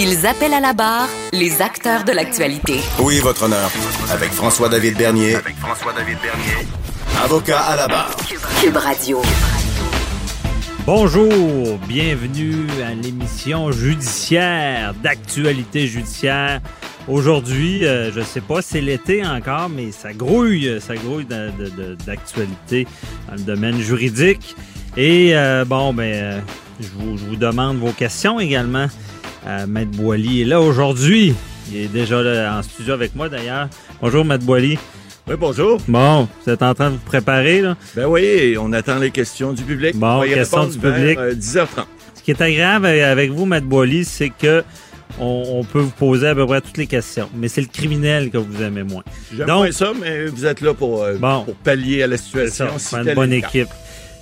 Ils 0.00 0.28
appellent 0.28 0.54
à 0.54 0.60
la 0.60 0.74
barre 0.74 1.08
les 1.32 1.60
acteurs 1.60 2.04
de 2.04 2.12
l'actualité. 2.12 2.78
Oui, 3.00 3.18
votre 3.18 3.46
honneur. 3.46 3.68
Avec 4.12 4.30
François-David 4.30 4.96
Bernier. 4.96 5.34
Avec 5.34 5.56
François-David 5.56 6.18
Bernier. 6.22 6.68
Avocat 7.24 7.58
à 7.58 7.74
la 7.74 7.88
barre. 7.88 8.16
Cube 8.62 8.76
Radio. 8.76 9.20
Bonjour, 10.86 11.78
bienvenue 11.88 12.68
à 12.80 12.94
l'émission 12.94 13.72
judiciaire 13.72 14.94
d'actualité 15.02 15.88
judiciaire. 15.88 16.60
Aujourd'hui, 17.08 17.84
euh, 17.84 18.12
je 18.12 18.20
sais 18.20 18.40
pas, 18.40 18.62
c'est 18.62 18.80
l'été 18.80 19.26
encore, 19.26 19.68
mais 19.68 19.90
ça 19.90 20.12
grouille, 20.12 20.80
ça 20.80 20.94
grouille 20.94 21.26
d'actualité 22.06 22.86
dans 23.26 23.34
le 23.34 23.40
domaine 23.40 23.80
juridique. 23.80 24.54
Et 24.96 25.36
euh, 25.36 25.64
bon, 25.64 25.92
ben, 25.92 26.04
euh, 26.04 26.40
je 26.78 26.86
vous, 26.94 27.18
je 27.18 27.24
vous 27.24 27.36
demande 27.36 27.78
vos 27.78 27.90
questions 27.90 28.38
également. 28.38 28.86
Euh, 29.48 29.66
Maître 29.66 29.92
Boily 29.92 30.42
est 30.42 30.44
là 30.44 30.60
aujourd'hui. 30.60 31.34
Il 31.70 31.78
est 31.78 31.86
déjà 31.88 32.22
là 32.22 32.58
en 32.58 32.62
studio 32.62 32.94
avec 32.94 33.14
moi 33.14 33.28
d'ailleurs. 33.28 33.68
Bonjour, 34.00 34.24
Maître 34.24 34.44
Boily. 34.44 34.78
Oui, 35.26 35.34
bonjour. 35.38 35.78
Bon, 35.88 36.26
vous 36.44 36.52
êtes 36.52 36.62
en 36.62 36.74
train 36.74 36.90
de 36.90 36.94
vous 36.94 37.04
préparer, 37.04 37.60
là? 37.60 37.76
Ben 37.94 38.06
oui, 38.06 38.56
on 38.58 38.72
attend 38.72 38.98
les 38.98 39.10
questions 39.10 39.52
du 39.52 39.62
public. 39.62 39.94
Bon, 39.96 40.06
On 40.06 40.18
va 40.20 40.26
y 40.26 40.34
questions 40.34 40.66
du 40.66 40.78
vers, 40.78 40.94
public. 40.94 41.18
euh, 41.18 41.34
10h30. 41.34 41.84
Ce 42.14 42.22
qui 42.22 42.30
est 42.30 42.40
agréable 42.40 42.86
avec 42.86 43.30
vous, 43.30 43.44
Matt 43.44 43.64
Boily, 43.64 44.04
c'est 44.04 44.30
que 44.30 44.64
on, 45.18 45.44
on 45.60 45.64
peut 45.64 45.80
vous 45.80 45.90
poser 45.90 46.28
à 46.28 46.34
peu 46.34 46.46
près 46.46 46.60
toutes 46.60 46.76
les 46.78 46.86
questions. 46.86 47.28
Mais 47.34 47.48
c'est 47.48 47.60
le 47.62 47.66
criminel 47.66 48.30
que 48.30 48.38
vous 48.38 48.62
aimez 48.62 48.82
moins. 48.82 49.02
J'aime 49.34 49.46
Donc- 49.46 49.56
moins 49.58 49.72
ça, 49.72 49.92
mais 49.98 50.26
vous 50.26 50.44
êtes 50.46 50.60
là 50.60 50.72
pour, 50.74 51.02
euh, 51.02 51.16
Bon. 51.18 51.44
pour 51.44 51.54
pallier 51.56 52.02
à 52.02 52.06
la 52.06 52.16
C'est 52.16 52.24
situation. 52.24 52.66
si 52.78 52.86
c'est 52.86 52.96
une 53.02 53.14
bonne 53.14 53.32
équipe. 53.32 53.68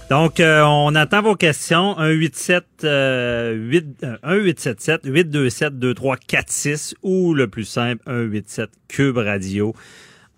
Donc, 0.08 0.38
euh, 0.38 0.62
on 0.62 0.94
attend 0.94 1.22
vos 1.22 1.34
questions. 1.34 1.96
187 1.96 2.64
euh, 2.84 3.54
8, 3.54 4.04
euh, 4.04 4.16
1877 4.22 5.00
827 5.04 5.78
2346 5.80 6.94
ou 7.02 7.34
le 7.34 7.48
plus 7.48 7.64
simple 7.64 8.00
187 8.06 8.70
Cube 8.86 9.16
Radio. 9.16 9.74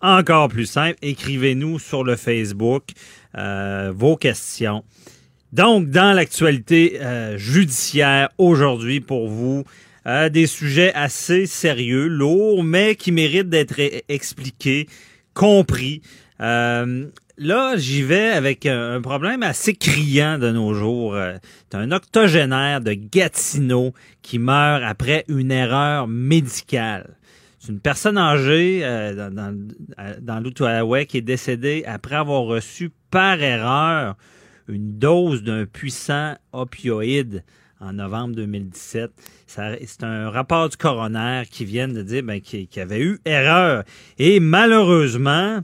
Encore 0.00 0.48
plus 0.48 0.64
simple, 0.64 0.96
écrivez-nous 1.02 1.78
sur 1.78 2.02
le 2.02 2.16
Facebook 2.16 2.84
euh, 3.36 3.92
vos 3.94 4.16
questions. 4.16 4.84
Donc, 5.52 5.90
dans 5.90 6.14
l'actualité 6.14 6.98
euh, 7.02 7.36
judiciaire 7.36 8.30
aujourd'hui 8.38 9.00
pour 9.00 9.28
vous, 9.28 9.64
euh, 10.06 10.30
des 10.30 10.46
sujets 10.46 10.94
assez 10.94 11.44
sérieux, 11.44 12.06
lourds, 12.06 12.64
mais 12.64 12.94
qui 12.94 13.12
méritent 13.12 13.50
d'être 13.50 13.78
e- 13.78 14.00
expliqués, 14.08 14.86
compris. 15.34 16.00
Euh, 16.40 17.06
là, 17.38 17.76
j'y 17.76 18.02
vais 18.02 18.28
avec 18.28 18.66
un, 18.66 18.94
un 18.96 19.00
problème 19.00 19.42
assez 19.42 19.74
criant 19.74 20.38
de 20.38 20.50
nos 20.50 20.74
jours. 20.74 21.14
Euh, 21.14 21.36
C'est 21.70 21.78
un 21.78 21.90
octogénaire 21.92 22.80
de 22.80 22.92
Gatineau 22.94 23.94
qui 24.22 24.38
meurt 24.38 24.82
après 24.84 25.24
une 25.28 25.50
erreur 25.50 26.06
médicale. 26.08 27.16
C'est 27.58 27.72
une 27.72 27.80
personne 27.80 28.18
âgée 28.18 28.80
euh, 28.84 29.14
dans, 29.30 29.34
dans, 29.34 29.56
euh, 29.98 31.04
qui 31.04 31.18
est 31.18 31.22
décédée 31.22 31.84
après 31.86 32.16
avoir 32.16 32.42
reçu 32.44 32.90
par 33.10 33.40
erreur 33.42 34.16
une 34.68 34.98
dose 34.98 35.42
d'un 35.42 35.64
puissant 35.66 36.34
opioïde 36.52 37.42
en 37.80 37.94
novembre 37.94 38.34
2017. 38.36 39.10
Ça- 39.46 39.72
C'est 39.86 40.04
un 40.04 40.30
rapport 40.30 40.68
du 40.68 40.76
coroner 40.76 41.42
qui 41.50 41.64
vient 41.64 41.88
de 41.88 42.02
dire 42.02 42.22
ben, 42.22 42.40
qu'il 42.40 42.68
y 42.74 42.80
avait 42.80 43.00
eu 43.00 43.18
erreur. 43.24 43.84
Et 44.18 44.40
malheureusement, 44.40 45.60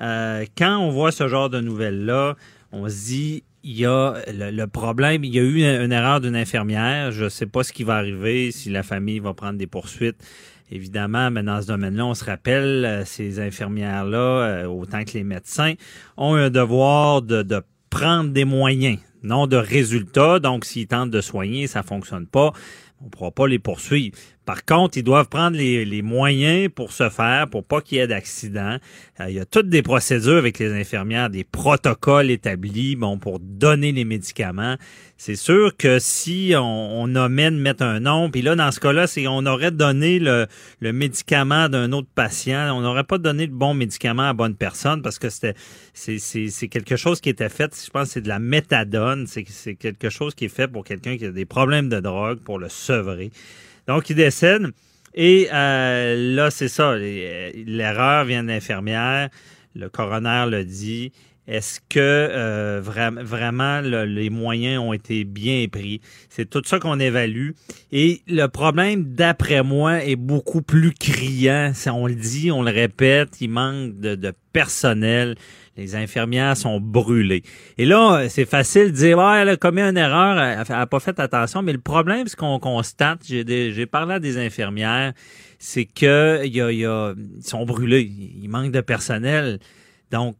euh, 0.00 0.44
quand 0.56 0.78
on 0.78 0.90
voit 0.90 1.12
ce 1.12 1.28
genre 1.28 1.50
de 1.50 1.60
nouvelles-là, 1.60 2.36
on 2.72 2.88
se 2.88 3.04
dit, 3.06 3.44
il 3.64 3.78
y 3.78 3.86
a 3.86 4.14
le, 4.32 4.50
le 4.50 4.66
problème, 4.66 5.24
il 5.24 5.34
y 5.34 5.38
a 5.38 5.42
eu 5.42 5.58
une, 5.58 5.92
erreur 5.92 6.20
d'une 6.20 6.36
infirmière. 6.36 7.12
Je 7.12 7.24
ne 7.24 7.28
sais 7.28 7.46
pas 7.46 7.62
ce 7.62 7.72
qui 7.72 7.84
va 7.84 7.96
arriver, 7.96 8.50
si 8.50 8.70
la 8.70 8.82
famille 8.82 9.20
va 9.20 9.34
prendre 9.34 9.58
des 9.58 9.66
poursuites. 9.66 10.16
Évidemment, 10.70 11.30
mais 11.30 11.42
dans 11.42 11.60
ce 11.60 11.66
domaine-là, 11.66 12.06
on 12.06 12.14
se 12.14 12.24
rappelle, 12.24 12.84
euh, 12.84 13.04
ces 13.04 13.40
infirmières-là, 13.40 14.18
euh, 14.18 14.66
autant 14.66 15.04
que 15.04 15.12
les 15.12 15.22
médecins, 15.24 15.74
ont 16.16 16.34
un 16.34 16.48
devoir 16.48 17.20
de, 17.20 17.42
de 17.42 17.60
prendre 17.90 18.30
des 18.30 18.46
moyens, 18.46 18.98
non 19.22 19.46
de 19.46 19.56
résultats. 19.56 20.38
Donc, 20.38 20.64
s'ils 20.64 20.86
tentent 20.86 21.10
de 21.10 21.20
soigner, 21.20 21.66
ça 21.66 21.82
fonctionne 21.82 22.26
pas, 22.26 22.52
on 23.02 23.04
ne 23.04 23.10
pourra 23.10 23.30
pas 23.30 23.46
les 23.46 23.58
poursuivre. 23.58 24.16
Par 24.52 24.66
contre, 24.66 24.98
ils 24.98 25.02
doivent 25.02 25.30
prendre 25.30 25.56
les, 25.56 26.02
moyens 26.02 26.68
pour 26.68 26.92
se 26.92 27.08
faire, 27.08 27.48
pour 27.48 27.64
pas 27.64 27.80
qu'il 27.80 27.96
y 27.96 28.00
ait 28.02 28.06
d'accident. 28.06 28.76
Euh, 29.18 29.30
il 29.30 29.36
y 29.36 29.40
a 29.40 29.46
toutes 29.46 29.70
des 29.70 29.80
procédures 29.80 30.36
avec 30.36 30.58
les 30.58 30.78
infirmières, 30.78 31.30
des 31.30 31.42
protocoles 31.42 32.30
établis, 32.30 32.94
bon, 32.94 33.16
pour 33.16 33.38
donner 33.40 33.92
les 33.92 34.04
médicaments. 34.04 34.76
C'est 35.16 35.36
sûr 35.36 35.74
que 35.74 35.98
si 35.98 36.52
on, 36.54 36.60
on 36.62 37.16
omet 37.16 37.50
de 37.50 37.56
mettre 37.56 37.82
un 37.82 38.00
nom, 38.00 38.30
puis 38.30 38.42
là, 38.42 38.54
dans 38.54 38.70
ce 38.72 38.80
cas-là, 38.80 39.06
c'est 39.06 39.26
on 39.26 39.46
aurait 39.46 39.70
donné 39.70 40.18
le, 40.18 40.46
le 40.80 40.92
médicament 40.92 41.70
d'un 41.70 41.90
autre 41.92 42.08
patient, 42.14 42.76
on 42.76 42.82
n'aurait 42.82 43.04
pas 43.04 43.16
donné 43.16 43.46
le 43.46 43.54
bon 43.54 43.72
médicament 43.72 44.24
à 44.24 44.26
la 44.26 44.32
bonne 44.34 44.56
personne 44.56 45.00
parce 45.00 45.18
que 45.18 45.30
c'était 45.30 45.54
c'est, 45.94 46.68
quelque 46.68 46.96
chose 46.96 47.22
qui 47.22 47.30
était 47.30 47.48
fait, 47.48 47.74
je 47.82 47.88
pense 47.88 48.10
c'est 48.10 48.20
de 48.20 48.28
la 48.28 48.38
méthadone, 48.38 49.26
c'est 49.26 49.44
quelque 49.76 50.10
chose 50.10 50.34
qui 50.34 50.44
est 50.44 50.54
fait 50.54 50.68
pour 50.68 50.84
quelqu'un 50.84 51.16
qui 51.16 51.24
a 51.24 51.30
des 51.30 51.46
problèmes 51.46 51.88
de 51.88 52.00
drogue, 52.00 52.40
pour 52.40 52.58
le 52.58 52.68
sevrer. 52.68 53.30
Donc, 53.88 54.10
il 54.10 54.16
décède. 54.16 54.68
Et 55.14 55.48
euh, 55.52 56.34
là, 56.34 56.50
c'est 56.50 56.68
ça. 56.68 56.96
les- 56.96 57.64
L'erreur 57.66 58.24
vient 58.24 58.42
de 58.42 58.48
l'infirmière. 58.48 59.28
Le 59.74 59.88
coroner 59.88 60.46
le 60.50 60.64
dit. 60.64 61.12
Est-ce 61.48 61.80
que 61.88 61.98
euh, 61.98 62.80
vra- 62.80 63.20
vraiment 63.20 63.80
le- 63.80 64.04
les 64.04 64.30
moyens 64.30 64.78
ont 64.80 64.92
été 64.92 65.24
bien 65.24 65.66
pris? 65.70 66.00
C'est 66.30 66.48
tout 66.48 66.62
ça 66.64 66.78
qu'on 66.78 67.00
évalue. 67.00 67.50
Et 67.90 68.22
le 68.28 68.46
problème, 68.46 69.02
d'après 69.12 69.62
moi, 69.64 70.04
est 70.04 70.14
beaucoup 70.16 70.62
plus 70.62 70.92
criant. 70.92 71.72
On 71.92 72.06
le 72.06 72.14
dit, 72.14 72.52
on 72.52 72.62
le 72.62 72.70
répète, 72.70 73.40
il 73.40 73.50
manque 73.50 73.98
de 73.98 74.32
personnel. 74.52 75.34
Les 75.76 75.96
infirmières 75.96 76.56
sont 76.56 76.80
brûlées. 76.80 77.42
Et 77.78 77.86
là, 77.86 78.28
c'est 78.28 78.44
facile 78.44 78.92
de 78.92 78.96
dire, 78.96 79.16
ouais, 79.18 79.40
elle 79.40 79.48
a 79.48 79.56
commis 79.56 79.80
une 79.80 79.96
erreur, 79.96 80.38
elle 80.38 80.66
n'a 80.68 80.86
pas 80.86 81.00
fait 81.00 81.18
attention. 81.18 81.62
Mais 81.62 81.72
le 81.72 81.80
problème, 81.80 82.26
ce 82.28 82.36
qu'on 82.36 82.58
constate, 82.58 83.20
j'ai 83.26 83.86
parlé 83.86 84.14
à 84.14 84.18
des 84.20 84.36
infirmières, 84.36 85.14
c'est 85.58 85.86
que 85.86 86.44
y 86.46 86.60
a- 86.60 86.70
ils 86.70 87.42
sont 87.42 87.64
brûlés. 87.64 88.02
Il 88.42 88.48
manque 88.48 88.72
de 88.72 88.82
personnel. 88.82 89.60
Donc, 90.10 90.36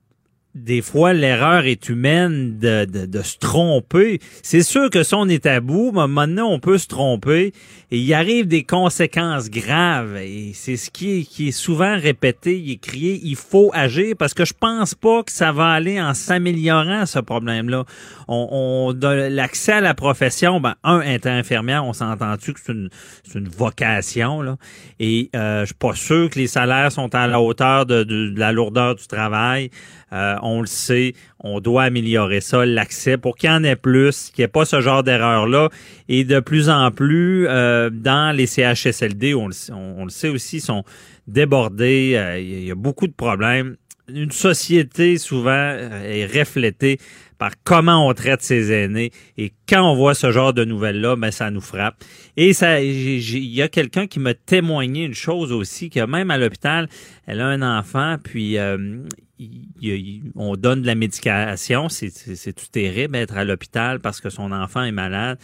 des 0.54 0.82
fois, 0.82 1.14
l'erreur 1.14 1.64
est 1.64 1.88
humaine 1.88 2.58
de, 2.58 2.84
de, 2.84 3.06
de 3.06 3.22
se 3.22 3.38
tromper. 3.38 4.20
C'est 4.42 4.62
sûr 4.62 4.90
que 4.90 5.02
si 5.02 5.14
on 5.14 5.26
est 5.28 5.46
à 5.46 5.60
bout, 5.60 5.92
mais 5.94 6.06
maintenant, 6.06 6.48
on 6.50 6.58
peut 6.58 6.76
se 6.76 6.86
tromper 6.88 7.52
et 7.90 7.98
il 7.98 8.12
arrive 8.14 8.46
des 8.46 8.62
conséquences 8.62 9.48
graves. 9.48 10.16
Et 10.18 10.52
c'est 10.54 10.76
ce 10.76 10.90
qui 10.90 11.20
est, 11.20 11.22
qui 11.24 11.48
est 11.48 11.52
souvent 11.52 11.96
répété, 11.98 12.70
est 12.70 12.76
crié, 12.76 13.18
il 13.24 13.36
faut 13.36 13.70
agir 13.72 14.14
parce 14.18 14.34
que 14.34 14.44
je 14.44 14.52
pense 14.52 14.94
pas 14.94 15.22
que 15.22 15.32
ça 15.32 15.52
va 15.52 15.68
aller 15.70 16.00
en 16.00 16.12
s'améliorant, 16.12 17.06
ce 17.06 17.18
problème-là. 17.18 17.84
On, 18.28 18.48
on 18.50 19.08
l'accès 19.30 19.72
à 19.72 19.80
la 19.80 19.94
profession, 19.94 20.60
ben, 20.60 20.74
un, 20.84 21.00
être 21.00 21.26
infirmière, 21.26 21.84
on 21.84 21.92
s'entend-tu 21.94 22.52
que 22.52 22.60
c'est 22.62 22.72
une, 22.72 22.90
une 23.34 23.48
vocation, 23.48 24.42
là. 24.42 24.56
Et 25.00 25.30
euh, 25.34 25.60
je 25.62 25.66
suis 25.66 25.74
pas 25.74 25.94
sûr 25.94 26.28
que 26.28 26.38
les 26.38 26.46
salaires 26.46 26.92
sont 26.92 27.14
à 27.14 27.26
la 27.26 27.40
hauteur 27.40 27.86
de- 27.86 28.04
de 28.04 28.32
la 28.38 28.52
lourdeur 28.52 28.94
du 28.96 29.06
travail. 29.06 29.70
Euh, 30.12 30.36
on 30.42 30.60
le 30.60 30.66
sait, 30.66 31.14
on 31.40 31.60
doit 31.60 31.84
améliorer 31.84 32.40
ça, 32.40 32.66
l'accès, 32.66 33.16
pour 33.16 33.36
qu'il 33.36 33.48
y 33.48 33.52
en 33.52 33.64
ait 33.64 33.76
plus, 33.76 34.30
qu'il 34.30 34.42
n'y 34.42 34.44
ait 34.44 34.48
pas 34.48 34.64
ce 34.64 34.80
genre 34.80 35.02
d'erreur-là. 35.02 35.70
Et 36.08 36.24
de 36.24 36.40
plus 36.40 36.68
en 36.68 36.90
plus, 36.90 37.46
euh, 37.48 37.88
dans 37.90 38.36
les 38.36 38.46
CHSLD, 38.46 39.34
on, 39.34 39.46
le 39.48 40.10
sait- 40.10 40.28
aussi, 40.28 40.60
sont 40.60 40.84
débordés. 41.26 42.12
euh, 42.16 42.38
Il 42.38 42.64
y 42.64 42.70
a 42.70 42.74
beaucoup 42.74 43.06
de 43.06 43.12
problèmes. 43.12 43.76
une 44.08 44.32
société 44.32 45.16
souvent 45.16 45.76
est 46.04 46.26
reflétée 46.26 46.98
par 47.38 47.52
comment 47.64 48.06
on 48.06 48.12
traite 48.12 48.42
ses 48.42 48.70
aînés. 48.72 49.10
Et 49.38 49.52
quand 49.68 49.90
on 49.90 49.94
voit 49.94 50.14
ce 50.14 50.30
genre 50.32 50.52
de 50.52 50.64
nouvelles-là, 50.64 51.16
ben, 51.16 51.30
ça 51.30 51.50
nous 51.50 51.60
frappe. 51.62 51.96
Et 52.36 52.52
ça, 52.52 52.80
il 52.80 53.20
y 53.54 53.62
a 53.62 53.68
quelqu'un 53.68 54.06
qui 54.06 54.18
m'a 54.20 54.34
témoigné 54.34 55.04
une 55.04 55.14
chose 55.14 55.50
aussi, 55.52 55.88
que 55.88 56.04
même 56.04 56.30
à 56.30 56.36
l'hôpital, 56.36 56.88
elle 57.26 57.40
a 57.40 57.46
un 57.46 57.62
enfant, 57.78 58.16
puis 58.22 58.58
on 60.34 60.56
donne 60.56 60.82
de 60.82 60.86
la 60.86 60.94
médication. 60.94 61.88
C'est 61.88 62.52
tout 62.52 62.66
terrible 62.70 63.16
être 63.16 63.36
à 63.36 63.44
l'hôpital 63.44 64.00
parce 64.00 64.20
que 64.20 64.30
son 64.30 64.52
enfant 64.52 64.82
est 64.82 64.92
malade 64.92 65.38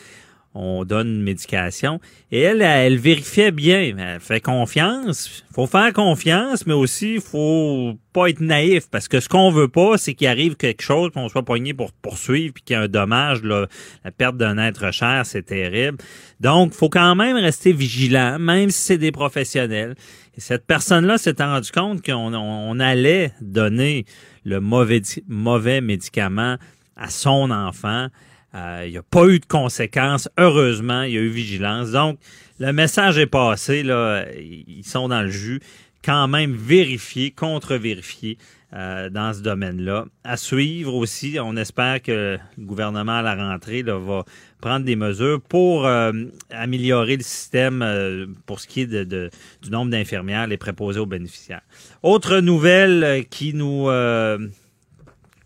on 0.61 0.85
donne 0.85 1.07
une 1.07 1.23
médication. 1.23 2.01
Et 2.33 2.41
elle, 2.41 2.63
elle 2.63 2.99
vérifiait 2.99 3.53
bien. 3.53 3.97
Elle 3.97 4.19
fait 4.19 4.41
confiance. 4.41 5.45
faut 5.55 5.69
faire 5.69 5.93
confiance, 5.93 6.67
mais 6.67 6.75
aussi, 6.75 7.21
faut 7.21 7.95
pas 8.13 8.29
être 8.29 8.41
naïf. 8.41 8.91
Parce 8.91 9.07
que 9.07 9.21
ce 9.21 9.29
qu'on 9.29 9.53
veut 9.53 9.69
pas, 9.69 9.99
c'est 9.99 10.15
qu'il 10.15 10.27
arrive 10.27 10.57
quelque 10.57 10.83
chose, 10.83 11.13
qu'on 11.13 11.29
soit 11.29 11.45
poigné 11.45 11.75
pour 11.75 11.93
poursuivre, 11.93 12.55
puis 12.55 12.65
qu'il 12.65 12.77
y 12.77 12.79
ait 12.79 12.83
un 12.83 12.89
dommage. 12.89 13.43
La 13.45 14.11
perte 14.11 14.37
d'un 14.37 14.59
être 14.59 14.93
cher, 14.93 15.25
c'est 15.25 15.45
terrible. 15.45 15.99
Donc, 16.41 16.73
faut 16.73 16.89
quand 16.89 17.15
même 17.15 17.37
rester 17.37 17.73
vigilant, 17.73 18.41
même 18.41 18.71
si 18.71 18.81
c'est 18.81 18.99
des 18.99 19.13
professionnels. 19.13 19.95
Et 20.37 20.41
cette 20.41 20.67
personne-là 20.67 21.19
s'est 21.19 21.37
rendu 21.39 21.71
compte 21.71 22.05
qu'on 22.05 22.35
on 22.35 22.81
allait 22.81 23.33
donner 23.41 24.07
le 24.45 24.61
mauvais, 24.61 25.03
mauvais 25.29 25.81
médicament 25.81 26.57
à 26.97 27.11
son 27.11 27.53
enfant 27.53 28.09
euh, 28.55 28.85
il 28.87 28.93
n'y 28.93 28.99
a 28.99 29.03
pas 29.03 29.27
eu 29.27 29.39
de 29.39 29.47
conséquences. 29.47 30.29
Heureusement, 30.39 31.03
il 31.03 31.13
y 31.13 31.19
a 31.19 31.21
eu 31.21 31.29
vigilance. 31.29 31.91
Donc, 31.91 32.19
le 32.59 32.73
message 32.73 33.19
est 33.19 33.27
passé. 33.27 33.83
Là, 33.83 34.25
ils 34.37 34.85
sont 34.85 35.09
dans 35.09 35.23
le 35.23 35.31
jus. 35.31 35.61
Quand 36.03 36.29
même 36.29 36.55
vérifier, 36.55 37.31
contre-vérifier 37.31 38.39
euh, 38.73 39.11
dans 39.11 39.35
ce 39.35 39.41
domaine-là. 39.41 40.07
À 40.25 40.37
suivre 40.37 40.95
aussi, 40.95 41.37
on 41.43 41.57
espère 41.57 42.01
que 42.01 42.39
le 42.57 42.65
gouvernement 42.65 43.19
à 43.19 43.23
la 43.23 43.35
rentrée 43.35 43.83
là, 43.83 43.99
va 43.99 44.25
prendre 44.61 44.87
des 44.87 44.97
mesures 44.97 45.41
pour 45.41 45.87
euh, 45.87 46.13
améliorer 46.51 47.17
le 47.17 47.23
système 47.23 48.35
pour 48.47 48.61
ce 48.61 48.67
qui 48.67 48.83
est 48.83 48.87
de, 48.87 49.31
du 49.63 49.71
nombre 49.71 49.91
d'infirmières, 49.91 50.47
les 50.47 50.57
préposés 50.57 51.01
aux 51.01 51.07
bénéficiaires. 51.07 51.63
Autre 52.03 52.39
nouvelle 52.41 53.27
qui 53.29 53.53
nous 53.55 53.89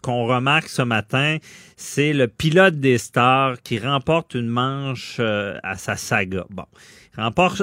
qu'on 0.03 0.27
remarque 0.27 0.69
ce 0.69 0.83
matin, 0.83 1.39
c'est 1.83 2.13
le 2.13 2.29
pilote 2.29 2.77
des 2.77 2.97
stars 2.97 3.61
qui 3.61 3.79
remporte 3.79 4.35
une 4.35 4.47
manche 4.47 5.17
euh, 5.19 5.59
à 5.65 5.77
sa 5.77 5.97
saga. 5.97 6.47
Bon, 6.49 6.65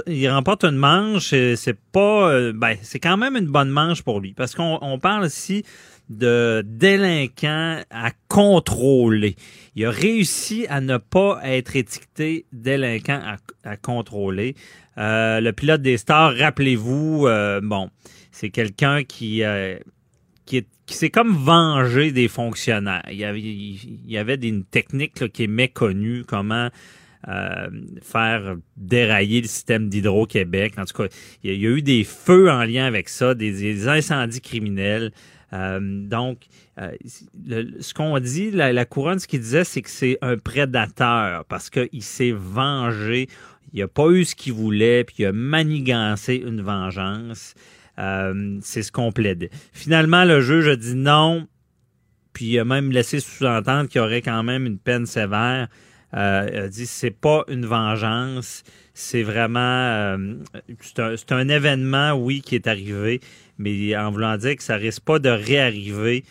il 0.08 0.30
remporte, 0.30 0.64
une 0.66 0.76
manche, 0.76 1.30
c'est 1.30 1.80
pas, 1.92 2.30
euh, 2.30 2.52
ben, 2.54 2.76
c'est 2.82 3.00
quand 3.00 3.16
même 3.16 3.38
une 3.38 3.48
bonne 3.48 3.70
manche 3.70 4.04
pour 4.04 4.20
lui 4.20 4.34
parce 4.34 4.56
qu'on 4.56 5.00
parle 5.02 5.26
ici 5.26 5.64
de 6.10 6.64
délinquant 6.66 7.82
à 7.90 8.12
contrôler. 8.28 9.36
Il 9.76 9.86
a 9.86 9.92
réussi 9.92 10.68
à 10.68 10.82
ne 10.82 10.98
pas 10.98 11.40
être 11.44 11.76
étiqueté 11.76 12.46
délinquant 12.52 13.22
à, 13.64 13.78
contrôler. 13.78 14.56
Euh, 14.98 15.40
le 15.40 15.54
pilote 15.54 15.82
des 15.82 15.98
stars, 15.98 16.36
rappelez-vous, 16.36 17.28
bon, 17.64 17.90
c'est 18.32 18.50
quelqu'un 18.50 19.04
qui 19.04 19.44
qui, 20.50 20.66
s'est 20.94 21.10
comme 21.10 21.36
vengé 21.36 22.12
des 22.12 22.28
fonctionnaires. 22.28 23.06
Il 23.10 23.18
y 23.18 23.26
avait, 23.26 23.42
il 23.42 24.02
y 24.08 24.18
avait 24.18 24.36
une 24.36 24.64
technique 24.64 25.32
qui 25.32 25.44
est 25.44 25.48
méconnue, 25.48 26.24
comment 26.26 26.70
euh, 27.28 27.68
faire 28.02 28.56
dérailler 28.78 29.42
le 29.42 29.48
système 29.48 29.90
d'Hydro-Québec. 29.90 30.76
En 30.78 30.86
tout 30.86 31.04
cas, 31.04 31.10
il 31.44 31.54
y, 31.54 31.68
a, 31.68 31.70
eu 31.70 31.82
des 31.82 32.06
feux 32.06 32.50
en 32.50 32.64
lien 32.64 32.86
avec 32.86 33.10
ça, 33.10 33.36
des, 33.36 33.90
incendies 33.90 34.40
criminels. 34.40 35.12
Euh, 35.52 35.80
donc, 35.82 36.44
euh, 36.80 36.92
ce 37.82 37.94
qu'on 37.94 38.18
dit, 38.20 38.52
la, 38.52 38.72
la, 38.72 38.86
couronne, 38.86 39.20
ce 39.20 39.28
qu'il 39.28 39.42
disait, 39.42 39.66
c'est 39.66 39.82
que 39.82 39.90
c'est 39.90 40.18
un 40.22 40.38
prédateur 40.38 41.44
parce 41.46 41.70
qu'il 41.70 42.04
s'est 42.04 42.32
vengé. 42.32 43.28
Il 43.74 43.82
n'a 43.82 43.90
pas 43.90 44.08
eu 44.12 44.24
ce 44.24 44.34
qu'il 44.34 44.54
voulait, 44.54 45.04
puis 45.04 45.18
il 45.20 45.26
a 45.26 45.34
manigancé 45.34 46.36
une 46.36 46.62
vengeance. 46.62 47.54
Euh, 48.00 48.60
c'est 48.62 48.82
ce 48.82 48.92
qu'on 48.92 49.12
plaidait. 49.12 49.50
Finalement, 49.74 50.24
le 50.24 50.42
juge 50.42 50.68
a 50.68 50.76
dit 50.76 50.96
non, 50.96 51.48
puis 52.34 52.46
il 52.46 52.60
a 52.60 52.66
même 52.66 52.92
laissé 52.92 53.20
sous-entendre 53.20 53.90
qu'il 53.90 54.00
y 54.00 54.04
aurait 54.04 54.22
quand 54.22 54.44
même 54.44 54.66
une 54.66 54.80
peine 54.80 55.06
sévère. 55.06 55.68
Euh, 56.16 56.50
il 56.52 56.60
a 56.60 56.68
dit 56.68 56.86
c'est 56.86 57.12
pas 57.12 57.44
une 57.50 57.66
vengeance, 57.66 58.64
c'est 58.94 59.22
vraiment 59.22 59.60
euh, 59.60 60.18
c'est 60.82 61.32
un, 61.32 61.50
événement, 61.50 62.14
oui, 62.14 62.42
qui 62.42 62.56
est 62.56 62.68
arrivé, 62.68 63.20
mais 63.58 63.96
en 63.96 64.10
voulant 64.10 64.38
dire 64.38 64.56
que 64.56 64.64
ça 64.64 64.76
risque 64.76 65.04
pas 65.04 65.20
de 65.20 65.30
réarriver. 65.30 66.24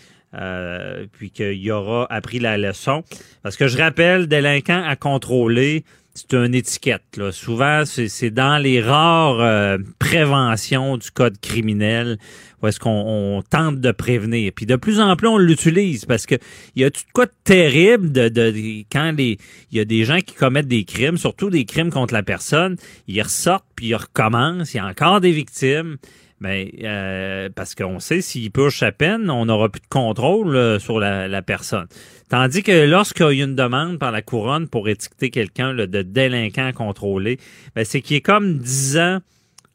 puis 1.13 1.31
qu'il 1.31 1.63
y 1.63 1.71
aura 1.71 2.07
appris 2.11 2.39
la 2.39 2.59
leçon. 2.59 3.05
Parce 3.43 3.57
que 3.57 3.69
je 3.69 3.79
rappelle, 3.79 4.27
délinquant 4.27 4.83
à 4.85 4.97
contrôler, 4.97 5.85
c'est 6.19 6.35
une 6.35 6.55
étiquette. 6.55 7.17
Là. 7.17 7.31
Souvent, 7.31 7.85
c'est 7.85 8.31
dans 8.31 8.59
les 8.59 8.81
rares 8.81 9.41
euh, 9.41 9.79
préventions 9.99 10.97
du 10.97 11.11
code 11.13 11.41
criminel 11.41 12.19
où 12.61 12.67
est-ce 12.67 12.81
qu'on 12.81 13.43
tente 13.49 13.81
de 13.81 13.93
prévenir. 13.93 14.51
Puis 14.55 14.67
de 14.67 14.75
plus 14.75 14.99
en 15.01 15.15
plus, 15.15 15.29
on 15.29 15.39
l'utilise 15.39 16.07
parce 16.07 16.27
que 16.27 16.35
il 16.75 16.83
y 16.83 16.85
a 16.85 16.91
tout 16.91 17.03
quoi 17.13 17.27
de 17.27 17.33
terrible 17.45 18.11
de, 18.11 18.29
de, 18.29 18.51
quand 18.91 19.13
les 19.17 19.39
il 19.71 19.79
y 19.79 19.81
a 19.81 19.85
des 19.85 20.05
gens 20.05 20.19
qui 20.19 20.35
commettent 20.35 20.67
des 20.67 20.85
crimes, 20.85 21.19
surtout 21.19 21.51
des 21.51 21.65
crimes 21.65 21.91
contre 21.91 22.15
la 22.15 22.25
personne, 22.25 22.77
ils 23.07 23.23
ressortent 23.23 23.67
puis 23.77 23.89
ils 23.89 23.95
recommencent. 23.95 24.75
Il 24.75 24.79
y 24.79 24.81
a 24.81 24.87
encore 24.87 25.21
des 25.21 25.33
victimes. 25.33 25.99
Mais 26.41 26.71
ben, 26.73 26.85
euh, 26.85 27.49
parce 27.55 27.75
qu'on 27.75 27.99
sait 27.99 28.21
s'il 28.21 28.51
purge 28.51 28.79
sa 28.79 28.93
peine, 28.93 29.29
on 29.29 29.47
n'aura 29.47 29.69
plus 29.69 29.81
de 29.81 29.89
contrôle 29.89 30.55
euh, 30.55 30.79
sur 30.79 31.01
la, 31.01 31.43
personne. 31.43 31.87
Tandis 32.29 32.63
que 32.63 32.87
lorsqu'il 32.87 33.39
y 33.39 33.43
a 33.43 33.45
une 33.45 33.57
demande 33.57 33.99
par 33.99 34.13
la 34.13 34.23
couronne 34.23 34.69
pour 34.69 34.89
étiqueter 34.89 35.31
quelqu'un 35.31 35.75
de 35.75 36.03
délinquant 36.03 36.73
contrôlé, 36.73 37.39
ben, 37.75 37.85
c'est 37.85 38.01
qu'il 38.01 38.17
est 38.17 38.21
comme 38.21 38.59
10 38.59 38.99
ans 38.99 39.19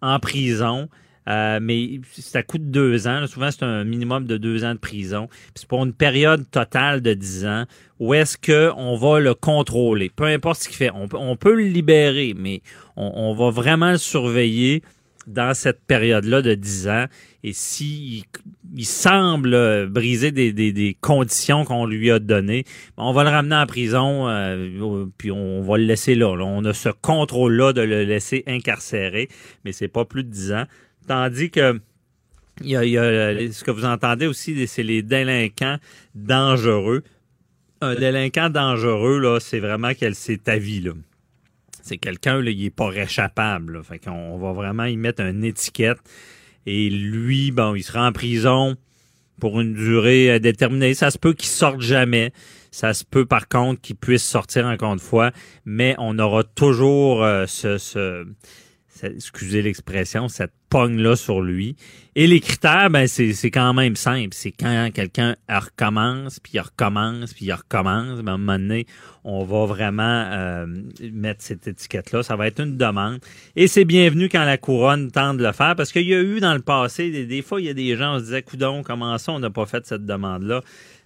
en 0.01 0.19
prison. 0.19 0.89
Euh, 1.29 1.59
mais 1.61 2.01
ça 2.11 2.43
coûte 2.43 2.69
deux 2.69 3.07
ans. 3.07 3.25
Souvent, 3.27 3.49
c'est 3.49 3.63
un 3.63 3.83
minimum 3.83 4.25
de 4.25 4.37
deux 4.37 4.65
ans 4.65 4.73
de 4.73 4.79
prison. 4.79 5.29
C'est 5.55 5.67
pour 5.67 5.83
une 5.83 5.93
période 5.93 6.49
totale 6.51 7.01
de 7.01 7.13
dix 7.13 7.45
ans 7.45 7.63
où 7.99 8.13
est-ce 8.13 8.37
qu'on 8.37 8.97
va 8.97 9.19
le 9.19 9.33
contrôler. 9.33 10.11
Peu 10.13 10.25
importe 10.25 10.61
ce 10.61 10.67
qu'il 10.67 10.77
fait. 10.77 10.91
On, 10.93 11.35
peut 11.37 11.55
le 11.55 11.63
libérer, 11.63 12.33
mais 12.37 12.61
on, 12.97 13.09
on 13.15 13.33
va 13.33 13.51
vraiment 13.51 13.91
le 13.91 13.97
surveiller 13.97 14.83
dans 15.27 15.53
cette 15.53 15.81
période-là 15.85 16.41
de 16.41 16.53
10 16.53 16.87
ans. 16.87 17.05
Et 17.43 17.53
s'il 17.53 18.23
il 18.75 18.85
semble 18.85 19.87
briser 19.87 20.31
des, 20.31 20.97
conditions 20.99 21.65
qu'on 21.65 21.85
lui 21.85 22.11
a 22.11 22.19
données, 22.19 22.63
on 22.97 23.13
va 23.13 23.23
le 23.23 23.29
ramener 23.29 23.55
en 23.55 23.65
prison, 23.65 24.27
euh, 24.29 25.05
puis 25.17 25.31
on 25.31 25.61
va 25.61 25.77
le 25.77 25.85
laisser 25.85 26.15
là, 26.15 26.29
On 26.29 26.65
a 26.65 26.73
ce 26.73 26.89
contrôle-là 26.89 27.73
de 27.73 27.81
le 27.81 28.03
laisser 28.03 28.43
incarcéré, 28.47 29.29
mais 29.65 29.71
c'est 29.71 29.87
pas 29.87 30.05
plus 30.05 30.23
de 30.23 30.29
10 30.29 30.53
ans. 30.53 30.65
Tandis 31.07 31.51
que 31.51 31.79
il 32.61 32.69
y, 32.69 32.75
a, 32.97 33.51
ce 33.51 33.63
que 33.63 33.71
vous 33.71 33.83
entendez 33.83 34.27
aussi, 34.27 34.67
c'est 34.67 34.83
les 34.83 35.01
délinquants 35.01 35.77
dangereux. 36.13 37.03
Un 37.81 37.95
délinquant 37.95 38.51
dangereux, 38.51 39.19
là, 39.19 39.39
c'est 39.39 39.59
vraiment 39.59 39.95
qu'elle 39.95 40.13
s'est 40.13 40.37
ta 40.37 40.57
vie, 40.57 40.79
là 40.79 40.91
c'est 41.83 41.97
quelqu'un, 41.97 42.41
il 42.41 42.63
n'est 42.63 42.69
pas 42.69 42.87
réchappable. 42.87 43.83
Fait 43.83 43.99
qu'on 43.99 44.37
va 44.37 44.53
vraiment 44.53 44.85
y 44.85 44.95
mettre 44.95 45.21
une 45.21 45.43
étiquette. 45.43 45.99
Et 46.65 46.89
lui, 46.89 47.51
bon, 47.51 47.75
il 47.75 47.83
sera 47.83 48.07
en 48.07 48.13
prison 48.13 48.77
pour 49.39 49.59
une 49.59 49.73
durée 49.73 50.31
euh, 50.31 50.39
déterminée. 50.39 50.93
Ça 50.93 51.11
se 51.11 51.17
peut 51.17 51.33
qu'il 51.33 51.49
sorte 51.49 51.81
jamais. 51.81 52.31
Ça 52.71 52.93
se 52.93 53.03
peut 53.03 53.25
par 53.25 53.49
contre 53.49 53.81
qu'il 53.81 53.97
puisse 53.97 54.23
sortir 54.23 54.65
encore 54.65 54.93
une 54.93 54.99
fois, 54.99 55.31
mais 55.65 55.93
on 55.99 56.17
aura 56.17 56.43
toujours 56.43 57.21
euh, 57.21 57.45
ce, 57.47 58.25
excusez 59.01 59.61
l'expression, 59.61 60.27
cette 60.27 60.53
pogne-là 60.69 61.15
sur 61.15 61.41
lui. 61.41 61.75
Et 62.15 62.27
les 62.27 62.39
critères, 62.39 62.89
ben, 62.89 63.07
c'est, 63.07 63.33
quand 63.51 63.73
même 63.73 63.95
simple. 63.95 64.29
C'est 64.31 64.51
quand 64.51 64.89
quelqu'un 64.93 65.35
recommence, 65.49 66.39
puis 66.39 66.53
il 66.55 66.59
recommence, 66.59 67.33
puis 67.33 67.45
il 67.45 67.53
recommence, 67.53 68.21
ben, 68.21 68.33
à 68.33 68.35
un 68.35 68.37
moment 68.37 68.59
donné, 68.59 68.85
on 69.23 69.43
va 69.43 69.65
vraiment 69.65 70.25
euh, 70.31 70.65
mettre 71.11 71.43
cette 71.43 71.67
étiquette-là. 71.67 72.23
Ça 72.23 72.35
va 72.35 72.47
être 72.47 72.61
une 72.61 72.77
demande. 72.77 73.19
Et 73.55 73.67
c'est 73.67 73.85
bienvenu 73.85 74.29
quand 74.29 74.45
la 74.45 74.57
couronne 74.57 75.11
tente 75.11 75.37
de 75.37 75.43
le 75.43 75.51
faire, 75.51 75.75
parce 75.75 75.91
qu'il 75.91 76.07
y 76.07 76.13
a 76.13 76.21
eu 76.21 76.39
dans 76.39 76.53
le 76.53 76.61
passé, 76.61 77.25
des, 77.25 77.41
fois, 77.41 77.61
il 77.61 77.65
y 77.65 77.69
a 77.69 77.73
des 77.73 77.95
gens 77.95 78.15
qui 78.15 78.21
se 78.21 78.25
disaient, 78.25 78.43
coudon, 78.43 78.83
comment 78.83 79.17
ça, 79.17 79.31
on 79.31 79.39
n'a 79.39 79.49
pas 79.49 79.65
fait 79.65 79.85
cette 79.85 80.05
demande-là? 80.05 80.61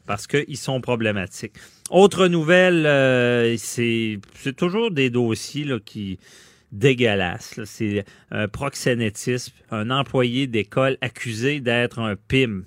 parce 0.06 0.25
qu'ils 0.25 0.56
sont 0.56 0.79
problématiques. 0.79 1.51
Autre 1.89 2.27
nouvelle, 2.27 2.86
euh, 2.86 3.58
c'est, 3.58 4.20
c'est 4.36 4.56
toujours 4.56 4.89
des 4.89 5.10
dossiers 5.10 5.65
là, 5.65 5.79
qui, 5.84 6.17
dégueulasse. 6.71 7.59
C'est 7.65 8.05
un 8.31 8.47
proxénétisme, 8.47 9.53
un 9.71 9.89
employé 9.89 10.47
d'école 10.47 10.97
accusé 11.01 11.59
d'être 11.59 12.00
un 12.00 12.15
PIM. 12.15 12.63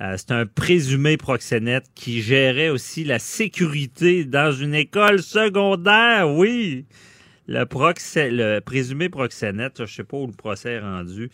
Euh, 0.00 0.16
c'est 0.16 0.32
un 0.32 0.46
présumé 0.46 1.16
proxénète 1.16 1.84
qui 1.94 2.20
gérait 2.20 2.68
aussi 2.68 3.04
la 3.04 3.18
sécurité 3.18 4.24
dans 4.24 4.52
une 4.52 4.74
école 4.74 5.22
secondaire, 5.22 6.30
oui. 6.30 6.84
Le, 7.46 8.60
présumé 8.60 9.08
proxénète, 9.08 9.84
je 9.84 9.92
sais 9.92 10.04
pas 10.04 10.16
où 10.16 10.26
le 10.26 10.32
procès 10.32 10.72
est 10.72 10.80
rendu, 10.80 11.30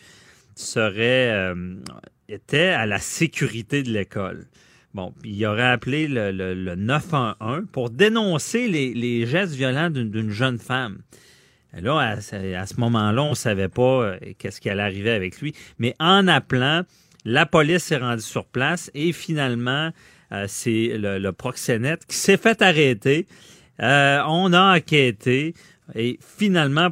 serait 0.55 1.31
euh, 1.31 1.75
était 2.27 2.67
à 2.67 2.85
la 2.85 2.99
sécurité 2.99 3.81
de 3.81 3.91
l'école. 3.91 4.45
Bon, 4.93 5.13
il 5.23 5.45
aurait 5.45 5.63
appelé 5.71 6.07
le, 6.07 6.31
le, 6.31 6.53
le 6.53 6.75
911 6.75 7.63
pour 7.71 7.89
dénoncer 7.89 8.67
les, 8.67 9.25
gestes 9.25 9.53
violents 9.53 9.89
d'une 9.89 10.29
jeune 10.29 10.59
femme. 10.59 10.99
Là, 11.79 11.99
à, 11.99 12.21
ce- 12.21 12.79
moment-là, 12.79 13.23
on 13.23 13.29
ne 13.31 13.35
savait 13.35 13.69
pas 13.69 13.81
euh, 14.03 14.17
qu'est-ce 14.37 14.59
qui 14.59 14.69
allait 14.69 14.81
arriver 14.83 15.11
avec 15.11 15.39
lui. 15.41 15.53
Mais 15.79 15.95
en 15.99 16.27
appelant, 16.27 16.81
la 17.23 17.45
police 17.45 17.83
s'est 17.83 17.97
rendue 17.97 18.21
sur 18.21 18.45
place 18.45 18.91
et 18.93 19.13
finalement, 19.13 19.91
euh, 20.33 20.45
c'est 20.47 20.97
le, 20.97 21.17
le 21.17 21.31
proxénète 21.31 22.05
qui 22.05 22.15
s'est 22.17 22.37
fait 22.37 22.61
arrêter. 22.61 23.25
Euh, 23.81 24.21
on 24.27 24.51
a 24.53 24.75
enquêté 24.77 25.53
et 25.95 26.19
finalement, 26.21 26.89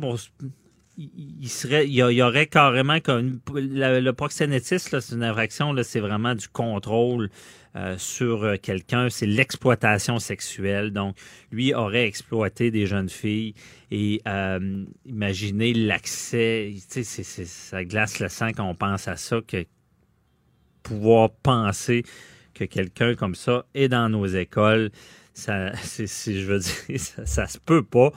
il, 1.00 1.92
y, 1.92 2.22
aurait 2.22 2.48
carrément 2.48 3.00
comme 3.00 3.40
le, 3.54 4.12
proxénétisme, 4.12 5.00
c'est 5.00 5.16
une 5.16 5.24
infraction, 5.24 5.74
c'est 5.84 6.02
vraiment 6.02 6.36
du 6.36 6.50
contrôle 6.50 7.30
euh, 7.76 7.98
sur 7.98 8.44
euh, 8.44 8.56
quelqu'un, 8.62 9.10
c'est 9.10 9.26
l'exploitation 9.26 10.20
sexuelle. 10.20 10.92
Donc, 10.92 11.16
lui 11.52 11.74
aurait 11.74 12.06
exploité 12.06 12.70
des 12.70 12.86
jeunes 12.86 13.10
filles 13.10 13.54
et 13.92 14.22
euh, 14.28 14.86
imaginez 15.06 15.74
l'accès, 15.74 16.74
ça 16.90 17.86
glace 17.86 18.20
le 18.20 18.28
sang 18.28 18.50
quand 18.52 18.68
on 18.68 18.76
pense 18.76 19.08
à 19.08 19.16
ça, 19.16 19.40
que 19.48 19.66
pouvoir 20.84 21.30
penser 21.30 22.04
que 22.54 22.66
quelqu'un 22.66 23.16
comme 23.16 23.36
ça 23.36 23.66
est 23.74 23.88
dans 23.88 24.10
nos 24.10 24.26
écoles, 24.26 24.92
ça, 25.40 25.72
je 25.98 26.46
veux 26.46 26.60
dire, 26.60 27.00
ça, 27.26 27.48
se 27.48 27.58
peut 27.58 27.84
pas. 27.84 28.12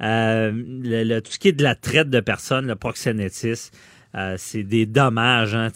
Euh, 0.00 1.20
tout 1.20 1.32
ce 1.32 1.38
qui 1.38 1.48
est 1.48 1.52
de 1.52 1.62
la 1.62 1.74
traite 1.74 2.10
de 2.10 2.20
personnes, 2.20 2.66
le 2.66 2.76
proxénétisme, 2.76 3.74
euh, 4.14 4.34
c'est 4.38 4.64
des 4.64 4.86
dommages. 4.86 5.54
Hein, 5.54 5.68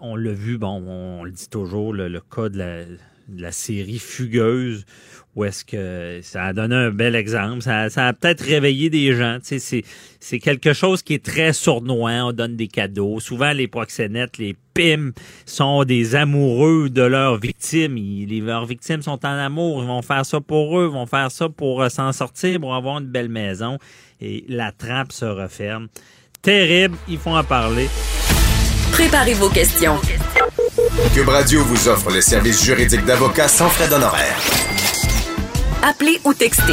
on 0.00 0.16
l'a 0.16 0.32
vu, 0.32 0.58
bon, 0.58 0.82
on, 0.86 1.24
le 1.24 1.30
dit 1.30 1.48
toujours, 1.48 1.92
le, 1.92 2.08
le 2.08 2.20
cas 2.20 2.48
de 2.48 2.58
la, 2.58 2.84
la 3.34 3.52
série 3.52 3.98
Fugueuse, 3.98 4.84
où 5.34 5.44
est-ce 5.44 5.64
que 5.64 6.20
ça 6.22 6.44
a 6.44 6.52
donné 6.52 6.74
un 6.74 6.90
bel 6.90 7.14
exemple. 7.14 7.60
Ça, 7.60 7.84
a 7.84 8.12
peut-être 8.12 8.42
réveillé 8.42 8.88
des 8.88 9.14
gens. 9.14 9.38
C'est, 9.42 10.38
quelque 10.38 10.72
chose 10.72 11.02
qui 11.02 11.14
est 11.14 11.24
très 11.24 11.52
sournois. 11.52 12.24
On 12.24 12.32
donne 12.32 12.56
des 12.56 12.68
cadeaux. 12.68 13.20
Souvent, 13.20 13.52
les 13.52 13.68
proxénètes, 13.68 14.38
les 14.38 14.56
pimes, 14.72 15.12
sont 15.44 15.84
des 15.84 16.14
amoureux 16.14 16.88
de 16.88 17.02
leurs 17.02 17.36
victimes. 17.38 17.98
Ils- 17.98 18.44
leurs 18.44 18.64
victimes 18.64 19.02
sont 19.02 19.24
en 19.26 19.38
amour. 19.38 19.82
Ils 19.82 19.86
vont 19.88 20.02
faire 20.02 20.24
ça 20.24 20.40
pour 20.40 20.80
eux. 20.80 20.86
Ils 20.90 20.94
vont 20.94 21.06
faire 21.06 21.30
ça 21.30 21.48
pour 21.50 21.82
euh, 21.82 21.90
s'en 21.90 22.12
sortir, 22.12 22.58
pour 22.58 22.74
avoir 22.74 22.98
une 22.98 23.06
belle 23.06 23.28
maison. 23.28 23.78
Et 24.22 24.44
la 24.48 24.72
trappe 24.72 25.12
se 25.12 25.26
referme. 25.26 25.88
Terrible. 26.40 26.96
Ils 27.08 27.18
font 27.18 27.36
en 27.36 27.44
parler. 27.44 27.88
Préparez 28.92 29.34
vos 29.34 29.50
questions. 29.50 29.96
Cube 31.14 31.28
Radio 31.28 31.62
vous 31.62 31.88
offre 31.88 32.10
les 32.10 32.22
services 32.22 32.64
juridiques 32.64 33.04
d'avocats 33.04 33.48
sans 33.48 33.68
frais 33.68 33.86
d'honoraires. 33.88 34.40
Appelez 35.82 36.18
ou 36.24 36.32
textez 36.32 36.72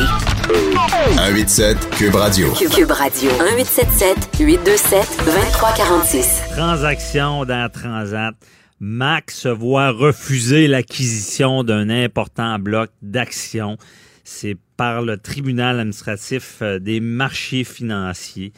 187 1.17 1.89
Cube 1.91 2.15
Radio. 2.15 2.53
Cube 2.53 2.91
Radio 2.91 3.29
1877 3.31 4.39
827 4.39 5.17
2346. 5.25 6.41
Transaction 6.55 7.43
dans 7.43 7.69
Transat. 7.69 8.33
Mac 8.79 9.29
se 9.29 9.49
voit 9.49 9.91
refuser 9.91 10.67
l'acquisition 10.67 11.65
d'un 11.65 11.89
important 11.89 12.59
bloc 12.59 12.91
d'actions. 13.01 13.77
C'est 14.23 14.55
par 14.77 15.01
le 15.01 15.17
tribunal 15.17 15.79
administratif 15.79 16.59
euh, 16.61 16.79
des 16.79 17.01
marchés 17.01 17.65
financiers 17.65 18.53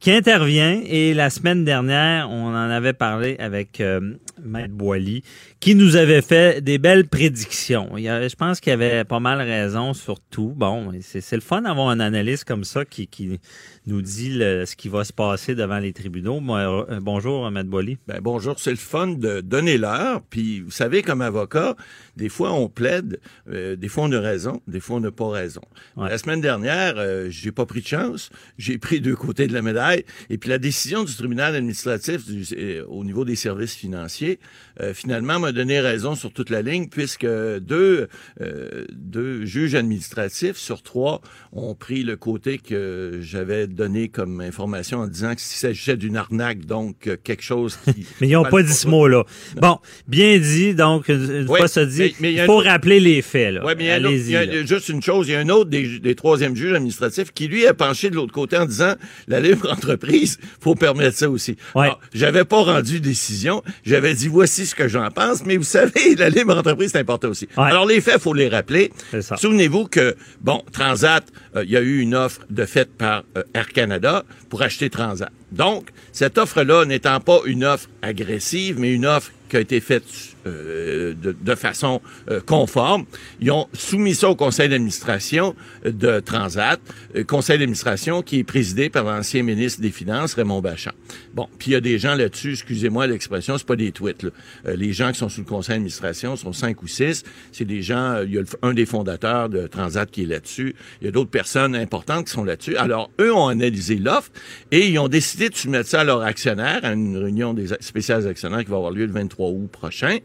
qui 0.00 0.10
intervient. 0.10 0.80
Et 0.86 1.14
la 1.14 1.30
semaine 1.30 1.64
dernière, 1.64 2.28
on 2.30 2.48
en 2.48 2.54
avait 2.70 2.94
parlé 2.94 3.36
avec 3.38 3.80
euh, 3.80 4.14
Maître 4.42 4.72
Boily, 4.74 5.22
qui 5.60 5.74
nous 5.74 5.96
avait 5.96 6.22
fait 6.22 6.62
des 6.64 6.78
belles 6.78 7.06
prédictions. 7.06 7.96
Il 7.96 8.04
je 8.04 8.34
pense 8.34 8.60
qu'il 8.60 8.72
avait 8.72 9.04
pas 9.04 9.20
mal 9.20 9.40
raison 9.40 9.92
sur 9.92 10.18
tout. 10.20 10.54
Bon, 10.56 10.90
c'est 11.02 11.36
le 11.36 11.42
fun 11.42 11.62
d'avoir 11.62 11.90
un 11.90 12.00
analyste 12.00 12.44
comme 12.44 12.64
ça 12.64 12.84
qui, 12.86 13.06
qui 13.06 13.38
nous 13.86 14.00
dit 14.02 14.30
le- 14.30 14.64
ce 14.66 14.74
qui 14.74 14.88
va 14.88 15.04
se 15.04 15.12
passer 15.12 15.54
devant 15.54 15.78
les 15.78 15.92
tribunaux. 15.92 16.40
Euh, 16.50 16.98
bonjour, 17.00 17.50
Maître 17.50 17.68
Boily. 17.68 17.98
Ben, 18.08 18.20
bonjour, 18.22 18.58
c'est 18.58 18.70
le 18.70 18.76
fun 18.76 19.08
de 19.08 19.42
donner 19.42 19.76
l'heure. 19.76 20.22
Puis, 20.30 20.60
vous 20.60 20.70
savez, 20.70 21.02
comme 21.02 21.20
avocat, 21.20 21.76
des 22.16 22.28
fois, 22.30 22.52
on 22.52 22.68
plaide, 22.68 23.20
euh, 23.50 23.76
des 23.76 23.88
fois, 23.88 24.04
on 24.04 24.12
a 24.12 24.20
raison, 24.20 24.62
des 24.66 24.80
fois, 24.80 24.96
on 24.96 25.00
n'a 25.00 25.10
pas 25.10 25.28
raison. 25.28 25.62
Ouais. 25.96 26.08
La 26.08 26.16
semaine 26.16 26.40
dernière, 26.40 26.94
euh, 26.96 27.26
j'ai 27.28 27.52
pas 27.52 27.66
pris 27.66 27.82
de 27.82 27.86
chance. 27.86 28.30
J'ai 28.56 28.78
pris 28.78 29.00
deux 29.00 29.16
côtés 29.16 29.46
de 29.46 29.52
la 29.52 29.60
médaille. 29.62 29.89
Et 30.30 30.38
puis, 30.38 30.50
la 30.50 30.58
décision 30.58 31.04
du 31.04 31.14
tribunal 31.14 31.54
administratif 31.54 32.26
du- 32.26 32.44
euh, 32.56 32.84
au 32.88 33.04
niveau 33.04 33.24
des 33.24 33.36
services 33.36 33.74
financiers, 33.74 34.38
euh, 34.80 34.94
finalement, 34.94 35.38
m'a 35.38 35.52
donné 35.52 35.80
raison 35.80 36.14
sur 36.14 36.32
toute 36.32 36.50
la 36.50 36.62
ligne, 36.62 36.88
puisque 36.88 37.26
deux, 37.26 38.08
euh, 38.40 38.84
deux 38.92 39.44
juges 39.44 39.74
administratifs 39.74 40.56
sur 40.56 40.82
trois 40.82 41.20
ont 41.52 41.74
pris 41.74 42.02
le 42.02 42.16
côté 42.16 42.58
que 42.58 43.18
j'avais 43.20 43.66
donné 43.66 44.08
comme 44.08 44.40
information 44.40 44.98
en 45.00 45.06
disant 45.06 45.30
qu'il 45.30 45.40
s'agissait 45.40 45.96
d'une 45.96 46.16
arnaque, 46.16 46.64
donc 46.66 47.06
euh, 47.06 47.16
quelque 47.22 47.42
chose 47.42 47.78
qui... 47.84 48.06
Mais 48.20 48.28
ils 48.28 48.32
n'ont 48.32 48.44
pas 48.44 48.62
dit 48.62 48.72
ce 48.72 48.86
mot-là. 48.88 49.24
Bon, 49.60 49.78
bien 50.08 50.38
dit, 50.38 50.74
donc, 50.74 51.08
une 51.08 51.46
Oui, 51.48 51.58
fois 51.58 51.68
ça 51.68 51.84
dit, 51.84 51.98
mais- 51.98 52.14
mais 52.20 52.32
il 52.34 52.44
faut 52.44 52.58
autre- 52.58 52.66
rappeler 52.68 53.00
les 53.00 53.22
faits. 53.22 53.54
Là. 53.54 53.64
Ouais, 53.64 53.74
mais 53.74 53.84
il 53.84 54.30
y 54.30 54.36
a, 54.36 54.40
un 54.40 54.66
juste 54.66 54.88
une 54.88 55.02
chose, 55.02 55.28
il 55.28 55.32
y 55.32 55.34
a 55.34 55.40
un 55.40 55.48
autre 55.48 55.70
des, 55.70 55.98
des 55.98 56.14
troisièmes 56.14 56.56
juges 56.56 56.72
administratifs 56.72 57.32
qui, 57.32 57.48
lui, 57.48 57.66
a 57.66 57.74
penché 57.74 58.10
de 58.10 58.14
l'autre 58.14 58.32
côté 58.32 58.56
en 58.56 58.66
disant 58.66 58.94
la 59.28 59.40
libre 59.40 59.68
entreprise, 59.80 60.38
faut 60.60 60.74
permettre 60.74 61.16
ça 61.16 61.30
aussi. 61.30 61.56
Ouais. 61.74 61.90
J'avais 62.12 62.44
pas 62.44 62.62
rendu 62.62 63.00
décision, 63.00 63.62
j'avais 63.84 64.14
dit 64.14 64.28
voici 64.28 64.66
ce 64.66 64.74
que 64.74 64.88
j'en 64.88 65.10
pense, 65.10 65.44
mais 65.46 65.56
vous 65.56 65.64
savez, 65.64 66.14
la 66.18 66.28
libre 66.28 66.56
entreprise, 66.56 66.90
c'est 66.92 66.98
important 66.98 67.28
aussi. 67.28 67.48
Ouais. 67.56 67.64
Alors, 67.64 67.86
les 67.86 68.00
faits, 68.00 68.20
faut 68.20 68.34
les 68.34 68.48
rappeler. 68.48 68.92
Souvenez-vous 69.36 69.86
que, 69.86 70.14
bon, 70.40 70.62
Transat, 70.72 71.24
euh, 71.56 71.64
il 71.64 71.70
y 71.70 71.76
a 71.76 71.80
eu 71.80 72.00
une 72.00 72.14
offre 72.14 72.42
de 72.50 72.64
faite 72.66 72.96
par 72.96 73.24
euh, 73.36 73.42
Air 73.54 73.68
Canada 73.68 74.24
pour 74.48 74.62
acheter 74.62 74.90
Transat. 74.90 75.30
Donc, 75.52 75.88
cette 76.12 76.38
offre-là 76.38 76.84
n'étant 76.84 77.20
pas 77.20 77.40
une 77.46 77.64
offre 77.64 77.88
agressive, 78.02 78.78
mais 78.78 78.94
une 78.94 79.06
offre 79.06 79.32
qui 79.50 79.56
a 79.56 79.60
été 79.60 79.80
faite 79.80 80.04
euh, 80.46 81.12
de, 81.14 81.54
façon 81.54 82.00
euh, 82.30 82.40
conforme. 82.40 83.04
Ils 83.40 83.50
ont 83.50 83.66
soumis 83.74 84.14
ça 84.14 84.30
au 84.30 84.36
conseil 84.36 84.68
d'administration 84.68 85.54
de 85.84 86.20
Transat, 86.20 86.80
euh, 87.16 87.24
conseil 87.24 87.58
d'administration 87.58 88.22
qui 88.22 88.38
est 88.38 88.44
présidé 88.44 88.88
par 88.88 89.04
l'ancien 89.04 89.42
ministre 89.42 89.82
des 89.82 89.90
Finances, 89.90 90.34
Raymond 90.34 90.60
Bachand. 90.60 90.92
Bon, 91.34 91.48
puis 91.58 91.70
il 91.70 91.74
y 91.74 91.76
a 91.76 91.80
des 91.80 91.98
gens 91.98 92.14
là-dessus, 92.14 92.52
excusez-moi 92.52 93.06
l'expression, 93.06 93.58
c'est 93.58 93.66
pas 93.66 93.76
des 93.76 93.92
tweets. 93.92 94.24
Euh, 94.66 94.76
les 94.76 94.92
gens 94.92 95.12
qui 95.12 95.18
sont 95.18 95.28
sous 95.28 95.40
le 95.40 95.46
conseil 95.46 95.74
d'administration 95.74 96.36
sont 96.36 96.52
cinq 96.52 96.82
ou 96.82 96.86
six. 96.86 97.24
C'est 97.52 97.64
des 97.64 97.82
gens, 97.82 98.22
il 98.22 98.34
y 98.34 98.38
a 98.38 98.42
un 98.62 98.72
des 98.72 98.86
fondateurs 98.86 99.48
de 99.48 99.66
Transat 99.66 100.10
qui 100.10 100.22
est 100.22 100.26
là-dessus. 100.26 100.74
Il 101.00 101.06
y 101.06 101.08
a 101.08 101.10
d'autres 101.10 101.30
personnes 101.30 101.74
importantes 101.74 102.26
qui 102.26 102.32
sont 102.32 102.44
là-dessus. 102.44 102.76
Alors, 102.76 103.10
eux 103.20 103.34
ont 103.34 103.48
analysé 103.48 103.96
l'offre 103.96 104.30
et 104.70 104.88
ils 104.88 104.98
ont 104.98 105.08
décidé 105.08 105.39
de 105.48 105.54
soumettre 105.56 105.88
ça 105.88 106.00
à 106.00 106.04
leurs 106.04 106.22
actionnaires, 106.22 106.80
à 106.84 106.92
une 106.92 107.16
réunion 107.16 107.54
des 107.54 107.68
spéciales 107.80 108.26
actionnaires 108.26 108.64
qui 108.64 108.70
va 108.70 108.76
avoir 108.76 108.92
lieu 108.92 109.06
le 109.06 109.12
23 109.12 109.48
août 109.50 109.68
prochain. 109.72 110.18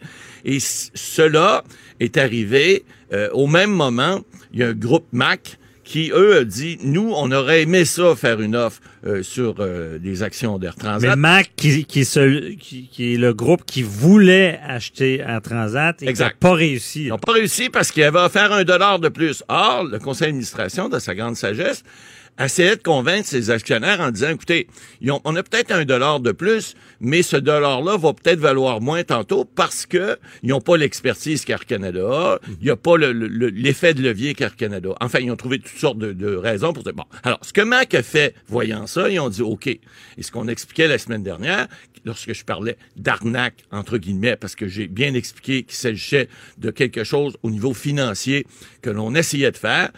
Et 0.44 0.60
cela 0.60 1.64
est 2.00 2.18
arrivé 2.18 2.84
euh, 3.14 3.30
au 3.34 3.48
même 3.48 3.72
moment. 3.72 4.22
Il 4.54 4.60
y 4.60 4.64
a 4.64 4.68
un 4.70 4.74
groupe 4.74 5.08
MAC 5.12 5.58
qui, 5.84 6.10
eux, 6.16 6.38
a 6.38 6.44
dit, 6.44 6.80
nous, 6.82 7.14
on 7.16 7.32
aurait 7.32 7.62
aimé 7.62 7.86
ça, 7.86 8.16
faire 8.16 8.42
une 8.42 8.56
offre 8.56 8.82
euh, 9.06 9.22
sur 9.22 9.58
euh, 9.60 10.00
des 10.00 10.24
actions 10.24 10.58
d'Air 10.58 10.74
Mais 10.78 10.84
Transat. 10.84 11.16
Mac, 11.16 11.52
qui, 11.56 11.86
qui, 11.86 12.00
est 12.00 12.04
ce- 12.06 12.54
qui- 12.56 12.88
qui 12.92 13.14
est 13.14 13.18
le 13.18 13.36
groupe 13.36 13.64
qui 13.66 13.84
voulait 13.84 14.60
acheter 14.68 15.20
Air 15.20 15.44
Transat 15.44 15.94
et 15.98 15.98
qui 16.00 16.06
n'a 16.06 16.10
Exact. 16.10 16.38
pas 16.40 16.54
réussi. 16.54 17.04
Ils 17.04 17.10
n'ont 17.10 17.20
pas 17.20 17.34
réussi 17.34 17.70
parce 17.70 17.92
qu'ils 17.92 18.02
avaient 18.02 18.18
offert 18.18 18.52
un 18.52 18.64
dollar 18.64 18.98
de 19.00 19.10
plus. 19.10 19.44
Or, 19.48 19.84
le 19.84 20.00
conseil 20.00 20.30
d'administration, 20.30 20.90
de 20.90 20.98
sa 20.98 21.14
grande 21.14 21.36
sagesse, 21.36 21.84
essayait 22.40 22.76
de 22.76 22.82
convaincre 22.84 23.28
ses 23.28 23.50
actionnaires 23.50 24.02
en 24.02 24.12
disant, 24.12 24.30
écoutez, 24.30 24.68
on 25.24 25.36
a 25.36 25.44
peut-être 25.44 25.72
un 25.72 25.86
dollar 25.86 26.20
de 26.20 26.32
plus, 26.32 26.76
mais 27.00 27.22
ce 27.24 27.38
dollar-là 27.38 27.98
va 27.98 28.14
peut-être 28.14 28.40
valoir 28.40 28.82
moins 28.82 29.04
tantôt 29.04 29.46
parce 29.46 29.86
que 29.86 30.18
ils 30.44 30.50
n'ont 30.50 30.62
pas 30.62 30.78
l'expertise 30.78 31.46
qu'Air 31.46 31.66
Canada 31.66 32.02
a, 32.06 32.40
il 32.60 32.66
n'y 32.66 32.70
a 32.70 32.76
pas 32.76 32.98
le- 32.98 33.14
le- 33.14 33.28
le- 33.28 33.48
l'effet 33.50 33.94
de 33.94 34.02
levier 34.02 34.34
qu'Air 34.36 34.56
Canada. 34.56 34.90
Enfin, 35.00 35.20
ils 35.20 35.32
ont 35.32 35.36
trouvé 35.38 35.60
toutes 35.60 35.78
sortes 35.80 35.98
de, 35.98 36.12
de 36.14 36.36
raisons 36.36 36.74
pour 36.74 36.84
dire, 36.84 36.94
bon, 36.94 37.06
alors, 37.24 37.40
ce 37.42 37.54
que 37.54 37.62
Mac 37.62 37.94
a 37.94 38.04
fait, 38.04 38.36
voyant 38.48 38.86
ça, 38.88 39.10
ils 39.10 39.20
ont 39.20 39.30
dit, 39.30 39.42
OK. 39.42 39.68
Et 39.68 39.80
ce 40.20 40.32
qu'on 40.32 40.48
expliquait 40.48 40.88
la 40.88 40.98
semaine 40.98 41.24
dernière, 41.24 41.68
lorsque 42.06 42.34
je 42.34 42.44
parlais 42.46 42.78
d'arnaque, 42.96 43.64
entre 43.72 43.98
guillemets, 43.98 44.36
parce 44.36 44.56
que 44.56 44.68
j'ai 44.68 44.88
bien 44.88 45.14
expliqué 45.14 45.64
qu'il 45.64 45.76
s'agissait 45.76 46.30
de 46.58 46.72
quelque 46.72 47.04
chose 47.04 47.38
au 47.44 47.52
niveau 47.52 47.74
financier 47.74 48.46
que 48.82 48.90
l'on 48.90 49.16
essayait 49.16 49.52
de 49.52 49.58
faire. 49.58 49.92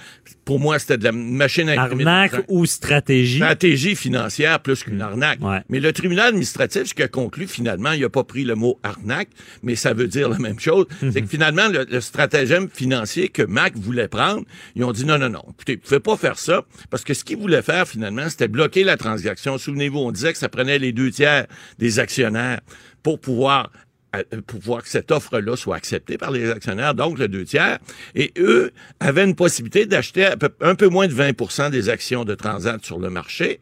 Pour 0.46 0.60
moi, 0.60 0.80
c'était 0.80 0.98
de 0.98 1.04
la 1.04 1.12
machine 1.12 1.68
à 1.70 1.82
Arnaque 1.82 2.46
ou 2.48 2.66
stratégie? 2.66 3.38
stratégie 3.38 3.96
financière 3.96 4.62
plus 4.62 4.84
qu'une 4.84 5.02
arnaque. 5.02 5.42
Ouais. 5.42 5.62
Mais 5.68 5.80
le 5.82 5.92
tribunal 5.92 6.28
administratif, 6.28 6.86
ce 6.86 6.94
qui 6.94 7.04
a 7.04 7.10
conclu 7.10 7.48
finalement, 7.48 7.92
il 7.92 8.02
n'a 8.02 8.10
pas 8.10 8.24
pris 8.24 8.46
le 8.46 8.56
mot 8.56 8.80
arnaque, 8.84 9.30
mais 9.62 9.76
ça 9.76 9.94
veut 9.94 10.08
dire 10.08 10.30
la 10.30 10.40
même 10.40 10.60
chose. 10.60 10.86
C'est 11.12 11.22
que 11.22 11.28
finalement, 11.28 11.68
le, 11.68 11.86
le 11.90 12.02
stratagème 12.02 12.70
financier 12.70 13.28
que 13.30 13.42
Mac 13.44 13.76
voulait 13.76 14.08
prendre, 14.08 14.44
ils 14.76 14.84
ont 14.86 14.94
dit 14.94 15.06
non, 15.06 15.18
non, 15.18 15.30
non, 15.30 15.44
écoutez, 15.50 15.76
vous 15.76 15.82
pouvez 15.82 16.00
pas 16.00 16.16
faire 16.16 16.40
ça, 16.40 16.64
parce 16.90 17.04
que 17.04 17.14
ce 17.14 17.24
qu'ils 17.26 17.38
voulaient 17.38 17.62
faire 17.62 17.88
finalement, 17.88 18.30
c'était 18.30 18.48
bloquer 18.48 18.84
la 18.86 18.96
transaction. 18.96 19.58
Souvenez-vous, 19.58 20.00
on 20.00 20.12
disait 20.12 20.32
que 20.32 20.40
ça 20.40 20.50
prenait 20.50 20.80
les 20.80 20.94
deux 20.94 21.12
tiers 21.12 21.46
des 21.78 21.97
actionnaires 22.00 22.60
pour 23.04 23.20
pouvoir 23.20 23.72
euh, 24.16 24.24
pour 24.46 24.60
pouvoir 24.60 24.84
que 24.84 24.89
cette 24.89 25.12
offre-là 25.12 25.56
soit 25.58 25.75
acceptée 25.75 26.18
par 26.18 26.32
les 26.32 26.50
actionnaires, 26.50 26.96
donc 26.96 27.20
le 27.20 27.27
deux 27.27 27.44
tiers. 27.44 27.77
Et 28.16 28.32
eux 28.38 28.72
avaient 29.00 29.25
une 29.25 29.36
possibilité 29.36 29.86
d'acheter 29.86 30.30
un 30.62 30.75
peu 30.75 30.88
moins 30.88 31.08
de 31.08 31.13
20% 31.13 31.72
des 31.72 31.89
actions 31.89 32.24
de 32.24 32.34
Transat 32.34 32.84
sur 32.86 33.00
le 33.00 33.10
marché, 33.10 33.60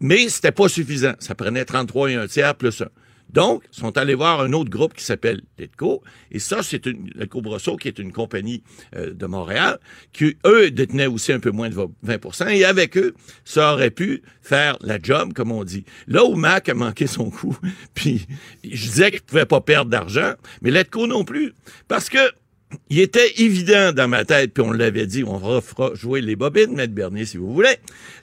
mais 0.00 0.28
c'était 0.28 0.52
pas 0.52 0.68
suffisant. 0.68 1.12
Ça 1.18 1.34
prenait 1.34 1.64
33 1.64 2.10
et 2.10 2.14
un 2.14 2.26
tiers 2.26 2.54
plus 2.54 2.80
un. 2.80 2.88
Donc, 3.32 3.64
ils 3.72 3.80
sont 3.80 3.96
allés 3.96 4.14
voir 4.14 4.40
un 4.40 4.52
autre 4.52 4.70
groupe 4.70 4.94
qui 4.94 5.04
s'appelle 5.04 5.42
Letco, 5.58 6.02
et 6.30 6.38
ça, 6.38 6.62
c'est 6.62 6.86
une, 6.86 7.10
Letco 7.14 7.40
Brosseau, 7.40 7.76
qui 7.76 7.88
est 7.88 7.98
une 7.98 8.12
compagnie 8.12 8.62
euh, 8.94 9.12
de 9.12 9.26
Montréal, 9.26 9.78
qui, 10.12 10.36
eux, 10.46 10.70
détenaient 10.70 11.06
aussi 11.06 11.32
un 11.32 11.40
peu 11.40 11.50
moins 11.50 11.70
de 11.70 11.76
20% 12.06 12.50
et 12.50 12.64
avec 12.64 12.96
eux, 12.96 13.14
ça 13.44 13.72
aurait 13.72 13.90
pu 13.90 14.22
faire 14.42 14.76
la 14.80 14.98
job, 15.02 15.32
comme 15.32 15.52
on 15.52 15.64
dit. 15.64 15.84
Là 16.06 16.24
où 16.24 16.34
Mac 16.34 16.68
a 16.68 16.74
manqué 16.74 17.06
son 17.06 17.30
coup, 17.30 17.56
puis 17.94 18.26
je 18.64 18.86
disais 18.86 19.10
qu'il 19.10 19.22
pouvait 19.22 19.46
pas 19.46 19.60
perdre 19.60 19.90
d'argent, 19.90 20.34
mais 20.60 20.70
Letco 20.70 21.06
non 21.06 21.24
plus, 21.24 21.54
parce 21.88 22.08
que 22.08 22.18
il 22.90 23.00
était 23.00 23.40
évident 23.40 23.92
dans 23.92 24.08
ma 24.08 24.24
tête, 24.24 24.52
puis 24.54 24.62
on 24.62 24.72
l'avait 24.72 25.06
dit, 25.06 25.24
on 25.24 25.38
refera 25.38 25.94
jouer 25.94 26.20
les 26.20 26.36
bobines, 26.36 26.74
Maître 26.74 26.92
Bernier, 26.92 27.24
si 27.24 27.36
vous 27.36 27.52
voulez. 27.52 27.76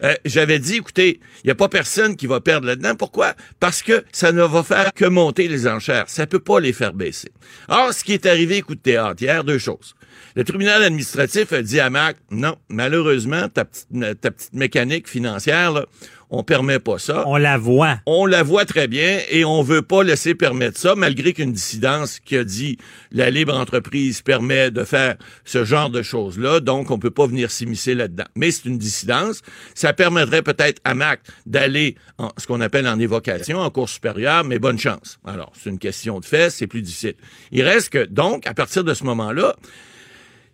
Euh, 0.04 0.14
J'avais 0.26 0.60
dit, 0.60 0.76
écoutez, 0.76 1.20
il 1.44 1.48
n'y 1.48 1.52
a 1.52 1.56
pas 1.56 1.70
personne 1.70 2.16
qui 2.16 2.28
va 2.28 2.40
perdre 2.40 2.68
là-dedans. 2.68 2.96
Pourquoi? 2.96 3.36
Parce 3.60 3.82
que 3.82 4.04
ça 4.12 4.32
ne 4.32 4.44
va 4.44 4.64
faire 4.64 4.94
que 4.94 5.06
monter 5.06 5.48
les 5.48 5.68
enchères. 5.68 6.06
Ça 6.08 6.28
peut 6.28 6.40
pas 6.40 6.60
les 6.60 6.74
faire 6.74 6.94
baisser. 6.94 7.32
Or, 7.68 7.94
ce 7.94 8.04
qui 8.04 8.14
est 8.14 8.26
arrivé, 8.26 8.62
coup 8.62 8.76
de 8.76 8.82
théâtre, 8.82 9.22
hier, 9.22 9.44
deux 9.44 9.60
choses. 9.60 9.96
Le 10.36 10.44
tribunal 10.44 10.84
administratif 10.84 11.54
a 11.54 11.62
dit 11.62 11.80
à 11.80 11.90
Mac, 11.90 12.18
non, 12.30 12.56
malheureusement, 12.70 13.50
ta 13.50 13.66
petite, 13.66 13.88
ta 14.22 14.32
petite 14.32 14.54
mécanique 14.54 15.08
financière, 15.08 15.72
là, 15.72 15.86
on 16.30 16.44
permet 16.44 16.80
pas 16.80 17.00
ça. 17.00 17.24
On 17.28 17.38
la 17.38 17.58
voit. 17.58 18.00
On 18.06 18.26
la 18.26 18.44
voit 18.44 18.66
très 18.66 18.88
bien 18.88 19.20
et 19.30 19.44
on 19.46 19.62
veut 19.64 19.82
pas 19.82 20.04
laisser 20.04 20.36
permettre 20.36 20.78
ça, 20.78 20.96
malgré 20.96 21.34
qu'une 21.34 21.52
dissidence 21.52 22.20
qui 22.20 22.38
a 22.38 22.44
dit 22.44 22.78
la 23.12 23.30
libre 23.30 23.56
entreprise 23.56 24.22
permet 24.22 24.72
de 24.72 24.84
faire 24.84 25.16
ce 25.44 25.66
genre 25.66 25.90
de 25.90 26.02
choses-là, 26.02 26.60
donc 26.60 26.92
on 26.92 27.00
peut 27.00 27.12
pas 27.12 27.26
venir 27.26 27.50
s'immiscer 27.50 27.96
là-dedans. 27.96 28.26
Mais 28.36 28.52
c'est 28.52 28.66
une 28.66 28.78
dissidence. 28.78 29.42
Ça 29.74 29.94
permettrait 29.94 30.44
peut-être 30.44 30.80
à 30.84 30.94
Mac 30.94 31.22
d'aller 31.46 31.96
en 32.18 32.30
ce 32.38 32.46
qu'on 32.46 32.62
appelle 32.62 32.88
en 32.88 33.00
évocation, 33.00 33.60
en 33.60 33.70
cours 33.70 33.90
supérieur, 33.90 34.44
mais 34.44 34.60
bonne 34.60 34.80
chance. 34.80 35.20
Alors, 35.26 35.52
c'est 35.60 35.70
une 35.70 35.80
question 35.80 36.20
de 36.20 36.26
fait, 36.26 36.50
c'est 36.50 36.68
plus 36.68 36.82
difficile. 36.82 37.16
Il 37.52 37.64
reste 37.64 37.90
que, 37.90 38.06
donc, 38.06 38.46
à 38.46 38.54
partir 38.54 38.84
de 38.84 38.94
ce 38.94 39.04
moment-là, 39.06 39.56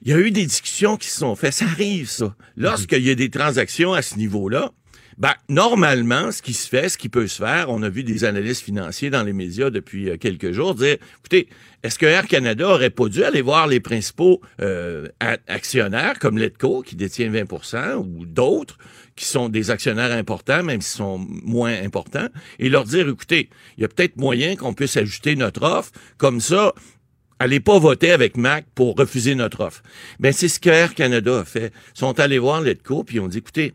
il 0.04 0.12
y 0.12 0.14
a 0.14 0.20
eu 0.20 0.32
des 0.32 0.46
discussions 0.46 0.98
qui 0.98 1.08
se 1.08 1.18
sont 1.20 1.36
faites. 1.36 1.54
Ça 1.54 1.66
arrive, 1.66 2.10
ça. 2.10 2.36
Lorsqu'il 2.56 3.06
y 3.06 3.10
a 3.10 3.16
des 3.16 3.30
transactions 3.30 3.94
à 3.94 4.02
ce 4.02 4.18
niveau-là, 4.18 4.72
ben, 5.18 5.34
normalement, 5.48 6.32
ce 6.32 6.42
qui 6.42 6.54
se 6.54 6.68
fait, 6.68 6.90
ce 6.90 6.98
qui 6.98 7.08
peut 7.08 7.28
se 7.28 7.42
faire, 7.42 7.70
on 7.70 7.82
a 7.84 7.90
vu 7.90 8.04
des 8.04 8.26
analystes 8.26 8.64
financiers 8.64 9.10
dans 9.10 9.24
les 9.24 9.32
médias 9.32 9.70
depuis 9.70 10.10
euh, 10.10 10.18
quelques 10.18 10.52
jours 10.52 10.76
dire, 10.76 10.98
écoutez, 11.20 11.48
est-ce 11.84 11.98
que 11.98 12.06
Air 12.06 12.28
Canada 12.28 12.68
aurait 12.68 12.90
pas 12.90 13.08
dû 13.08 13.24
aller 13.24 13.42
voir 13.42 13.68
les 13.68 13.80
principaux 13.80 14.42
euh, 14.62 15.08
actionnaires 15.48 16.20
comme 16.20 16.38
Letco, 16.38 16.82
qui 16.82 16.98
détient 16.98 17.32
20% 17.32 17.96
ou 17.96 18.26
d'autres, 18.26 18.78
qui 19.16 19.24
sont 19.24 19.48
des 19.48 19.72
actionnaires 19.72 20.12
importants, 20.12 20.64
même 20.64 20.82
s'ils 20.82 20.98
sont 20.98 21.18
moins 21.18 21.82
importants, 21.82 22.28
et 22.60 22.68
leur 22.68 22.84
dire, 22.84 23.08
écoutez, 23.08 23.50
il 23.78 23.82
y 23.82 23.86
a 23.86 23.88
peut-être 23.88 24.18
moyen 24.18 24.58
qu'on 24.58 24.74
puisse 24.74 24.98
ajuster 24.98 25.38
notre 25.38 25.64
offre, 25.64 25.92
comme 26.18 26.42
ça, 26.42 26.74
allez 27.40 27.62
pas 27.62 27.80
voter 27.80 28.12
avec 28.12 28.36
Mac 28.36 28.66
pour 28.76 28.96
refuser 28.98 29.36
notre 29.36 29.62
offre. 29.62 29.82
Ben, 30.20 30.34
c'est 30.34 30.50
ce 30.50 30.60
que 30.60 30.70
Air 30.70 30.94
Canada 30.94 31.40
a 31.40 31.46
fait. 31.46 31.72
Ils 31.96 32.00
sont 32.00 32.20
allés 32.20 32.40
voir 32.40 32.60
Letco, 32.60 33.06
puis 33.06 33.18
ils 33.18 33.22
ont 33.22 33.28
dit, 33.30 33.38
écoutez, 33.38 33.74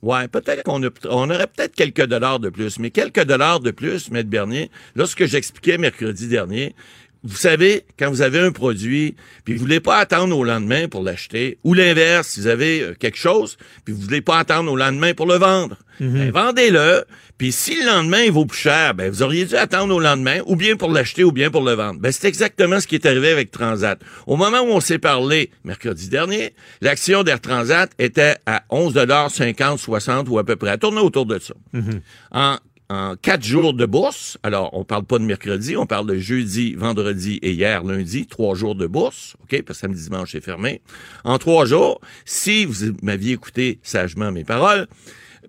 Ouais, 0.00 0.28
peut-être 0.28 0.62
qu'on 0.62 0.80
on 1.10 1.30
aurait 1.30 1.48
peut-être 1.48 1.74
quelques 1.74 2.06
dollars 2.06 2.38
de 2.38 2.50
plus, 2.50 2.78
mais 2.78 2.90
quelques 2.90 3.24
dollars 3.24 3.58
de 3.58 3.72
plus, 3.72 4.12
Maître 4.12 4.30
Bernier, 4.30 4.70
lorsque 4.94 5.24
j'expliquais 5.24 5.76
mercredi 5.76 6.28
dernier, 6.28 6.76
vous 7.24 7.36
savez, 7.36 7.84
quand 7.98 8.10
vous 8.10 8.22
avez 8.22 8.38
un 8.38 8.52
produit, 8.52 9.16
puis 9.44 9.54
vous 9.54 9.60
voulez 9.60 9.80
pas 9.80 9.96
attendre 9.96 10.36
au 10.36 10.44
lendemain 10.44 10.88
pour 10.88 11.02
l'acheter, 11.02 11.58
ou 11.64 11.74
l'inverse, 11.74 12.28
si 12.28 12.40
vous 12.40 12.46
avez 12.46 12.80
euh, 12.80 12.94
quelque 12.94 13.18
chose, 13.18 13.56
puis 13.84 13.92
vous 13.92 14.00
voulez 14.00 14.20
pas 14.20 14.38
attendre 14.38 14.70
au 14.70 14.76
lendemain 14.76 15.14
pour 15.14 15.26
le 15.26 15.34
vendre, 15.34 15.76
ben, 16.00 16.30
vendez-le, 16.30 17.04
puis 17.38 17.50
si 17.50 17.74
le 17.76 17.86
lendemain 17.86 18.22
il 18.22 18.30
vaut 18.30 18.46
plus 18.46 18.58
cher, 18.58 18.94
ben 18.94 19.10
vous 19.10 19.22
auriez 19.22 19.44
dû 19.46 19.56
attendre 19.56 19.94
au 19.94 19.98
lendemain, 19.98 20.40
ou 20.46 20.54
bien 20.54 20.76
pour 20.76 20.92
l'acheter, 20.92 21.24
ou 21.24 21.32
bien 21.32 21.50
pour 21.50 21.62
le 21.62 21.72
vendre. 21.72 21.98
Ben 22.00 22.12
c'est 22.12 22.28
exactement 22.28 22.78
ce 22.78 22.86
qui 22.86 22.94
est 22.94 23.06
arrivé 23.06 23.30
avec 23.30 23.50
Transat. 23.50 24.00
Au 24.26 24.36
moment 24.36 24.60
où 24.60 24.68
on 24.68 24.80
s'est 24.80 24.98
parlé 24.98 25.50
mercredi 25.64 26.08
dernier, 26.08 26.54
l'action 26.82 27.24
d'Air 27.24 27.40
Transat 27.40 27.90
était 27.98 28.36
à 28.46 28.62
11,50 28.70 29.78
60 29.78 30.28
ou 30.28 30.38
à 30.38 30.44
peu 30.44 30.54
près. 30.54 30.70
Elle 30.70 30.78
tournait 30.78 31.00
autour 31.00 31.26
de 31.26 31.38
ça. 31.40 31.54
En 32.30 32.58
en 32.90 33.16
quatre 33.16 33.44
jours 33.44 33.74
de 33.74 33.84
bourse, 33.84 34.38
alors 34.42 34.70
on 34.72 34.84
parle 34.84 35.04
pas 35.04 35.18
de 35.18 35.24
mercredi, 35.24 35.76
on 35.76 35.86
parle 35.86 36.06
de 36.06 36.16
jeudi, 36.16 36.74
vendredi 36.74 37.38
et 37.42 37.52
hier 37.52 37.84
lundi, 37.84 38.26
trois 38.26 38.54
jours 38.54 38.74
de 38.74 38.86
bourse, 38.86 39.36
ok, 39.42 39.62
parce 39.62 39.78
que 39.78 39.86
samedi 39.86 40.02
dimanche 40.04 40.32
c'est 40.32 40.40
fermé. 40.40 40.80
En 41.24 41.38
trois 41.38 41.66
jours, 41.66 42.00
si 42.24 42.64
vous 42.64 42.94
m'aviez 43.02 43.32
écouté 43.34 43.78
sagement 43.82 44.32
mes 44.32 44.44
paroles, 44.44 44.86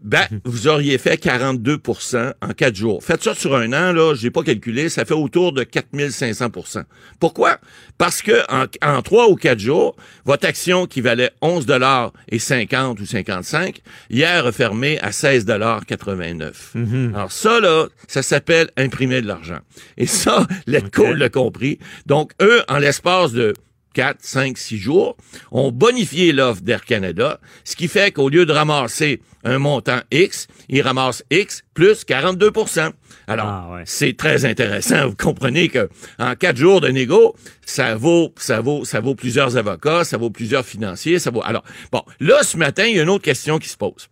ben 0.01 0.25
vous 0.45 0.67
auriez 0.67 0.97
fait 0.97 1.21
42% 1.23 2.33
en 2.41 2.47
quatre 2.49 2.75
jours. 2.75 3.03
Faites 3.03 3.23
ça 3.23 3.33
sur 3.35 3.55
un 3.55 3.73
an 3.73 3.91
là, 3.93 4.13
j'ai 4.15 4.31
pas 4.31 4.43
calculé, 4.43 4.89
ça 4.89 5.05
fait 5.05 5.13
autour 5.13 5.51
de 5.53 5.63
4500% 5.63 6.83
Pourquoi? 7.19 7.57
Parce 7.97 8.21
que 8.21 8.43
en, 8.81 9.01
trois 9.01 9.29
ou 9.29 9.35
quatre 9.35 9.59
jours, 9.59 9.95
votre 10.25 10.47
action 10.47 10.85
qui 10.85 11.01
valait 11.01 11.31
11 11.41 11.65
dollars 11.65 12.13
et 12.29 12.39
50 12.39 12.99
ou 12.99 13.05
55, 13.05 13.81
hier 14.09 14.45
a 14.45 14.51
fermé 14.51 14.99
à 15.01 15.11
16 15.11 15.45
dollars 15.45 15.85
89. 15.85 16.75
Alors 17.13 17.31
ça 17.31 17.59
là, 17.59 17.87
ça 18.07 18.21
s'appelle 18.21 18.69
imprimer 18.77 19.21
de 19.21 19.27
l'argent. 19.27 19.59
Et 19.97 20.05
ça, 20.05 20.47
Letco 20.67 21.07
Ok. 21.09 21.17
l'a 21.17 21.29
compris. 21.29 21.79
Donc 22.05 22.31
eux, 22.41 22.61
en 22.67 22.77
l'espace 22.77 23.31
de 23.33 23.53
4, 23.93 24.17
5, 24.21 24.57
6 24.57 24.77
jours, 24.77 25.17
ont 25.51 25.71
bonifié 25.71 26.31
l'offre 26.31 26.61
d'Air 26.61 26.85
Canada, 26.85 27.39
ce 27.63 27.75
qui 27.75 27.87
fait 27.87 28.11
qu'au 28.11 28.29
lieu 28.29 28.45
de 28.45 28.51
ramasser 28.53 29.21
un 29.43 29.57
montant 29.57 30.01
X, 30.11 30.47
ils 30.67 30.81
ramassent 30.81 31.23
X 31.31 31.63
plus 31.73 32.03
42% 32.05 32.91
Alors, 33.27 33.45
Ah, 33.47 33.69
ouais. 33.73 33.83
c'est 33.85 34.15
très 34.17 34.45
intéressant. 34.45 35.07
Vous 35.09 35.15
comprenez 35.15 35.69
que 35.69 35.89
en 36.19 36.35
quatre 36.35 36.57
jours 36.57 36.81
de 36.81 36.89
négo, 36.89 37.35
ça 37.65 37.95
vaut, 37.95 38.33
ça 38.37 38.61
vaut, 38.61 38.85
ça 38.85 38.99
vaut 38.99 39.15
plusieurs 39.15 39.57
avocats, 39.57 40.03
ça 40.03 40.17
vaut 40.17 40.29
plusieurs 40.29 40.65
financiers, 40.65 41.19
ça 41.19 41.31
vaut. 41.31 41.41
Alors, 41.43 41.63
bon, 41.91 42.03
là, 42.19 42.43
ce 42.43 42.57
matin, 42.57 42.85
il 42.85 42.95
y 42.95 42.99
a 42.99 43.03
une 43.03 43.09
autre 43.09 43.23
question 43.23 43.59
qui 43.59 43.69
se 43.69 43.77
pose. 43.77 44.07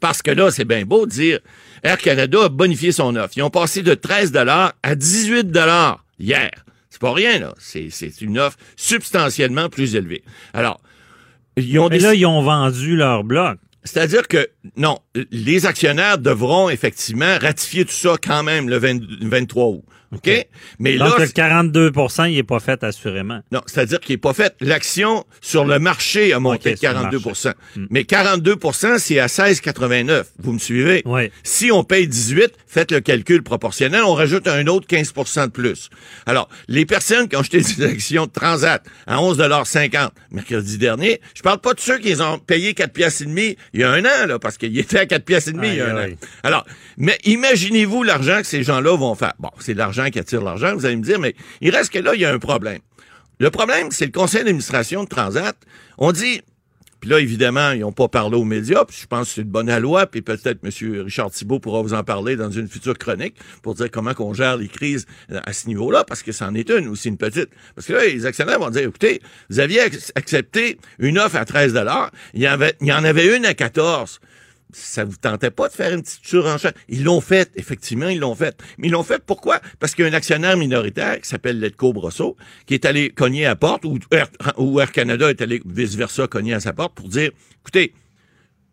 Parce 0.00 0.22
que 0.22 0.30
là, 0.30 0.50
c'est 0.50 0.64
bien 0.64 0.84
beau 0.84 1.06
de 1.06 1.10
dire 1.10 1.40
Air 1.82 1.98
Canada 1.98 2.44
a 2.44 2.48
bonifié 2.48 2.92
son 2.92 3.16
offre. 3.16 3.34
Ils 3.36 3.42
ont 3.42 3.50
passé 3.50 3.82
de 3.82 3.94
13 3.94 4.32
à 4.36 4.94
18 4.94 5.56
hier. 6.18 6.50
C'est 6.96 7.02
pas 7.02 7.12
rien, 7.12 7.38
là. 7.38 7.54
C'est, 7.58 7.90
c'est 7.90 8.22
une 8.22 8.38
offre 8.38 8.56
substantiellement 8.74 9.68
plus 9.68 9.96
élevée. 9.96 10.24
Alors, 10.54 10.80
ils 11.58 11.78
ont 11.78 11.90
Mais 11.90 11.98
là, 11.98 12.14
ils 12.14 12.24
ont 12.24 12.40
vendu 12.40 12.96
leur 12.96 13.22
bloc. 13.22 13.58
c'est-à-dire 13.84 14.26
que, 14.26 14.48
non, 14.78 14.98
les 15.30 15.66
actionnaires 15.66 16.16
devront 16.16 16.70
effectivement 16.70 17.36
ratifier 17.38 17.84
tout 17.84 17.92
ça 17.92 18.14
quand 18.16 18.42
même 18.42 18.70
le 18.70 18.78
20 18.78 19.00
23 19.20 19.66
août. 19.66 19.84
OK? 20.14 20.46
Mais 20.78 20.96
Donc, 20.96 21.18
là, 21.18 21.24
le 21.24 21.30
42 21.30 21.92
il 22.28 22.34
n'est 22.34 22.42
pas 22.42 22.60
fait 22.60 22.82
assurément. 22.84 23.40
non, 23.52 23.60
c'est-à-dire 23.66 24.00
qu'il 24.00 24.14
n'est 24.14 24.18
pas 24.18 24.32
fait. 24.32 24.54
L'action 24.60 25.24
sur 25.40 25.64
le 25.64 25.78
marché 25.78 26.32
a 26.32 26.40
monté 26.40 26.72
de 26.72 26.76
sur 26.76 26.88
le 26.90 26.94
42 26.94 27.18
marché. 27.24 27.48
Hmm. 27.76 27.86
Mais 27.90 28.02
42% 28.02 28.98
c'est 28.98 29.18
à 29.18 29.26
16,89. 29.26 30.24
Vous 30.38 30.52
me 30.52 30.58
suivez? 30.58 31.02
Oui. 31.04 31.30
Si 31.42 31.70
on 31.72 31.84
paye 31.84 32.06
18, 32.06 32.52
faites 32.66 32.92
le 32.92 33.00
calcul 33.00 33.42
proportionnel, 33.42 34.02
on 34.04 34.14
rajoute 34.14 34.46
un 34.48 34.66
autre 34.66 34.86
15% 34.86 35.46
de 35.46 35.50
plus. 35.50 35.90
Alors, 36.26 36.48
les 36.68 36.86
personnes 36.86 37.28
qui 37.28 37.36
ont 37.36 37.40
acheté 37.40 37.60
des 37.76 37.84
actions 37.84 38.26
de 38.26 38.30
Transat 38.30 38.82
à 39.06 39.16
11,50 39.16 40.10
mercredi 40.30 40.78
dernier, 40.78 41.20
je 41.34 41.42
parle 41.42 41.58
pas 41.58 41.74
de 41.74 41.80
ceux 41.80 41.98
qui 41.98 42.08
les 42.08 42.20
ont 42.20 42.38
payé 42.38 42.74
4 42.74 42.92
piastres 42.92 43.22
et 43.22 43.26
demi 43.26 43.56
il 43.72 43.80
y 43.80 43.84
a 43.84 43.90
un 43.90 44.04
an, 44.04 44.26
là, 44.26 44.38
parce 44.38 44.56
qu'ils 44.58 44.78
étaient 44.78 44.98
à 45.00 45.06
4 45.06 45.24
piastres 45.24 45.50
et 45.50 45.52
demi 45.52 45.68
il 45.68 45.76
y 45.76 45.80
a 45.80 45.88
un 45.88 45.96
aïe. 45.96 46.12
an. 46.12 46.26
Alors, 46.42 46.66
mais 46.96 47.18
imaginez-vous 47.24 48.02
l'argent 48.02 48.38
que 48.40 48.46
ces 48.46 48.62
gens-là 48.62 48.96
vont 48.96 49.14
faire. 49.14 49.34
Bon, 49.38 49.50
c'est 49.58 49.74
l'argent 49.74 49.95
qui 50.10 50.18
attire 50.18 50.42
l'argent, 50.42 50.74
vous 50.74 50.86
allez 50.86 50.96
me 50.96 51.02
dire, 51.02 51.18
mais 51.18 51.34
il 51.60 51.74
reste 51.74 51.92
que 51.92 51.98
là, 51.98 52.14
il 52.14 52.20
y 52.20 52.24
a 52.24 52.32
un 52.32 52.38
problème. 52.38 52.80
Le 53.38 53.50
problème, 53.50 53.88
c'est 53.90 54.06
le 54.06 54.12
conseil 54.12 54.44
d'administration 54.44 55.04
de 55.04 55.08
Transat. 55.08 55.56
On 55.98 56.12
dit, 56.12 56.40
Puis 57.00 57.10
là, 57.10 57.20
évidemment, 57.20 57.72
ils 57.72 57.80
n'ont 57.80 57.92
pas 57.92 58.08
parlé 58.08 58.36
aux 58.36 58.44
médias, 58.44 58.84
puis 58.86 58.96
je 59.02 59.06
pense 59.06 59.28
que 59.28 59.34
c'est 59.34 59.42
une 59.42 59.48
bonne 59.48 59.74
loi, 59.78 60.06
puis 60.06 60.22
peut-être 60.22 60.58
M. 60.64 61.02
Richard 61.04 61.30
Thibault 61.30 61.60
pourra 61.60 61.82
vous 61.82 61.92
en 61.92 62.02
parler 62.02 62.36
dans 62.36 62.50
une 62.50 62.68
future 62.68 62.96
chronique 62.96 63.36
pour 63.62 63.74
dire 63.74 63.90
comment 63.90 64.14
qu'on 64.14 64.32
gère 64.32 64.56
les 64.56 64.68
crises 64.68 65.04
à 65.28 65.52
ce 65.52 65.68
niveau-là, 65.68 66.04
parce 66.04 66.22
que 66.22 66.32
c'en 66.32 66.54
est 66.54 66.70
une 66.70 66.88
aussi, 66.88 67.08
une 67.08 67.18
petite. 67.18 67.50
Parce 67.74 67.86
que 67.86 67.92
là, 67.92 68.06
les 68.06 68.24
actionnaires 68.24 68.58
vont 68.58 68.70
dire, 68.70 68.82
écoutez, 68.88 69.20
vous 69.50 69.60
aviez 69.60 69.82
accepté 70.14 70.78
une 70.98 71.18
offre 71.18 71.36
à 71.36 71.44
13 71.44 71.78
il 72.32 72.40
y, 72.40 72.46
avait, 72.46 72.74
il 72.80 72.86
y 72.86 72.92
en 72.92 73.04
avait 73.04 73.36
une 73.36 73.44
à 73.44 73.52
14 73.52 74.18
ça 74.76 75.04
vous 75.04 75.16
tentait 75.16 75.50
pas 75.50 75.68
de 75.68 75.72
faire 75.72 75.92
une 75.92 76.02
petite 76.02 76.24
surenchère? 76.24 76.72
Ils 76.88 77.04
l'ont 77.04 77.20
fait, 77.20 77.50
effectivement, 77.56 78.08
ils 78.08 78.20
l'ont 78.20 78.34
fait. 78.34 78.58
Mais 78.78 78.88
ils 78.88 78.90
l'ont 78.90 79.02
fait 79.02 79.22
pourquoi? 79.24 79.60
Parce 79.78 79.94
qu'il 79.94 80.04
y 80.04 80.08
a 80.08 80.10
un 80.10 80.14
actionnaire 80.14 80.56
minoritaire 80.56 81.20
qui 81.20 81.28
s'appelle 81.28 81.58
Letco 81.58 81.92
Brosseau, 81.92 82.36
qui 82.66 82.74
est 82.74 82.84
allé 82.84 83.10
cogner 83.10 83.46
à 83.46 83.56
porte, 83.56 83.84
ou 83.84 83.98
Air, 84.10 84.28
ou 84.58 84.80
Air 84.80 84.92
Canada 84.92 85.30
est 85.30 85.40
allé 85.40 85.62
vice-versa 85.64 86.26
cogner 86.26 86.54
à 86.54 86.60
sa 86.60 86.72
porte 86.72 86.94
pour 86.94 87.08
dire, 87.08 87.30
écoutez, 87.62 87.94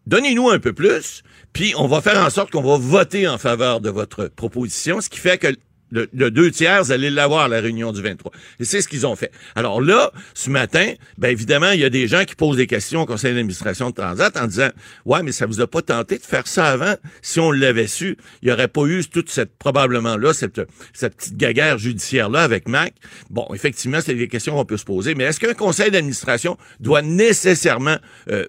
donnez-nous 0.06 0.50
un 0.50 0.60
peu 0.60 0.74
plus, 0.74 1.24
puis 1.54 1.74
on 1.78 1.88
va 1.88 2.02
faire 2.02 2.24
en 2.24 2.30
sorte 2.30 2.52
qu'on 2.52 2.62
va 2.62 2.78
voter 2.78 3.28
en 3.28 3.38
faveur 3.38 3.80
de 3.80 3.90
votre 3.90 4.28
proposition, 4.28 5.02
ce 5.02 5.10
qui 5.10 5.20
fait 5.20 5.38
que 5.38 5.48
le, 5.94 6.32
deux 6.32 6.52
tiers, 6.52 6.84
vous 6.84 6.92
allez 6.92 7.10
l'avoir 7.10 7.48
la 7.48 7.60
réunion 7.60 7.92
du 7.92 8.02
23. 8.02 8.32
Et 8.60 8.66
c'est 8.66 8.82
ce 8.82 8.88
qu'ils 8.88 9.06
ont 9.06 9.16
fait. 9.16 9.32
Alors 9.56 9.82
là, 9.82 10.12
ce 10.34 10.50
matin, 10.50 10.94
ben 11.18 11.30
évidemment, 11.30 11.72
il 11.72 11.80
y 11.80 11.86
a 11.86 11.90
des 11.90 12.08
gens 12.08 12.26
qui 12.26 12.36
posent 12.36 12.58
des 12.58 12.68
questions 12.68 13.02
au 13.02 13.06
conseil 13.06 13.34
d'administration 13.34 13.90
de 13.90 13.96
Transat 13.96 14.36
en 14.38 14.48
disant 14.48 14.70
Ouais, 15.06 15.24
mais 15.24 15.32
ça 15.32 15.46
vous 15.46 15.62
a 15.62 15.68
pas 15.68 15.82
tenté 15.82 16.18
de 16.18 16.24
faire 16.24 16.48
ça 16.48 16.68
avant? 16.68 16.96
Si 17.22 17.40
on 17.40 17.52
l'avait 17.52 17.88
su, 17.88 18.18
il 18.42 18.48
n'y 18.48 18.52
aurait 18.52 18.68
pas 18.68 18.86
eu 18.86 19.04
toute 19.06 19.30
cette, 19.30 19.56
probablement 19.58 20.18
là, 20.18 20.34
cette, 20.34 20.62
cette 20.94 21.16
petite 21.16 21.38
gaguerre 21.38 21.78
judiciaire-là 21.78 22.44
avec 22.44 22.68
Mac. 22.68 22.94
Bon, 23.30 23.48
effectivement, 23.54 24.00
c'est 24.02 24.16
des 24.16 24.28
questions 24.28 24.56
qu'on 24.56 24.66
peut 24.66 24.78
se 24.78 24.86
poser, 24.86 25.16
mais 25.16 25.26
est-ce 25.26 25.40
qu'un 25.40 25.54
conseil 25.54 25.92
d'administration 25.92 26.58
doit 26.80 27.02
nécessairement 27.02 27.98
euh, 28.30 28.46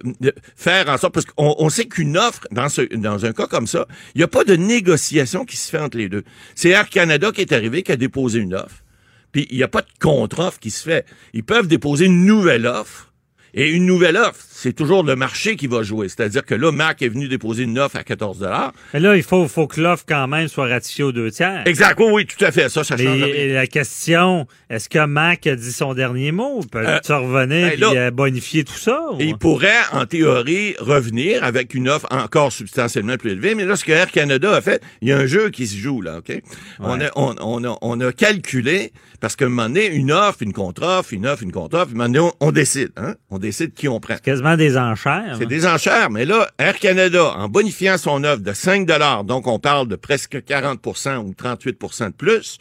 faire 0.55 0.89
en 0.89 0.97
sorte, 0.97 1.13
parce 1.13 1.25
qu'on 1.25 1.55
on 1.57 1.69
sait 1.69 1.85
qu'une 1.85 2.17
offre, 2.17 2.41
dans, 2.51 2.69
ce, 2.69 2.81
dans 2.95 3.25
un 3.25 3.33
cas 3.33 3.47
comme 3.47 3.67
ça, 3.67 3.87
il 4.13 4.19
n'y 4.19 4.23
a 4.23 4.27
pas 4.27 4.43
de 4.43 4.55
négociation 4.55 5.45
qui 5.45 5.57
se 5.57 5.69
fait 5.69 5.79
entre 5.79 5.97
les 5.97 6.09
deux. 6.09 6.23
C'est 6.55 6.69
Air 6.69 6.89
Canada 6.89 7.31
qui 7.35 7.41
est 7.41 7.53
arrivé, 7.53 7.83
qui 7.83 7.91
a 7.91 7.97
déposé 7.97 8.39
une 8.39 8.55
offre. 8.55 8.83
Puis 9.31 9.47
il 9.51 9.57
n'y 9.57 9.63
a 9.63 9.67
pas 9.67 9.81
de 9.81 9.87
contre-offre 9.99 10.59
qui 10.59 10.71
se 10.71 10.81
fait. 10.81 11.05
Ils 11.33 11.43
peuvent 11.43 11.67
déposer 11.67 12.05
une 12.05 12.25
nouvelle 12.25 12.65
offre 12.65 13.13
et 13.53 13.69
une 13.69 13.85
nouvelle 13.85 14.17
offre, 14.17 14.43
c'est 14.57 14.73
toujours 14.73 15.03
le 15.03 15.17
marché 15.17 15.57
qui 15.57 15.67
va 15.67 15.83
jouer. 15.83 16.07
C'est-à-dire 16.07 16.45
que 16.45 16.55
là, 16.55 16.71
Mac 16.71 17.01
est 17.01 17.09
venu 17.09 17.27
déposer 17.27 17.63
une 17.63 17.77
offre 17.77 17.97
à 17.97 18.03
14 18.03 18.47
Mais 18.93 18.99
là, 19.01 19.17
il 19.17 19.23
faut, 19.23 19.47
faut 19.49 19.67
que 19.67 19.81
l'offre 19.81 20.05
quand 20.07 20.27
même 20.27 20.47
soit 20.47 20.67
ratifiée 20.67 21.03
aux 21.03 21.11
deux 21.11 21.29
tiers. 21.29 21.63
Exact. 21.65 21.99
Oui, 21.99 22.25
tout 22.25 22.43
à 22.43 22.51
fait. 22.51 22.69
Ça, 22.69 22.85
ça 22.85 22.95
change 22.95 23.19
Mais 23.19 23.49
la 23.49 23.67
question, 23.67 24.47
est-ce 24.69 24.87
que 24.87 25.05
Mac 25.05 25.45
a 25.45 25.57
dit 25.57 25.71
son 25.73 25.93
dernier 25.93 26.31
mot? 26.31 26.61
Peut-il 26.71 27.11
euh, 27.11 27.17
revenir 27.17 27.77
ben 27.77 28.07
et 28.07 28.11
bonifier 28.11 28.63
tout 28.63 28.77
ça? 28.77 29.01
Il 29.19 29.37
pourrait, 29.37 29.73
en 29.91 30.05
théorie, 30.05 30.75
revenir 30.79 31.43
avec 31.43 31.73
une 31.73 31.89
offre 31.89 32.07
encore 32.09 32.53
substantiellement 32.53 33.17
plus 33.17 33.31
élevée. 33.31 33.55
Mais 33.55 33.65
là, 33.65 33.75
ce 33.75 33.83
que 33.83 33.91
Air 33.91 34.09
Canada 34.09 34.55
a 34.55 34.61
fait, 34.61 34.81
il 35.01 35.09
y 35.09 35.11
a 35.11 35.17
un 35.17 35.25
jeu 35.25 35.49
qui 35.49 35.67
se 35.67 35.75
joue, 35.75 36.01
là, 36.01 36.19
OK? 36.19 36.31
On, 36.79 37.01
a, 37.01 37.09
on, 37.17 37.35
on, 37.41 37.63
a, 37.65 37.77
on 37.81 37.99
a 37.99 38.11
calculé, 38.13 38.93
parce 39.19 39.35
qu'à 39.35 39.45
un 39.45 39.49
moment 39.49 39.67
donné, 39.67 39.87
une 39.87 40.13
offre, 40.13 40.43
une 40.43 40.53
contre-offre, 40.53 41.13
une 41.13 41.27
offre, 41.27 41.43
une 41.43 41.51
contre-offre, 41.51 41.91
un 41.91 41.97
moment 41.97 42.09
donné, 42.09 42.29
on, 42.39 42.51
décide, 42.51 42.91
hein? 42.95 43.15
On 43.29 43.37
décide 43.37 43.73
qui 43.73 43.89
on 43.89 43.99
prend. 43.99 44.15
Des 44.57 44.77
enchères. 44.77 45.35
C'est 45.37 45.45
des 45.45 45.65
enchères, 45.65 46.09
mais 46.09 46.25
là, 46.25 46.49
Air 46.57 46.77
Canada, 46.79 47.33
en 47.37 47.49
bonifiant 47.49 47.97
son 47.97 48.23
offre 48.23 48.41
de 48.41 48.53
5 48.53 48.85
donc 49.25 49.47
on 49.47 49.59
parle 49.59 49.87
de 49.87 49.95
presque 49.95 50.35
40% 50.35 51.17
ou 51.17 51.31
38% 51.31 52.07
de 52.07 52.13
plus, 52.13 52.57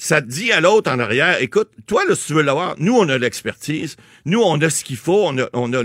ça 0.00 0.22
te 0.22 0.28
dit 0.28 0.50
à 0.50 0.60
l'autre 0.60 0.90
en 0.90 0.98
arrière, 0.98 1.42
écoute, 1.42 1.68
toi, 1.86 2.02
là, 2.08 2.14
si 2.14 2.28
tu 2.28 2.32
veux 2.32 2.42
l'avoir, 2.42 2.74
nous, 2.78 2.94
on 2.96 3.06
a 3.10 3.18
l'expertise, 3.18 3.96
nous, 4.24 4.40
on 4.40 4.58
a 4.62 4.70
ce 4.70 4.82
qu'il 4.82 4.96
faut, 4.96 5.30
on 5.52 5.72
a 5.72 5.82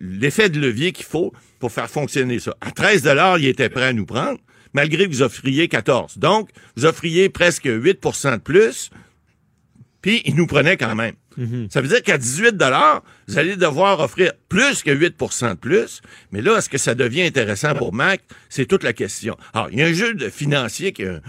l'effet 0.00 0.48
de 0.48 0.58
levier 0.58 0.90
qu'il 0.90 1.06
faut 1.06 1.32
pour 1.60 1.70
faire 1.70 1.88
fonctionner 1.88 2.40
ça. 2.40 2.56
À 2.60 2.72
13 2.72 3.08
il 3.38 3.46
était 3.46 3.68
prêt 3.68 3.84
à 3.84 3.92
nous 3.92 4.04
prendre, 4.04 4.40
malgré 4.72 5.06
que 5.06 5.12
vous 5.12 5.22
offriez 5.22 5.68
14. 5.68 6.18
Donc, 6.18 6.50
vous 6.76 6.84
offriez 6.84 7.28
presque 7.28 7.66
8% 7.66 8.32
de 8.32 8.36
plus, 8.38 8.90
puis 10.00 10.20
il 10.24 10.34
nous 10.34 10.48
prenait 10.48 10.76
quand 10.76 10.96
même. 10.96 11.14
Mhm. 11.36 11.68
Ça 11.70 11.80
veut 11.80 11.88
dire 11.88 12.02
qu'à 12.02 12.18
18 12.18 12.56
vous 13.28 13.38
allez 13.38 13.56
devoir 13.56 14.00
offrir 14.00 14.32
plus 14.48 14.82
que 14.82 14.90
8% 14.90 15.50
de 15.50 15.54
plus. 15.54 16.02
Mais 16.32 16.42
là, 16.42 16.58
est-ce 16.58 16.68
que 16.68 16.78
ça 16.78 16.94
devient 16.94 17.22
intéressant 17.22 17.74
pour 17.74 17.92
Mac? 17.92 18.20
C'est 18.48 18.66
toute 18.66 18.82
la 18.82 18.92
question. 18.92 19.36
Alors, 19.54 19.68
il 19.72 19.78
y 19.78 19.82
a 19.82 19.86
un 19.86 19.92
jeu 19.92 20.14
de 20.14 20.28
financier, 20.28 20.92
qui 20.92 21.04
a 21.04 21.20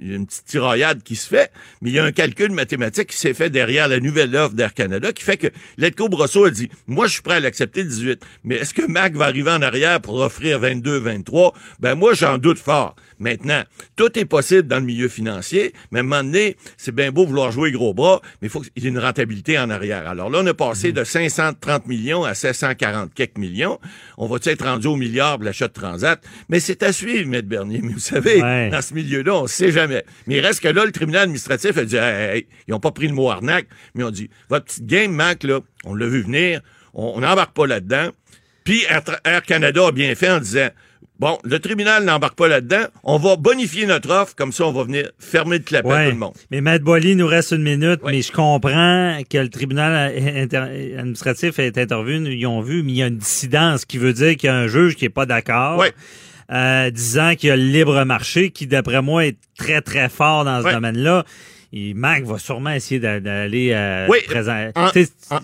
une 0.00 0.26
petite 0.26 0.44
tiraillade 0.46 1.02
qui 1.02 1.16
se 1.16 1.26
fait, 1.28 1.50
mais 1.82 1.90
il 1.90 1.94
y 1.94 1.98
a 1.98 2.04
un 2.04 2.12
calcul 2.12 2.52
mathématique 2.52 3.08
qui 3.08 3.16
s'est 3.16 3.34
fait 3.34 3.50
derrière 3.50 3.88
la 3.88 4.00
nouvelle 4.00 4.34
offre 4.36 4.54
d'Air 4.54 4.74
Canada 4.74 5.12
qui 5.12 5.24
fait 5.24 5.36
que 5.36 5.48
Letco 5.78 6.08
Brosseau 6.08 6.44
a 6.44 6.50
dit, 6.50 6.70
moi, 6.86 7.06
je 7.06 7.12
suis 7.14 7.22
prêt 7.22 7.36
à 7.36 7.40
l'accepter 7.40 7.84
18, 7.84 8.22
mais 8.44 8.56
est-ce 8.56 8.74
que 8.74 8.86
Mac 8.86 9.14
va 9.14 9.26
arriver 9.26 9.50
en 9.50 9.62
arrière 9.62 10.00
pour 10.00 10.16
offrir 10.16 10.58
22, 10.58 10.98
23? 10.98 11.54
Ben, 11.80 11.94
moi, 11.94 12.14
j'en 12.14 12.38
doute 12.38 12.58
fort. 12.58 12.94
Maintenant, 13.20 13.62
tout 13.96 14.18
est 14.18 14.24
possible 14.24 14.66
dans 14.66 14.78
le 14.78 14.86
milieu 14.86 15.08
financier, 15.08 15.74
mais 15.90 15.98
à 15.98 16.00
un 16.00 16.04
moment 16.04 16.24
donné, 16.24 16.56
c'est 16.78 16.94
bien 16.94 17.12
beau 17.12 17.26
vouloir 17.26 17.52
jouer 17.52 17.70
gros 17.70 17.92
bras, 17.92 18.22
mais 18.40 18.48
il 18.48 18.50
faut 18.50 18.60
qu'il 18.60 18.82
y 18.82 18.86
ait 18.86 18.88
une 18.88 18.98
rentabilité 18.98 19.58
en 19.58 19.68
arrière. 19.68 20.08
Alors 20.08 20.30
là, 20.30 20.38
on 20.42 20.46
est 20.46 20.54
passé 20.54 20.88
mhm. 20.88 20.94
de 20.94 21.04
530 21.04 21.86
millions 21.86 22.24
à 22.24 22.34
740 22.34 23.12
quelques 23.14 23.36
millions. 23.36 23.78
On 24.16 24.26
va 24.26 24.38
être 24.42 24.64
rendu 24.64 24.86
au 24.86 24.96
milliard 24.96 25.38
de 25.38 25.44
l'achat 25.44 25.68
de 25.68 25.72
Transat? 25.74 26.24
Mais 26.48 26.60
c'est 26.60 26.82
à 26.82 26.92
suivre, 26.92 27.32
M. 27.32 27.42
Bernier. 27.42 27.80
Mais 27.82 27.92
vous 27.92 27.98
savez, 27.98 28.40
dans 28.70 28.82
ce 28.82 28.94
milieu-là, 28.94 29.34
on 29.34 29.42
ne 29.42 29.48
sait 29.48 29.70
jamais. 29.70 30.04
Mais 30.26 30.36
il 30.36 30.40
reste 30.40 30.60
que 30.60 30.68
là, 30.68 30.86
le 30.86 30.92
tribunal 30.92 31.22
administratif 31.22 31.76
a 31.76 31.84
dit, 31.84 31.96
hey, 31.96 32.46
ils 32.66 32.70
n'ont 32.70 32.80
pas 32.80 32.90
pris 32.90 33.06
le 33.06 33.14
mot 33.14 33.30
arnaque, 33.30 33.66
mais 33.94 34.02
on 34.04 34.10
dit, 34.10 34.30
votre 34.48 34.64
petite 34.64 34.86
game, 34.86 35.12
Mac, 35.12 35.42
là, 35.44 35.60
on 35.84 35.94
l'a 35.94 36.06
vu 36.06 36.22
venir, 36.22 36.62
on 36.94 37.20
n'embarque 37.20 37.54
pas 37.54 37.66
là-dedans. 37.66 38.10
Puis 38.64 38.84
Air 39.24 39.42
Canada 39.42 39.88
a 39.88 39.92
bien 39.92 40.14
fait 40.14 40.30
en 40.30 40.38
disant, 40.38 40.68
Bon, 41.20 41.38
le 41.44 41.58
tribunal 41.58 42.02
n'embarque 42.04 42.34
pas 42.34 42.48
là-dedans. 42.48 42.86
On 43.04 43.18
va 43.18 43.36
bonifier 43.36 43.84
notre 43.84 44.10
offre, 44.10 44.34
comme 44.34 44.52
ça, 44.52 44.64
on 44.64 44.72
va 44.72 44.84
venir 44.84 45.10
fermer 45.18 45.58
le 45.58 45.64
clapet 45.64 45.92
à 45.92 46.04
tout 46.06 46.12
le 46.12 46.16
monde. 46.16 46.32
Mais 46.50 46.62
Maître 46.62 46.82
Boily, 46.82 47.14
nous 47.14 47.26
reste 47.26 47.50
une 47.50 47.62
minute, 47.62 48.00
mais 48.06 48.22
je 48.22 48.32
comprends 48.32 49.18
que 49.28 49.36
le 49.36 49.50
tribunal 49.50 50.14
administratif 50.98 51.58
est 51.58 51.76
intervenu, 51.76 52.34
ils 52.34 52.46
ont 52.46 52.62
vu, 52.62 52.82
mais 52.82 52.92
il 52.92 52.96
y 52.96 53.02
a 53.02 53.08
une 53.08 53.18
dissidence 53.18 53.84
qui 53.84 53.98
veut 53.98 54.14
dire 54.14 54.34
qu'il 54.38 54.46
y 54.46 54.50
a 54.50 54.56
un 54.56 54.66
juge 54.66 54.96
qui 54.96 55.04
est 55.04 55.10
pas 55.10 55.26
d'accord. 55.26 55.84
Euh, 56.52 56.90
disant 56.90 57.34
qu'il 57.36 57.50
y 57.50 57.52
a 57.52 57.56
le 57.56 57.62
libre 57.64 58.02
marché 58.04 58.50
qui, 58.50 58.66
d'après 58.66 59.02
moi, 59.02 59.26
est 59.26 59.36
très, 59.58 59.82
très 59.82 60.08
fort 60.08 60.46
dans 60.46 60.62
ce 60.62 60.72
domaine-là. 60.72 61.24
Et 61.72 61.94
Mac 61.94 62.24
va 62.24 62.38
sûrement 62.38 62.72
essayer 62.72 62.98
d'aller 62.98 63.70
euh, 63.72 64.08
oui, 64.08 64.18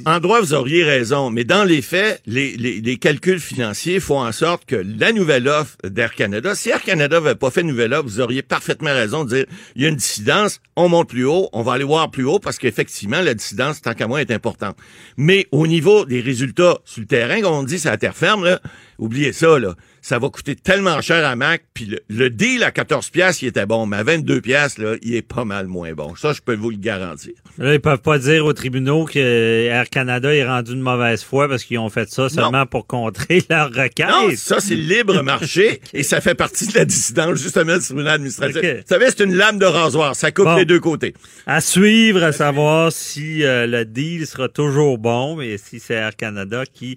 En, 0.07 0.19
droit, 0.19 0.41
vous 0.41 0.55
auriez 0.55 0.83
raison, 0.83 1.31
mais 1.31 1.45
dans 1.45 1.63
les 1.63 1.83
faits, 1.83 2.21
les, 2.27 2.57
les, 2.57 2.81
les, 2.81 2.97
calculs 2.97 3.39
financiers 3.39 4.01
font 4.01 4.21
en 4.21 4.33
sorte 4.33 4.65
que 4.65 4.75
la 4.75 5.13
nouvelle 5.13 5.47
offre 5.47 5.77
d'Air 5.85 6.17
Canada, 6.17 6.57
si 6.57 6.71
Air 6.71 6.83
Canada 6.83 7.21
n'avait 7.21 7.37
pas 7.37 7.53
fait 7.53 7.61
une 7.61 7.69
nouvelle 7.69 7.95
offre, 7.95 8.09
vous 8.09 8.21
auriez 8.21 8.43
parfaitement 8.43 8.93
raison 8.93 9.23
de 9.23 9.37
dire 9.37 9.47
il 9.77 9.83
y 9.83 9.87
a 9.87 9.89
une 9.89 9.95
dissidence, 9.95 10.61
on 10.75 10.89
monte 10.89 11.11
plus 11.11 11.25
haut, 11.25 11.49
on 11.53 11.63
va 11.63 11.75
aller 11.75 11.85
voir 11.85 12.11
plus 12.11 12.25
haut 12.25 12.41
parce 12.41 12.59
qu'effectivement, 12.59 13.21
la 13.21 13.35
dissidence, 13.35 13.81
tant 13.81 13.95
qu'à 13.95 14.09
moi, 14.09 14.21
est 14.21 14.33
importante. 14.33 14.77
Mais 15.17 15.47
au 15.53 15.69
niveau 15.69 16.07
des 16.07 16.21
résultats 16.21 16.79
sur 16.85 17.03
le 17.03 17.07
terrain, 17.07 17.41
comme 17.41 17.55
on 17.55 17.63
dit, 17.63 17.79
c'est 17.79 17.89
la 17.89 17.99
terre 17.99 18.17
ferme, 18.17 18.45
là, 18.45 18.61
oubliez 18.99 19.33
ça, 19.33 19.61
là 19.61 19.77
ça 20.07 20.21
va 20.21 20.29
coûter 20.29 20.55
tellement 20.55 21.01
cher 21.01 21.27
à 21.27 21.35
Mac. 21.35 21.65
Puis 21.75 21.97
le, 22.09 22.31
deal 22.31 22.63
à 22.63 22.71
14 22.71 23.11
pièces, 23.11 23.43
il 23.43 23.49
était 23.49 23.67
bon, 23.67 23.87
mais 23.87 23.97
à 23.97 24.05
22 24.05 24.41
pièces 24.41 24.79
là, 24.79 24.95
il 25.03 25.17
est 25.17 25.23
pas 25.23 25.45
mal 25.45 25.67
moins 25.67 25.95
bon. 25.95 26.15
Ça, 26.15 26.33
je 26.33 26.41
peux 26.41 26.55
vous 26.55 26.71
le 26.71 26.77
garantir. 26.77 27.33
Là, 27.59 27.75
ils 27.75 27.81
peuvent 27.81 28.03
pas 28.03 28.21
dire 28.21 28.47
aux 28.47 28.53
tribunaux 28.53 29.07
que 29.07 29.19
Air 29.67 29.91
Canada 29.91 30.33
est 30.33 30.47
rendu 30.47 30.75
une 30.75 30.81
mauvaise 30.81 31.25
foi 31.25 31.49
parce 31.49 31.65
qu'ils 31.65 31.81
ont 31.81 31.91
fait 31.91 32.09
ça 32.09 32.29
seulement 32.29 32.67
pour 32.67 32.87
contrer 32.87 33.43
leur 33.51 33.67
requête. 33.71 34.07
Non, 34.09 34.31
ça, 34.37 34.61
c'est 34.61 34.77
le 34.77 34.83
libre 34.83 35.21
marché 35.25 35.81
et 35.93 36.05
ça 36.05 36.21
fait 36.21 36.37
partie 36.37 36.69
de 36.69 36.79
la 36.79 36.85
dissidence, 36.85 37.43
justement, 37.43 37.77
du 37.77 37.85
tribunal 37.85 38.15
administratif. 38.15 38.63
Vous 38.63 38.83
savez, 38.89 39.07
c'est 39.09 39.25
une 39.25 39.35
lame 39.35 39.59
de 39.59 39.67
rasoir. 39.67 40.15
Ça 40.15 40.31
coupe 40.31 40.57
les 40.57 40.67
deux 40.67 40.79
côtés. 40.79 41.15
À 41.49 41.61
suivre, 41.61 42.23
à 42.23 42.31
savoir 42.31 42.93
si 42.93 43.43
euh, 43.43 43.67
le 43.67 43.85
deal 43.85 44.25
sera 44.29 44.49
toujours 44.49 44.99
bon, 44.99 45.35
mais 45.35 45.59
si 45.59 45.81
c'est 45.81 45.95
Air 45.95 46.15
Canada 46.15 46.63
qui 46.65 46.97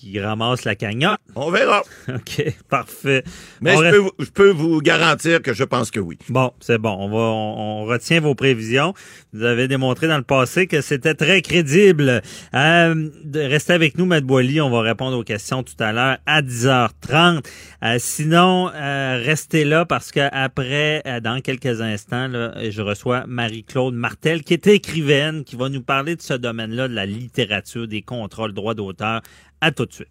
qui 0.00 0.18
ramasse 0.18 0.64
la 0.64 0.74
cagnotte. 0.74 1.20
On 1.34 1.50
verra. 1.50 1.82
OK, 2.08 2.42
parfait. 2.70 3.22
Mais 3.60 3.76
je, 3.76 4.30
peux, 4.30 4.50
vous 4.50 4.80
garantir 4.80 5.42
que 5.42 5.52
je 5.52 5.62
pense 5.62 5.90
que 5.90 6.00
oui. 6.00 6.16
Bon, 6.30 6.52
c'est 6.60 6.78
bon. 6.78 6.96
On 6.98 7.08
va, 7.10 7.18
on, 7.18 7.84
retient 7.84 8.20
vos 8.20 8.34
prévisions. 8.34 8.94
Vous 9.34 9.44
avez 9.44 9.68
démontré 9.68 10.08
dans 10.08 10.16
le 10.16 10.22
passé 10.22 10.66
que 10.66 10.80
c'était 10.80 11.14
très 11.14 11.42
crédible. 11.42 12.22
Euh, 12.54 13.10
restez 13.34 13.74
avec 13.74 13.98
nous, 13.98 14.06
Matt 14.06 14.24
Boily. 14.24 14.60
On 14.62 14.70
va 14.70 14.80
répondre 14.80 15.18
aux 15.18 15.24
questions 15.24 15.62
tout 15.62 15.74
à 15.78 15.92
l'heure 15.92 16.16
à 16.24 16.40
10h30. 16.40 17.44
Euh, 17.82 17.96
sinon, 17.98 18.70
euh, 18.74 19.22
restez 19.22 19.64
là 19.64 19.84
parce 19.84 20.12
que 20.12 20.28
après, 20.32 21.02
euh, 21.06 21.20
dans 21.20 21.40
quelques 21.42 21.82
instants, 21.82 22.28
là, 22.28 22.54
je 22.70 22.80
reçois 22.80 23.24
Marie-Claude 23.26 23.94
Martel, 23.94 24.44
qui 24.44 24.54
est 24.54 24.66
écrivaine, 24.66 25.44
qui 25.44 25.56
va 25.56 25.68
nous 25.68 25.82
parler 25.82 26.16
de 26.16 26.22
ce 26.22 26.34
domaine-là, 26.34 26.88
de 26.88 26.94
la 26.94 27.04
littérature, 27.04 27.86
des 27.86 28.02
contrôles, 28.02 28.54
droits 28.54 28.74
d'auteur 28.74 29.20
à 29.60 29.70
tout 29.70 29.86
de 29.86 29.92
suite. 29.92 30.08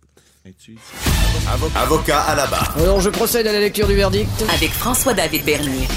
Avocat 1.75 2.21
à 2.21 2.35
la 2.35 2.47
barre. 2.47 2.75
Alors 2.77 3.01
je 3.01 3.09
procède 3.09 3.45
à 3.47 3.51
la 3.51 3.59
lecture 3.59 3.87
du 3.87 3.95
verdict. 3.95 4.29
Avec 4.53 4.71
François-David 4.71 5.45
Bernier. 5.45 5.87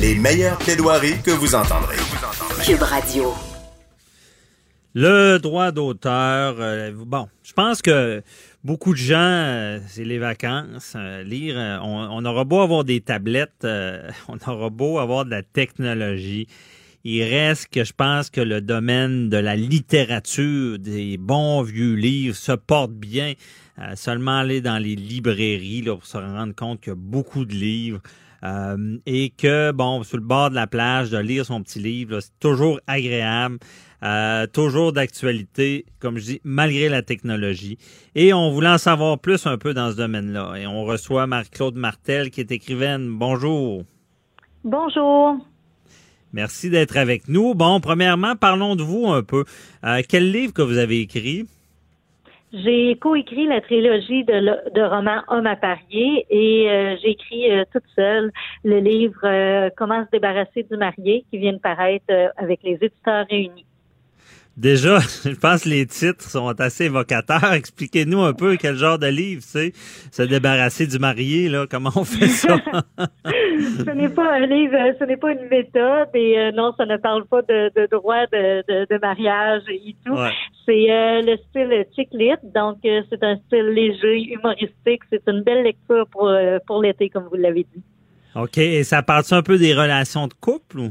Les 0.00 0.14
meilleures 0.14 0.58
plaidoiries 0.58 1.20
que 1.22 1.30
vous 1.30 1.54
entendrez. 1.54 1.96
Cube 2.64 2.82
Radio. 2.82 3.34
Le 4.94 5.38
droit 5.38 5.72
d'auteur, 5.72 6.56
euh, 6.58 6.92
bon, 6.94 7.26
je 7.42 7.54
pense 7.54 7.80
que 7.80 8.22
beaucoup 8.62 8.92
de 8.92 8.98
gens, 8.98 9.16
euh, 9.18 9.78
c'est 9.88 10.04
les 10.04 10.18
vacances, 10.18 10.92
euh, 10.96 11.22
lire, 11.22 11.56
on, 11.82 12.08
on 12.10 12.24
aura 12.26 12.44
beau 12.44 12.60
avoir 12.60 12.84
des 12.84 13.00
tablettes, 13.00 13.64
euh, 13.64 14.10
on 14.28 14.36
aura 14.46 14.68
beau 14.68 14.98
avoir 14.98 15.24
de 15.24 15.30
la 15.30 15.42
technologie. 15.42 16.46
Il 17.04 17.22
reste 17.24 17.68
que 17.68 17.82
je 17.82 17.92
pense 17.92 18.30
que 18.30 18.40
le 18.40 18.60
domaine 18.60 19.28
de 19.28 19.36
la 19.36 19.56
littérature, 19.56 20.78
des 20.78 21.16
bons 21.18 21.62
vieux 21.62 21.94
livres, 21.94 22.36
se 22.36 22.52
porte 22.52 22.92
bien. 22.92 23.34
Euh, 23.78 23.96
seulement 23.96 24.38
aller 24.38 24.60
dans 24.60 24.78
les 24.78 24.94
librairies 24.94 25.82
là, 25.82 25.94
pour 25.94 26.06
se 26.06 26.18
rendre 26.18 26.54
compte 26.54 26.80
qu'il 26.80 26.90
y 26.90 26.92
a 26.92 26.96
beaucoup 26.96 27.44
de 27.44 27.54
livres. 27.54 28.00
Euh, 28.44 28.98
et 29.06 29.30
que, 29.30 29.72
bon, 29.72 30.02
sur 30.02 30.16
le 30.16 30.24
bord 30.24 30.50
de 30.50 30.54
la 30.54 30.66
plage, 30.66 31.10
de 31.10 31.18
lire 31.18 31.46
son 31.46 31.62
petit 31.62 31.78
livre, 31.78 32.20
c'est 32.20 32.38
toujours 32.40 32.80
agréable, 32.86 33.58
euh, 34.02 34.46
toujours 34.46 34.92
d'actualité, 34.92 35.86
comme 36.00 36.18
je 36.18 36.24
dis, 36.24 36.40
malgré 36.42 36.88
la 36.88 37.02
technologie. 37.02 37.78
Et 38.14 38.32
on 38.32 38.50
voulait 38.50 38.68
en 38.68 38.78
savoir 38.78 39.18
plus 39.18 39.46
un 39.46 39.58
peu 39.58 39.74
dans 39.74 39.92
ce 39.92 39.96
domaine-là. 39.96 40.54
Et 40.56 40.66
on 40.66 40.84
reçoit 40.84 41.26
Marie-Claude 41.26 41.76
Martel, 41.76 42.30
qui 42.30 42.40
est 42.40 42.50
écrivaine. 42.50 43.08
Bonjour. 43.10 43.84
Bonjour. 44.64 45.38
Merci 46.32 46.70
d'être 46.70 46.96
avec 46.96 47.28
nous. 47.28 47.54
Bon, 47.54 47.80
premièrement, 47.80 48.36
parlons 48.36 48.74
de 48.74 48.82
vous 48.82 49.08
un 49.08 49.22
peu. 49.22 49.44
Euh, 49.84 50.00
quel 50.08 50.30
livre 50.30 50.52
que 50.52 50.62
vous 50.62 50.78
avez 50.78 51.00
écrit? 51.00 51.46
J'ai 52.52 52.96
coécrit 53.00 53.46
la 53.46 53.60
trilogie 53.62 54.24
de, 54.24 54.88
romans 54.88 55.22
Homme 55.28 55.46
à 55.46 55.56
parier 55.56 56.26
et 56.28 56.70
euh, 56.70 56.96
j'ai 57.02 57.10
écrit 57.10 57.50
euh, 57.50 57.64
toute 57.72 57.84
seule 57.96 58.30
le 58.62 58.78
livre 58.78 59.70
Comment 59.76 60.04
se 60.04 60.10
débarrasser 60.10 60.66
du 60.70 60.76
marié 60.76 61.24
qui 61.30 61.38
vient 61.38 61.54
de 61.54 61.58
paraître 61.58 62.12
avec 62.36 62.60
les 62.62 62.74
éditeurs 62.74 63.26
réunis. 63.30 63.64
Déjà, 64.56 64.98
je 65.24 65.34
pense 65.34 65.64
que 65.64 65.70
les 65.70 65.86
titres 65.86 66.28
sont 66.28 66.48
assez 66.60 66.84
évocateurs. 66.84 67.52
Expliquez-nous 67.54 68.20
un 68.20 68.34
peu 68.34 68.56
quel 68.56 68.76
genre 68.76 68.98
de 68.98 69.06
livre 69.06 69.42
c'est. 69.44 69.72
Se 70.10 70.22
débarrasser 70.22 70.86
du 70.86 70.98
marié, 70.98 71.48
là, 71.48 71.66
comment 71.70 71.92
on 71.96 72.04
fait 72.04 72.28
ça? 72.28 72.58
ce 73.62 73.90
n'est 73.90 74.08
pas 74.08 74.34
un 74.34 74.46
livre, 74.46 74.74
euh, 74.74 74.92
ce 74.98 75.04
n'est 75.04 75.16
pas 75.16 75.32
une 75.32 75.48
méthode 75.48 76.08
et 76.14 76.38
euh, 76.38 76.52
non, 76.52 76.72
ça 76.76 76.86
ne 76.86 76.96
parle 76.96 77.24
pas 77.26 77.42
de, 77.42 77.70
de 77.74 77.86
droit 77.90 78.26
de, 78.32 78.62
de, 78.68 78.86
de 78.92 79.00
mariage 79.00 79.62
et 79.68 79.94
tout. 80.04 80.14
Ouais. 80.14 80.30
C'est 80.66 80.90
euh, 80.90 81.22
le 81.22 81.36
style 81.48 81.86
chick 81.94 82.08
lit, 82.12 82.34
donc 82.54 82.78
euh, 82.84 83.02
c'est 83.10 83.22
un 83.22 83.36
style 83.46 83.66
léger, 83.66 84.32
humoristique. 84.32 85.02
C'est 85.10 85.22
une 85.26 85.42
belle 85.42 85.64
lecture 85.64 86.06
pour, 86.10 86.30
pour 86.66 86.82
l'été, 86.82 87.08
comme 87.08 87.24
vous 87.24 87.36
l'avez 87.36 87.66
dit. 87.74 87.82
OK. 88.34 88.58
Et 88.58 88.84
ça 88.84 89.02
parle 89.02 89.24
un 89.30 89.42
peu 89.42 89.58
des 89.58 89.74
relations 89.74 90.26
de 90.26 90.34
couple 90.34 90.78
ou? 90.78 90.90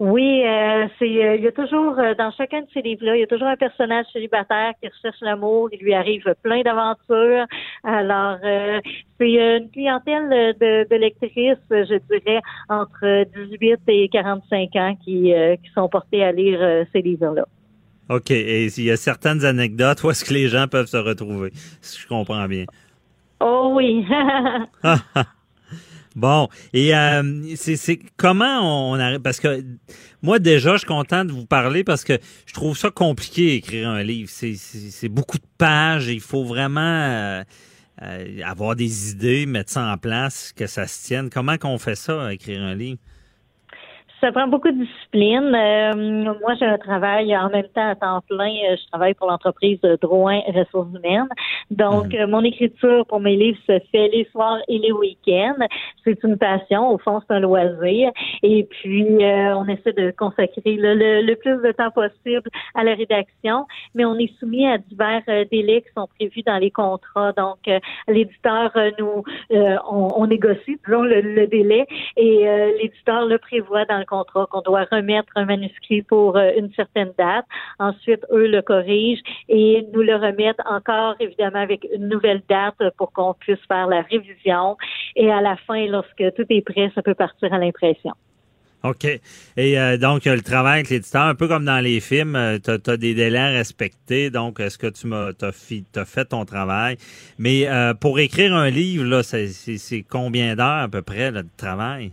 Oui, 0.00 0.42
euh, 0.44 0.88
c'est 0.98 1.24
euh, 1.24 1.36
il 1.36 1.44
y 1.44 1.46
a 1.46 1.52
toujours 1.52 1.96
euh, 1.98 2.14
dans 2.14 2.32
chacun 2.32 2.62
de 2.62 2.66
ces 2.74 2.82
livres-là, 2.82 3.16
il 3.16 3.20
y 3.20 3.22
a 3.22 3.28
toujours 3.28 3.46
un 3.46 3.56
personnage 3.56 4.06
célibataire 4.12 4.72
qui 4.82 4.88
recherche 4.88 5.20
l'amour, 5.20 5.68
il 5.72 5.78
lui 5.78 5.94
arrive 5.94 6.24
plein 6.42 6.62
d'aventures. 6.62 7.46
Alors 7.84 8.38
euh, 8.42 8.80
c'est 9.18 9.30
une 9.30 9.70
clientèle 9.70 10.56
de, 10.60 10.88
de 10.88 10.96
lectrices, 10.96 11.58
je 11.70 11.98
dirais 12.10 12.40
entre 12.68 13.24
18 13.50 13.80
et 13.86 14.08
45 14.08 14.76
ans 14.76 14.96
qui 15.04 15.32
euh, 15.32 15.54
qui 15.56 15.70
sont 15.72 15.88
portées 15.88 16.24
à 16.24 16.32
lire 16.32 16.86
ces 16.92 17.00
livres-là. 17.00 17.46
OK. 18.08 18.32
Et 18.32 18.66
il 18.66 18.84
y 18.84 18.90
a 18.90 18.96
certaines 18.96 19.44
anecdotes 19.44 20.02
où 20.02 20.10
est-ce 20.10 20.24
que 20.24 20.34
les 20.34 20.48
gens 20.48 20.66
peuvent 20.66 20.86
se 20.86 20.96
retrouver, 20.96 21.50
si 21.80 22.00
je 22.00 22.08
comprends 22.08 22.46
bien? 22.48 22.64
Oh 23.40 23.70
oui. 23.76 24.04
Bon, 26.14 26.48
et 26.72 26.94
euh, 26.94 27.56
c'est 27.56 27.98
comment 28.16 28.90
on 28.92 28.94
arrive 29.00 29.20
parce 29.20 29.40
que 29.40 29.64
moi 30.22 30.38
déjà 30.38 30.74
je 30.74 30.78
suis 30.78 30.86
content 30.86 31.24
de 31.24 31.32
vous 31.32 31.44
parler 31.44 31.82
parce 31.82 32.04
que 32.04 32.18
je 32.46 32.52
trouve 32.52 32.78
ça 32.78 32.90
compliqué 32.90 33.56
écrire 33.56 33.88
un 33.88 34.02
livre. 34.02 34.30
C'est 34.30 35.08
beaucoup 35.08 35.38
de 35.38 35.46
pages. 35.58 36.06
Il 36.06 36.20
faut 36.20 36.44
vraiment 36.44 36.80
euh, 36.80 37.42
euh, 38.02 38.40
avoir 38.44 38.76
des 38.76 39.10
idées, 39.10 39.44
mettre 39.46 39.72
ça 39.72 39.86
en 39.92 39.98
place, 39.98 40.52
que 40.54 40.68
ça 40.68 40.86
se 40.86 41.04
tienne. 41.04 41.30
Comment 41.30 41.58
qu'on 41.58 41.78
fait 41.78 41.96
ça, 41.96 42.32
écrire 42.32 42.62
un 42.62 42.76
livre? 42.76 42.98
Ça 44.24 44.32
prend 44.32 44.46
beaucoup 44.48 44.70
de 44.70 44.78
discipline. 44.82 45.54
Euh, 45.54 46.32
moi, 46.40 46.54
j'ai 46.58 46.64
un 46.64 46.78
travail 46.78 47.36
en 47.36 47.50
même 47.50 47.68
temps 47.74 47.90
à 47.90 47.94
temps 47.94 48.22
plein. 48.26 48.54
Euh, 48.70 48.76
Je 48.80 48.86
travaille 48.90 49.12
pour 49.12 49.28
l'entreprise 49.28 49.78
Drouin 50.00 50.40
Ressources 50.46 50.88
humaines. 50.96 51.28
Donc, 51.70 52.14
euh, 52.14 52.26
mon 52.26 52.42
écriture 52.42 53.04
pour 53.06 53.20
mes 53.20 53.36
livres 53.36 53.58
se 53.66 53.78
fait 53.92 54.08
les 54.08 54.26
soirs 54.32 54.60
et 54.66 54.78
les 54.78 54.92
week-ends. 54.92 55.66
C'est 56.04 56.24
une 56.24 56.38
passion. 56.38 56.88
Au 56.90 56.96
fond, 56.96 57.20
c'est 57.20 57.34
un 57.34 57.40
loisir. 57.40 58.12
Et 58.42 58.64
puis, 58.64 59.04
euh, 59.22 59.56
on 59.58 59.66
essaie 59.68 59.92
de 59.92 60.10
consacrer 60.16 60.76
le, 60.76 60.94
le- 60.94 61.20
le 61.20 61.36
plus 61.36 61.60
de 61.60 61.72
temps 61.72 61.90
possible 61.90 62.48
à 62.74 62.82
la 62.82 62.94
rédaction. 62.94 63.66
Mais 63.94 64.06
on 64.06 64.14
est 64.16 64.32
soumis 64.40 64.66
à 64.66 64.78
divers 64.78 65.20
euh, 65.28 65.44
délais 65.52 65.82
qui 65.82 65.92
sont 65.94 66.08
prévus 66.18 66.42
dans 66.46 66.56
les 66.56 66.70
contrats. 66.70 67.32
Donc, 67.32 67.58
euh, 67.68 67.78
l'éditeur 68.08 68.72
nous, 68.98 69.22
euh, 69.52 69.76
on, 69.90 70.08
on 70.16 70.26
négocie, 70.26 70.78
disons, 70.86 71.02
le, 71.02 71.20
le 71.20 71.46
délai 71.46 71.84
et 72.16 72.48
euh, 72.48 72.72
l'éditeur 72.80 73.26
le 73.26 73.36
prévoit 73.36 73.84
dans 73.84 73.98
le 73.98 74.04
contrat 74.06 74.13
qu'on 74.22 74.60
doit 74.60 74.84
remettre 74.90 75.32
un 75.34 75.44
manuscrit 75.44 76.02
pour 76.02 76.36
euh, 76.36 76.50
une 76.56 76.72
certaine 76.74 77.12
date. 77.18 77.44
Ensuite, 77.78 78.24
eux 78.30 78.46
le 78.46 78.62
corrigent 78.62 79.22
et 79.48 79.86
nous 79.92 80.02
le 80.02 80.14
remettent 80.14 80.60
encore, 80.68 81.16
évidemment, 81.18 81.60
avec 81.60 81.86
une 81.92 82.08
nouvelle 82.08 82.42
date 82.48 82.76
pour 82.96 83.12
qu'on 83.12 83.34
puisse 83.34 83.58
faire 83.66 83.88
la 83.88 84.02
révision. 84.02 84.76
Et 85.16 85.30
à 85.30 85.40
la 85.40 85.56
fin, 85.56 85.86
lorsque 85.86 86.22
tout 86.36 86.46
est 86.50 86.62
prêt, 86.62 86.92
ça 86.94 87.02
peut 87.02 87.14
partir 87.14 87.52
à 87.52 87.58
l'impression. 87.58 88.12
OK. 88.84 89.06
Et 89.56 89.78
euh, 89.78 89.96
donc, 89.96 90.26
le 90.26 90.42
travail 90.42 90.80
avec 90.80 90.90
l'éditeur, 90.90 91.22
un 91.22 91.34
peu 91.34 91.48
comme 91.48 91.64
dans 91.64 91.82
les 91.82 92.00
films, 92.00 92.60
tu 92.62 92.70
as, 92.70 92.96
des 92.98 93.14
délais 93.14 93.38
à 93.38 93.48
respecter. 93.48 94.28
Donc, 94.28 94.60
est-ce 94.60 94.76
que 94.76 94.88
tu 94.88 95.06
m'as 95.06 95.32
t'as 95.32 96.04
fait 96.04 96.26
ton 96.26 96.44
travail? 96.44 96.98
Mais 97.38 97.66
euh, 97.66 97.94
pour 97.94 98.18
écrire 98.18 98.54
un 98.54 98.68
livre, 98.68 99.22
c'est 99.22 100.02
combien 100.02 100.54
d'heures 100.54 100.82
à 100.82 100.88
peu 100.88 101.00
près 101.00 101.32
de 101.32 101.44
travail? 101.56 102.12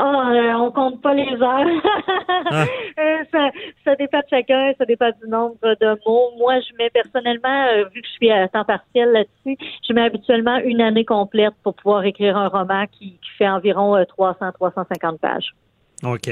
Ah, 0.00 0.30
euh, 0.32 0.52
on 0.54 0.70
compte 0.70 1.02
pas 1.02 1.14
les 1.14 1.34
heures. 1.42 1.66
Euh, 2.98 3.24
ça, 3.32 3.50
ça 3.84 3.94
dépend 3.94 4.18
de 4.18 4.24
chacun, 4.28 4.72
ça 4.76 4.84
dépend 4.84 5.10
du 5.22 5.28
nombre 5.28 5.56
de 5.62 5.98
mots. 6.06 6.32
Moi, 6.36 6.58
je 6.60 6.74
mets 6.76 6.90
personnellement, 6.90 7.66
euh, 7.68 7.84
vu 7.94 8.00
que 8.00 8.08
je 8.08 8.12
suis 8.12 8.30
à 8.30 8.48
temps 8.48 8.64
partiel 8.64 9.12
là-dessus, 9.12 9.56
je 9.86 9.92
mets 9.92 10.02
habituellement 10.02 10.56
une 10.56 10.80
année 10.80 11.04
complète 11.04 11.54
pour 11.62 11.74
pouvoir 11.74 12.04
écrire 12.04 12.36
un 12.36 12.48
roman 12.48 12.86
qui, 12.90 13.18
qui 13.22 13.30
fait 13.36 13.48
environ 13.48 13.94
euh, 13.96 14.02
300-350 14.18 15.18
pages. 15.18 15.54
OK. 16.04 16.30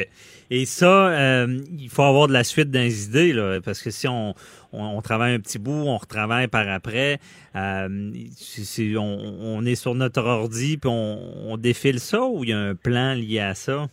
Et 0.50 0.64
ça, 0.64 1.09
euh, 1.09 1.61
il 1.76 1.88
faut 1.88 2.05
avoir 2.05 2.29
de 2.29 2.33
la 2.33 2.44
suite 2.44 2.70
dans 2.70 2.79
les 2.81 3.07
idées, 3.07 3.33
là, 3.33 3.61
parce 3.61 3.83
que 3.83 3.90
si 3.90 4.07
on, 4.07 4.33
on, 4.72 4.85
on 4.85 5.02
travaille 5.02 5.35
un 5.35 5.40
petit 5.40 5.59
bout, 5.59 5.72
on 5.72 5.96
retravaille 5.96 6.46
par 6.46 6.68
après, 6.68 7.18
euh, 7.57 8.11
c'est- 8.37 8.64
c'est- 8.64 8.96
on, 8.96 9.02
on 9.02 9.64
est 9.64 9.74
sur 9.74 9.96
notre 9.96 10.22
ordi, 10.22 10.76
puis 10.76 10.88
on, 10.88 11.50
on 11.52 11.57
défile 11.57 11.98
ça, 11.98 12.22
ou 12.24 12.44
il 12.44 12.50
y 12.50 12.52
a 12.52 12.59
un 12.61 12.74
plan 12.76 13.14
lié 13.14 13.40
à 13.40 13.55
ça? 13.57 13.88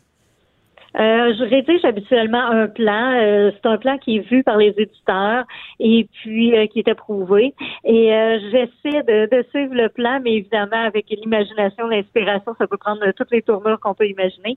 Euh, 1.00 1.34
je 1.38 1.44
rédige 1.44 1.84
habituellement 1.86 2.44
un 2.44 2.68
plan. 2.68 3.14
Euh, 3.16 3.52
c'est 3.54 3.68
un 3.68 3.78
plan 3.78 3.98
qui 3.98 4.18
est 4.18 4.30
vu 4.30 4.44
par 4.44 4.58
les 4.58 4.74
éditeurs 4.78 5.46
et 5.80 6.08
puis 6.14 6.56
euh, 6.56 6.68
qui 6.68 6.80
est 6.80 6.88
approuvé. 6.88 7.54
Et 7.84 8.14
euh, 8.14 8.40
j'essaie 8.52 9.02
de, 9.04 9.36
de 9.36 9.46
suivre 9.50 9.74
le 9.74 9.90
plan, 9.90 10.20
mais 10.24 10.36
évidemment 10.36 10.84
avec 10.86 11.10
l'imagination, 11.10 11.88
l'inspiration, 11.88 12.54
ça 12.58 12.68
peut 12.68 12.78
prendre 12.78 13.00
toutes 13.14 13.32
les 13.32 13.42
tournures 13.42 13.80
qu'on 13.80 13.96
peut 13.96 14.08
imaginer. 14.08 14.56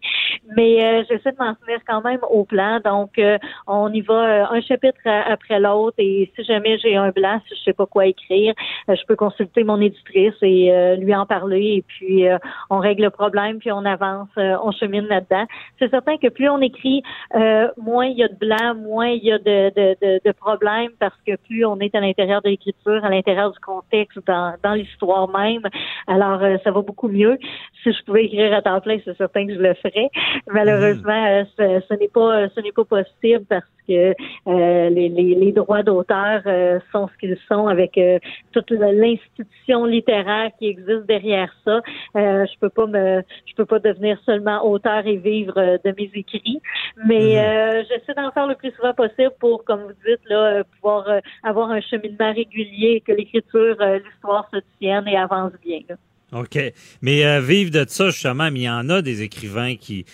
Mais 0.56 0.84
euh, 0.84 1.04
j'essaie 1.08 1.32
de 1.32 1.38
m'en 1.38 1.54
tenir 1.54 1.78
quand 1.86 2.02
même 2.02 2.20
au 2.30 2.44
plan. 2.44 2.80
Donc, 2.84 3.20
on 3.66 3.92
y 3.92 4.00
va 4.02 4.50
un 4.50 4.60
chapitre 4.60 5.00
après 5.06 5.58
l'autre. 5.58 5.96
Et 5.98 6.30
si 6.36 6.44
jamais 6.44 6.78
j'ai 6.78 6.96
un 6.96 7.10
blanc, 7.10 7.40
si 7.48 7.54
je 7.56 7.62
sais 7.62 7.72
pas 7.72 7.86
quoi 7.86 8.06
écrire, 8.06 8.54
je 8.88 9.06
peux 9.06 9.16
consulter 9.16 9.64
mon 9.64 9.80
éditrice 9.80 10.34
et 10.42 10.96
lui 10.98 11.14
en 11.14 11.26
parler. 11.26 11.76
Et 11.76 11.84
puis, 11.86 12.24
on 12.70 12.78
règle 12.78 13.04
le 13.04 13.10
problème, 13.10 13.58
puis 13.58 13.72
on 13.72 13.84
avance, 13.84 14.28
on 14.36 14.70
chemine 14.72 15.06
là-dedans. 15.06 15.46
C'est 15.78 15.90
certain 15.90 16.16
que 16.16 16.25
plus 16.28 16.48
on 16.48 16.60
écrit, 16.60 17.02
euh, 17.34 17.68
moins 17.76 18.06
il 18.06 18.18
y 18.18 18.24
a 18.24 18.28
de 18.28 18.34
blanc, 18.34 18.74
moins 18.74 19.08
il 19.08 19.24
y 19.24 19.32
a 19.32 19.38
de, 19.38 19.70
de, 19.74 19.96
de, 20.00 20.20
de 20.24 20.32
problèmes 20.32 20.90
parce 20.98 21.16
que 21.26 21.36
plus 21.36 21.64
on 21.64 21.78
est 21.80 21.94
à 21.94 22.00
l'intérieur 22.00 22.42
de 22.42 22.48
l'écriture, 22.48 23.04
à 23.04 23.10
l'intérieur 23.10 23.52
du 23.52 23.58
contexte, 23.58 24.18
dans, 24.26 24.54
dans 24.62 24.74
l'histoire 24.74 25.28
même. 25.28 25.62
Alors, 26.06 26.42
euh, 26.42 26.56
ça 26.64 26.70
va 26.70 26.82
beaucoup 26.82 27.08
mieux. 27.08 27.38
Si 27.82 27.92
je 27.92 28.04
pouvais 28.04 28.24
écrire 28.26 28.52
à 28.54 28.62
temps 28.62 28.80
plein, 28.80 28.98
c'est 29.04 29.16
certain 29.16 29.46
que 29.46 29.54
je 29.54 29.60
le 29.60 29.74
ferais. 29.74 30.08
Malheureusement, 30.52 31.26
euh, 31.26 31.44
ce, 31.56 31.82
ce 31.88 31.94
n'est 31.94 32.08
pas 32.08 32.48
ce 32.48 32.60
n'est 32.60 32.72
pas 32.72 32.84
possible 32.84 33.44
parce 33.48 33.64
que 33.86 34.14
euh, 34.46 34.90
les, 34.90 35.08
les, 35.08 35.34
les 35.34 35.52
droits 35.52 35.82
d'auteur 35.82 36.42
euh, 36.46 36.78
sont 36.92 37.08
ce 37.08 37.18
qu'ils 37.18 37.38
sont 37.48 37.66
avec 37.66 37.96
euh, 37.98 38.18
toute 38.52 38.70
l'institution 38.70 39.84
littéraire 39.84 40.50
qui 40.58 40.68
existe 40.68 41.06
derrière 41.06 41.52
ça. 41.64 41.80
Je 42.14 42.58
peux 42.60 42.70
pas 42.70 42.86
me 42.86 43.22
je 43.46 43.54
peux 43.54 43.66
pas 43.66 43.78
devenir 43.78 44.18
seulement 44.24 44.64
auteur 44.66 45.06
et 45.06 45.16
vivre 45.16 45.78
de 45.84 45.94
mes 45.96 46.10
écrits, 46.14 46.60
mais 47.06 47.38
euh, 47.38 47.82
j'essaie 47.88 48.14
d'en 48.14 48.30
faire 48.32 48.46
le 48.46 48.54
plus 48.54 48.72
souvent 48.72 48.94
possible 48.94 49.32
pour, 49.40 49.64
comme 49.64 49.82
vous 49.82 49.98
dites, 50.06 50.20
là, 50.28 50.62
pouvoir 50.74 51.20
avoir 51.42 51.70
un 51.70 51.80
cheminement 51.80 52.32
régulier, 52.32 53.02
que 53.06 53.12
l'écriture, 53.12 53.76
l'histoire 54.04 54.48
se 54.52 54.58
tienne 54.78 55.06
et 55.08 55.16
avance 55.16 55.52
bien. 55.64 55.80
là. 55.88 55.96
OK. 56.32 56.58
Mais 57.02 57.24
euh, 57.24 57.40
vivre 57.40 57.70
de 57.70 57.84
ça, 57.88 58.06
justement, 58.10 58.50
mais 58.50 58.60
il 58.60 58.62
y 58.64 58.70
en 58.70 58.88
a 58.88 59.02
des 59.02 59.22
écrivains 59.22 59.76
qui, 59.76 60.04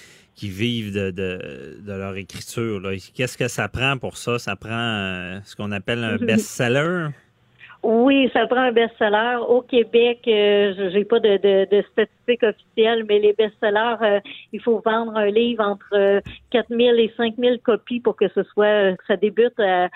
qui 0.43 0.51
vivent 0.51 0.93
de, 0.93 1.13
de, 1.13 1.79
de 1.87 1.93
leur 1.93 2.17
écriture. 2.17 2.81
là. 2.81 2.91
Qu'est-ce 3.15 3.39
que 3.39 3.47
ça 3.47 3.69
prend 3.69 3.97
pour 3.97 4.17
ça? 4.17 4.41
Ça 4.41 4.57
prend 4.57 4.71
euh, 4.73 5.39
ce 5.45 5.55
qu'on 5.55 5.71
appelle 5.71 6.03
un 6.03 6.17
best-seller? 6.27 7.11
Oui, 7.83 8.31
ça 8.33 8.47
prend 8.47 8.61
un 8.61 8.73
best-seller. 8.73 9.39
Au 9.49 9.61
Québec, 9.61 10.21
euh, 10.29 10.91
j'ai 10.93 11.05
pas 11.05 11.19
de, 11.19 11.37
de, 11.37 11.69
de 11.69 11.85
statistiques 11.91 12.45
officielles, 12.45 13.05
mais 13.09 13.19
les 13.19 13.33
best-sellers, 13.33 13.97
euh, 14.03 14.21
il 14.53 14.61
faut 14.61 14.81
vendre 14.85 15.17
un 15.17 15.27
livre 15.27 15.65
entre 15.65 15.89
euh, 15.95 16.21
4 16.51 16.69
000 16.69 16.81
et 16.97 17.13
5 17.17 17.35
000 17.37 17.57
copies 17.65 17.99
pour 17.99 18.15
que 18.15 18.29
ce 18.29 18.45
soit, 18.45 18.67
euh, 18.67 18.97
ça 19.09 19.17
débute 19.17 19.59
à, 19.59 19.89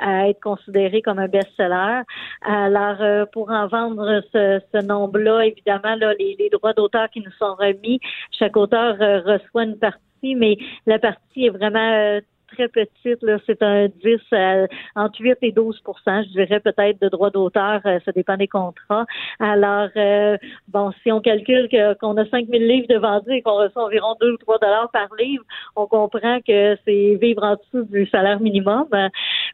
à 0.00 0.28
être 0.28 0.40
considéré 0.40 1.00
comme 1.00 1.20
un 1.20 1.28
best-seller. 1.28 2.02
Alors, 2.42 3.00
euh, 3.00 3.24
pour 3.32 3.50
en 3.50 3.68
vendre 3.68 4.20
ce, 4.32 4.60
ce 4.72 4.84
nombre-là, 4.84 5.42
évidemment, 5.46 5.94
là, 5.94 6.14
les, 6.18 6.34
les 6.40 6.50
droits 6.50 6.72
d'auteur 6.72 7.08
qui 7.10 7.20
nous 7.20 7.32
sont 7.38 7.54
remis, 7.54 8.00
chaque 8.36 8.56
auteur 8.56 8.96
euh, 9.00 9.20
reçoit 9.20 9.62
une 9.62 9.78
partie, 9.78 10.34
mais 10.34 10.56
la 10.86 10.98
partie 10.98 11.46
est 11.46 11.50
vraiment 11.50 11.92
euh, 11.92 12.20
très 12.48 12.68
petite. 12.68 13.22
Là, 13.22 13.38
c'est 13.46 13.62
un 13.62 13.88
10 13.88 14.18
euh, 14.32 14.66
entre 14.96 15.20
8 15.20 15.38
et 15.42 15.52
12% 15.52 16.24
je 16.24 16.30
dirais 16.30 16.60
peut-être 16.60 17.00
de 17.00 17.08
droits 17.08 17.30
d'auteur, 17.30 17.80
euh, 17.86 17.98
ça 18.04 18.12
dépend 18.12 18.36
des 18.36 18.48
contrats. 18.48 19.06
Alors, 19.40 19.88
euh, 19.96 20.36
bon, 20.68 20.92
si 21.02 21.12
on 21.12 21.20
calcule 21.20 21.68
que, 21.68 21.94
qu'on 21.94 22.16
a 22.16 22.26
5 22.26 22.46
000 22.48 22.62
livres 22.62 22.88
de 22.88 22.98
vendus 22.98 23.32
et 23.32 23.42
qu'on 23.42 23.56
reçoit 23.56 23.84
environ 23.84 24.16
2 24.20 24.32
ou 24.32 24.36
3 24.38 24.58
dollars 24.58 24.90
par 24.92 25.08
livre, 25.18 25.44
on 25.76 25.86
comprend 25.86 26.40
que 26.40 26.76
c'est 26.84 27.18
vivre 27.20 27.42
en 27.42 27.56
dessous 27.56 27.84
du 27.84 28.06
salaire 28.06 28.40
minimum. 28.40 28.86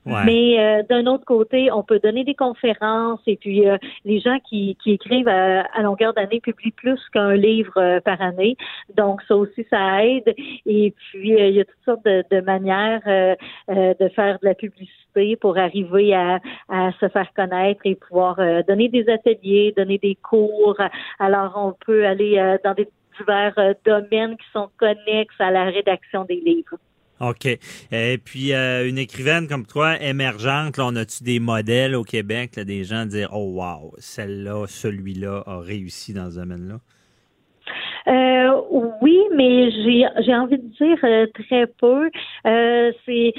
Ouais. 0.06 0.24
Mais 0.26 0.56
euh, 0.58 0.82
d'un 0.88 1.06
autre 1.06 1.24
côté, 1.24 1.72
on 1.72 1.82
peut 1.82 1.98
donner 1.98 2.24
des 2.24 2.34
conférences 2.34 3.20
et 3.26 3.36
puis 3.36 3.66
euh, 3.66 3.78
les 4.04 4.20
gens 4.20 4.38
qui, 4.48 4.76
qui 4.82 4.92
écrivent 4.92 5.28
à, 5.28 5.62
à 5.62 5.82
longueur 5.82 6.12
d'année 6.12 6.40
publient 6.40 6.72
plus 6.72 7.00
qu'un 7.12 7.34
livre 7.34 7.72
euh, 7.78 8.00
par 8.00 8.20
année. 8.20 8.56
Donc 8.96 9.22
ça 9.26 9.34
aussi, 9.34 9.66
ça 9.70 10.04
aide. 10.04 10.34
Et 10.66 10.92
puis 10.96 11.34
euh, 11.34 11.48
il 11.48 11.54
y 11.54 11.60
a 11.60 11.64
toutes 11.64 11.84
sortes 11.86 12.04
de, 12.04 12.22
de 12.30 12.40
manières 12.42 12.83
euh, 13.06 13.34
euh, 13.70 13.94
de 13.98 14.08
faire 14.10 14.38
de 14.40 14.46
la 14.46 14.54
publicité 14.54 15.36
pour 15.36 15.58
arriver 15.58 16.14
à, 16.14 16.40
se 17.00 17.08
faire 17.08 17.32
connaître 17.34 17.80
et 17.84 17.94
pouvoir 17.94 18.38
euh, 18.38 18.62
donner 18.66 18.88
des 18.88 19.08
ateliers, 19.08 19.72
donner 19.76 19.98
des 19.98 20.16
cours. 20.16 20.76
Alors 21.18 21.52
on 21.56 21.74
peut 21.84 22.06
aller 22.06 22.56
dans 22.64 22.74
des 22.74 22.88
divers 23.18 23.54
domaines 23.84 24.36
qui 24.36 24.46
sont 24.52 24.70
connexes 24.76 25.34
à 25.38 25.50
la 25.50 25.64
rédaction 25.64 26.24
des 26.24 26.40
livres. 26.44 26.76
OK. 27.20 27.46
Et 27.92 28.18
puis, 28.18 28.52
une 28.52 28.98
écrivaine 28.98 29.46
comme 29.46 29.66
toi, 29.66 30.00
émergente, 30.02 30.76
là, 30.76 30.86
on 30.86 30.96
a-tu 30.96 31.22
des 31.22 31.38
modèles 31.38 31.94
au 31.94 32.02
Québec, 32.02 32.58
des 32.58 32.82
gens 32.82 33.06
dire, 33.06 33.30
oh 33.32 33.52
wow, 33.52 33.94
celle-là, 33.98 34.66
celui-là 34.66 35.44
a 35.46 35.60
réussi 35.60 36.12
dans 36.12 36.30
ce 36.30 36.40
domaine-là? 36.40 36.80
Euh, 38.06 38.60
oui, 39.00 39.18
mais 39.34 39.70
j'ai 39.70 40.06
j'ai 40.24 40.34
envie 40.34 40.58
de 40.58 40.68
dire 40.68 40.98
euh, 41.04 41.26
très 41.34 41.66
peu. 41.66 42.10
Euh, 42.46 42.92
c'est 43.06 43.32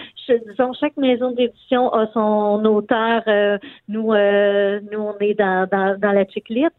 disons 0.48 0.74
chaque 0.74 0.98
maison 0.98 1.32
d'édition 1.32 1.94
a 1.94 2.08
son 2.14 2.64
auteur. 2.66 3.22
euh, 3.28 3.58
nous 3.88 4.12
euh, 4.14 4.80
nous 4.92 5.00
on 5.00 5.18
est 5.20 5.36
dans 5.36 5.68
dans, 5.72 6.00
dans 6.00 6.12
la 6.12 6.26
chiclite, 6.28 6.74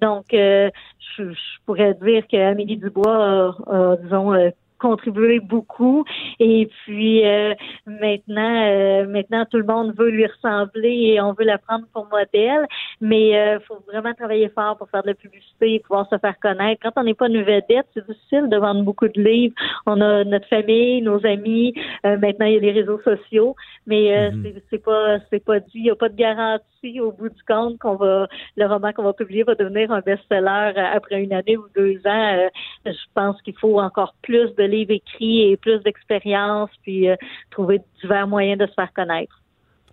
donc 0.00 0.32
euh, 0.32 0.70
je, 1.16 1.24
je 1.32 1.58
pourrais 1.66 1.94
dire 1.94 2.24
que 2.28 2.36
Amélie 2.36 2.76
Dubois 2.76 3.54
a, 3.66 3.92
a, 3.92 3.96
disons 3.96 4.32
contribué 4.78 5.40
beaucoup. 5.40 6.04
Et 6.40 6.68
puis 6.84 7.26
euh, 7.26 7.54
maintenant 7.86 8.64
euh, 8.66 9.06
maintenant 9.06 9.44
tout 9.50 9.58
le 9.58 9.64
monde 9.64 9.94
veut 9.96 10.10
lui 10.10 10.26
ressembler 10.26 11.12
et 11.14 11.20
on 11.20 11.32
veut 11.32 11.44
la 11.44 11.58
prendre 11.58 11.86
pour 11.92 12.06
modèle. 12.10 12.66
Mais 13.00 13.30
il 13.30 13.60
faut 13.66 13.78
vraiment 13.86 14.14
travailler 14.14 14.48
fort 14.48 14.76
pour 14.76 14.88
faire 14.90 15.02
de 15.02 15.08
la 15.08 15.14
publicité 15.14 15.74
et 15.74 15.80
pouvoir 15.80 16.08
se 16.08 16.18
faire 16.18 16.38
connaître. 16.40 16.80
Quand 16.82 17.00
on 17.00 17.04
n'est 17.04 17.14
pas 17.14 17.28
une 17.28 17.42
vedette 17.42 17.86
c'est 17.94 18.06
difficile 18.06 18.48
de 18.48 18.56
vendre 18.56 18.82
beaucoup 18.82 19.08
de 19.08 19.20
livres. 19.20 19.54
On 19.86 20.00
a 20.00 20.24
notre 20.24 20.48
famille 20.48 21.02
nos 21.02 21.24
amis. 21.26 21.74
Euh, 22.06 22.16
maintenant 22.18 22.46
il 22.46 22.54
y 22.54 22.56
a 22.56 22.60
les 22.60 22.72
réseaux 22.72 23.00
sociaux. 23.00 23.54
Mais 23.86 24.16
euh, 24.16 24.30
Mhm. 24.30 24.60
c'est 24.70 24.82
pas 24.82 25.18
c'est 25.30 25.44
pas 25.44 25.60
dit. 25.60 25.70
Il 25.74 25.82
n'y 25.84 25.90
a 25.90 25.96
pas 25.96 26.08
de 26.08 26.16
garantie 26.16 27.00
au 27.00 27.12
bout 27.12 27.28
du 27.28 27.42
compte 27.44 27.78
qu'on 27.78 27.96
va 27.96 28.28
le 28.56 28.66
roman 28.66 28.92
qu'on 28.92 29.02
va 29.02 29.12
publier 29.12 29.42
va 29.42 29.54
devenir 29.54 29.90
un 29.92 30.00
best-seller 30.00 30.72
euh, 30.76 30.96
après 30.96 31.22
une 31.22 31.32
année 31.32 31.56
ou 31.56 31.66
deux 31.74 31.98
ans. 32.06 32.34
Euh, 32.36 32.48
je 32.86 33.04
pense 33.14 33.40
qu'il 33.42 33.56
faut 33.58 33.80
encore 33.80 34.14
plus 34.22 34.54
de 34.56 34.63
livres 34.66 34.92
écrits 34.92 35.50
et 35.50 35.56
plus 35.56 35.80
d'expérience, 35.82 36.70
puis 36.82 37.08
euh, 37.08 37.16
trouver 37.50 37.80
divers 38.02 38.26
moyens 38.26 38.58
de 38.60 38.66
se 38.66 38.72
faire 38.74 38.92
connaître. 38.92 39.40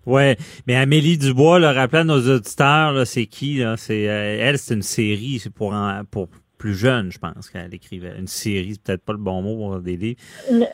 Ouais, 0.04 0.36
mais 0.66 0.74
Amélie 0.74 1.16
Dubois, 1.16 1.58
le 1.60 1.68
rappelle 1.68 2.00
à 2.00 2.04
nos 2.04 2.34
auditeurs, 2.36 2.92
là, 2.92 3.04
c'est 3.04 3.26
qui? 3.26 3.58
Là? 3.58 3.76
C'est, 3.76 4.08
euh, 4.08 4.36
elle, 4.40 4.58
c'est 4.58 4.74
une 4.74 4.82
série, 4.82 5.38
c'est 5.38 5.52
pour, 5.52 5.72
en- 5.72 6.02
pour 6.10 6.28
plus 6.58 6.74
jeune, 6.74 7.10
je 7.12 7.18
pense, 7.18 7.48
qu'elle 7.50 7.72
écrivait. 7.72 8.12
Une 8.18 8.26
série, 8.26 8.72
c'est 8.74 8.82
peut-être 8.82 9.04
pas 9.04 9.12
le 9.12 9.18
bon 9.18 9.42
mot 9.42 9.56
pour 9.56 9.80
des 9.80 9.96
livres. 9.96 10.20
Euh, 10.50 10.64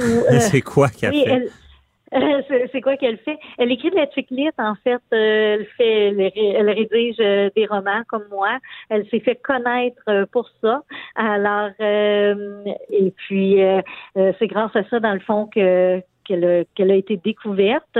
euh, 0.00 0.38
c'est 0.40 0.60
quoi 0.60 0.88
qu'elle 0.88 1.12
oui, 1.12 1.22
fait? 1.24 1.30
elle- 1.30 1.50
c'est 2.72 2.80
quoi 2.80 2.96
qu'elle 2.96 3.18
fait? 3.18 3.38
Elle 3.58 3.72
écrit 3.72 3.90
de 3.90 3.96
la 3.96 4.08
chiclite, 4.10 4.54
en 4.58 4.74
fait. 4.84 5.02
euh, 5.12 5.56
elle 5.58 5.66
fait, 5.76 6.08
elle, 6.08 6.20
ré- 6.20 6.54
elle 6.56 6.70
rédige 6.70 7.16
euh, 7.20 7.50
des 7.56 7.66
romans 7.66 8.02
comme 8.08 8.24
moi. 8.30 8.58
Elle 8.88 9.08
s'est 9.08 9.20
fait 9.20 9.36
connaître 9.36 10.02
euh, 10.08 10.24
pour 10.30 10.48
ça. 10.60 10.82
Alors, 11.16 11.70
euh, 11.80 12.64
et 12.90 13.10
puis, 13.10 13.62
euh, 13.62 13.80
c'est 14.38 14.46
grâce 14.46 14.74
à 14.76 14.84
ça, 14.88 15.00
dans 15.00 15.14
le 15.14 15.20
fond, 15.20 15.46
que 15.46 16.00
qu'elle 16.24 16.44
a, 16.44 16.92
a 16.92 16.96
été 16.96 17.18
découverte. 17.18 17.98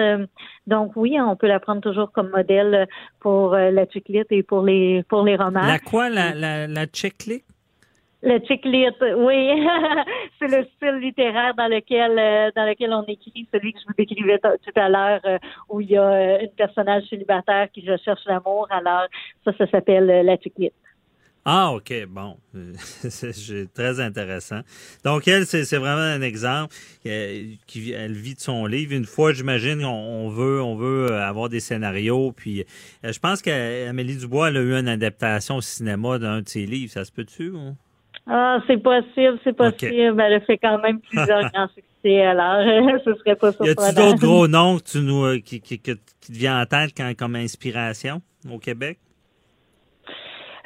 Donc 0.67 0.93
oui, 0.97 1.19
on 1.21 1.37
peut 1.37 1.47
la 1.47 1.61
prendre 1.61 1.83
toujours 1.83 2.11
comme 2.11 2.31
modèle 2.31 2.87
pour 3.21 3.51
la 3.55 3.87
chiclite 3.87 4.29
et 4.31 4.43
pour 4.43 4.63
les 4.63 5.03
pour 5.11 5.25
les 5.25 5.37
romans. 5.37 5.61
La 5.61 5.79
quoi, 5.79 6.09
la, 6.09 6.35
la, 6.35 6.67
la 6.67 6.87
chiclite? 6.91 7.45
Le 8.27 8.41
chiclite, 8.47 8.97
oui. 9.19 9.67
c'est 10.39 10.49
le 10.49 10.65
style 10.77 10.99
littéraire 10.99 11.55
dans 11.57 11.69
lequel 11.69 12.19
euh, 12.19 12.51
dans 12.57 12.65
lequel 12.65 12.91
on 12.95 13.05
écrit, 13.05 13.47
celui 13.53 13.75
que 13.75 13.81
je 13.81 13.87
vous 13.87 13.93
décrivais 13.99 14.39
tout 14.39 14.81
à 14.81 14.89
l'heure, 14.89 15.21
euh, 15.27 15.39
où 15.69 15.83
il 15.83 15.91
y 15.91 15.97
a 15.99 16.03
euh, 16.09 16.39
une 16.41 16.53
personnage 16.57 17.05
célibataire 17.11 17.69
qui 17.71 17.89
recherche 17.89 18.23
l'amour. 18.25 18.67
Alors, 18.71 19.03
ça, 19.45 19.53
ça 19.59 19.67
s'appelle 19.71 20.09
euh, 20.09 20.23
la 20.23 20.39
chiclite. 20.39 20.73
Ah, 21.45 21.73
OK, 21.75 21.93
bon. 22.09 22.39
C'est 22.79 23.75
très 23.75 24.01
intéressant. 24.01 24.61
Donc, 25.05 25.29
elle, 25.29 25.45
c'est 25.45 25.77
vraiment 25.77 26.01
un 26.01 26.23
exemple. 26.23 26.75
euh, 27.05 27.43
qui 27.67 27.93
elle 27.93 28.15
vit 28.15 28.37
de 28.37 28.41
son 28.41 28.65
livre. 28.65 28.95
Une 28.95 29.05
fois, 29.05 29.35
j'imagine, 29.35 29.85
on, 29.85 30.31
veut 30.31 30.63
on 30.63 30.77
veut 30.77 31.13
avoir 31.13 31.51
des 31.51 31.61
scénarios. 31.61 32.33
Puis, 32.33 32.65
je 33.03 33.19
pense 33.19 33.43
qu'Amélie 33.43 34.17
Dubois 34.17 34.49
elle 34.49 34.57
a 34.57 34.61
eu 34.63 34.73
une 34.73 34.89
adaptation 34.89 35.57
au 35.57 35.61
cinéma 35.61 36.19
d'un 36.19 36.41
de 36.41 36.49
ses 36.49 36.65
livres. 36.65 36.91
Ça 36.91 37.05
se 37.05 37.13
peut-tu? 37.13 37.51
ou? 37.51 37.77
Ah, 38.27 38.59
c'est 38.67 38.83
possible, 38.83 39.39
c'est 39.45 39.55
possible. 39.57 40.21
Elle 40.21 40.35
a 40.35 40.41
fait 40.41 40.57
quand 40.59 40.79
même 40.79 41.01
plusieurs 41.01 41.43
grands 41.53 41.69
succès. 41.69 42.23
Alors, 42.23 42.63
ce 43.05 43.15
serait 43.17 43.37
pas 43.37 43.51
Y 43.51 43.51
a-t-il 43.51 43.75
surprenant. 43.75 44.11
d'autres 44.11 44.21
gros 44.27 44.49
noms 44.57 44.79
que 44.79 44.85
tu 44.85 44.99
nous, 45.01 45.25
euh, 45.25 45.39
qui, 45.41 45.61
qui, 45.61 45.79
que- 45.79 45.93
qui 46.21 46.33
te 46.33 46.39
vient 46.39 46.61
en 46.63 46.67
tête 46.67 46.93
quand- 46.97 47.13
comme 47.19 47.37
inspiration 47.37 48.23
au 48.51 48.59
Québec? 48.59 48.99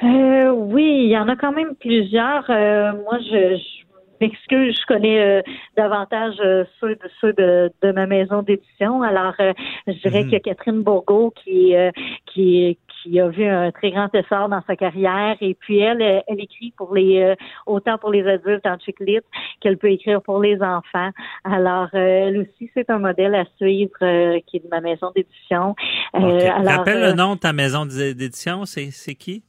Euh, 0.03 0.51
oui, 0.51 1.01
il 1.03 1.09
y 1.09 1.17
en 1.17 1.27
a 1.27 1.35
quand 1.35 1.51
même 1.51 1.75
plusieurs. 1.75 2.49
Euh, 2.49 2.93
moi, 3.03 3.19
je, 3.19 3.57
je 3.57 3.83
m'excuse, 4.21 4.77
je 4.79 4.85
connais 4.87 5.19
euh, 5.19 5.41
davantage 5.75 6.35
euh, 6.39 6.63
ceux, 6.79 6.95
de, 6.95 7.01
ceux 7.19 7.33
de, 7.33 7.69
de 7.81 7.91
ma 7.91 8.05
maison 8.05 8.41
d'édition. 8.41 9.01
Alors, 9.01 9.33
euh, 9.41 9.51
je 9.87 9.93
dirais 9.93 10.19
Mhm. 10.23 10.29
qu'il 10.29 10.33
y 10.33 10.35
a 10.37 10.39
Catherine 10.39 10.83
Bourgault 10.83 11.33
qui, 11.43 11.75
euh, 11.75 11.91
qui, 12.27 12.77
qui 13.01 13.19
a 13.19 13.27
vu 13.29 13.45
un 13.45 13.71
très 13.71 13.91
grand 13.91 14.13
essor 14.13 14.49
dans 14.49 14.61
sa 14.67 14.75
carrière. 14.75 15.35
Et 15.41 15.53
puis, 15.55 15.79
elle, 15.79 16.01
elle, 16.01 16.23
elle 16.27 16.41
écrit 16.41 16.73
pour 16.77 16.93
les 16.93 17.21
euh, 17.21 17.35
autant 17.65 17.97
pour 17.97 18.11
les 18.11 18.25
adultes 18.27 18.65
en 18.65 18.77
chiclite 18.79 19.23
qu'elle 19.61 19.77
peut 19.77 19.91
écrire 19.91 20.21
pour 20.21 20.41
les 20.41 20.61
enfants. 20.61 21.11
Alors, 21.43 21.89
euh, 21.93 22.27
elle 22.27 22.37
aussi, 22.39 22.69
c'est 22.73 22.89
un 22.89 22.99
modèle 22.99 23.35
à 23.35 23.45
suivre 23.57 23.91
euh, 24.01 24.39
qui 24.47 24.57
est 24.57 24.63
de 24.63 24.69
ma 24.69 24.81
maison 24.81 25.11
d'édition. 25.15 25.75
Euh, 26.15 26.19
OK. 26.19 26.43
alors, 26.43 26.77
Rappelle 26.79 27.03
euh, 27.03 27.07
le 27.11 27.13
nom 27.13 27.35
de 27.35 27.39
ta 27.39 27.53
maison 27.53 27.85
d'é- 27.85 28.13
d'édition, 28.13 28.65
c'est 28.65 28.89
qui? 29.15 29.43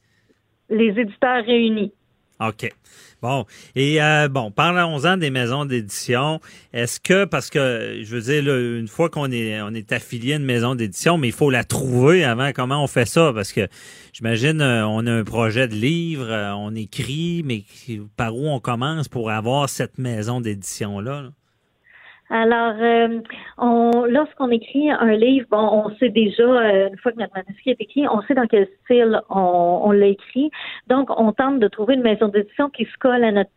les 0.69 0.97
éditeurs 0.97 1.43
réunis. 1.45 1.91
OK. 2.41 2.71
Bon. 3.21 3.45
Et 3.75 4.01
euh, 4.01 4.27
bon, 4.27 4.49
parlons-en 4.49 5.17
des 5.17 5.29
maisons 5.29 5.65
d'édition. 5.65 6.41
Est-ce 6.73 6.99
que, 6.99 7.25
parce 7.25 7.51
que, 7.51 8.01
je 8.03 8.15
veux 8.15 8.21
dire, 8.21 8.43
là, 8.43 8.79
une 8.79 8.87
fois 8.87 9.09
qu'on 9.09 9.31
est, 9.31 9.61
on 9.61 9.73
est 9.75 9.91
affilié 9.91 10.33
à 10.33 10.35
une 10.37 10.45
maison 10.45 10.73
d'édition, 10.73 11.19
mais 11.19 11.27
il 11.27 11.33
faut 11.33 11.51
la 11.51 11.63
trouver 11.63 12.23
avant. 12.23 12.51
Comment 12.51 12.83
on 12.83 12.87
fait 12.87 13.05
ça? 13.05 13.31
Parce 13.33 13.53
que 13.53 13.67
j'imagine, 14.11 14.59
euh, 14.61 14.87
on 14.87 15.05
a 15.05 15.11
un 15.13 15.23
projet 15.23 15.67
de 15.67 15.75
livre, 15.75 16.31
euh, 16.31 16.51
on 16.53 16.73
écrit, 16.73 17.43
mais 17.45 17.63
par 18.17 18.35
où 18.35 18.47
on 18.47 18.59
commence 18.59 19.07
pour 19.07 19.29
avoir 19.29 19.69
cette 19.69 19.99
maison 19.99 20.41
d'édition-là? 20.41 21.21
là? 21.21 21.29
Alors, 22.33 22.75
euh, 22.79 23.19
on, 23.57 24.05
lorsqu'on 24.05 24.49
écrit 24.51 24.89
un 24.89 25.13
livre, 25.15 25.47
bon, 25.51 25.57
on 25.57 25.95
sait 25.97 26.07
déjà, 26.07 26.43
euh, 26.43 26.87
une 26.89 26.97
fois 26.99 27.11
que 27.11 27.19
notre 27.19 27.33
manuscrit 27.35 27.71
est 27.71 27.81
écrit, 27.81 28.07
on 28.07 28.21
sait 28.21 28.33
dans 28.33 28.47
quel 28.47 28.67
style 28.83 29.19
on, 29.29 29.81
on 29.83 29.91
l'a 29.91 30.07
écrit. 30.07 30.49
Donc, 30.87 31.09
on 31.17 31.33
tente 31.33 31.59
de 31.59 31.67
trouver 31.67 31.95
une 31.95 32.03
maison 32.03 32.29
d'édition 32.29 32.69
qui 32.69 32.85
se 32.85 32.97
colle 32.99 33.25
à 33.25 33.33
notre, 33.33 33.49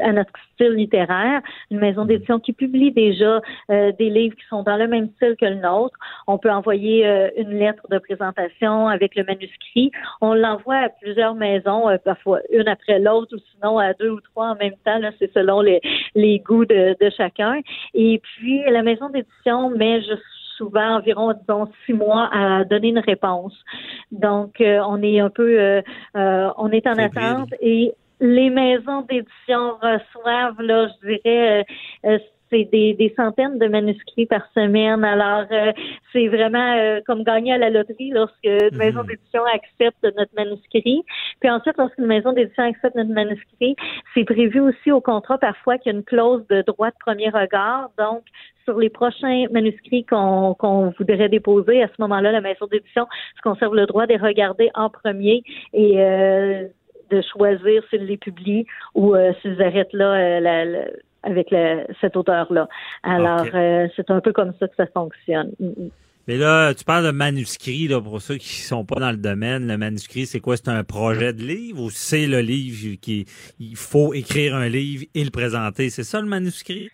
à 0.00 0.12
notre 0.12 0.32
style 0.52 0.72
littéraire, 0.72 1.40
une 1.70 1.78
maison 1.78 2.04
d'édition 2.04 2.38
qui 2.38 2.52
publie 2.52 2.92
déjà 2.92 3.40
euh, 3.70 3.92
des 3.92 4.10
livres 4.10 4.36
qui 4.36 4.46
sont 4.50 4.62
dans 4.62 4.76
le 4.76 4.88
même 4.88 5.08
style 5.16 5.34
que 5.40 5.46
le 5.46 5.56
nôtre. 5.56 5.96
On 6.26 6.36
peut 6.36 6.50
envoyer 6.50 7.06
une 7.38 7.58
lettre 7.58 7.86
de 7.90 7.98
présentation 7.98 8.88
avec 8.88 9.14
le 9.14 9.24
manuscrit. 9.24 9.90
On 10.20 10.34
l'envoie 10.34 10.76
à 10.76 10.88
plusieurs 10.90 11.34
maisons, 11.34 11.86
parfois 12.04 12.40
une 12.52 12.68
après 12.68 12.98
l'autre, 12.98 13.34
ou 13.34 13.38
sinon 13.54 13.78
à 13.78 13.94
deux 13.94 14.10
ou 14.10 14.20
trois 14.20 14.48
en 14.48 14.56
même 14.56 14.74
temps. 14.84 14.98
Là, 14.98 15.12
c'est 15.18 15.32
selon 15.32 15.62
les, 15.62 15.80
les 16.14 16.40
goûts 16.40 16.66
de, 16.66 16.94
de 17.00 17.10
chacun. 17.16 17.60
Et 17.94 18.17
et 18.18 18.20
puis, 18.20 18.64
la 18.68 18.82
maison 18.82 19.10
d'édition 19.10 19.70
met 19.70 20.00
souvent 20.56 20.96
environ, 20.96 21.32
disons, 21.34 21.68
six 21.86 21.92
mois 21.92 22.28
à 22.32 22.64
donner 22.64 22.88
une 22.88 22.98
réponse. 22.98 23.54
Donc, 24.10 24.60
euh, 24.60 24.80
on 24.88 25.00
est 25.02 25.20
un 25.20 25.30
peu, 25.30 25.60
euh, 25.60 25.82
euh, 26.16 26.50
on 26.56 26.68
est 26.72 26.84
en 26.88 26.98
attente 26.98 27.54
et 27.60 27.92
les 28.18 28.50
maisons 28.50 29.02
d'édition 29.02 29.78
reçoivent, 29.80 30.60
là, 30.60 30.88
je 30.88 31.06
dirais, 31.06 31.64
c'est 32.50 32.64
des, 32.64 33.12
centaines 33.16 33.58
de 33.58 33.66
manuscrits 33.66 34.26
par 34.26 34.42
semaine. 34.54 35.04
Alors, 35.04 35.46
euh, 35.50 35.72
c'est 36.12 36.28
vraiment 36.28 36.76
euh, 36.76 37.00
comme 37.06 37.24
gagner 37.24 37.52
à 37.52 37.58
la 37.58 37.70
loterie 37.70 38.10
lorsque 38.10 38.34
une 38.44 38.70
mhm. 38.72 38.78
maison 38.78 39.02
d'édition 39.02 39.44
accepte 39.44 40.02
notre 40.02 40.34
manuscrit. 40.36 41.04
Puis 41.40 41.50
ensuite, 41.50 41.76
lorsqu'une 41.78 42.06
maison 42.06 42.32
d'édition 42.32 42.64
accepte 42.64 42.96
notre 42.96 43.10
manuscrit, 43.10 43.76
c'est 44.14 44.24
prévu 44.24 44.60
aussi 44.60 44.92
au 44.92 45.00
contrat 45.00 45.38
parfois 45.38 45.78
qu'il 45.78 45.92
y 45.92 45.94
a 45.94 45.98
une 45.98 46.04
clause 46.04 46.46
de 46.48 46.62
droit 46.62 46.90
de 46.90 46.96
premier 47.00 47.28
regard. 47.30 47.90
Donc, 47.98 48.22
sur 48.64 48.78
les 48.78 48.90
prochains 48.90 49.46
manuscrits 49.50 50.04
qu'on 50.04 50.92
voudrait 50.98 51.28
déposer, 51.28 51.82
à 51.82 51.88
ce 51.88 51.94
moment-là, 52.00 52.32
la 52.32 52.42
maison 52.42 52.66
d'édition 52.66 53.06
se 53.36 53.42
conserve 53.42 53.74
le 53.74 53.86
droit 53.86 54.06
de 54.06 54.12
les 54.12 54.18
regarder 54.18 54.70
en 54.74 54.90
premier 54.90 55.42
et 55.72 56.00
euh, 56.00 56.64
de 57.10 57.22
choisir 57.32 57.82
s'ils 57.88 58.04
les 58.04 58.18
publient 58.18 58.66
ou 58.94 59.14
s'ils 59.40 59.62
arrêtent 59.62 59.94
là 59.94 60.40
la, 60.40 60.84
avec 61.28 61.54
cet 62.00 62.16
auteur-là. 62.16 62.68
Alors, 63.02 63.46
euh, 63.54 63.86
c'est 63.96 64.10
un 64.10 64.20
peu 64.20 64.32
comme 64.32 64.52
ça 64.58 64.68
que 64.68 64.74
ça 64.76 64.86
fonctionne. 64.86 65.52
Mm, 65.60 65.66
mm. 65.66 65.90
Mais 66.26 66.36
là, 66.36 66.74
tu 66.74 66.84
parles 66.84 67.06
de 67.06 67.10
manuscrit, 67.10 67.88
là, 67.88 68.02
pour 68.02 68.20
ceux 68.20 68.36
qui 68.36 68.48
sont 68.48 68.84
pas 68.84 69.00
dans 69.00 69.10
le 69.10 69.16
domaine. 69.16 69.66
Le 69.66 69.78
manuscrit, 69.78 70.26
c'est 70.26 70.40
quoi? 70.40 70.58
C'est 70.58 70.68
un 70.68 70.84
projet 70.84 71.32
de 71.32 71.42
livre 71.42 71.82
ou 71.82 71.88
c'est 71.88 72.26
le 72.26 72.40
livre 72.40 72.98
qui, 73.00 73.24
il 73.58 73.76
faut 73.76 74.12
écrire 74.12 74.54
un 74.54 74.68
livre 74.68 75.06
et 75.14 75.24
le 75.24 75.30
présenter? 75.30 75.88
C'est 75.88 76.02
ça 76.02 76.20
le 76.20 76.26
manuscrit? 76.26 76.90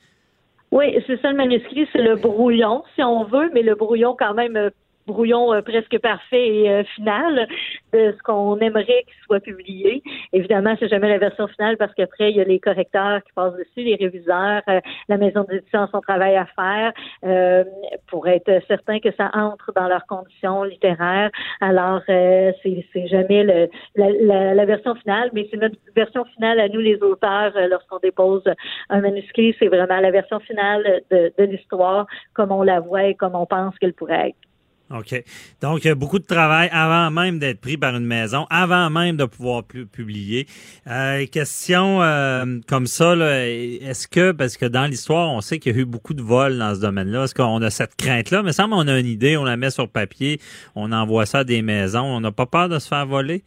Oui, 0.70 0.96
c'est 1.06 1.20
ça 1.20 1.30
le 1.30 1.36
manuscrit, 1.36 1.88
c'est 1.92 2.02
le 2.02 2.14
brouillon, 2.14 2.84
si 2.94 3.02
on 3.02 3.24
veut, 3.24 3.50
mais 3.52 3.62
le 3.62 3.74
brouillon 3.74 4.16
quand 4.16 4.34
même 4.34 4.56
euh, 4.56 4.70
brouillon 5.06 5.52
euh, 5.52 5.62
presque 5.62 5.98
parfait 5.98 6.46
et 6.48 6.70
euh, 6.70 6.84
final 6.94 7.46
de 7.92 8.14
ce 8.16 8.22
qu'on 8.22 8.58
aimerait 8.58 9.04
qu'il 9.04 9.24
soit 9.24 9.40
publié. 9.40 10.02
Évidemment, 10.32 10.74
c'est 10.78 10.88
jamais 10.88 11.08
la 11.08 11.18
version 11.18 11.46
finale 11.48 11.76
parce 11.76 11.94
qu'après, 11.94 12.30
il 12.30 12.36
y 12.36 12.40
a 12.40 12.44
les 12.44 12.58
correcteurs 12.58 13.22
qui 13.24 13.32
passent 13.32 13.54
dessus, 13.54 13.86
les 13.86 13.96
réviseurs, 13.96 14.62
euh, 14.68 14.80
la 15.08 15.16
maison 15.16 15.44
d'édition 15.44 15.82
a 15.82 15.88
son 15.88 16.00
travail 16.00 16.36
à 16.36 16.46
faire 16.46 16.92
pour 18.08 18.26
être 18.28 18.50
certain 18.68 18.98
que 19.00 19.10
ça 19.16 19.30
entre 19.34 19.72
dans 19.74 19.88
leurs 19.88 20.06
conditions 20.06 20.64
littéraires. 20.64 21.30
Alors, 21.60 22.00
c'est, 22.06 22.54
jamais 23.06 23.44
le, 23.44 23.68
la, 23.96 24.54
la, 24.54 24.64
version 24.64 24.94
finale, 24.96 25.30
mais 25.32 25.46
c'est 25.50 25.56
notre 25.56 25.76
version 25.94 26.24
finale 26.36 26.60
à 26.60 26.68
nous, 26.68 26.80
les 26.80 27.02
auteurs, 27.02 27.52
lorsqu'on 27.68 27.98
dépose 27.98 28.44
un 28.90 29.00
manuscrit. 29.00 29.54
C'est 29.58 29.68
vraiment 29.68 30.00
la 30.00 30.10
version 30.10 30.40
finale 30.40 31.02
de, 31.10 31.32
de 31.36 31.44
l'histoire 31.44 32.06
comme 32.34 32.52
on 32.52 32.62
la 32.62 32.80
voit 32.80 33.04
et 33.04 33.14
comme 33.14 33.34
on 33.34 33.46
pense 33.46 33.76
qu'elle 33.78 33.94
pourrait 33.94 34.28
être. 34.28 34.53
OK. 34.90 35.24
Donc, 35.62 35.88
beaucoup 35.88 36.18
de 36.18 36.24
travail 36.24 36.68
avant 36.70 37.10
même 37.10 37.38
d'être 37.38 37.60
pris 37.60 37.78
par 37.78 37.96
une 37.96 38.04
maison, 38.04 38.46
avant 38.50 38.90
même 38.90 39.16
de 39.16 39.24
pouvoir 39.24 39.64
publier. 39.64 40.46
Euh, 40.86 41.24
question 41.26 42.02
euh, 42.02 42.60
comme 42.68 42.86
ça, 42.86 43.14
est-ce 43.16 44.06
que, 44.06 44.32
parce 44.32 44.58
que 44.58 44.66
dans 44.66 44.84
l'histoire, 44.84 45.30
on 45.32 45.40
sait 45.40 45.58
qu'il 45.58 45.74
y 45.74 45.78
a 45.78 45.80
eu 45.80 45.84
beaucoup 45.86 46.12
de 46.12 46.22
vols 46.22 46.58
dans 46.58 46.74
ce 46.74 46.80
domaine-là, 46.80 47.24
est-ce 47.24 47.34
qu'on 47.34 47.62
a 47.62 47.70
cette 47.70 47.96
crainte-là? 47.96 48.42
Mais 48.42 48.52
semble 48.52 48.74
on 48.74 48.86
a 48.86 48.98
une 48.98 49.06
idée, 49.06 49.38
on 49.38 49.44
la 49.44 49.56
met 49.56 49.70
sur 49.70 49.88
papier, 49.88 50.38
on 50.74 50.92
envoie 50.92 51.24
ça 51.24 51.38
à 51.38 51.44
des 51.44 51.62
maisons, 51.62 52.04
on 52.04 52.20
n'a 52.20 52.32
pas 52.32 52.46
peur 52.46 52.68
de 52.68 52.78
se 52.78 52.88
faire 52.88 53.06
voler? 53.06 53.42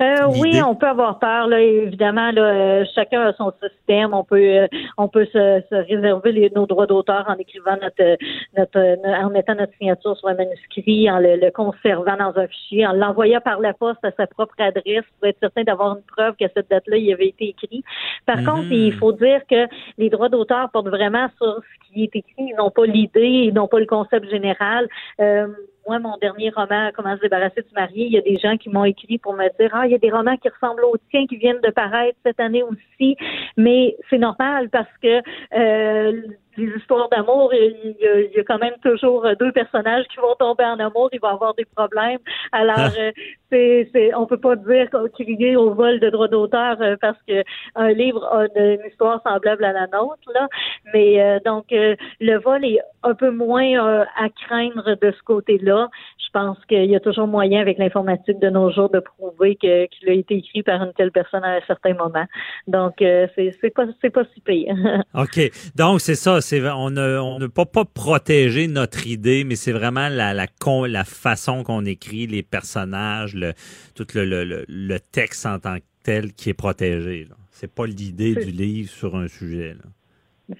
Euh, 0.00 0.26
oui, 0.40 0.60
on 0.62 0.74
peut 0.74 0.88
avoir 0.88 1.18
peur. 1.18 1.46
Là, 1.46 1.60
évidemment, 1.60 2.30
là, 2.32 2.42
euh, 2.42 2.84
chacun 2.94 3.22
a 3.22 3.32
son 3.34 3.52
système. 3.62 4.12
On 4.12 4.24
peut, 4.24 4.36
euh, 4.36 4.66
on 4.98 5.08
peut 5.08 5.26
se, 5.26 5.62
se 5.70 5.74
réserver 5.74 6.32
les, 6.32 6.50
nos 6.50 6.66
droits 6.66 6.86
d'auteur 6.86 7.24
en 7.28 7.34
écrivant 7.34 7.76
notre, 7.80 8.18
notre, 8.56 9.24
en 9.24 9.30
mettant 9.30 9.54
notre 9.54 9.72
signature 9.78 10.16
sur 10.16 10.28
un 10.28 10.34
manuscrit, 10.34 11.10
en 11.10 11.18
le, 11.18 11.50
conservant 11.50 12.16
dans 12.16 12.36
un 12.36 12.46
fichier, 12.46 12.86
en 12.86 12.92
l'envoyant 12.92 13.40
par 13.40 13.60
la 13.60 13.72
poste 13.72 14.04
à 14.04 14.10
sa 14.12 14.26
propre 14.26 14.54
adresse 14.58 15.04
pour 15.18 15.28
être 15.28 15.38
certain 15.40 15.62
d'avoir 15.62 15.96
une 15.96 16.02
preuve 16.02 16.34
qu'à 16.36 16.48
cette 16.54 16.70
date-là, 16.70 16.96
il 16.96 17.12
avait 17.12 17.28
été 17.28 17.48
écrit. 17.48 17.84
Par 18.26 18.38
mhm. 18.38 18.46
contre, 18.46 18.72
il 18.72 18.92
faut 18.92 19.12
dire 19.12 19.42
que 19.48 19.66
les 19.98 20.10
droits 20.10 20.28
d'auteur 20.28 20.70
portent 20.70 20.88
vraiment 20.88 21.28
sur 21.38 21.56
ce 21.56 21.92
qui 21.92 22.04
est 22.04 22.16
écrit. 22.16 22.34
Ils 22.38 22.56
n'ont 22.56 22.70
pas 22.70 22.86
l'idée, 22.86 23.46
ils 23.48 23.54
n'ont 23.54 23.68
pas 23.68 23.80
le 23.80 23.86
concept 23.86 24.28
général. 24.30 24.88
Euh, 25.20 25.48
moi, 25.86 25.98
mon 25.98 26.16
dernier 26.18 26.50
roman, 26.50 26.90
Comment 26.94 27.16
se 27.16 27.22
débarrasser 27.22 27.62
du 27.62 27.74
marié, 27.74 28.06
il 28.06 28.12
y 28.12 28.18
a 28.18 28.22
des 28.22 28.36
gens 28.36 28.56
qui 28.56 28.68
m'ont 28.68 28.84
écrit 28.84 29.18
pour 29.18 29.34
me 29.34 29.44
dire, 29.58 29.70
ah, 29.72 29.86
il 29.86 29.92
y 29.92 29.94
a 29.94 29.98
des 29.98 30.10
romans 30.10 30.36
qui 30.36 30.48
ressemblent 30.48 30.84
aux 30.84 30.96
tiens 31.10 31.26
qui 31.26 31.36
viennent 31.36 31.60
de 31.62 31.70
paraître 31.70 32.18
cette 32.24 32.40
année 32.40 32.62
aussi, 32.62 33.16
mais 33.56 33.96
c'est 34.10 34.18
normal 34.18 34.70
parce 34.70 34.88
que 35.02 35.20
euh, 35.56 36.22
les 36.56 36.76
histoires 36.76 37.08
d'amour, 37.08 37.52
il, 37.52 37.96
y 38.34 38.38
a 38.38 38.44
quand 38.44 38.58
même 38.58 38.74
toujours 38.82 39.26
deux 39.38 39.52
personnages 39.52 40.04
qui 40.08 40.18
vont 40.18 40.34
tomber 40.38 40.64
en 40.64 40.78
amour, 40.78 41.08
il 41.12 41.20
va 41.20 41.30
avoir 41.30 41.54
des 41.54 41.64
problèmes. 41.64 42.18
Alors, 42.52 42.76
ah. 42.78 42.90
euh, 42.98 43.12
c'est, 43.50 43.88
c'est, 43.92 44.14
on 44.14 44.26
peut 44.26 44.38
pas 44.38 44.56
dire 44.56 44.88
crier 45.12 45.56
au 45.56 45.74
vol 45.74 46.00
de 46.00 46.10
droits 46.10 46.28
d'auteur 46.28 46.80
euh, 46.80 46.96
parce 47.00 47.18
que 47.26 47.42
un 47.74 47.92
livre 47.92 48.24
a 48.24 48.46
une, 48.54 48.80
histoire 48.88 49.20
semblable 49.22 49.64
à 49.64 49.72
la 49.72 49.86
nôtre, 49.86 50.30
là. 50.34 50.48
Mais 50.92 51.20
euh, 51.20 51.38
donc, 51.44 51.66
le 51.70 52.36
vol 52.38 52.64
est 52.64 52.80
un 53.02 53.14
peu 53.14 53.30
moins 53.30 54.04
à 54.16 54.28
craindre 54.46 54.96
de 55.00 55.10
ce 55.10 55.22
côté-là. 55.24 55.88
Je 56.18 56.30
pense 56.32 56.58
qu'il 56.66 56.86
y 56.86 56.96
a 56.96 57.00
toujours 57.00 57.26
moyen 57.26 57.60
avec 57.60 57.78
l'informatique 57.78 58.38
de 58.40 58.50
nos 58.50 58.70
jours 58.70 58.90
de 58.90 59.00
prouver 59.00 59.56
que, 59.56 59.86
qu'il 59.86 60.08
a 60.08 60.12
été 60.12 60.36
écrit 60.36 60.62
par 60.62 60.82
une 60.82 60.92
telle 60.94 61.12
personne 61.12 61.44
à 61.44 61.56
un 61.56 61.60
certain 61.66 61.94
moment. 61.94 62.24
Donc, 62.66 62.94
c'est, 62.98 63.56
c'est 63.60 63.70
pas, 63.70 63.84
c'est 64.00 64.10
pas 64.10 64.24
si 64.34 64.40
pire. 64.40 64.74
OK. 65.14 65.50
Donc, 65.76 66.00
c'est 66.00 66.14
ça 66.14 66.40
on 66.52 66.90
ne, 66.90 67.18
on 67.18 67.38
ne 67.38 67.46
peut 67.46 67.64
pas 67.64 67.84
protéger 67.84 68.68
notre 68.68 69.06
idée, 69.06 69.44
mais 69.44 69.56
c'est 69.56 69.72
vraiment 69.72 70.08
la, 70.08 70.34
la, 70.34 70.46
la 70.88 71.04
façon 71.04 71.62
qu'on 71.62 71.84
écrit 71.84 72.26
les 72.26 72.42
personnages, 72.42 73.34
le, 73.34 73.54
tout 73.94 74.06
le, 74.14 74.24
le, 74.44 74.64
le, 74.68 75.00
texte 75.00 75.46
en 75.46 75.58
tant 75.58 75.76
que 75.76 75.84
tel 76.02 76.32
qui 76.32 76.50
est 76.50 76.54
protégé. 76.54 77.28
C'est 77.50 77.72
pas 77.72 77.86
l'idée 77.86 78.34
du 78.34 78.50
livre 78.50 78.90
sur 78.90 79.16
un 79.16 79.28
sujet. 79.28 79.76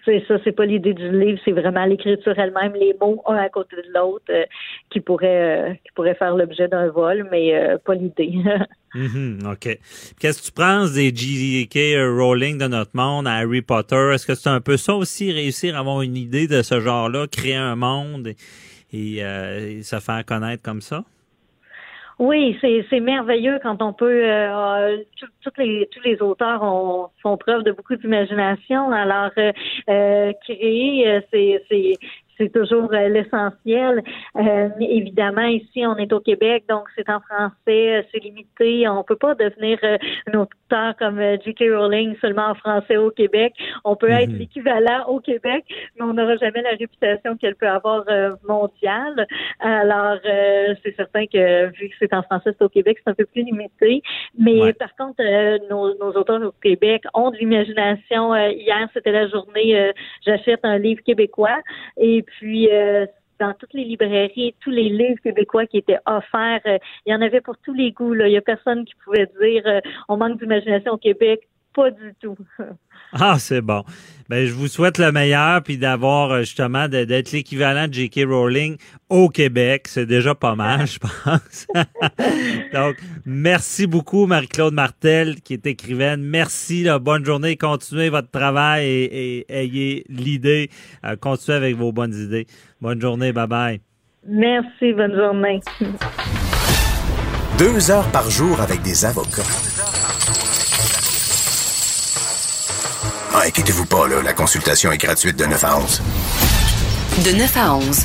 C'est 0.07 0.24
ça, 0.26 0.37
c'est 0.43 0.53
pas 0.53 0.64
l'idée 0.64 0.95
du 0.95 1.11
livre, 1.11 1.39
c'est 1.45 1.53
vraiment 1.53 1.85
l'écriture 1.85 2.39
elle-même, 2.39 2.72
les 2.72 2.97
mots 2.99 3.22
un 3.26 3.37
à 3.37 3.51
côté 3.51 3.76
de 3.76 3.93
l'autre 3.93 4.24
euh, 4.30 4.45
qui 4.89 5.01
pourraient 5.01 5.72
euh, 5.72 5.74
qui 5.74 5.93
pourraient 5.95 6.14
faire 6.14 6.35
l'objet 6.35 6.68
d'un 6.68 6.89
vol, 6.89 7.28
mais 7.30 7.55
euh, 7.55 7.78
pas 7.78 7.95
l'idée. 7.95 8.35
Mm-hmm, 8.95 9.53
OK. 9.53 9.76
Qu'est-ce 10.20 10.41
que 10.41 10.47
tu 10.47 10.53
penses 10.53 10.93
des 10.93 11.12
J.K. 11.12 11.97
Rowling 12.16 12.59
de 12.59 12.68
notre 12.68 12.93
monde, 12.95 13.26
Harry 13.26 13.61
Potter? 13.61 14.12
Est-ce 14.14 14.24
que 14.24 14.37
c'est 14.37 14.51
un 14.51 14.61
peu 14.61 14.76
ça 14.76 14.95
aussi, 14.95 15.32
réussir 15.32 15.74
à 15.74 15.80
avoir 15.80 16.03
une 16.03 16.16
idée 16.16 16.47
de 16.47 16.62
ce 16.62 16.78
genre-là, 16.78 17.26
créer 17.26 17.57
un 17.57 17.74
monde 17.74 18.35
et, 18.93 19.18
se 19.82 19.99
faire 19.99 20.24
connaître 20.24 20.62
comme 20.62 20.80
ça? 20.80 21.03
Oui, 22.18 22.56
c'est 22.60 23.00
merveilleux 23.00 23.58
quand 23.62 23.82
on 23.82 23.92
peut. 23.92 24.24
Euh, 24.24 24.98
les, 25.58 25.88
tous 25.92 26.00
les 26.04 26.22
auteurs 26.22 26.62
ont, 26.62 27.08
font 27.20 27.36
preuve 27.36 27.64
de 27.64 27.72
beaucoup 27.72 27.96
d'imagination. 27.96 28.92
Alors, 28.92 29.30
euh, 29.36 29.52
euh 29.88 30.32
créer, 30.44 31.08
euh, 31.08 31.20
c'est 31.32 31.98
c'est 32.39 32.53
toujours 32.53 32.93
euh, 32.93 33.09
l'essentiel. 33.09 34.03
Euh, 34.37 34.68
évidemment, 34.80 35.47
ici, 35.47 35.87
on 35.87 35.97
est 35.97 36.12
au 36.12 36.20
Québec, 36.20 36.64
donc 36.68 36.85
c'est 36.97 37.09
en 37.09 37.20
français, 37.20 37.99
euh, 37.99 38.03
c'est 38.12 38.22
limité. 38.22 38.89
On 38.89 39.05
peut 39.05 39.16
pas 39.16 39.35
devenir 39.35 39.78
un 39.82 40.39
auteur 40.39 40.97
comme 40.99 41.20
J.K. 41.45 41.64
Rowling 41.70 42.16
seulement 42.20 42.49
en 42.49 42.55
français 42.55 42.97
au 42.97 43.11
Québec. 43.11 43.55
On 43.85 43.97
peut 43.97 44.11
être 44.11 44.30
mhm. 44.30 44.39
l'équivalent 44.39 45.05
au 45.09 45.20
Québec, 45.20 45.64
mais 45.97 46.03
on 46.03 46.14
n'aura 46.14 46.37
jamais 46.37 46.62
la 46.62 46.70
réputation 46.70 47.37
qu'elle 47.37 47.55
peut 47.55 47.68
avoir 47.68 48.05
mondiale. 48.47 49.26
Alors, 49.61 50.18
c'est 50.24 50.95
certain 50.97 51.26
que 51.26 51.66
vu 51.66 51.89
que 51.89 51.95
c'est 51.99 52.14
en 52.14 52.22
français, 52.22 52.51
c'est 52.59 52.64
au 52.64 52.68
Québec, 52.68 52.99
c'est 53.05 53.11
un 53.11 53.14
peu 53.14 53.26
plus 53.26 53.43
limité. 53.43 54.03
Mais 54.39 54.72
par 54.74 54.95
contre, 54.97 55.22
nos, 55.70 55.97
nos, 55.99 56.12
auteurs 56.12 56.43
au 56.43 56.53
Québec 56.62 57.05
ont 57.14 57.30
de 57.30 57.37
l'imagination. 57.37 58.35
hier, 58.35 58.89
c'était 58.95 59.12
la 59.12 59.28
journée 59.28 59.93
J'achète 60.24 60.61
un 60.62 60.78
livre 60.78 61.03
québécois 61.03 61.61
et 61.97 62.24
puis, 62.27 62.70
euh, 62.70 63.07
dans 63.41 63.53
toutes 63.55 63.72
les 63.75 63.85
librairies, 63.85 64.55
tous 64.61 64.70
les 64.70 64.89
livres 64.89 65.20
québécois 65.22 65.66
qui 65.66 65.79
étaient 65.79 65.99
offerts, 66.07 66.61
euh, 66.66 66.79
il 67.07 67.12
y 67.12 67.14
en 67.14 67.20
avait 67.20 67.41
pour 67.41 67.57
tous 67.59 67.75
les 67.75 67.93
goûts. 67.93 68.14
Là. 68.14 68.29
Il 68.29 68.33
y 68.33 68.37
a 68.37 68.43
personne 68.43 68.85
qui 68.85 68.95
pouvait 69.05 69.29
dire 69.41 69.62
euh, 69.66 69.81
on 70.09 70.16
manque 70.16 70.39
d'imagination 70.39 70.93
au 70.93 70.99
Québec 70.99 71.49
pas 71.75 71.91
du 71.91 72.14
tout. 72.20 72.37
Ah, 73.16 73.37
c'est 73.39 73.61
bon. 73.61 73.85
Ben, 74.29 74.45
je 74.45 74.53
vous 74.53 74.66
souhaite 74.66 74.99
le 74.99 75.12
meilleur, 75.12 75.62
puis 75.62 75.79
d'avoir 75.79 76.33
euh, 76.33 76.41
justement 76.41 76.89
de- 76.89 77.05
d'être 77.05 77.31
l'équivalent 77.31 77.87
de 77.87 77.93
J.K. 77.95 78.22
Rowling 78.29 78.77
au 79.09 79.29
Québec. 79.29 79.87
C'est 79.87 80.07
déjà 80.07 80.35
pas 80.35 80.57
mal, 80.57 80.85
je 80.89 80.99
pense. 80.99 81.66
Donc, 82.75 82.97
merci 83.25 83.87
beaucoup, 83.87 84.27
Marie-Claude 84.27 84.75
Martel, 84.75 85.41
qui 85.43 85.53
est 85.53 85.64
écrivaine. 85.64 86.22
Merci, 86.25 86.83
là, 86.83 86.99
bonne 86.99 87.25
journée. 87.25 87.57
Continuez 87.57 88.09
votre 88.09 88.31
travail 88.33 88.85
et, 88.85 89.39
et 89.39 89.47
ayez 89.49 90.05
l'idée. 90.09 90.70
Euh, 91.05 91.14
continuez 91.14 91.57
avec 91.57 91.77
vos 91.77 91.93
bonnes 91.93 92.14
idées. 92.14 92.49
Bonne 92.81 93.01
journée, 93.01 93.33
bye-bye. 93.33 93.79
Merci, 94.27 94.93
bonne 94.93 95.14
journée. 95.14 95.61
Deux 97.59 97.91
heures 97.93 98.11
par 98.11 98.29
jour 98.29 98.61
avec 98.61 98.83
des 98.83 99.05
avocats. 99.05 99.43
Inquiétez-vous 103.47 103.86
pas, 103.86 104.09
là, 104.09 104.22
la 104.22 104.32
consultation 104.32 104.90
est 104.92 104.99
gratuite 104.99 105.38
de 105.38 105.45
9 105.45 105.64
à 105.64 105.78
11. 105.78 106.03
De 107.24 107.30
9 107.32 107.57
à 107.57 107.74
11, 107.76 108.05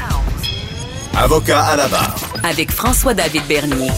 Avocat 1.18 1.62
à 1.64 1.76
la 1.76 1.88
barre. 1.88 2.16
avec 2.44 2.72
François-David 2.72 3.44
Bernier. 3.48 3.90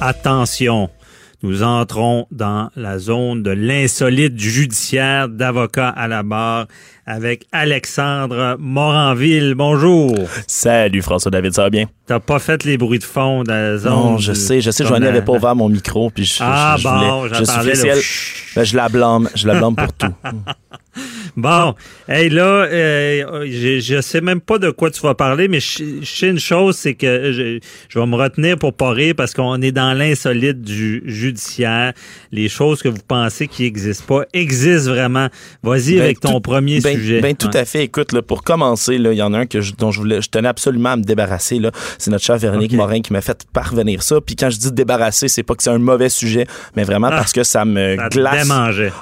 Attention, 0.00 0.90
nous 1.42 1.62
entrons 1.62 2.26
dans 2.30 2.70
la 2.76 2.98
zone 2.98 3.42
de 3.42 3.50
l'insolite 3.50 4.38
judiciaire 4.38 5.28
d'avocat 5.28 5.88
à 5.88 6.08
la 6.08 6.22
barre 6.22 6.66
avec 7.06 7.46
Alexandre 7.52 8.56
Moranville. 8.60 9.54
Bonjour. 9.56 10.14
Salut 10.46 11.02
François 11.02 11.30
David, 11.30 11.52
ça 11.54 11.62
va 11.62 11.70
bien? 11.70 11.86
T'as 12.06 12.20
pas 12.20 12.38
fait 12.38 12.64
les 12.64 12.78
bruits 12.78 12.98
de 13.00 13.04
fond 13.04 13.42
dans 13.42 13.52
la 13.54 13.78
zone. 13.78 13.92
Non, 13.92 14.18
je 14.18 14.32
du- 14.32 14.38
sais, 14.38 14.60
je 14.60 14.70
sais, 14.70 14.84
Joanie 14.84 15.04
dans- 15.06 15.10
avait 15.10 15.22
pas 15.22 15.32
ouvert 15.32 15.56
mon 15.56 15.68
micro, 15.68 16.10
puis 16.10 16.24
je, 16.24 16.34
Ah, 16.40 16.74
je, 16.76 16.82
je 16.82 16.88
bon, 16.88 17.20
voulais- 17.26 17.74
je 17.74 17.86
le. 17.86 18.00
Ben, 18.54 18.64
je 18.64 18.76
la 18.76 18.88
blâme, 18.88 19.28
je 19.34 19.46
la 19.46 19.54
blâme 19.58 19.74
pour 19.76 19.92
tout. 19.92 20.14
Bon, 21.34 21.74
hey 22.06 22.28
là, 22.28 22.66
euh, 22.66 23.46
je, 23.50 23.80
je 23.80 24.02
sais 24.02 24.20
même 24.20 24.42
pas 24.42 24.58
de 24.58 24.68
quoi 24.70 24.90
tu 24.90 25.00
vas 25.00 25.14
parler, 25.14 25.48
mais 25.48 25.58
je, 25.60 26.04
sais 26.04 26.28
une 26.28 26.38
chose, 26.38 26.76
c'est 26.76 26.92
que 26.92 27.32
je, 27.32 27.58
je 27.88 27.98
vais 27.98 28.04
me 28.04 28.16
retenir 28.16 28.58
pour 28.58 28.74
pas 28.74 28.90
rire 28.90 29.14
parce 29.16 29.32
qu'on 29.32 29.62
est 29.62 29.72
dans 29.72 29.94
l'insolite 29.94 30.60
du 30.60 31.02
judiciaire. 31.06 31.94
Les 32.32 32.50
choses 32.50 32.82
que 32.82 32.90
vous 32.90 33.00
pensez 33.08 33.48
qui 33.48 33.64
existent 33.64 34.04
pas 34.06 34.24
existent 34.34 34.90
vraiment. 34.90 35.28
Vas-y 35.62 35.94
Ben, 35.94 36.02
avec 36.02 36.20
ton 36.20 36.34
tout- 36.34 36.40
premier 36.40 36.80
ben, 36.80 36.98
sujet. 37.02 37.20
Ben, 37.20 37.34
tout 37.36 37.48
Ouais. 37.48 37.56
à 37.58 37.64
fait. 37.64 37.84
Écoute, 37.84 38.12
là, 38.12 38.22
pour 38.22 38.42
commencer, 38.42 38.94
il 38.94 39.06
y 39.12 39.22
en 39.22 39.34
a 39.34 39.38
un 39.40 39.46
que 39.46 39.60
je- 39.60 39.74
dont 39.76 39.90
je 39.90 40.00
voulais, 40.00 40.20
je 40.22 40.28
tenais 40.30 40.48
absolument 40.48 40.90
à 40.90 40.96
me 40.96 41.02
débarrasser. 41.02 41.60
C'est 41.98 42.10
notre 42.10 42.24
cher 42.24 42.36
Véronique 42.38 42.72
Ok. 42.72 42.76
Morin 42.78 43.00
qui 43.00 43.12
m'a 43.12 43.20
fait 43.20 43.44
parvenir 43.52 44.02
ça. 44.02 44.20
Puis 44.24 44.36
quand 44.36 44.50
je 44.50 44.58
dis 44.58 44.72
débarrasser, 44.72 45.28
c'est 45.28 45.42
pas 45.42 45.54
que 45.54 45.62
c'est 45.62 45.70
un 45.70 45.78
mauvais 45.78 46.08
sujet, 46.08 46.46
mais 46.76 46.84
vraiment 46.84 47.08
Ah, 47.10 47.16
parce 47.16 47.32
que 47.32 47.42
ça 47.44 47.64
me 47.64 47.96
Ça 47.96 48.08
glace. 48.08 48.48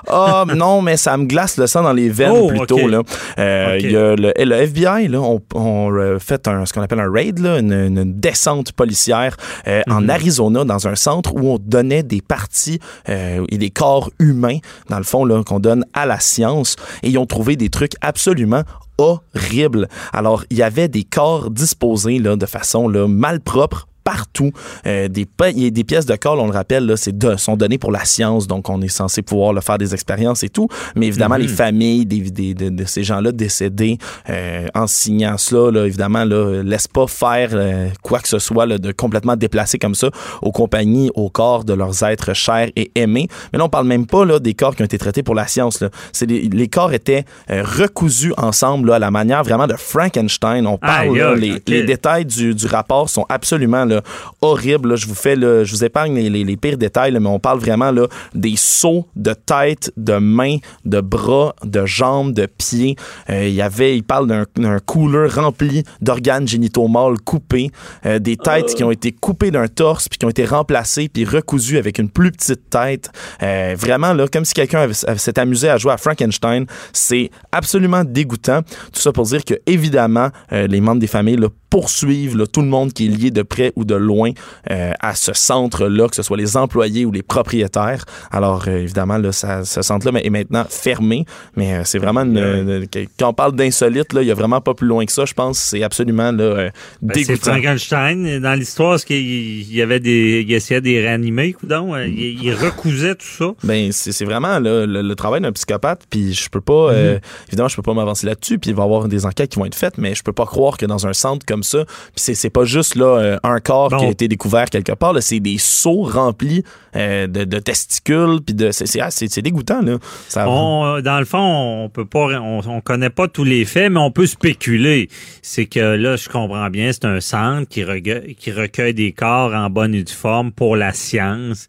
Ah 0.08 0.44
non, 0.56 0.82
mais 0.82 0.96
ça 0.96 1.16
me 1.16 1.24
glace 1.26 1.56
le 1.56 1.66
sang 1.66 1.82
dans 1.82 1.92
les 1.92 2.08
veines 2.08 2.32
Oh, 2.34 2.48
plutôt. 2.48 2.78
ok. 2.80 2.90
Là. 2.90 3.02
Euh, 3.38 3.74
Ok. 3.76 3.82
Il 3.82 3.90
y 3.92 3.96
a 3.96 4.16
le, 4.16 4.32
le 4.36 4.54
FBI, 4.56 5.08
là, 5.08 5.20
on, 5.20 5.40
on 5.54 5.92
euh, 5.92 6.18
fait 6.18 6.48
un, 6.48 6.64
ce 6.66 6.72
qu'on 6.72 6.82
appelle 6.82 7.00
un 7.00 7.10
raid, 7.10 7.38
là, 7.38 7.58
une, 7.58 7.72
une 7.72 8.18
descente 8.20 8.72
policière 8.72 9.36
euh, 9.68 9.82
en 9.88 10.00
Mhm. 10.02 10.10
Arizona, 10.10 10.64
dans 10.64 10.88
un 10.88 10.94
centre 10.94 11.34
où 11.34 11.48
on 11.54 11.58
donnait 11.58 12.02
des 12.02 12.20
parties 12.20 12.78
euh, 13.08 13.44
et 13.50 13.58
des 13.58 13.70
corps 13.70 14.10
humains, 14.18 14.58
dans 14.88 14.98
le 14.98 15.04
fond, 15.04 15.26
qu'on 15.44 15.60
donne 15.60 15.84
à 15.94 16.06
la 16.06 16.18
science. 16.20 16.76
Et 17.02 17.10
ils 17.10 17.18
ont 17.18 17.26
trouvé 17.26 17.56
des 17.56 17.68
trucs 17.68 17.79
absolument 18.00 18.62
horribles. 18.98 19.88
Alors, 20.12 20.44
il 20.50 20.58
y 20.58 20.62
avait 20.62 20.88
des 20.88 21.04
corps 21.04 21.50
disposés 21.50 22.18
là, 22.18 22.36
de 22.36 22.46
façon 22.46 22.88
là, 22.88 23.08
malpropre 23.08 23.88
partout. 24.10 24.50
Euh, 24.86 25.06
des, 25.08 25.24
pa- 25.24 25.50
il 25.50 25.62
y 25.62 25.66
a 25.66 25.70
des 25.70 25.84
pièces 25.84 26.06
de 26.06 26.16
corps, 26.16 26.36
on 26.40 26.46
le 26.46 26.52
rappelle, 26.52 26.84
là, 26.86 26.96
c'est 26.96 27.16
de- 27.16 27.36
sont 27.36 27.56
données 27.56 27.78
pour 27.78 27.92
la 27.92 28.04
science, 28.04 28.48
donc 28.48 28.68
on 28.68 28.80
est 28.82 28.88
censé 28.88 29.22
pouvoir 29.22 29.52
le 29.52 29.60
faire 29.60 29.78
des 29.78 29.94
expériences 29.94 30.42
et 30.42 30.48
tout. 30.48 30.66
Mais 30.96 31.06
évidemment, 31.06 31.36
Mhm. 31.36 31.42
les 31.42 31.48
familles 31.48 32.06
des, 32.06 32.20
des- 32.30 32.54
de, 32.54 32.70
de 32.70 32.84
ces 32.84 33.04
gens-là 33.04 33.30
décédés, 33.30 33.98
euh, 34.28 34.66
en 34.74 34.86
signant 34.88 35.36
cela, 35.38 35.70
là, 35.70 35.86
évidemment, 35.86 36.24
là, 36.24 36.62
laissent 36.64 36.88
pas 36.88 37.06
faire 37.06 37.50
euh, 37.52 37.88
quoi 38.02 38.18
que 38.18 38.28
ce 38.28 38.38
soit 38.40 38.66
là, 38.66 38.78
de 38.78 38.90
complètement 38.92 39.36
déplacé 39.36 39.78
comme 39.78 39.94
ça 39.94 40.10
aux 40.42 40.50
compagnies, 40.52 41.10
au 41.14 41.30
corps 41.30 41.64
de 41.64 41.72
leurs 41.74 42.02
êtres 42.02 42.34
chers 42.34 42.68
et 42.74 42.90
aimés. 42.96 43.28
Mais 43.52 43.58
là, 43.60 43.64
on 43.66 43.68
parle 43.68 43.86
même 43.86 44.06
pas 44.06 44.24
là, 44.24 44.38
des 44.40 44.54
corps 44.54 44.74
qui 44.74 44.82
ont 44.82 44.86
été 44.86 44.98
traités 44.98 45.22
pour 45.22 45.34
la 45.36 45.46
science. 45.46 45.80
Là. 45.80 45.90
C'est 46.12 46.26
les, 46.28 46.42
les 46.48 46.68
corps 46.68 46.92
étaient 46.92 47.24
euh, 47.50 47.62
recousus 47.62 48.32
ensemble 48.38 48.88
là, 48.88 48.96
à 48.96 48.98
la 48.98 49.10
manière 49.12 49.44
vraiment 49.44 49.66
de 49.68 49.76
Frankenstein. 49.76 50.66
On 50.66 50.78
parle, 50.78 51.16
là, 51.16 51.34
les, 51.36 51.54
les 51.68 51.82
détails 51.84 52.24
du, 52.24 52.54
du 52.54 52.66
rapport 52.66 53.08
sont 53.08 53.26
absolument 53.28 53.84
là, 53.84 53.99
horribles. 54.40 54.90
là. 54.90 54.96
Je 54.96 55.06
vous 55.06 55.14
fais, 55.14 55.36
je 55.36 55.70
vous 55.70 55.84
épargne 55.84 56.14
les, 56.14 56.56
pires 56.56 56.76
détails, 56.76 57.12
mais 57.12 57.28
on 57.28 57.38
parle 57.38 57.58
vraiment 57.58 57.90
là, 57.90 58.06
des 58.34 58.54
sauts 58.56 59.06
de 59.16 59.32
tête, 59.32 59.92
de 59.96 60.18
mains, 60.18 60.56
de 60.84 61.00
bras, 61.00 61.54
de 61.64 61.86
jambes, 61.86 62.32
de 62.32 62.46
pieds. 62.46 62.96
Euh, 63.30 63.48
il 63.48 63.54
y 63.54 63.62
avait, 63.62 64.00
parle 64.02 64.26
d'un 64.56 64.78
cooler 64.80 65.28
rempli 65.28 65.84
d'organes 66.00 66.48
génitaux 66.48 66.88
mâles 66.88 67.20
coupés, 67.24 67.70
euh, 68.06 68.18
des 68.18 68.36
têtes 68.36 68.74
qui 68.74 68.82
ont 68.82 68.90
été 68.90 69.12
coupées 69.12 69.50
d'un 69.50 69.68
torse 69.68 70.08
puis 70.08 70.18
qui 70.18 70.26
ont 70.26 70.30
été 70.30 70.44
remplacées 70.44 71.08
puis 71.08 71.24
recousues 71.24 71.78
avec 71.78 71.98
une 71.98 72.10
plus 72.10 72.32
petite 72.32 72.68
tête. 72.70 73.10
Euh, 73.42 73.76
vraiment 73.78 74.16
comme 74.32 74.44
si 74.44 74.54
quelqu'un 74.54 74.92
s'était 74.92 75.40
amusé 75.40 75.68
à 75.68 75.76
jouer 75.76 75.92
à 75.92 75.96
Frankenstein. 75.96 76.66
C'est 76.92 77.30
absolument 77.52 78.02
dégoûtant. 78.04 78.62
Tout 78.92 79.00
ça 79.00 79.12
pour 79.12 79.24
dire 79.26 79.44
que 79.44 79.54
évidemment, 79.66 80.30
euh, 80.52 80.66
les 80.66 80.80
membres 80.80 81.00
des 81.00 81.06
familles 81.06 81.38
poursuivent 81.70 82.46
tout 82.48 82.62
le 82.62 82.66
monde 82.66 82.92
qui 82.92 83.06
est 83.06 83.08
lié 83.08 83.30
de 83.30 83.42
près 83.42 83.72
ou 83.76 83.84
de 83.84 83.89
loin 83.98 84.30
euh, 84.70 84.92
à 85.00 85.14
ce 85.14 85.32
centre-là, 85.32 86.08
que 86.08 86.16
ce 86.16 86.22
soit 86.22 86.36
les 86.36 86.56
employés 86.56 87.04
ou 87.04 87.12
les 87.12 87.22
propriétaires. 87.22 88.04
Alors, 88.30 88.64
euh, 88.68 88.78
évidemment, 88.78 89.18
là, 89.18 89.32
ça- 89.32 89.64
ce 89.64 89.82
centre-là 89.82 90.20
est 90.22 90.30
maintenant 90.30 90.64
fermé, 90.68 91.24
mais 91.56 91.74
euh, 91.74 91.82
c'est 91.84 91.98
vraiment 91.98 92.22
une, 92.22 92.38
une- 92.38 92.86
quand 93.18 93.28
on 93.28 93.34
parle 93.34 93.54
d'insolite, 93.54 94.08
il 94.14 94.22
y 94.26 94.30
a 94.30 94.34
vraiment 94.34 94.60
pas 94.60 94.74
plus 94.74 94.86
loin 94.86 95.04
que 95.04 95.12
ça, 95.12 95.24
je 95.24 95.34
pense. 95.34 95.58
C'est 95.58 95.82
absolument 95.82 96.32
là, 96.32 96.70
Ben, 97.02 97.14
c'est 97.14 97.26
dégoûtant. 97.26 97.52
Frankenstein. 97.52 98.40
Dans 98.40 98.54
l'histoire, 98.58 98.94
est-ce 98.94 99.06
qu'il 99.06 99.16
il 99.20 99.74
y 99.74 99.82
avait 99.82 100.00
des. 100.00 100.44
Il 100.46 100.52
essayait 100.52 100.80
de 100.80 100.86
les 100.86 101.00
réanimer? 101.00 101.54
Il, 101.62 102.42
il 102.42 102.54
recousait 102.54 103.14
tout 103.14 103.26
ça? 103.26 103.52
Ben, 103.64 103.92
c'est 103.92 104.12
c'est 104.12 104.24
vraiment 104.24 104.58
là, 104.58 104.86
le, 104.86 105.02
le 105.02 105.14
travail 105.14 105.40
d'un 105.40 105.52
psychopathe, 105.52 106.02
puis 106.10 106.32
je 106.34 106.48
peux 106.48 106.60
pas, 106.60 106.90
euh, 106.92 107.18
évidemment, 107.48 107.68
je 107.68 107.76
peux 107.76 107.82
pas 107.82 107.94
m'avancer 107.94 108.26
là-dessus, 108.26 108.58
puis 108.58 108.70
il 108.70 108.76
va 108.76 108.82
y 108.82 108.84
avoir 108.86 109.08
des 109.08 109.26
enquêtes 109.26 109.50
qui 109.50 109.58
vont 109.58 109.64
être 109.66 109.74
faites, 109.74 109.98
mais 109.98 110.14
je 110.14 110.22
peux 110.22 110.32
pas 110.32 110.46
croire 110.46 110.76
que 110.76 110.86
dans 110.86 111.06
un 111.06 111.12
centre 111.12 111.44
comme 111.46 111.62
ça, 111.62 111.84
puis 111.84 111.94
c'est 112.16 112.34
c'est 112.34 112.50
pas 112.50 112.64
juste 112.64 112.94
là 112.96 113.38
un 113.42 113.60
corps 113.70 113.96
qui 113.96 114.04
a 114.04 114.08
été 114.10 114.28
découvert 114.28 114.66
quelque 114.70 114.92
part, 114.92 115.14
c'est 115.20 115.40
des 115.40 115.58
seaux 115.58 116.02
remplis 116.02 116.62
euh, 116.96 117.26
de, 117.26 117.44
de 117.44 117.58
testicules, 117.58 118.40
puis 118.44 118.54
de, 118.54 118.70
c'est- 118.70 118.86
c'est 118.86 119.00
ah, 119.00 119.40
dégoûtant 119.42 119.80
là. 119.82 119.96
Ça, 120.28 120.48
On, 120.48 120.84
euh, 120.96 121.00
dans 121.02 121.18
le 121.18 121.24
fond, 121.24 121.84
on 121.84 121.88
peut 121.88 122.04
pas, 122.04 122.26
on, 122.40 122.60
on 122.66 122.80
connaît 122.80 123.10
pas 123.10 123.28
tous 123.28 123.44
les 123.44 123.64
faits, 123.64 123.92
mais 123.92 124.00
on 124.00 124.10
peut 124.10 124.26
spéculer. 124.26 125.08
C'est 125.42 125.66
que 125.66 125.80
là, 125.80 126.16
je 126.16 126.28
comprends 126.28 126.68
bien, 126.70 126.92
c'est 126.92 127.04
un 127.04 127.20
centre 127.20 127.68
qui 127.68 127.84
recueille, 127.84 128.34
qui 128.34 128.52
recueille 128.52 128.94
des 128.94 129.12
corps 129.12 129.54
en 129.54 129.70
bonne 129.70 129.94
et 129.94 130.02
due 130.02 130.12
forme 130.12 130.50
pour 130.52 130.76
la 130.76 130.92
science. 130.92 131.68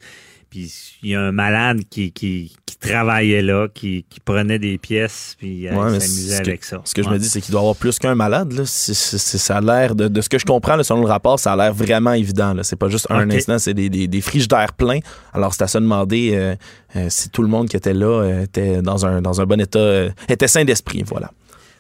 Puis 0.52 0.72
il 1.02 1.10
y 1.12 1.16
a 1.16 1.22
un 1.22 1.32
malade 1.32 1.80
qui, 1.90 2.12
qui, 2.12 2.54
qui 2.66 2.76
travaillait 2.78 3.42
là, 3.42 3.68
qui, 3.74 4.06
qui 4.10 4.20
prenait 4.20 4.60
des 4.60 4.78
pièces, 4.78 5.36
puis 5.40 5.66
euh, 5.68 5.72
Ouais, 5.74 5.92
mais 5.92 5.98
il 5.98 6.02
s'amusait 6.02 6.36
ce 6.36 6.42
que- 6.42 6.48
avec 6.50 6.64
ça. 6.66 6.82
Ce 6.84 6.94
que 6.94 7.02
je 7.02 7.10
me 7.10 7.18
dis, 7.18 7.30
c'est 7.30 7.40
qu'il 7.40 7.54
doit 7.54 7.62
y 7.62 7.64
avoir 7.64 7.76
plus 7.78 7.98
qu'un 7.98 8.16
malade. 8.16 8.52
Là. 8.52 8.64
Ça 8.66 9.58
a 9.58 9.62
l'air, 9.62 9.96
de, 9.96 10.10
de 10.10 10.22
ce 10.22 10.28
que 10.28 10.38
je 10.38 10.46
comprends, 10.46 10.76
là, 10.76 10.84
selon 10.84 11.00
le 11.02 11.08
rapport, 11.08 11.40
ça 11.40 11.54
a 11.54 11.56
l'air 11.56 11.74
vraiment 11.74 12.12
évident. 12.12 12.54
Là. 12.54 12.64
C'est 12.64 12.76
pas 12.76 12.90
juste 12.90 13.08
un 13.10 13.30
instant, 13.32 13.60
c'est 13.60 13.74
des, 13.74 13.90
des, 13.90 14.08
des 14.08 14.22
frigidaires 14.22 14.74
pleins. 14.74 15.00
Alors, 15.34 15.54
c'est 15.54 15.64
à 15.64 15.68
se 15.68 15.78
demander 15.78 16.32
euh, 16.34 16.56
euh, 16.98 17.06
si 17.10 17.30
tout 17.30 17.44
le 17.44 17.48
monde 17.48 17.70
qui 17.70 17.78
était 17.78 17.94
là 17.94 18.06
euh, 18.22 18.44
était 18.44 18.82
dans 18.82 19.06
un, 19.06 19.22
dans 19.22 19.40
un 19.40 19.46
bon 19.46 19.60
état, 19.62 20.08
était 20.28 20.50
sain 20.50 20.66
d'esprit. 20.66 21.04
Voilà. 21.08 21.32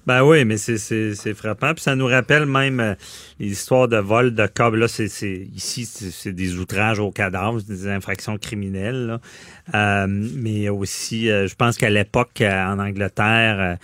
Ben 0.07 0.23
oui, 0.23 0.45
mais 0.45 0.57
c'est, 0.57 0.77
c'est, 0.77 1.13
c'est 1.13 1.33
frappant. 1.33 1.73
Puis 1.73 1.83
ça 1.83 1.95
nous 1.95 2.07
rappelle 2.07 2.45
même 2.45 2.79
euh, 2.79 2.95
les 3.39 3.47
histoires 3.47 3.87
de 3.87 3.97
vol 3.97 4.33
de 4.33 4.47
câbles. 4.47 4.79
Là, 4.79 4.87
c'est, 4.87 5.07
c'est, 5.07 5.47
ici, 5.55 5.85
c'est, 5.85 6.33
des 6.33 6.55
outrages 6.57 6.99
aux 6.99 7.11
cadavres, 7.11 7.61
des 7.61 7.87
infractions 7.87 8.37
criminelles. 8.37 9.05
là. 9.07 9.21
Euh, 9.75 10.07
mais 10.07 10.69
aussi, 10.69 11.29
euh, 11.29 11.47
je 11.47 11.55
pense 11.55 11.77
qu'à 11.77 11.89
l'époque, 11.89 12.41
euh, 12.41 12.65
en 12.65 12.79
Angleterre, 12.79 13.59
euh, 13.59 13.75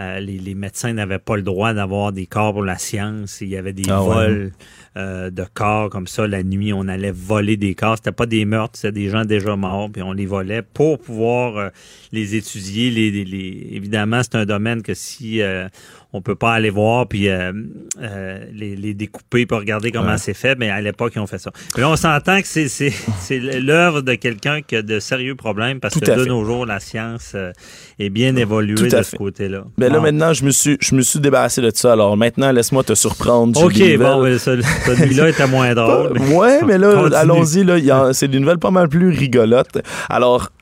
euh, 0.00 0.20
les, 0.20 0.38
les 0.38 0.54
médecins 0.54 0.92
n'avaient 0.92 1.18
pas 1.18 1.36
le 1.36 1.42
droit 1.42 1.74
d'avoir 1.74 2.12
des 2.12 2.26
corps 2.26 2.52
pour 2.52 2.64
la 2.64 2.78
science. 2.78 3.40
Il 3.40 3.48
y 3.48 3.56
avait 3.56 3.72
des 3.72 3.90
Ah 3.90 4.02
ouais. 4.02 4.50
Euh, 4.98 5.30
de 5.30 5.44
corps 5.54 5.88
comme 5.90 6.06
ça. 6.06 6.26
La 6.26 6.42
nuit, 6.42 6.72
on 6.72 6.88
allait 6.88 7.12
voler 7.12 7.56
des 7.56 7.74
corps. 7.74 7.96
C'était 7.96 8.12
pas 8.12 8.26
des 8.26 8.44
meurtres, 8.44 8.76
c'était 8.78 8.92
des 8.92 9.08
gens 9.08 9.24
déjà 9.24 9.56
morts, 9.56 9.90
puis 9.90 10.02
on 10.02 10.12
les 10.12 10.26
volait 10.26 10.62
pour 10.62 10.98
pouvoir 10.98 11.56
euh, 11.56 11.68
les 12.12 12.34
étudier. 12.34 12.90
Les, 12.90 13.10
les- 13.10 13.24
les- 13.24 13.68
Évidemment, 13.72 14.20
c'est 14.22 14.34
un 14.36 14.44
domaine 14.44 14.82
que 14.82 14.94
si 14.94 15.40
euh, 15.40 15.68
on 16.14 16.22
peut 16.22 16.34
pas 16.36 16.52
aller 16.54 16.70
voir 16.70 17.06
puis 17.06 17.28
euh, 17.28 17.52
euh, 18.00 18.38
les, 18.54 18.76
les 18.76 18.94
découper 18.94 19.44
pour 19.44 19.58
regarder 19.58 19.90
comment 19.92 20.08
Ouais. 20.12 20.16
c'est 20.18 20.32
fait, 20.32 20.56
mais 20.58 20.70
à 20.70 20.80
l'époque, 20.80 21.12
ils 21.16 21.18
ont 21.18 21.26
fait 21.26 21.38
ça. 21.38 21.50
Mais 21.76 21.82
là, 21.82 21.90
on 21.90 21.96
s'entend 21.96 22.40
que 22.40 22.46
c'est, 22.46 22.68
c'est, 22.68 22.92
c'est 23.20 23.38
l'œuvre 23.38 24.00
de 24.00 24.14
quelqu'un 24.14 24.62
qui 24.62 24.76
a 24.76 24.82
de 24.82 25.00
sérieux 25.00 25.34
problèmes 25.34 25.80
parce 25.80 25.94
Tout 25.94 26.00
que 26.00 26.06
de 26.10 26.22
fait. 26.22 26.28
nos 26.28 26.44
jours, 26.44 26.64
la 26.64 26.80
science 26.80 27.32
euh, 27.34 27.52
est 27.98 28.08
bien 28.08 28.34
évoluée 28.36 28.74
de 28.74 28.88
fait. 28.88 29.02
ce 29.02 29.16
côté-là. 29.16 29.64
Ben 29.76 29.92
là, 29.92 30.00
maintenant, 30.00 30.32
je 30.32 30.44
me 30.44 30.50
suis, 30.50 30.78
je 30.80 30.94
me 30.94 31.02
suis 31.02 31.20
débarrassé 31.20 31.60
de 31.60 31.70
ça. 31.74 31.92
Alors, 31.92 32.16
maintenant, 32.16 32.52
laisse-moi 32.52 32.84
te 32.84 32.94
surprendre. 32.94 33.62
OK, 33.62 33.74
bon, 33.98 34.22
ben, 34.22 34.38
ce- 34.38 34.62
celui-là 34.86 35.28
était 35.28 35.46
moins 35.46 35.74
drôle. 35.74 36.12
mais- 36.14 36.34
Ouais, 36.34 36.60
mais 36.66 36.78
là, 36.78 37.06
allons-y, 37.16 37.64
là, 37.64 37.76
il 37.76 37.84
y 37.84 37.90
a- 37.90 38.14
c'est 38.14 38.28
des 38.28 38.40
nouvelles 38.40 38.58
pas 38.58 38.70
mal 38.70 38.88
plus 38.88 39.10
rigolotes. 39.10 39.78
Alors, 40.08 40.52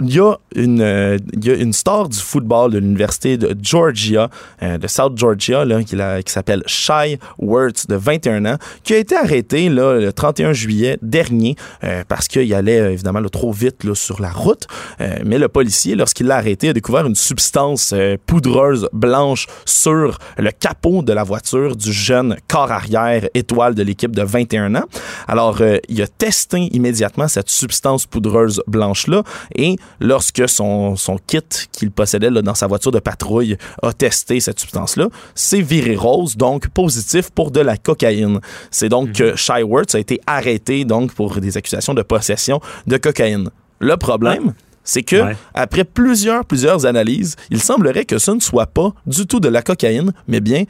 il 0.00 0.14
y, 0.14 0.20
a 0.20 0.36
une, 0.54 0.80
euh, 0.80 1.18
il 1.32 1.44
y 1.44 1.50
a 1.50 1.54
une 1.54 1.72
star 1.72 2.08
du 2.08 2.18
football 2.18 2.72
de 2.72 2.78
l'université 2.78 3.36
de 3.36 3.56
Georgia, 3.62 4.28
euh, 4.62 4.78
de 4.78 4.86
South 4.86 5.16
Georgia, 5.16 5.64
là, 5.64 5.82
qui, 5.82 5.96
qui 5.96 6.32
s'appelle 6.32 6.62
Shy 6.66 7.18
Wirtz, 7.38 7.86
de 7.86 7.96
21 7.96 8.44
ans, 8.46 8.56
qui 8.82 8.94
a 8.94 8.98
été 8.98 9.16
arrêté 9.16 9.68
là, 9.68 9.98
le 9.98 10.12
31 10.12 10.52
juillet 10.52 10.98
dernier 11.02 11.56
euh, 11.82 12.02
parce 12.08 12.28
qu'il 12.28 12.52
allait 12.54 12.80
euh, 12.80 12.92
évidemment 12.92 13.20
là, 13.20 13.28
trop 13.28 13.52
vite 13.52 13.84
là, 13.84 13.94
sur 13.94 14.20
la 14.20 14.30
route. 14.30 14.66
Euh, 15.00 15.16
mais 15.24 15.38
le 15.38 15.48
policier, 15.48 15.94
lorsqu'il 15.94 16.26
l'a 16.26 16.36
arrêté, 16.36 16.68
a 16.68 16.72
découvert 16.72 17.06
une 17.06 17.14
substance 17.14 17.92
euh, 17.92 18.16
poudreuse 18.26 18.88
blanche 18.92 19.46
sur 19.64 20.18
le 20.38 20.50
capot 20.50 21.02
de 21.02 21.12
la 21.12 21.22
voiture 21.22 21.76
du 21.76 21.92
jeune 21.92 22.36
corps 22.48 22.72
arrière 22.72 23.26
étoile 23.34 23.74
de 23.74 23.82
l'équipe 23.82 24.14
de 24.14 24.22
21 24.22 24.74
ans. 24.74 24.84
Alors, 25.28 25.60
il 25.88 26.02
a 26.02 26.06
testé 26.06 26.68
immédiatement 26.72 27.28
cette 27.28 27.48
substance 27.48 28.06
poudreuse 28.06 28.62
blanche-là 28.66 29.22
et 29.54 29.76
lorsque 30.00 30.48
son, 30.48 30.96
son 30.96 31.16
kit 31.18 31.40
qu'il 31.72 31.90
possédait 31.90 32.30
là, 32.30 32.42
dans 32.42 32.54
sa 32.54 32.66
voiture 32.66 32.92
de 32.92 32.98
patrouille 32.98 33.56
a 33.82 33.92
testé 33.92 34.40
cette 34.40 34.60
substance-là, 34.60 35.08
c'est 35.34 35.60
viré 35.60 35.96
rose, 35.96 36.36
donc 36.36 36.68
positif 36.68 37.30
pour 37.30 37.50
de 37.50 37.60
la 37.60 37.76
cocaïne. 37.76 38.40
C'est 38.70 38.88
donc 38.88 39.12
que 39.12 39.36
Shy 39.36 39.62
Wirtz 39.62 39.94
a 39.94 39.98
été 39.98 40.20
arrêté 40.26 40.84
donc 40.84 41.12
pour 41.14 41.40
des 41.40 41.56
accusations 41.56 41.94
de 41.94 42.02
possession 42.02 42.60
de 42.86 42.96
cocaïne. 42.96 43.50
Le 43.78 43.96
problème, 43.96 44.54
c'est 44.82 45.02
que 45.02 45.16
Ouais. 45.16 45.36
après 45.54 45.84
plusieurs 45.84 46.44
plusieurs 46.44 46.86
analyses, 46.86 47.36
il 47.50 47.60
semblerait 47.60 48.04
que 48.04 48.18
ce 48.18 48.30
ne 48.30 48.40
soit 48.40 48.66
pas 48.66 48.92
du 49.06 49.26
tout 49.26 49.40
de 49.40 49.48
la 49.48 49.62
cocaïne, 49.62 50.12
mais 50.28 50.40
bien 50.40 50.64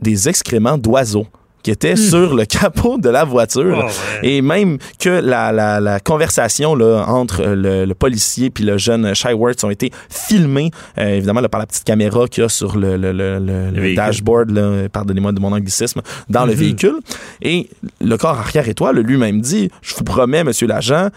des 0.00 0.28
excréments 0.28 0.78
d'oiseaux 0.78 1.26
qui 1.62 1.70
étaient 1.70 1.96
sur 1.96 2.34
le 2.34 2.44
capot 2.44 2.98
de 2.98 3.08
la 3.08 3.24
voiture. 3.24 3.78
Oh, 3.78 3.86
ouais. 4.22 4.28
Et 4.28 4.42
même 4.42 4.78
que 4.98 5.08
la, 5.08 5.52
la, 5.52 5.80
la 5.80 6.00
conversation 6.00 6.74
là, 6.74 7.04
entre 7.08 7.42
le, 7.44 7.84
le 7.84 7.94
policier 7.94 8.50
puis 8.50 8.64
le 8.64 8.78
jeune 8.78 9.14
Shy 9.14 9.32
Wirtz 9.32 9.62
ont 9.64 9.70
été 9.70 9.90
filmées, 10.08 10.70
euh, 10.98 11.16
évidemment, 11.16 11.40
là, 11.40 11.48
par 11.48 11.60
la 11.60 11.66
petite 11.66 11.84
caméra 11.84 12.26
qu'il 12.28 12.42
y 12.42 12.46
a 12.46 12.48
sur 12.48 12.76
le, 12.76 12.96
le, 12.96 13.12
le, 13.12 13.94
dashboard, 13.94 14.50
là, 14.50 14.88
pardonnez-moi 14.88 15.32
de 15.32 15.40
mon 15.40 15.52
anglicisme, 15.52 16.00
dans 16.28 16.46
le 16.46 16.52
véhicule. 16.52 16.98
Et 17.42 17.68
le 18.00 18.16
corps 18.16 18.38
arrière 18.38 18.68
étoile 18.68 18.98
lui-même 19.00 19.40
dit, 19.40 19.70
je 19.82 19.94
vous 19.94 20.04
promets, 20.04 20.44
monsieur 20.44 20.66
l'agent, 20.66 21.08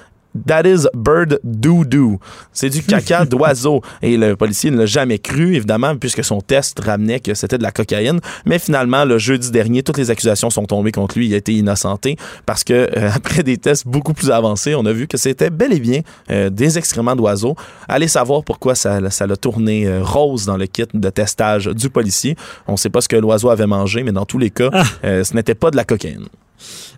That 0.48 0.64
is 0.64 0.88
bird 0.94 1.40
doo-doo. 1.44 2.20
C'est 2.52 2.70
du 2.70 2.84
caca 2.84 3.26
d'oiseau. 3.30 3.82
Et 4.02 4.18
le 4.18 4.36
policier 4.36 4.72
ne 4.72 4.78
l'a 4.78 4.86
jamais 4.86 5.20
cru, 5.20 5.56
évidemment, 5.56 5.96
puisque 5.96 6.24
son 6.24 6.42
test 6.42 6.80
ramenait 6.80 7.20
que 7.20 7.34
c'était 7.34 7.58
de 7.58 7.64
la 7.64 7.72
cocaïne. 7.72 8.20
Mais 8.46 8.60
finalement, 8.60 9.06
le 9.06 9.18
jeudi 9.18 9.52
dernier, 9.52 9.84
toutes 9.84 9.98
les 9.98 10.12
accusations 10.12 10.50
sont 10.50 10.66
tombées 10.66 10.92
contre 10.92 11.18
lui. 11.18 11.28
Il 11.28 11.34
a 11.34 11.38
été 11.38 11.54
innocenté 11.54 12.18
parce 12.46 12.64
que, 12.64 12.74
euh, 12.74 13.10
après 13.16 13.44
des 13.44 13.58
tests 13.58 13.88
beaucoup 13.88 14.14
plus 14.14 14.32
avancés, 14.32 14.76
on 14.76 14.86
a 14.86 14.94
vu 14.94 15.08
que 15.08 15.18
c'était 15.18 15.50
bel 15.50 15.74
et 15.74 15.80
bien 15.80 16.02
euh, 16.32 16.50
des 16.50 16.78
excréments 16.78 17.16
d'oiseaux. 17.16 17.56
Allez 17.88 18.08
savoir 18.08 18.44
pourquoi 18.44 18.76
ça, 18.76 19.10
ça 19.10 19.28
l'a 19.28 19.38
tourné 19.38 19.86
euh, 19.88 20.04
rose 20.04 20.46
dans 20.46 20.58
le 20.58 20.66
kit 20.66 20.86
de 20.94 21.10
testage 21.10 21.68
du 21.68 21.90
policier. 21.90 22.36
On 22.68 22.74
ne 22.74 22.78
sait 22.78 22.90
pas 22.90 23.02
ce 23.02 23.08
que 23.08 23.16
l'oiseau 23.16 23.50
avait 23.50 23.68
mangé, 23.68 24.04
mais 24.04 24.12
dans 24.12 24.26
tous 24.26 24.40
les 24.40 24.50
cas, 24.50 24.70
euh, 25.04 25.24
ce 25.24 25.34
n'était 25.36 25.56
pas 25.56 25.72
de 25.72 25.76
la 25.76 25.84
cocaïne. 25.84 26.28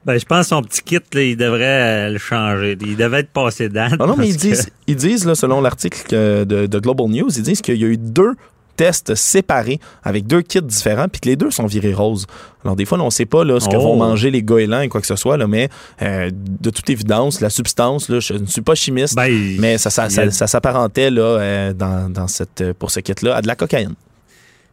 Ben, 0.06 0.20
je 0.20 0.26
pense 0.26 0.42
que 0.42 0.50
son 0.50 0.62
petit 0.62 0.82
kit, 0.84 1.00
là, 1.14 1.22
il 1.22 1.36
devrait 1.36 1.64
euh, 1.64 2.10
le 2.12 2.18
changer. 2.20 2.78
Il 2.82 2.96
devait 2.96 3.22
être 3.22 3.32
passé 3.32 3.70
date. 3.70 3.94
Ah 3.94 3.98
Non, 3.98 4.08
non, 4.10 4.16
mais 4.18 4.30
ils 4.30 4.36
que- 4.36 4.42
disent, 4.42 4.70
ils 4.88 4.96
disent 4.96 5.26
là, 5.26 5.34
selon 5.36 5.62
l'article 5.62 6.46
de, 6.46 6.68
de 6.68 6.80
Global 6.80 7.08
News, 7.08 7.30
ils 7.36 7.44
disent 7.44 7.62
qu'il 7.62 7.78
y 7.78 7.84
a 7.84 7.88
eu 7.88 7.98
deux 7.98 8.34
tests 8.78 9.16
séparés 9.16 9.80
avec 10.04 10.28
deux 10.28 10.42
kits 10.42 10.62
différents 10.62 11.08
puis 11.08 11.22
que 11.22 11.30
les 11.30 11.38
deux 11.38 11.50
sont 11.50 11.66
virés 11.66 11.94
roses. 11.94 12.28
Alors 12.64 12.76
des 12.76 12.84
fois, 12.84 13.00
on 13.00 13.06
ne 13.06 13.10
sait 13.10 13.26
pas 13.26 13.46
là, 13.46 13.60
ce 13.62 13.70
que 13.70 13.78
Oh. 13.78 13.82
vont 13.82 13.96
manger 13.96 14.32
les 14.32 14.44
goélands 14.44 14.82
et 14.82 14.90
quoi 14.90 15.00
que 15.00 15.08
ce 15.08 15.16
soit, 15.16 15.38
là, 15.38 15.48
mais 15.48 15.70
euh, 16.02 16.30
de 16.34 16.70
toute 16.70 16.90
évidence, 16.90 17.40
la 17.40 17.50
substance, 17.50 18.10
là, 18.10 18.20
je 18.20 18.34
ne 18.34 18.46
suis 18.46 18.62
pas 18.62 18.76
chimiste, 18.76 19.16
Ben, 19.16 19.32
mais 19.60 19.78
ça, 19.78 19.90
s'apparentait 19.90 21.10
là, 21.10 21.22
euh, 21.22 21.74
dans, 21.74 22.12
dans 22.12 22.28
cette, 22.28 22.74
pour 22.74 22.92
ce 22.92 23.00
kit-là 23.00 23.38
à 23.38 23.42
de 23.42 23.48
la 23.48 23.56
cocaïne. 23.56 23.94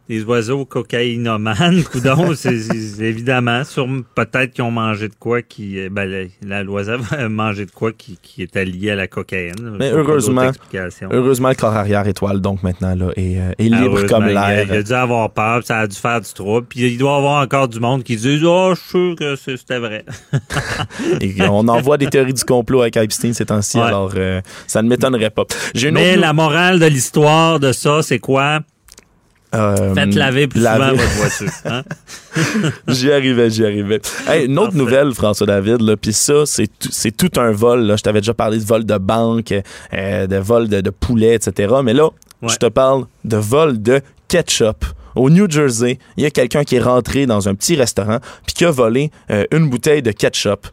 Des 0.09 0.23
oiseaux 0.23 0.65
cocaïnomanes, 0.65 1.83
coudon, 1.91 2.33
c'est 2.35 2.55
évidemment, 2.99 3.63
sur 3.63 3.87
peut-être 4.15 4.51
qu'ils 4.53 4.63
ont 4.63 4.71
mangé 4.71 5.07
de 5.07 5.13
quoi 5.17 5.41
qui, 5.41 5.79
euh, 5.79 5.89
ben, 5.89 6.27
la- 6.45 6.59
a 6.59 7.29
mangé 7.29 7.65
de 7.65 7.71
quoi 7.71 7.91
qui, 7.93 8.17
qui 8.21 8.41
était 8.43 8.65
lié 8.65 8.91
à 8.91 8.95
la 8.95 9.07
cocaïne. 9.07 9.77
Mais 9.79 9.91
heureusement. 9.91 10.51
Heureusement, 11.11 11.49
le 11.49 11.55
corps 11.55 11.73
arrière 11.75 12.05
étoile, 12.07 12.41
donc 12.41 12.63
maintenant, 12.63 12.95
là, 12.95 13.11
est, 13.15 13.37
euh, 13.39 13.51
est 13.57 13.69
libre 13.69 14.03
comme 14.07 14.25
l'air. 14.25 14.65
Il 14.67 14.71
a 14.73 14.83
dû 14.83 14.91
avoir 14.93 15.29
peur, 15.31 15.59
puis 15.59 15.67
ça 15.67 15.79
a 15.79 15.87
dû 15.87 15.95
faire 15.95 16.19
du 16.21 16.33
trouble. 16.33 16.67
Puis 16.67 16.81
il 16.81 16.97
doit 16.97 17.13
y 17.13 17.17
avoir 17.17 17.41
encore 17.43 17.67
du 17.69 17.79
monde 17.79 18.03
qui 18.03 18.15
dit 18.17 18.41
Oh, 18.43 18.73
je 18.75 18.79
suis 18.81 18.89
sûr 18.89 19.15
que 19.17 19.35
c'est- 19.35 19.57
c'était 19.57 19.79
vrai. 19.79 20.03
Et 21.21 21.33
on 21.49 21.67
envoie 21.67 21.97
des 21.97 22.07
théories 22.07 22.33
du 22.33 22.43
complot 22.43 22.81
avec 22.81 22.97
Epstein 22.97 23.33
ces 23.33 23.45
temps-ci, 23.45 23.77
Ouais. 23.77 23.83
alors 23.83 24.11
euh, 24.15 24.41
ça 24.67 24.81
ne 24.81 24.89
m'étonnerait 24.89 25.29
pas. 25.29 25.43
Une 25.75 25.91
Mais 25.91 26.11
autre 26.11 26.21
la 26.21 26.33
morale 26.33 26.79
de 26.79 26.85
l'histoire 26.85 27.59
de 27.59 27.71
ça, 27.71 28.01
c'est 28.01 28.19
quoi? 28.19 28.59
Euh, 29.53 29.93
Faites 29.93 30.15
laver 30.15 30.47
plus 30.47 30.61
laver. 30.61 30.97
souvent 30.97 31.01
votre 31.03 31.15
voiture. 31.15 31.51
Hein? 31.65 31.83
J'y 32.87 33.11
arrivais, 33.11 33.49
j'y 33.49 33.63
arrivais. 33.65 34.01
Hey, 34.27 34.45
une 34.45 34.57
autre 34.57 34.67
Parfait. 34.69 34.77
nouvelle, 34.79 35.13
François 35.13 35.45
David, 35.47 35.81
là, 35.81 35.95
puis 35.95 36.13
ça, 36.13 36.45
c'est 36.45 36.67
tout, 36.67 36.89
c'est 36.91 37.15
tout 37.15 37.29
un 37.39 37.51
vol. 37.51 37.81
Là. 37.81 37.95
Je 37.95 38.01
t'avais 38.03 38.21
déjà 38.21 38.33
parlé 38.33 38.57
de 38.57 38.63
vol 38.63 38.85
de 38.85 38.97
banque, 38.97 39.53
euh, 39.93 40.27
de 40.27 40.37
vol 40.37 40.67
de, 40.67 40.81
de 40.81 40.89
poulet, 40.89 41.35
etc. 41.35 41.73
Mais 41.83 41.93
là, 41.93 42.09
Ouais. 42.41 42.49
je 42.49 42.57
te 42.57 42.65
parle 42.65 43.05
de 43.23 43.37
vol 43.37 43.81
de 43.81 44.01
ketchup. 44.27 44.83
Au 45.15 45.29
New 45.29 45.49
Jersey, 45.49 45.97
il 46.17 46.23
y 46.23 46.25
a 46.25 46.31
quelqu'un 46.31 46.63
qui 46.63 46.75
est 46.75 46.81
rentré 46.81 47.25
dans 47.25 47.47
un 47.47 47.55
petit 47.55 47.75
restaurant 47.75 48.17
puis 48.45 48.53
qui 48.55 48.65
a 48.65 48.71
volé 48.71 49.11
euh, 49.31 49.45
une 49.51 49.69
bouteille 49.69 50.01
de 50.01 50.11
ketchup. 50.11 50.67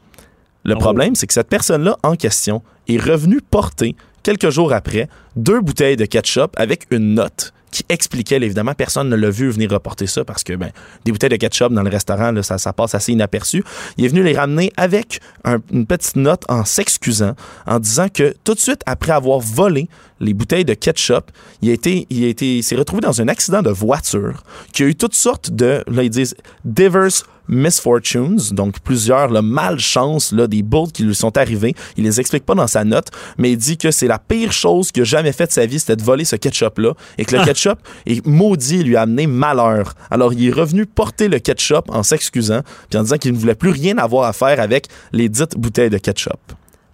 Le 0.65 0.75
Oh. 0.75 0.79
problème, 0.79 1.15
c'est 1.15 1.27
que 1.27 1.33
cette 1.35 1.49
personne-là 1.49 1.97
en 2.03 2.17
question 2.17 2.63
est 2.89 2.97
revenue 3.01 3.41
porter, 3.41 3.95
quelques 4.25 4.51
jours 4.51 4.73
après, 4.73 5.09
deux 5.37 5.61
bouteilles 5.61 5.97
de 5.97 6.07
ketchup 6.07 6.53
avec 6.57 6.87
une 6.91 7.15
note 7.15 7.53
qui 7.71 7.85
expliquait, 7.89 8.37
évidemment, 8.37 8.75
personne 8.75 9.09
ne 9.09 9.17
l'a 9.17 9.31
vu 9.31 9.51
venir 9.51 9.71
reporter 9.71 10.07
ça 10.07 10.25
parce 10.25 10.43
que 10.45 10.55
ben, 10.55 10.71
des 11.05 11.13
bouteilles 11.13 11.31
de 11.31 11.37
ketchup 11.37 11.73
dans 11.73 11.83
le 11.83 11.91
restaurant, 11.91 12.33
là, 12.33 12.43
ça, 12.43 12.59
ça 12.59 12.73
passe 12.73 12.95
assez 12.95 13.13
inaperçu. 13.13 13.63
Il 13.97 14.05
est 14.05 14.09
venu 14.09 14.23
les 14.23 14.37
ramener 14.37 14.73
avec 14.77 15.21
un- 15.45 15.59
une 15.73 15.87
petite 15.87 16.17
note 16.17 16.43
en 16.49 16.65
s'excusant, 16.65 17.35
en 17.67 17.79
disant 17.79 18.09
que 18.09 18.35
tout 18.45 18.55
de 18.55 18.59
suite 18.61 18.83
après 18.87 19.13
avoir 19.13 19.39
volé 19.41 19.89
les 20.21 20.35
bouteilles 20.35 20.65
de 20.65 20.75
ketchup, 20.75 21.31
il 21.63 21.71
a 21.71 21.73
été, 21.73 22.63
s'est 22.63 22.77
retrouvé 22.77 23.01
dans 23.01 23.21
un 23.23 23.29
accident 23.29 23.63
de 23.63 23.71
voiture, 23.71 24.43
qui 24.73 24.83
a 24.83 24.87
eu 24.87 24.95
toutes 24.95 25.15
sortes 25.15 25.51
de, 25.51 25.83
là 25.87 26.03
ils 26.03 26.11
disent, 26.11 26.35
diverse 26.65 27.25
misfortunes, 27.51 28.39
donc 28.53 28.81
plusieurs 28.81 29.29
là, 29.29 29.43
malchances, 29.43 30.33
là, 30.33 30.47
des 30.47 30.63
bourdes 30.63 30.93
qui 30.93 31.03
lui 31.03 31.15
sont 31.15 31.37
arrivées. 31.37 31.75
Il 31.97 32.05
les 32.05 32.21
explique 32.21 32.47
pas 32.47 32.55
dans 32.55 32.67
sa 32.67 32.85
note, 32.85 33.09
mais 33.37 33.53
il 33.53 33.57
dit 33.59 33.77
que 33.77 33.91
c'est 33.91 34.07
la 34.07 34.19
pire 34.19 34.53
chose 34.53 34.93
qu'il 34.93 35.03
a 35.03 35.05
jamais 35.05 35.33
fait 35.33 35.47
de 35.47 35.53
sa 35.53 35.67
vie, 35.67 35.79
c'était 35.79 35.97
de 35.97 36.03
voler 36.03 36.25
ce 36.25 36.37
ketchup-là, 36.37 36.95
et 37.19 37.25
que 37.25 37.37
le 37.37 37.45
ketchup 37.45 37.79
est 38.07 38.25
maudit 38.25 38.81
et 38.81 38.85
lui 38.85 38.97
a 38.97 39.03
amené 39.03 39.27
malheur. 39.27 39.95
Alors 40.11 40.33
il 40.33 40.49
est 40.49 40.53
revenu 40.53 40.87
porter 40.87 41.29
le 41.29 41.39
ketchup 41.39 41.85
en 41.89 42.03
s'excusant, 42.03 42.61
puis 42.89 42.99
en 42.99 43.03
disant 43.03 43.17
qu'il 43.17 43.33
ne 43.33 43.39
voulait 43.39 43.55
plus 43.55 43.71
rien 43.71 43.99
avoir 43.99 44.25
à 44.25 44.33
faire 44.33 44.61
avec 44.61 44.87
les 45.13 45.29
dites 45.29 45.57
bouteilles 45.57 45.91
de 45.91 45.99
ketchup. 45.99 46.39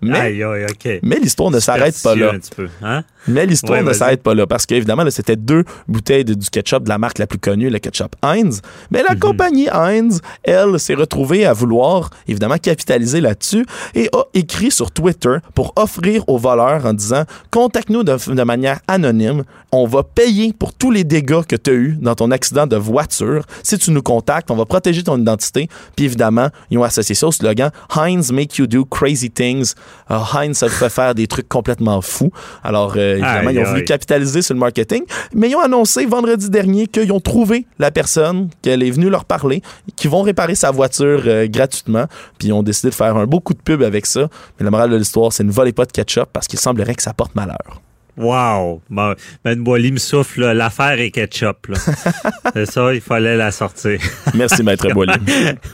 Mais, 0.02 0.18
Aïe, 0.18 0.42
aïe, 0.42 0.66
OK. 0.70 1.00
mais 1.02 1.16
l'histoire 1.18 1.50
ne 1.50 1.58
s'arrête 1.58 2.00
pas 2.02 2.14
là. 2.14 2.32
Peu, 2.54 2.68
hein? 2.82 3.02
Mais 3.28 3.44
l'histoire 3.46 3.80
Ouais, 3.80 3.84
ne 3.84 3.92
s'arrête 3.92 4.22
pas 4.22 4.34
là 4.34 4.46
parce 4.46 4.66
qu'évidemment, 4.66 5.04
c'était 5.10 5.34
deux 5.36 5.64
bouteilles 5.88 6.24
de- 6.24 6.34
du 6.34 6.48
ketchup 6.48 6.84
de 6.84 6.88
la 6.90 6.98
marque 6.98 7.18
la 7.18 7.26
plus 7.26 7.38
connue, 7.40 7.70
le 7.70 7.78
ketchup 7.80 8.14
Heinz. 8.22 8.60
Mais 8.90 9.00
Mhm. 9.00 9.06
la 9.08 9.14
compagnie 9.16 9.68
Heinz, 9.72 10.20
elle, 10.44 10.78
s'est 10.78 10.94
retrouvée 10.94 11.44
à 11.46 11.52
vouloir 11.52 12.10
évidemment 12.28 12.58
capitaliser 12.58 13.20
là-dessus 13.20 13.66
et 13.94 14.08
a 14.12 14.22
écrit 14.34 14.70
sur 14.70 14.90
Twitter 14.92 15.36
pour 15.54 15.72
offrir 15.76 16.22
aux 16.28 16.38
voleurs 16.38 16.86
en 16.86 16.92
disant 16.92 17.24
Contacte-nous 17.50 18.04
de, 18.04 18.34
de 18.34 18.42
manière 18.44 18.80
anonyme. 18.86 19.42
On 19.72 19.86
va 19.86 20.02
payer 20.04 20.52
pour 20.52 20.72
tous 20.72 20.90
les 20.92 21.02
dégâts 21.02 21.42
que 21.48 21.56
tu 21.56 21.70
as 21.70 21.74
eus 21.74 21.98
dans 22.00 22.14
ton 22.14 22.30
accident 22.30 22.66
de 22.66 22.76
voiture. 22.76 23.44
Si 23.64 23.76
tu 23.78 23.90
nous 23.90 24.02
contactes, 24.02 24.50
on 24.50 24.56
va 24.56 24.64
protéger 24.66 25.02
ton 25.02 25.18
identité. 25.18 25.68
Puis 25.96 26.04
évidemment, 26.04 26.48
ils 26.70 26.78
ont 26.78 26.84
associé 26.84 27.14
ça 27.14 27.26
au 27.26 27.32
slogan 27.32 27.70
Heinz 27.96 28.30
make 28.30 28.56
you 28.58 28.66
do 28.68 28.84
crazy 28.84 29.30
things. 29.30 29.74
Euh, 30.10 30.18
Heinz, 30.34 30.56
ça 30.56 30.68
fait 30.68 30.88
faire 30.88 31.14
des 31.14 31.26
trucs 31.26 31.48
complètement 31.48 32.00
fous. 32.00 32.30
Alors, 32.62 32.94
euh, 32.96 33.14
évidemment, 33.14 33.50
ils 33.50 33.60
ont 33.60 33.64
voulu 33.64 33.84
capitaliser 33.84 34.42
sur 34.42 34.54
le 34.54 34.60
marketing, 34.60 35.02
mais 35.34 35.50
ils 35.50 35.56
ont 35.56 35.60
annoncé 35.60 36.06
vendredi 36.06 36.50
dernier 36.50 36.86
qu'ils 36.86 37.12
ont 37.12 37.20
trouvé 37.20 37.66
la 37.78 37.90
personne, 37.90 38.48
qu'elle 38.62 38.82
est 38.82 38.90
venue 38.90 39.10
leur 39.10 39.24
parler, 39.24 39.62
qu'ils 39.96 40.10
vont 40.10 40.22
réparer 40.22 40.54
sa 40.54 40.70
voiture 40.70 41.22
euh, 41.26 41.46
gratuitement, 41.48 42.06
puis 42.38 42.48
ils 42.48 42.52
ont 42.52 42.62
décidé 42.62 42.90
de 42.90 42.94
faire 42.94 43.16
un 43.16 43.26
beau 43.26 43.40
coup 43.40 43.54
de 43.54 43.60
pub 43.60 43.82
avec 43.82 44.06
ça. 44.06 44.28
Mais 44.58 44.64
la 44.64 44.70
morale 44.70 44.90
de 44.90 44.96
l'histoire, 44.96 45.32
c'est 45.32 45.44
ne 45.44 45.52
volez 45.52 45.72
pas 45.72 45.84
de 45.84 45.92
ketchup 45.92 46.28
parce 46.32 46.46
qu'il 46.46 46.58
semblerait 46.58 46.94
que 46.94 47.02
ça 47.02 47.12
porte 47.12 47.34
malheur. 47.34 47.80
Wow! 48.16 48.80
Bon, 48.88 49.14
Ben 49.44 49.62
Boily 49.62 49.92
me 49.92 49.98
souffle, 49.98 50.52
l'affaire 50.52 50.98
est 51.00 51.10
ketchup. 51.10 51.68
là. 51.68 51.76
c'est 52.54 52.66
ça, 52.66 52.94
il 52.94 53.00
fallait 53.00 53.36
la 53.36 53.50
sortir. 53.50 54.00
Merci, 54.34 54.62
Maître 54.62 54.88
Boily. 54.94 55.12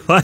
ouais. 0.09 0.19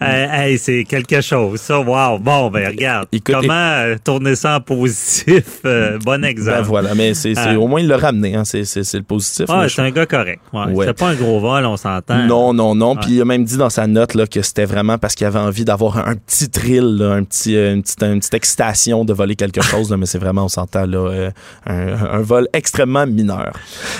Hey, 0.00 0.50
hey, 0.52 0.58
c'est 0.58 0.84
quelque 0.84 1.20
chose, 1.20 1.60
ça. 1.60 1.80
Wow! 1.80 2.18
Bon, 2.18 2.50
ben 2.50 2.68
regarde. 2.68 3.08
Écoute, 3.12 3.36
Comment 3.40 3.52
euh, 3.52 3.96
tourner 4.02 4.34
ça 4.34 4.56
en 4.56 4.60
positif? 4.60 5.60
Euh, 5.64 5.98
bon 5.98 6.24
exemple. 6.24 6.58
Ben 6.58 6.62
voilà, 6.62 6.94
mais 6.94 7.14
c'est 7.14 7.34
au 7.56 7.66
moins 7.66 7.80
il 7.80 7.88
l'a 7.88 7.96
ramené, 7.96 8.34
hein, 8.34 8.44
c'est 8.44 8.64
le 8.94 9.02
positif. 9.02 9.46
Ah, 9.48 9.66
c'est 9.68 9.82
un 9.82 9.90
gars 9.90 10.06
correct. 10.06 10.40
Ouais. 10.52 10.66
Ouais. 10.72 10.86
C'est 10.86 10.98
pas 10.98 11.08
un 11.08 11.14
gros 11.14 11.40
vol, 11.40 11.64
on 11.66 11.76
s'entend. 11.76 12.26
Non, 12.26 12.52
non, 12.52 12.74
non. 12.74 12.96
Puis 12.96 13.12
il 13.12 13.20
a 13.20 13.24
même 13.24 13.44
dit 13.44 13.56
dans 13.56 13.70
sa 13.70 13.86
note 13.86 14.14
là, 14.14 14.26
que 14.26 14.42
c'était 14.42 14.64
vraiment 14.64 14.98
parce 14.98 15.14
qu'il 15.14 15.26
avait 15.26 15.38
envie 15.38 15.64
d'avoir 15.64 15.98
un, 15.98 16.14
petit 16.14 16.48
thrill, 16.48 16.96
là, 16.98 17.12
un 17.12 17.24
petit, 17.24 17.56
euh, 17.56 17.74
une, 17.74 17.82
petite, 17.82 18.02
une 18.02 18.18
petite 18.18 18.34
excitation 18.34 19.04
de 19.04 19.12
voler 19.12 19.36
quelque 19.36 19.62
chose. 19.62 19.90
là, 19.90 19.96
mais 19.96 20.06
c'est 20.06 20.18
vraiment, 20.18 20.44
on 20.44 20.48
s'entend, 20.48 20.86
là, 20.86 20.98
euh, 20.98 21.29
un, 21.66 21.88
un 21.94 22.20
vol 22.20 22.48
extrêmement 22.52 23.06
mineur. 23.06 23.52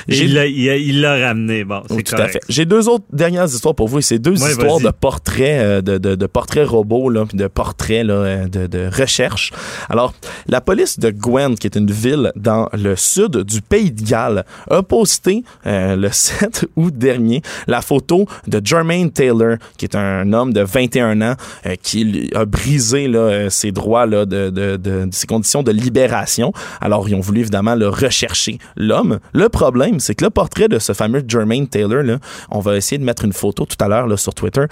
Il 0.09 0.35
l'a 0.35 0.47
il 0.47 1.01
l'a 1.01 1.29
ramené. 1.29 1.65
Bon, 1.65 1.83
c'est 1.89 1.95
Oui, 1.95 2.05
tout 2.05 2.15
à 2.17 2.29
fait. 2.29 2.41
J'ai 2.49 2.65
deux 2.65 2.89
autres 2.89 3.05
dernières 3.13 3.47
histoires 3.47 3.75
pour 3.75 3.89
vous. 3.89 3.99
Et 3.99 4.03
c'est 4.03 4.19
deux 4.19 4.41
Ouais, 4.43 4.51
histoires 4.51 4.79
vas-y. 4.79 4.85
de 4.85 4.91
portraits, 4.91 5.61
euh, 5.63 5.81
de, 5.83 5.99
de, 5.99 6.15
de 6.15 6.27
portraits 6.27 6.67
robots, 6.69 7.09
là, 7.11 7.25
puis 7.27 7.37
de 7.37 7.47
portraits 7.47 8.05
là, 8.05 8.15
euh, 8.15 8.49
de, 8.49 8.67
de 8.67 8.89
recherche. 8.93 9.53
Alors, 9.89 10.15
la 10.47 10.61
police 10.61 10.99
de 10.99 11.11
Gwent, 11.11 11.55
qui 11.59 11.67
est 11.67 11.77
une 11.77 11.91
ville 11.91 12.33
dans 12.37 12.69
le 12.73 12.97
sud 12.97 13.39
du 13.39 13.61
pays 13.63 13.91
de 13.91 14.03
Galles, 14.03 14.45
a 14.71 14.83
posté 14.83 15.45
euh, 15.67 15.97
le 15.97 16.09
7 16.13 16.67
août 16.77 16.97
dernier 16.97 17.43
la 17.67 17.83
photo 17.83 18.27
de 18.47 18.61
Jermaine 18.65 19.11
Taylor, 19.11 19.57
qui 19.77 19.85
est 19.85 19.95
un 19.95 20.33
homme 20.33 20.53
de 20.53 20.63
21 20.63 21.21
ans 21.23 21.35
euh, 21.67 21.75
qui 21.83 22.31
a 22.35 22.45
brisé 22.45 23.09
là, 23.09 23.19
euh, 23.19 23.51
ses 23.51 23.73
droits 23.73 24.07
là, 24.07 24.25
de, 24.27 24.51
de, 24.51 24.77
de, 24.77 25.05
de 25.07 25.09
ses 25.13 25.27
conditions 25.27 25.63
de 25.63 25.71
libération. 25.73 26.53
Alors, 26.81 27.09
ils 27.09 27.15
ont 27.15 27.20
voulu 27.21 27.41
évidemment 27.41 27.75
le 27.75 27.89
rechercher 27.89 28.59
l'homme. 28.77 29.21
Le 29.33 29.49
problème, 29.49 30.01
c'est 30.01 30.15
que 30.15 30.25
le 30.25 30.31
portrait 30.31 30.69
de 30.69 30.79
ce 30.79 30.93
fameux 30.93 31.23
Jermaine 31.27 31.69
Taylor, 31.69 32.19
on 32.51 32.61
va 32.61 32.77
essayer 32.77 32.99
de 32.99 33.05
mettre 33.05 33.25
une 33.25 33.33
photo 33.33 33.65
tout 33.65 33.83
à 33.83 33.89
l'heure 33.89 34.19
sur 34.19 34.35
Twitter. 34.35 34.65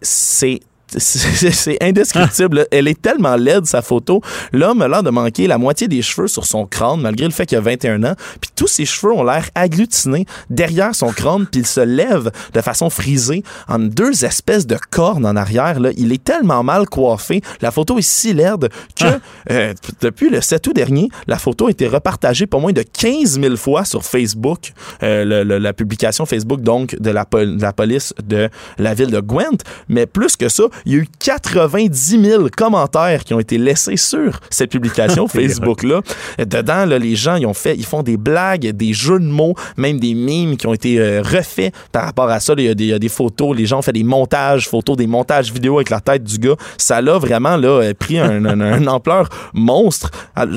C'est 0.00 0.60
c'est 0.96 1.82
indescriptible. 1.82 2.66
Elle 2.70 2.88
est 2.88 3.00
tellement 3.00 3.36
laide, 3.36 3.66
sa 3.66 3.82
photo. 3.82 4.20
L'homme 4.52 4.82
a 4.82 4.88
l'air 4.88 5.02
de 5.02 5.10
manquer 5.10 5.46
la 5.46 5.58
moitié 5.58 5.88
des 5.88 6.02
cheveux 6.02 6.28
sur 6.28 6.46
son 6.46 6.66
crâne, 6.66 7.00
malgré 7.00 7.26
le 7.26 7.32
fait 7.32 7.46
qu'il 7.46 7.58
a 7.58 7.60
21 7.60 8.02
ans. 8.04 8.14
Puis 8.40 8.50
tous 8.54 8.66
ses 8.66 8.84
cheveux 8.84 9.12
ont 9.12 9.22
l'air 9.24 9.48
agglutinés 9.54 10.26
derrière 10.50 10.94
son 10.94 11.08
crâne, 11.12 11.46
puis 11.50 11.60
il 11.60 11.66
se 11.66 11.80
lève 11.80 12.30
de 12.54 12.60
façon 12.60 12.90
frisée 12.90 13.42
en 13.68 13.78
deux 13.78 14.24
espèces 14.24 14.66
de 14.66 14.78
cornes 14.90 15.26
en 15.26 15.36
arrière. 15.36 15.80
Là. 15.80 15.90
Il 15.96 16.12
est 16.12 16.22
tellement 16.22 16.62
mal 16.62 16.86
coiffé. 16.88 17.42
La 17.60 17.70
photo 17.70 17.98
est 17.98 18.02
si 18.02 18.32
laide 18.32 18.68
que 18.96 19.04
euh, 19.50 19.74
depuis 20.00 20.30
le 20.30 20.40
7 20.40 20.66
août 20.66 20.74
dernier, 20.74 21.08
la 21.26 21.38
photo 21.38 21.66
a 21.66 21.70
été 21.70 21.86
repartagée 21.86 22.46
pas 22.46 22.58
moins 22.58 22.72
de 22.72 22.82
15 22.82 23.40
000 23.40 23.56
fois 23.56 23.84
sur 23.84 24.04
Facebook, 24.04 24.72
euh, 25.02 25.24
le- 25.24 25.44
le- 25.44 25.58
la 25.58 25.72
publication 25.72 26.24
Facebook 26.26 26.60
donc 26.60 26.96
de 26.98 27.10
la, 27.10 27.24
pol- 27.24 27.56
de 27.56 27.62
la 27.62 27.72
police 27.72 28.14
de 28.26 28.48
la 28.78 28.94
ville 28.94 29.10
de 29.10 29.20
Gwent. 29.20 29.58
Mais 29.88 30.06
plus 30.06 30.36
que 30.36 30.48
ça, 30.48 30.64
il 30.86 30.92
y 30.92 30.94
a 30.96 30.98
eu 30.98 31.08
90 31.18 32.20
000 32.22 32.46
commentaires 32.56 33.24
qui 33.24 33.34
ont 33.34 33.40
été 33.40 33.58
laissés 33.58 33.96
sur 33.96 34.40
cette 34.50 34.70
publication 34.70 35.28
Facebook-là. 35.28 36.00
Dedans, 36.38 36.84
là, 36.86 36.98
les 36.98 37.16
gens, 37.16 37.36
ils 37.36 37.46
ont 37.46 37.54
fait, 37.54 37.74
ils 37.76 37.84
font 37.84 38.02
des 38.02 38.16
blagues, 38.16 38.66
des 38.70 38.92
jeux 38.92 39.18
de 39.18 39.24
mots, 39.26 39.54
même 39.76 39.98
des 40.00 40.14
mimes 40.14 40.56
qui 40.56 40.66
ont 40.66 40.74
été 40.74 40.98
euh, 41.00 41.22
refaits 41.22 41.72
par 41.92 42.04
rapport 42.04 42.28
à 42.30 42.40
ça. 42.40 42.54
Il 42.56 42.64
y, 42.64 42.68
a 42.68 42.74
des- 42.74 42.84
il 42.84 42.90
y 42.90 42.92
a 42.94 42.98
des 42.98 43.08
photos, 43.08 43.56
les 43.56 43.66
gens 43.66 43.78
ont 43.78 43.82
fait 43.82 43.92
des 43.92 44.04
montages 44.04 44.68
photos, 44.68 44.96
des 44.96 45.06
montages 45.06 45.52
vidéo 45.52 45.76
avec 45.76 45.90
la 45.90 46.00
tête 46.00 46.24
du 46.24 46.38
gars. 46.38 46.56
Ça 46.76 47.00
l'a 47.00 47.18
vraiment 47.18 47.56
là, 47.56 47.92
pris 47.98 48.18
un, 48.18 48.44
un- 48.44 48.60
un 48.60 48.86
ampleur 48.86 49.28
monstre 49.54 50.10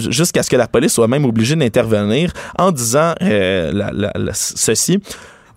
jusqu'à 0.09 0.43
ce 0.43 0.49
que 0.49 0.55
la 0.55 0.67
police 0.67 0.93
soit 0.93 1.07
même 1.07 1.25
obligée 1.25 1.55
d'intervenir 1.55 2.31
en 2.57 2.71
disant 2.71 3.13
euh, 3.21 3.71
la- 3.73 3.91
la- 3.91 4.11
la- 4.15 4.33
ceci. 4.33 4.99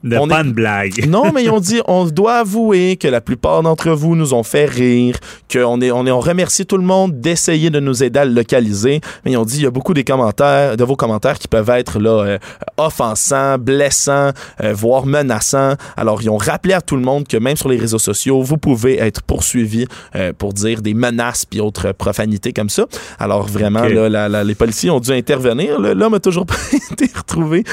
De 0.05 0.17
On 0.17 0.29
pas 0.29 0.41
est- 0.43 0.45
blague. 0.45 1.07
Non, 1.09 1.33
mais 1.35 1.45
ils 1.45 1.51
ont 1.51 1.61
dit, 1.73 1.81
on 1.89 2.05
doit 2.05 2.37
avouer 2.37 2.97
que 2.97 3.09
la 3.09 3.21
plupart 3.21 3.63
d'entre 3.63 3.91
vous 3.91 4.15
nous 4.17 4.35
ont 4.35 4.43
fait 4.43 4.67
rire, 4.67 5.17
qu'on 5.53 5.81
est, 5.81 5.91
on 5.91 6.07
est, 6.07 6.11
on 6.13 6.21
remercie 6.21 6.67
tout 6.67 6.77
le 6.77 6.85
monde 6.85 7.19
d'essayer 7.21 7.71
de 7.71 7.81
nous 7.81 8.03
aider 8.05 8.21
à 8.21 8.25
le 8.25 8.33
localiser. 8.33 9.01
Mais 9.25 9.33
ils 9.33 9.37
ont 9.37 9.45
dit, 9.45 9.57
il 9.57 9.63
y 9.63 9.67
a 9.67 9.71
beaucoup 9.71 9.95
des 9.95 10.05
commentaires, 10.05 10.77
de 10.77 10.85
vos 10.85 10.95
commentaires 10.97 11.39
qui 11.39 11.49
peuvent 11.49 11.71
être 11.71 11.99
là 11.99 12.11
euh, 12.23 12.39
offensants, 12.77 13.57
blessants, 13.59 14.31
euh, 14.63 14.73
voire 14.75 15.07
menaçants. 15.07 15.75
Alors, 15.97 16.21
ils 16.23 16.29
ont 16.31 16.37
rappelé 16.37 16.75
à 16.75 16.81
tout 16.81 16.97
le 16.97 17.03
monde 17.03 17.27
que 17.27 17.37
même 17.37 17.57
sur 17.57 17.69
les 17.69 17.77
réseaux 17.79 17.99
sociaux, 17.99 18.43
vous 18.43 18.59
pouvez 18.59 18.99
être 18.99 19.23
poursuivi 19.23 19.87
euh, 20.17 20.33
pour 20.37 20.53
dire 20.53 20.83
des 20.83 20.95
menaces 20.95 21.47
puis 21.47 21.61
autres 21.61 21.93
profanités 21.93 22.53
comme 22.53 22.69
ça. 22.69 22.85
Alors, 23.19 23.47
vraiment, 23.47 23.85
là, 23.85 24.09
la- 24.09 24.29
la- 24.29 24.45
les 24.45 24.55
policiers 24.55 24.91
ont 24.91 25.01
dû 25.01 25.13
intervenir. 25.13 25.81
L'homme 25.81 26.15
a 26.15 26.21
toujours 26.21 26.45
pas 26.47 26.55
été 26.91 27.11
retrouvé 27.17 27.65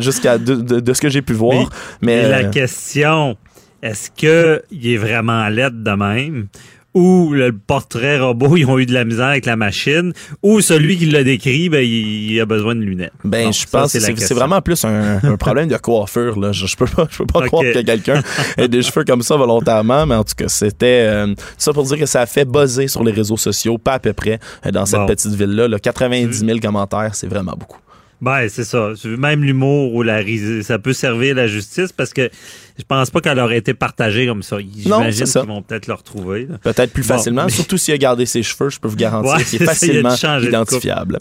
jusqu'à 0.00 0.38
de, 0.38 0.54
de- 0.56 0.80
de 0.80 0.92
ce 0.92 1.00
que 1.00 1.08
j'ai 1.08 1.22
pu 1.22 1.34
voir. 1.36 1.70
Mais, 2.02 2.28
la 2.28 2.38
euh, 2.38 2.50
question, 2.50 3.36
est-ce 3.82 4.10
que 4.10 4.62
il 4.70 4.88
est 4.92 4.96
vraiment 4.96 5.48
laide 5.48 5.82
de 5.82 5.90
même? 5.90 6.48
Ou 6.94 7.34
le 7.34 7.52
portrait 7.52 8.18
robot, 8.18 8.56
ils 8.56 8.64
ont 8.64 8.78
eu 8.78 8.86
de 8.86 8.94
la 8.94 9.04
misère 9.04 9.26
avec 9.26 9.44
la 9.44 9.54
machine, 9.54 10.14
ou 10.42 10.62
celui 10.62 10.96
qui 10.96 11.04
l'a 11.04 11.24
décrit, 11.24 11.68
ben, 11.68 11.84
il, 11.86 12.40
a 12.40 12.46
besoin 12.46 12.74
de 12.74 12.80
lunettes? 12.80 13.12
Ben, 13.22 13.52
je 13.52 13.66
ça, 13.66 13.66
pense 13.70 13.92
que 13.92 13.98
c'est 14.00 14.32
vraiment 14.32 14.62
plus 14.62 14.82
un, 14.86 15.20
un 15.22 15.36
problème 15.38 15.68
de 15.68 15.76
coiffure. 15.76 16.40
Là. 16.40 16.52
Je, 16.52 16.64
je 16.64 16.74
peux 16.74 16.86
pas, 16.86 17.06
je 17.10 17.18
peux 17.18 17.26
pas 17.26 17.42
croire 17.42 17.64
que 17.64 17.82
quelqu'un 17.82 18.22
ait 18.56 18.68
des 18.68 18.80
cheveux 18.80 19.04
comme 19.04 19.20
ça 19.20 19.36
volontairement, 19.36 20.06
mais 20.06 20.14
en 20.14 20.24
tout 20.24 20.32
cas, 20.34 20.48
c'était 20.48 21.06
euh, 21.06 21.34
ça 21.58 21.74
pour 21.74 21.84
dire 21.84 21.98
que 21.98 22.06
ça 22.06 22.22
a 22.22 22.26
fait 22.26 22.46
buzzer 22.46 22.88
sur 22.88 23.04
les 23.04 23.12
réseaux 23.12 23.36
sociaux, 23.36 23.76
pas 23.76 23.92
à 23.92 23.98
peu 23.98 24.14
près, 24.14 24.40
euh, 24.64 24.70
dans 24.70 24.86
cette 24.86 25.00
Bon. 25.00 25.06
petite 25.06 25.34
ville-là. 25.34 25.68
là. 25.68 25.78
90 25.78 26.46
000 26.46 26.60
commentaires, 26.60 27.14
c'est 27.14 27.28
vraiment 27.28 27.52
beaucoup. 27.58 27.78
Ben, 28.20 28.48
c'est 28.48 28.64
ça. 28.64 28.92
Même 29.04 29.44
l'humour 29.44 29.94
ou 29.94 30.02
la 30.02 30.16
risée, 30.16 30.62
ça 30.62 30.78
peut 30.78 30.92
servir 30.94 31.34
la 31.34 31.46
justice 31.46 31.92
parce 31.92 32.12
que 32.14 32.30
je 32.78 32.84
pense 32.86 33.10
pas 33.10 33.20
qu'elle 33.20 33.38
aurait 33.38 33.58
été 33.58 33.74
partagée 33.74 34.26
comme 34.26 34.42
ça. 34.42 34.56
J'imagine 34.76 35.26
ça. 35.26 35.40
qu'ils 35.40 35.48
vont 35.48 35.62
peut-être 35.62 35.86
le 35.86 35.94
retrouver. 35.94 36.48
Peut-être 36.62 36.92
plus 36.92 37.06
Bon, 37.06 37.14
facilement, 37.14 37.44
mais- 37.44 37.50
surtout 37.52 37.76
s'il 37.76 37.94
a 37.94 37.98
gardé 37.98 38.26
ses 38.26 38.42
cheveux, 38.42 38.70
je 38.70 38.78
peux 38.78 38.88
vous 38.88 38.96
garantir 38.96 39.32
Ouais, 39.36 39.44
qu'il 39.44 39.62
est 39.62 39.64
ça, 39.66 39.72
facilement 39.72 40.10
de 40.40 40.46
identifiable. 40.48 41.18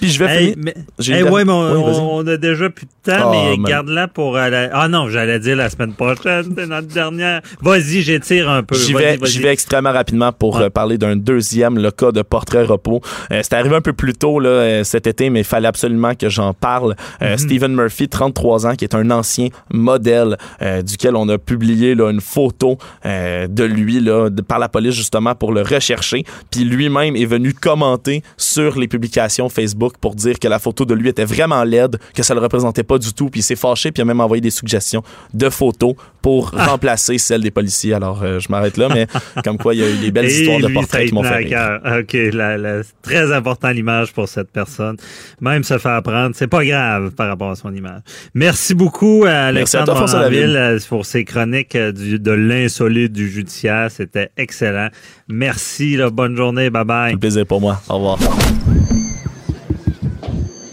Puis 0.00 0.10
je 0.10 0.18
vais 0.24 0.26
Hey, 0.36 0.50
finir. 0.52 0.56
mais, 0.58 0.74
hey, 1.16 1.22
ouais, 1.22 1.44
mais 1.44 1.52
on, 1.52 1.86
Oui, 1.90 1.96
on 2.00 2.26
a 2.26 2.36
déjà 2.36 2.70
plus 2.70 2.86
de 2.86 3.12
temps, 3.12 3.30
mais 3.30 3.56
man. 3.56 3.64
garde-la 3.70 4.08
pour... 4.08 4.36
euh, 4.36 4.48
la- 4.48 4.70
Ah 4.72 4.88
non, 4.88 5.08
j'allais 5.08 5.38
dire 5.38 5.56
la 5.56 5.70
semaine 5.70 5.92
prochaine, 5.94 6.52
c'est 6.56 6.66
notre 6.66 6.88
dernière. 6.88 7.40
Vas-y, 7.62 8.02
j'étire 8.02 8.48
un 8.50 8.62
peu. 8.62 8.76
J'y 8.76 8.92
vais, 8.94 9.16
vas-y. 9.16 9.30
j'y 9.30 9.38
vais 9.40 9.52
extrêmement 9.52 9.92
rapidement 9.92 10.32
pour 10.32 10.58
euh, 10.58 10.68
parler 10.70 10.98
d'un 10.98 11.16
deuxième, 11.16 11.78
le 11.78 11.90
cas 11.90 12.12
de 12.12 12.22
portrait 12.22 12.64
repos. 12.64 13.00
Euh, 13.30 13.40
c'est 13.42 13.54
arrivé 13.54 13.76
un 13.76 13.80
peu 13.80 13.92
plus 13.92 14.14
tôt 14.14 14.40
là, 14.40 14.82
cet 14.84 15.06
été, 15.06 15.30
mais 15.30 15.40
il 15.40 15.44
fallait 15.44 15.68
absolument 15.68 16.14
que 16.14 16.28
j'en 16.28 16.54
parle. 16.54 16.94
Euh, 17.22 17.32
Mhm. 17.32 17.38
Stephen 17.38 17.74
Murphy, 17.74 18.08
33 18.08 18.66
ans, 18.66 18.74
qui 18.74 18.84
est 18.84 18.94
un 18.94 19.10
ancien 19.10 19.48
modèle 19.72 20.36
euh, 20.62 20.82
duquel 20.86 21.16
on 21.16 21.28
a 21.28 21.36
publié 21.38 21.94
là, 21.94 22.10
une 22.10 22.20
photo 22.20 22.78
euh, 23.04 23.46
de 23.48 23.64
lui 23.64 24.00
là, 24.00 24.30
de- 24.30 24.42
par 24.42 24.58
la 24.58 24.68
police 24.68 24.94
justement 24.94 25.34
pour 25.34 25.52
le 25.52 25.62
rechercher. 25.62 26.24
Puis 26.50 26.64
lui-même 26.64 27.16
est 27.16 27.26
venu 27.26 27.52
commenter 27.52 28.22
sur 28.36 28.78
les 28.78 28.88
publications 28.88 29.48
Facebook 29.48 29.94
pour 30.00 30.14
dire 30.14 30.38
que 30.38 30.48
la 30.48 30.58
photo 30.58 30.84
de 30.84 30.94
lui 30.94 31.08
était 31.08 31.24
vraiment 31.24 31.64
laide, 31.64 31.98
que 32.14 32.22
ça 32.22 32.34
le 32.34 32.40
représentait 32.40 32.82
pas 32.84 32.98
du 32.98 33.12
tout. 33.12 33.28
Puis 33.28 33.40
il 33.40 33.42
s'est 33.42 33.56
fâché, 33.56 33.90
puis 33.92 34.00
il 34.00 34.02
a 34.02 34.06
même 34.06 34.20
envoyé 34.20 34.40
des 34.40 34.50
suggestions 34.50 35.02
de 35.34 35.50
photos 35.50 35.94
pour 36.22 36.52
Ah. 36.56 36.66
remplacer 36.66 37.18
celles 37.18 37.42
des 37.42 37.50
policiers. 37.50 37.92
Alors 37.94 38.22
euh, 38.22 38.38
je 38.40 38.48
m'arrête 38.50 38.76
là, 38.76 38.88
mais 38.92 39.06
comme 39.44 39.58
quoi 39.58 39.74
il 39.74 39.80
y 39.80 39.84
a 39.84 39.90
eu 39.90 39.96
des 39.98 40.10
belles 40.10 40.26
Et 40.26 40.40
histoires 40.40 40.60
de 40.60 40.66
lui, 40.68 40.74
portraits 40.74 41.08
qui 41.08 41.14
m'ont 41.14 41.22
fait 41.22 41.36
rire. 41.36 41.48
cœur. 41.50 41.98
OK, 42.00 42.16
la, 42.32 42.56
la- 42.58 42.82
très 43.02 43.32
important 43.32 43.70
l'image 43.70 44.12
pour 44.12 44.28
cette 44.28 44.50
personne. 44.50 44.96
Même 45.40 45.64
se 45.64 45.78
faire 45.78 46.02
prendre, 46.02 46.34
c'est 46.34 46.46
pas 46.46 46.64
grave 46.64 47.10
par 47.10 47.28
rapport 47.28 47.50
à 47.50 47.56
son 47.56 47.74
image. 47.74 48.00
Merci 48.34 48.74
beaucoup 48.74 49.24
à 49.26 49.52
Merci 49.52 49.76
à 49.76 49.80
Alexandre 49.82 49.92
toi, 49.92 50.00
Pour 50.84 51.06
ses 51.06 51.24
chroniques 51.24 51.74
euh, 51.76 51.92
du- 51.92 52.18
de 52.18 52.30
l'insolite 52.32 53.12
du 53.12 53.30
judiciaire. 53.30 53.88
C'était 53.90 54.30
excellent. 54.36 54.88
Merci, 55.28 55.96
là, 55.96 56.10
bonne 56.10 56.36
journée, 56.36 56.68
bye 56.70 56.84
bye. 56.84 57.14
Un 57.14 57.16
plaisir 57.16 57.46
pour 57.46 57.60
moi. 57.60 57.80
Au 57.88 57.94
revoir. 57.94 58.18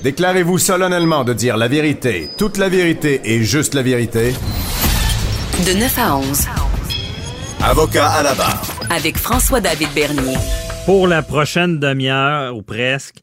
Déclarez-vous 0.03 0.57
solennellement 0.57 1.23
de 1.23 1.33
dire 1.33 1.55
la 1.55 1.67
vérité, 1.69 2.29
toute 2.37 2.57
la 2.57 2.67
vérité 2.67 3.21
et 3.23 3.41
juste 3.41 3.73
la 3.73 3.81
vérité. 3.81 4.33
De 5.65 5.79
9 5.79 5.97
à 5.99 6.17
11, 6.17 6.45
Avocat 7.63 8.09
à 8.09 8.23
la 8.23 8.33
barre. 8.33 8.61
avec 8.89 9.17
François-David 9.17 9.87
Bernier. 9.95 10.35
Pour 10.85 11.07
la 11.07 11.21
prochaine 11.21 11.79
demi-heure 11.79 12.53
ou 12.57 12.61
presque, 12.61 13.15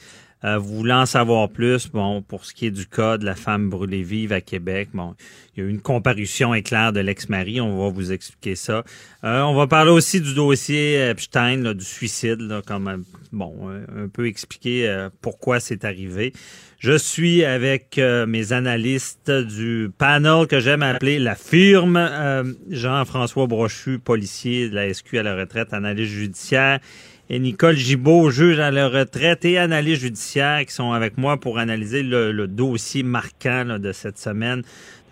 euh, 0.44 0.90
en 0.90 1.06
savoir 1.06 1.50
plus, 1.50 1.88
bon, 1.88 2.22
pour 2.22 2.44
ce 2.44 2.54
qui 2.54 2.66
est 2.66 2.70
du 2.70 2.86
cas 2.86 3.18
de 3.18 3.24
la 3.24 3.34
femme 3.34 3.68
brûlée 3.68 4.02
vive 4.02 4.32
à 4.32 4.40
Québec, 4.40 4.88
bon, 4.94 5.14
il 5.54 5.62
y 5.62 5.66
a 5.66 5.68
eu 5.68 5.70
une 5.70 5.80
comparution 5.80 6.54
éclair 6.54 6.92
de 6.92 7.00
l'ex-mari, 7.00 7.60
on 7.60 7.76
va 7.78 7.90
vous 7.90 8.12
expliquer 8.12 8.54
ça. 8.54 8.84
Euh, 9.24 9.42
on 9.42 9.54
va 9.54 9.66
parler 9.66 9.90
aussi 9.90 10.20
du 10.20 10.34
dossier 10.34 10.94
Epstein, 11.10 11.74
du 11.74 11.84
suicide, 11.84 12.40
là, 12.40 12.62
comme, 12.64 12.88
euh, 12.88 12.96
bon, 13.32 13.54
euh, 13.68 14.04
un 14.04 14.08
peu 14.08 14.26
expliquer 14.26 15.08
pourquoi 15.20 15.60
c'est 15.60 15.84
arrivé. 15.84 16.32
Je 16.78 16.96
suis 16.96 17.44
avec 17.44 18.00
mes 18.26 18.52
analystes 18.54 19.30
du 19.30 19.90
panel 19.98 20.46
que 20.46 20.60
j'aime 20.60 20.82
appeler 20.82 21.18
la 21.18 21.34
firme, 21.34 21.98
Jean-François 22.70 23.46
Brochu, 23.46 23.98
policier 23.98 24.70
de 24.70 24.74
la 24.74 24.92
SQ 24.92 25.18
à 25.18 25.22
la 25.22 25.36
retraite, 25.36 25.74
analyste 25.74 26.12
judiciaire, 26.12 26.80
et 27.30 27.38
Nicole 27.38 27.76
Gibault, 27.76 28.30
juge 28.30 28.58
à 28.58 28.72
la 28.72 28.88
retraite 28.88 29.44
et 29.44 29.56
analyste 29.56 30.02
judiciaire, 30.02 30.66
qui 30.66 30.74
sont 30.74 30.90
avec 30.90 31.16
moi 31.16 31.36
pour 31.36 31.58
analyser 31.58 32.02
le, 32.02 32.46
dossier 32.48 33.04
marquant 33.04 33.78
de 33.78 33.92
cette 33.92 34.18
semaine 34.18 34.62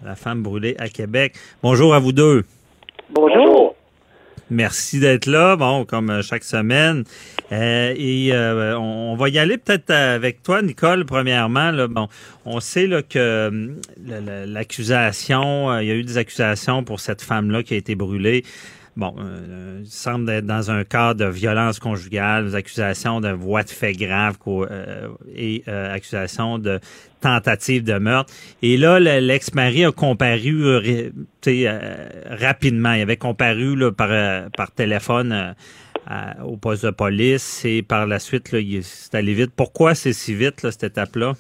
de 0.02 0.06
la 0.06 0.16
femme 0.16 0.42
brûlée 0.42 0.74
à 0.80 0.88
Québec. 0.88 1.34
Bonjour 1.62 1.94
à 1.94 2.00
vous 2.00 2.12
deux. 2.12 2.42
Bonjour. 3.10 3.76
Merci 4.50 4.98
d'être 4.98 5.26
là, 5.26 5.56
bon, 5.56 5.84
comme 5.84 6.10
euh, 6.10 6.22
chaque 6.22 6.42
semaine. 6.42 7.04
Euh, 7.52 7.94
et 7.96 8.32
euh, 8.32 8.76
on, 8.78 9.14
va 9.14 9.28
y 9.28 9.38
aller 9.38 9.58
peut-être 9.58 9.90
avec 9.90 10.42
toi, 10.42 10.62
Nicole, 10.62 11.04
premièrement. 11.04 11.70
Là, 11.70 11.86
bon, 11.86 12.08
on 12.46 12.58
sait 12.58 12.86
là, 12.86 13.02
que 13.02 13.76
l'accusation, 14.46 15.78
il 15.78 15.86
y 15.86 15.90
a 15.90 15.94
eu 15.94 16.02
des 16.02 16.16
accusations 16.16 16.82
pour 16.82 16.98
cette 16.98 17.22
femme-là 17.22 17.62
qui 17.62 17.74
a 17.74 17.76
été 17.76 17.94
brûlée. 17.94 18.42
Bon, 18.99 19.14
euh, 19.20 19.82
il 19.84 19.88
semble 19.88 20.28
être 20.28 20.44
dans 20.44 20.72
un 20.72 20.82
cas 20.82 21.14
de 21.14 21.24
violence 21.24 21.78
conjugale, 21.78 22.46
des 22.46 22.55
accusations 22.57 23.20
de 23.20 23.28
voie 23.28 23.62
de 23.62 23.70
fait 23.70 23.92
grave 23.92 24.38
euh, 24.49 25.07
et 25.36 25.62
euh, 25.68 25.94
accusations 25.94 26.59
de 26.59 26.80
tentative 27.20 27.84
de 27.84 27.96
meurtre. 27.96 28.34
Et 28.61 28.76
là, 28.76 28.99
l'ex-mari 28.99 29.84
a 29.84 29.92
comparu 29.92 30.64
euh, 30.66 31.11
rapidement. 32.26 32.92
Il 32.94 33.03
avait 33.03 33.16
comparu 33.16 33.76
là, 33.76 33.92
par, 33.92 34.51
par 34.57 34.72
téléphone 34.72 35.55
au 36.44 36.57
poste 36.57 36.84
de 36.84 36.90
police 36.90 37.64
et 37.64 37.82
par 37.82 38.05
la 38.05 38.18
suite, 38.18 38.51
là, 38.51 38.59
c'est 38.82 39.14
allé 39.14 39.32
vite. 39.32 39.53
Pourquoi 39.55 39.94
c'est 39.94 40.12
si 40.12 40.34
vite, 40.34 40.64
là, 40.64 40.72
cette 40.72 40.82
étape-là? 40.82 41.34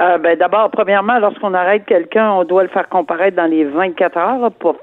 Euh, 0.00 0.16
ben, 0.18 0.38
D'abord, 0.38 0.70
premièrement, 0.70 1.18
lorsqu'on 1.18 1.54
arrête 1.54 1.84
quelqu'un, 1.84 2.30
on 2.30 2.44
doit 2.44 2.62
le 2.62 2.68
faire 2.68 2.88
comparaître 2.88 3.36
dans 3.36 3.50
les 3.50 3.64
24 3.64 4.16
heures. 4.16 4.52
pour 4.52 4.76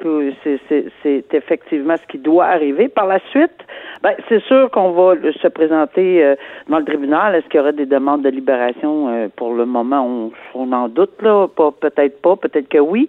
c'est 0.44 1.34
effectivement 1.34 1.96
ce 1.96 2.08
qui 2.08 2.18
doit 2.18 2.46
arriver. 2.46 2.90
Par 2.90 3.08
la 3.08 3.20
suite, 3.30 3.66
ben, 4.04 4.14
c'est 4.28 4.42
sûr 4.44 4.70
qu'on 4.72 4.92
va 4.92 5.16
se 5.32 5.48
présenter 5.48 6.24
euh, 6.24 6.36
dans 6.68 6.80
le 6.80 6.86
tribunal. 6.86 7.36
Est-ce 7.36 7.46
qu'il 7.48 7.60
y 7.60 7.64
aura 7.64 7.72
des 7.72 7.86
demandes 7.86 8.24
de 8.24 8.30
libération? 8.30 9.08
Euh, 9.08 9.28
pour 9.38 9.54
le 9.54 9.66
moment, 9.66 10.06
on, 10.06 10.32
on 10.54 10.72
en 10.74 10.90
doute, 10.90 11.22
là. 11.22 11.48
Pas, 11.48 11.72
peut-être 11.72 12.22
pas, 12.22 12.36
peut-être 12.36 12.68
que 12.68 12.80
oui. 12.80 13.08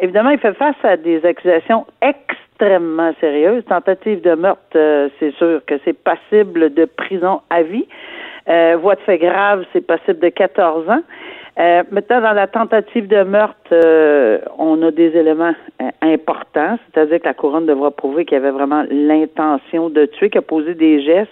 évidemment, 0.00 0.30
il 0.30 0.38
fait 0.38 0.54
face 0.54 0.76
à 0.82 0.96
des 0.96 1.24
accusations 1.24 1.86
extrêmement 2.02 3.12
sérieuses. 3.20 3.64
Tentative 3.66 4.22
de 4.22 4.34
meurtre, 4.34 4.60
c'est 5.20 5.32
sûr 5.36 5.60
que 5.66 5.74
c'est 5.84 5.96
passible 5.96 6.74
de 6.74 6.84
prison 6.84 7.42
à 7.50 7.62
vie. 7.62 7.86
Euh, 8.48 8.76
voie 8.80 8.94
de 8.94 9.00
fait 9.00 9.18
grave, 9.18 9.64
c'est 9.72 9.86
possible 9.86 10.20
de 10.20 10.28
14 10.28 10.88
ans. 10.88 11.02
Euh, 11.58 11.82
maintenant, 11.90 12.20
dans 12.20 12.32
la 12.32 12.46
tentative 12.46 13.08
de 13.08 13.22
meurtre, 13.22 13.56
euh, 13.72 14.38
on 14.58 14.82
a 14.82 14.90
des 14.90 15.16
éléments 15.16 15.54
euh, 15.80 15.90
importants, 16.02 16.78
c'est-à-dire 16.92 17.18
que 17.20 17.24
la 17.24 17.34
couronne 17.34 17.64
devra 17.66 17.90
prouver 17.90 18.26
qu'il 18.26 18.34
y 18.34 18.40
avait 18.40 18.50
vraiment 18.50 18.84
l'intention 18.90 19.88
de 19.88 20.04
tuer, 20.04 20.28
qu'il 20.28 20.38
a 20.38 20.42
posé 20.42 20.74
des 20.74 21.02
gestes 21.02 21.30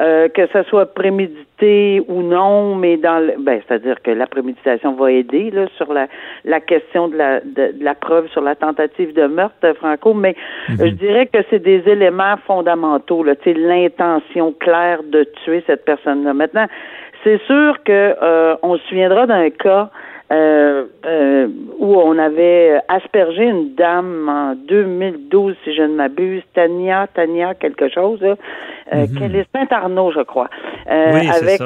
euh, 0.00 0.28
que 0.28 0.46
ce 0.52 0.62
soit 0.64 0.86
prémédité 0.94 2.02
ou 2.08 2.22
non, 2.22 2.74
mais 2.74 2.96
dans 2.96 3.18
le, 3.18 3.34
ben, 3.38 3.60
c'est-à-dire 3.66 4.00
que 4.02 4.10
la 4.10 4.26
préméditation 4.26 4.94
va 4.94 5.12
aider 5.12 5.50
là, 5.50 5.66
sur 5.76 5.92
la, 5.92 6.08
la 6.44 6.60
question 6.60 7.08
de 7.08 7.16
la, 7.16 7.40
de, 7.40 7.74
la 7.80 7.94
preuve 7.94 8.28
sur 8.28 8.40
la 8.40 8.54
tentative 8.54 9.12
de 9.14 9.26
meurtre, 9.26 9.72
Franco, 9.78 10.14
mais 10.14 10.34
mhm. 10.68 10.76
je 10.78 10.90
dirais 10.94 11.26
que 11.26 11.38
c'est 11.50 11.62
des 11.62 11.82
éléments 11.86 12.36
fondamentaux, 12.46 13.22
là, 13.22 13.34
l'intention 13.46 14.52
claire 14.58 15.02
de 15.04 15.24
tuer 15.44 15.62
cette 15.66 15.84
personne-là. 15.84 16.34
Maintenant, 16.34 16.66
c'est 17.24 17.40
sûr 17.46 17.82
que 17.84 18.16
euh, 18.22 18.56
on 18.62 18.76
se 18.76 18.82
souviendra 18.88 19.26
d'un 19.26 19.50
cas 19.50 19.90
euh, 20.32 20.84
euh, 21.04 21.46
où 21.78 21.94
on 22.00 22.16
avait 22.16 22.80
aspergé 22.88 23.44
une 23.44 23.74
dame 23.74 24.30
en 24.30 24.54
2012, 24.66 25.54
si 25.62 25.74
je 25.74 25.82
ne 25.82 25.94
m'abuse, 25.94 26.42
Tania, 26.54 27.06
Tania 27.12 27.54
quelque 27.54 27.90
chose, 27.90 28.22
euh, 28.22 28.34
mm 28.94 29.44
Saint-Arnaud, 29.54 30.12
je 30.12 30.22
crois, 30.22 30.48
euh, 30.90 31.20
avec 31.34 31.60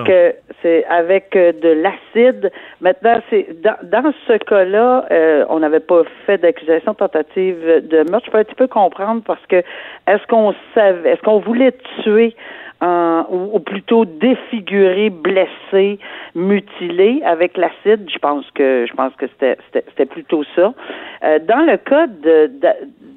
c'est 0.62 0.84
avec 0.86 1.32
de 1.32 1.68
l'acide. 1.68 2.50
Maintenant, 2.80 3.20
c'est 3.30 3.60
dans, 3.62 3.76
dans 3.84 4.12
ce 4.26 4.32
cas-là, 4.32 5.04
on 5.48 5.60
n'avait 5.60 5.80
pas 5.80 6.02
fait 6.24 6.38
d'accusation 6.38 6.94
tentative 6.94 7.86
de 7.88 8.10
meurtre. 8.10 8.26
Je 8.26 8.30
peux 8.32 8.38
un 8.38 8.44
petit 8.44 8.54
peu 8.56 8.66
comprendre 8.66 9.22
parce 9.24 9.44
que 9.48 9.56
est-ce 9.56 10.26
qu'on 10.28 10.54
savait, 10.74 11.10
est-ce 11.10 11.22
qu'on 11.22 11.38
voulait 11.38 11.74
tuer 12.02 12.34
ou, 12.82 13.58
plutôt 13.60 14.04
défiguré, 14.04 15.10
blessé, 15.10 15.98
mutilé 16.34 17.22
avec 17.24 17.56
l'acide. 17.56 18.08
Je 18.12 18.18
pense 18.18 18.44
que 18.54 18.86
je 18.88 18.94
pense 18.94 19.14
que 19.14 19.26
c'était 19.38 20.06
plutôt 20.06 20.44
ça. 20.54 20.74
Euh, 21.24 21.38
dans 21.38 21.64
le 21.66 21.76
cas 21.78 22.06
de, 22.06 22.50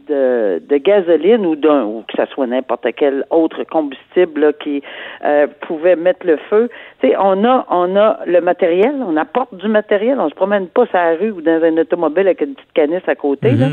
de, 0.07 0.62
de, 0.68 0.78
gasoline 0.78 1.45
ou 1.45 1.55
d'un 1.55 1.84
ou 1.84 2.03
que 2.07 2.16
ce 2.18 2.26
soit 2.34 2.47
n'importe 2.47 2.88
quel 2.95 3.26
autre 3.30 3.64
combustible 3.64 4.53
qui 4.62 4.82
euh, 5.26 5.47
pouvait 5.68 5.95
mettre 5.95 6.26
le 6.26 6.38
feu, 6.49 6.70
tu 7.01 7.10
sais, 7.10 7.16
on 7.20 7.43
a 7.43 7.66
on 7.70 7.95
a 7.95 8.20
le 8.26 8.41
matériel, 8.41 8.95
on 9.05 9.18
apporte 9.18 9.53
du 9.55 9.68
matériel, 9.68 10.20
on 10.20 10.30
se 10.30 10.36
promène 10.36 10.68
pas 10.68 10.86
sur 10.88 10.97
la 10.97 11.16
rue 11.16 11.32
ou 11.32 11.41
dans 11.41 11.62
un 11.64 11.78
automobile 11.78 12.28
avec 12.28 12.41
une 12.41 12.55
petite 12.55 12.74
canisse 12.74 13.07
à 13.07 13.16
côté. 13.16 13.51
là. 13.51 13.68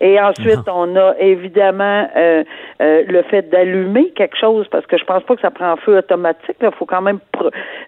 Mm-hmm. 0.00 0.06
Et 0.06 0.20
ensuite, 0.20 0.68
on 0.68 0.96
a 0.96 1.14
évidemment 1.18 2.08
euh, 2.16 2.44
euh, 2.80 3.04
le 3.06 3.22
fait 3.22 3.48
d'allumer 3.48 4.10
quelque 4.10 4.36
chose, 4.36 4.66
parce 4.68 4.86
que 4.86 4.98
je 4.98 5.04
pense 5.04 5.22
pas 5.22 5.36
que 5.36 5.40
ça 5.40 5.50
prend 5.50 5.72
un 5.72 5.76
feu 5.76 5.98
automatique. 5.98 6.56
Il 6.60 6.70
faut 6.72 6.86
quand 6.86 7.02
même 7.02 7.20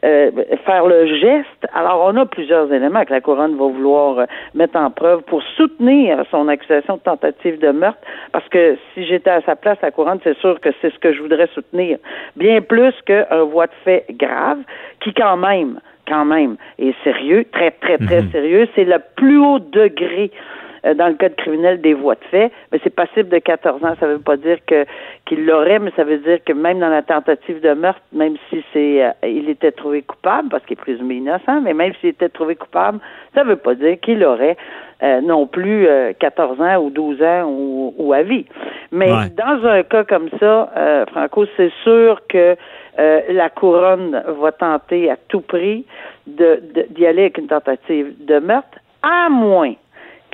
euh, 0.04 0.30
faire 0.64 0.86
le 0.86 1.06
geste. 1.06 1.66
Alors, 1.74 2.04
on 2.04 2.16
a 2.16 2.26
plusieurs 2.26 2.72
éléments 2.72 3.04
que 3.04 3.12
la 3.12 3.20
couronne 3.20 3.56
va 3.56 3.66
vouloir 3.66 4.26
mettre 4.54 4.76
en 4.76 4.90
preuve 4.90 5.22
pour 5.22 5.42
soutenir 5.56 6.24
son 6.30 6.48
accusation 6.48 6.96
de 6.96 7.00
tentative 7.00 7.58
de 7.58 7.70
meurtre, 7.70 8.00
parce 8.32 8.48
que 8.48 8.76
si 8.94 9.04
j'étais 9.06 9.30
à 9.30 9.40
sa 9.42 9.56
place, 9.56 9.78
la 9.82 9.90
couronne, 9.90 10.20
c'est 10.22 10.38
sûr 10.38 10.60
que 10.60 10.70
c'est 10.80 10.92
ce 10.92 10.98
que 10.98 11.12
je 11.12 11.20
voudrais 11.20 11.48
soutenir, 11.48 11.98
bien 12.36 12.60
plus 12.60 12.94
qu'un 13.04 13.42
voie 13.44 13.66
de 13.66 13.72
fait 13.84 14.04
grave, 14.10 14.58
qui 15.00 15.12
quand 15.12 15.36
même, 15.36 15.80
quand 16.08 16.24
même, 16.24 16.56
est 16.78 16.94
sérieux, 17.02 17.44
très, 17.52 17.72
très, 17.72 17.98
très 17.98 18.22
mhm. 18.22 18.30
sérieux. 18.30 18.68
C'est 18.74 18.84
le 18.84 18.98
plus 19.16 19.38
haut 19.38 19.58
degré 19.58 20.30
euh, 20.30 20.65
dans 20.84 21.08
le 21.08 21.14
code 21.14 21.34
criminel 21.36 21.80
des 21.80 21.94
voies 21.94 22.14
de 22.14 22.24
fait, 22.30 22.52
mais 22.72 22.80
c'est 22.82 22.94
passible 22.94 23.28
de 23.28 23.38
14 23.38 23.84
ans. 23.84 23.94
Ça 23.98 24.06
ne 24.06 24.14
veut 24.14 24.20
pas 24.20 24.36
dire 24.36 24.58
que 24.66 24.84
qu'il 25.24 25.44
l'aurait, 25.44 25.78
mais 25.78 25.92
ça 25.96 26.04
veut 26.04 26.18
dire 26.18 26.38
que 26.44 26.52
même 26.52 26.78
dans 26.80 26.88
la 26.88 27.02
tentative 27.02 27.60
de 27.60 27.72
meurtre, 27.72 28.00
même 28.12 28.36
si 28.48 28.64
c'est 28.72 29.04
euh, 29.04 29.10
il 29.24 29.48
était 29.48 29.72
trouvé 29.72 30.02
coupable, 30.02 30.48
parce 30.48 30.64
qu'il 30.64 30.74
est 30.74 30.80
présumé 30.80 31.16
innocent, 31.16 31.60
mais 31.60 31.74
même 31.74 31.92
s'il 32.00 32.10
était 32.10 32.28
trouvé 32.28 32.56
coupable, 32.56 32.98
ça 33.34 33.44
ne 33.44 33.50
veut 33.50 33.56
pas 33.56 33.74
dire 33.74 33.98
qu'il 34.00 34.24
aurait 34.24 34.56
euh, 35.02 35.20
non 35.20 35.46
plus 35.46 35.86
14 36.18 36.60
ans 36.60 36.76
ou 36.78 36.90
12 36.90 37.22
ans 37.22 37.44
ou, 37.46 38.12
à 38.12 38.22
vie. 38.22 38.46
Mais 38.92 39.08
dans 39.36 39.66
un 39.66 39.82
cas 39.82 40.04
comme 40.04 40.28
ça, 40.40 40.70
Franco, 41.10 41.44
c'est 41.56 41.72
sûr 41.82 42.20
que 42.28 42.56
la 42.96 43.50
couronne 43.50 44.22
va 44.40 44.52
tenter 44.52 45.10
à 45.10 45.16
tout 45.28 45.40
prix 45.40 45.84
de, 46.26 46.62
d'y 46.90 47.06
aller 47.06 47.22
avec 47.22 47.38
une 47.38 47.46
tentative 47.46 48.14
de 48.24 48.38
meurtre, 48.38 48.78
à 49.02 49.28
moins 49.28 49.74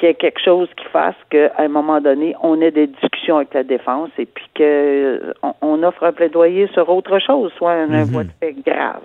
qu'il 0.03 0.09
y 0.09 0.11
ait 0.11 0.15
quelque 0.15 0.41
chose 0.45 0.69
qui 0.77 0.85
fasse 0.93 1.15
qu'à 1.31 1.53
un 1.59 1.69
moment 1.69 2.01
donné, 2.01 2.35
on 2.43 2.61
ait 2.61 2.73
des 2.73 2.89
discussions 2.89 3.37
avec 3.37 3.55
la 3.55 3.63
défense 3.63 4.11
et 4.19 4.27
puis 4.27 4.45
qu'on 4.57 4.65
euh, 4.65 5.33
on 5.61 5.81
offre 5.85 6.03
un 6.03 6.13
plaidoyer 6.13 6.69
sur 6.75 6.89
autre 6.89 7.21
chose, 7.25 7.53
soit 7.57 7.73
un, 7.73 7.87
mm 7.87 8.03
voie 8.05 8.25
de 8.25 8.31
fait 8.41 8.57
grave. 8.67 9.03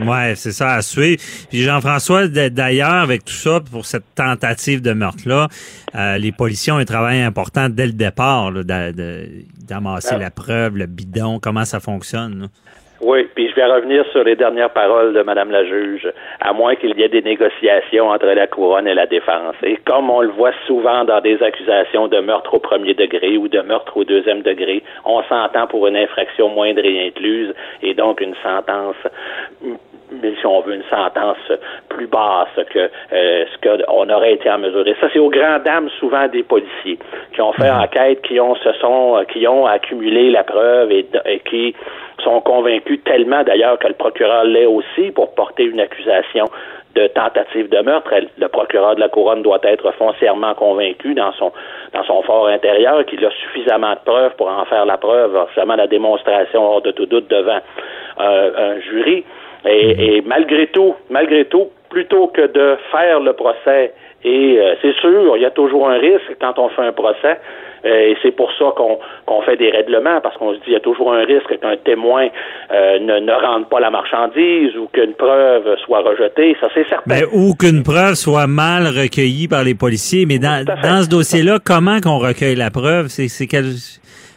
Ouais, 0.00 0.34
c'est 0.34 0.50
ça 0.50 0.74
à 0.74 0.82
suivre. 0.82 1.22
Puis 1.48 1.62
Jean-François, 1.62 2.26
d'ailleurs, 2.26 2.94
avec 2.94 3.24
tout 3.24 3.32
ça, 3.32 3.60
pour 3.60 3.86
cette 3.86 4.14
tentative 4.14 4.82
de 4.82 4.92
meurtre-là, 4.92 5.48
euh, 5.94 6.18
les 6.18 6.32
policiers 6.32 6.72
ont 6.72 6.78
un 6.78 6.84
travail 6.84 7.22
important 7.22 7.68
dès 7.68 7.86
le 7.86 7.92
départ, 7.92 8.52
d'amasser 8.52 10.18
la 10.18 10.30
preuve, 10.30 10.76
le 10.76 10.86
bidon, 10.86 11.38
comment 11.38 11.64
ça 11.64 11.78
fonctionne. 11.78 12.40
Là. 12.40 12.46
Oui, 13.02 13.26
puis 13.34 13.48
je 13.48 13.54
vais 13.54 13.64
revenir 13.64 14.04
sur 14.12 14.24
les 14.24 14.36
dernières 14.36 14.70
paroles 14.70 15.14
de 15.14 15.22
Madame 15.22 15.50
la 15.50 15.64
juge, 15.64 16.06
à 16.38 16.52
moins 16.52 16.76
qu'il 16.76 16.98
y 16.98 17.02
ait 17.02 17.08
des 17.08 17.22
négociations 17.22 18.08
entre 18.10 18.26
la 18.26 18.46
couronne 18.46 18.86
et 18.86 18.92
la 18.92 19.06
défense. 19.06 19.54
Et 19.62 19.76
comme 19.86 20.10
on 20.10 20.20
le 20.20 20.28
voit 20.28 20.52
souvent 20.66 21.04
dans 21.04 21.22
des 21.22 21.42
accusations 21.42 22.08
de 22.08 22.20
meurtre 22.20 22.52
au 22.52 22.58
premier 22.58 22.92
degré 22.92 23.38
ou 23.38 23.48
de 23.48 23.60
meurtre 23.60 23.96
au 23.96 24.04
deuxième 24.04 24.42
degré, 24.42 24.82
on 25.06 25.22
s'entend 25.22 25.66
pour 25.66 25.86
une 25.86 25.96
infraction 25.96 26.50
moindre 26.50 26.84
et 26.84 27.06
incluse, 27.06 27.54
et 27.82 27.94
donc 27.94 28.20
une 28.20 28.34
sentence 28.42 28.96
mais 30.10 30.34
si 30.40 30.46
on 30.46 30.60
veut 30.60 30.74
une 30.74 30.84
sentence 30.90 31.38
plus 31.88 32.06
basse 32.06 32.48
que 32.70 32.90
euh, 33.12 33.44
ce 33.52 33.68
qu'on 33.68 34.08
aurait 34.10 34.34
été 34.34 34.50
en 34.50 34.58
mesure. 34.58 34.86
Et 34.86 34.96
ça, 35.00 35.08
c'est 35.12 35.18
aux 35.18 35.30
grandes 35.30 35.62
dames 35.64 35.88
souvent 35.98 36.26
des 36.28 36.42
policiers 36.42 36.98
qui 37.32 37.40
ont 37.40 37.52
fait 37.52 37.70
mhm. 37.70 37.82
enquête, 37.82 38.22
qui 38.22 38.40
ont 38.40 38.54
se 38.56 38.72
sont 38.74 39.24
qui 39.32 39.46
ont 39.46 39.66
accumulé 39.66 40.30
la 40.30 40.44
preuve 40.44 40.90
et 40.92 41.06
qui 41.48 41.74
sont 42.22 42.40
convaincus 42.40 43.00
tellement 43.04 43.42
d'ailleurs 43.44 43.78
que 43.78 43.88
le 43.88 43.94
procureur 43.94 44.44
l'est 44.44 44.66
aussi 44.66 45.10
pour 45.12 45.34
porter 45.34 45.64
une 45.64 45.80
accusation 45.80 46.44
de 46.94 47.06
tentative 47.08 47.68
de 47.68 47.80
meurtre. 47.82 48.12
Le 48.38 48.48
procureur 48.48 48.96
de 48.96 49.00
la 49.00 49.08
couronne 49.08 49.42
doit 49.42 49.60
être 49.62 49.92
foncièrement 49.92 50.54
convaincu 50.54 51.14
dans 51.14 51.32
son 51.32 51.52
dans 51.92 52.04
son 52.04 52.22
fort 52.22 52.48
intérieur 52.48 53.04
qu'il 53.06 53.24
a 53.24 53.30
suffisamment 53.30 53.92
de 53.92 54.00
preuves 54.04 54.34
pour 54.36 54.48
en 54.48 54.64
faire 54.64 54.84
la 54.86 54.96
preuve, 54.96 55.38
seulement 55.54 55.76
la 55.76 55.86
démonstration 55.86 56.62
hors 56.62 56.82
de 56.82 56.90
tout 56.90 57.06
doute 57.06 57.28
devant 57.28 57.60
un 58.18 58.80
jury. 58.80 59.24
Et, 59.66 59.94
mhm. 59.94 60.00
et 60.00 60.22
malgré 60.26 60.66
tout, 60.68 60.94
malgré 61.10 61.44
tout, 61.44 61.68
plutôt 61.90 62.28
que 62.28 62.46
de 62.46 62.76
faire 62.90 63.20
le 63.20 63.34
procès. 63.34 63.92
Et 64.22 64.58
euh, 64.58 64.74
c'est 64.80 64.94
sûr, 65.00 65.36
il 65.36 65.42
y 65.42 65.46
a 65.46 65.50
toujours 65.50 65.88
un 65.88 65.98
risque 65.98 66.36
quand 66.40 66.58
on 66.58 66.68
fait 66.70 66.82
un 66.82 66.92
procès. 66.92 67.38
Euh, 67.84 68.10
et 68.10 68.16
c'est 68.22 68.32
pour 68.32 68.50
ça 68.58 68.66
qu'on 68.76 68.98
qu'on 69.24 69.40
fait 69.40 69.56
des 69.56 69.70
règlements, 69.70 70.20
parce 70.20 70.36
qu'on 70.36 70.52
se 70.52 70.58
dit 70.58 70.64
il 70.68 70.72
y 70.74 70.76
a 70.76 70.80
toujours 70.80 71.14
un 71.14 71.24
risque 71.24 71.58
qu'un 71.58 71.78
témoin 71.78 72.28
euh, 72.70 72.98
ne, 72.98 73.20
ne 73.20 73.32
rende 73.32 73.70
pas 73.70 73.80
la 73.80 73.90
marchandise 73.90 74.76
ou 74.76 74.86
qu'une 74.92 75.14
preuve 75.14 75.76
soit 75.86 76.00
rejetée. 76.00 76.56
Ça, 76.60 76.68
c'est 76.74 76.86
certain. 76.88 77.04
Mais, 77.06 77.22
ou 77.32 77.54
qu'une 77.54 77.82
preuve 77.82 78.14
soit 78.14 78.46
mal 78.46 78.86
recueillie 78.86 79.48
par 79.48 79.64
les 79.64 79.74
policiers. 79.74 80.26
Mais 80.26 80.38
dans, 80.38 80.62
dans 80.64 81.02
ce 81.02 81.08
dossier-là, 81.08 81.58
comment 81.64 82.00
qu'on 82.00 82.18
recueille 82.18 82.56
la 82.56 82.70
preuve? 82.70 83.06
C'est 83.08 83.28
c'est 83.28 83.46
quel... 83.46 83.64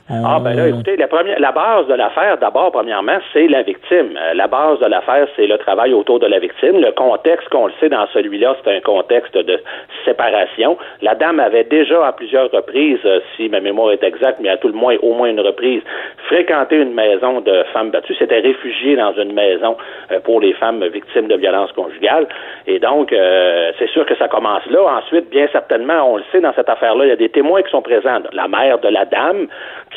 Ah 0.09 0.37
ben 0.43 0.53
là, 0.53 0.67
écoutez, 0.67 0.97
la, 0.97 1.07
première, 1.07 1.39
la 1.39 1.53
base 1.53 1.87
de 1.87 1.93
l'affaire, 1.93 2.37
d'abord, 2.37 2.73
premièrement, 2.73 3.19
c'est 3.31 3.47
la 3.47 3.61
victime. 3.61 4.17
Euh, 4.17 4.33
la 4.33 4.47
base 4.47 4.77
de 4.79 4.85
l'affaire, 4.87 5.27
c'est 5.37 5.47
le 5.47 5.57
travail 5.57 5.93
autour 5.93 6.19
de 6.19 6.27
la 6.27 6.39
victime. 6.39 6.81
Le 6.81 6.91
contexte, 6.91 7.47
qu'on 7.47 7.67
le 7.67 7.73
sait 7.79 7.87
dans 7.87 8.05
celui-là, 8.13 8.57
c'est 8.61 8.75
un 8.75 8.81
contexte 8.81 9.37
de 9.37 9.61
séparation. 10.03 10.77
La 11.01 11.15
dame 11.15 11.39
avait 11.39 11.63
déjà 11.63 12.05
à 12.05 12.11
plusieurs 12.11 12.51
reprises, 12.51 12.99
euh, 13.05 13.21
si 13.37 13.47
ma 13.47 13.61
mémoire 13.61 13.93
est 13.93 14.03
exacte, 14.03 14.39
mais 14.41 14.49
à 14.49 14.57
tout 14.57 14.67
le 14.67 14.73
moins 14.73 14.97
au 15.01 15.13
moins 15.13 15.29
une 15.29 15.39
reprise, 15.39 15.81
fréquenté 16.27 16.75
une 16.75 16.93
maison 16.93 17.39
de 17.39 17.63
femmes 17.71 17.91
battues. 17.91 18.15
C'était 18.19 18.41
réfugié 18.41 18.97
dans 18.97 19.13
une 19.13 19.31
maison 19.31 19.77
euh, 20.11 20.19
pour 20.19 20.41
les 20.41 20.51
femmes 20.51 20.83
victimes 20.83 21.29
de 21.29 21.35
violences 21.35 21.71
conjugales. 21.71 22.27
Et 22.67 22.79
donc, 22.79 23.13
c'est 23.79 23.89
sûr 23.89 24.05
que 24.05 24.15
ça 24.15 24.27
commence 24.27 24.65
là. 24.69 24.81
Ensuite, 24.97 25.29
bien 25.29 25.47
certainement, 25.51 26.11
on 26.11 26.17
le 26.17 26.23
sait 26.31 26.41
dans 26.41 26.53
cette 26.53 26.69
affaire-là, 26.69 27.05
il 27.05 27.09
y 27.09 27.11
a 27.11 27.17
des 27.17 27.29
témoins 27.29 27.61
qui 27.61 27.69
sont 27.71 27.81
présents. 27.81 28.19
La 28.31 28.47
mère 28.47 28.79
de 28.79 28.87
la 28.89 29.05
dame, 29.05 29.47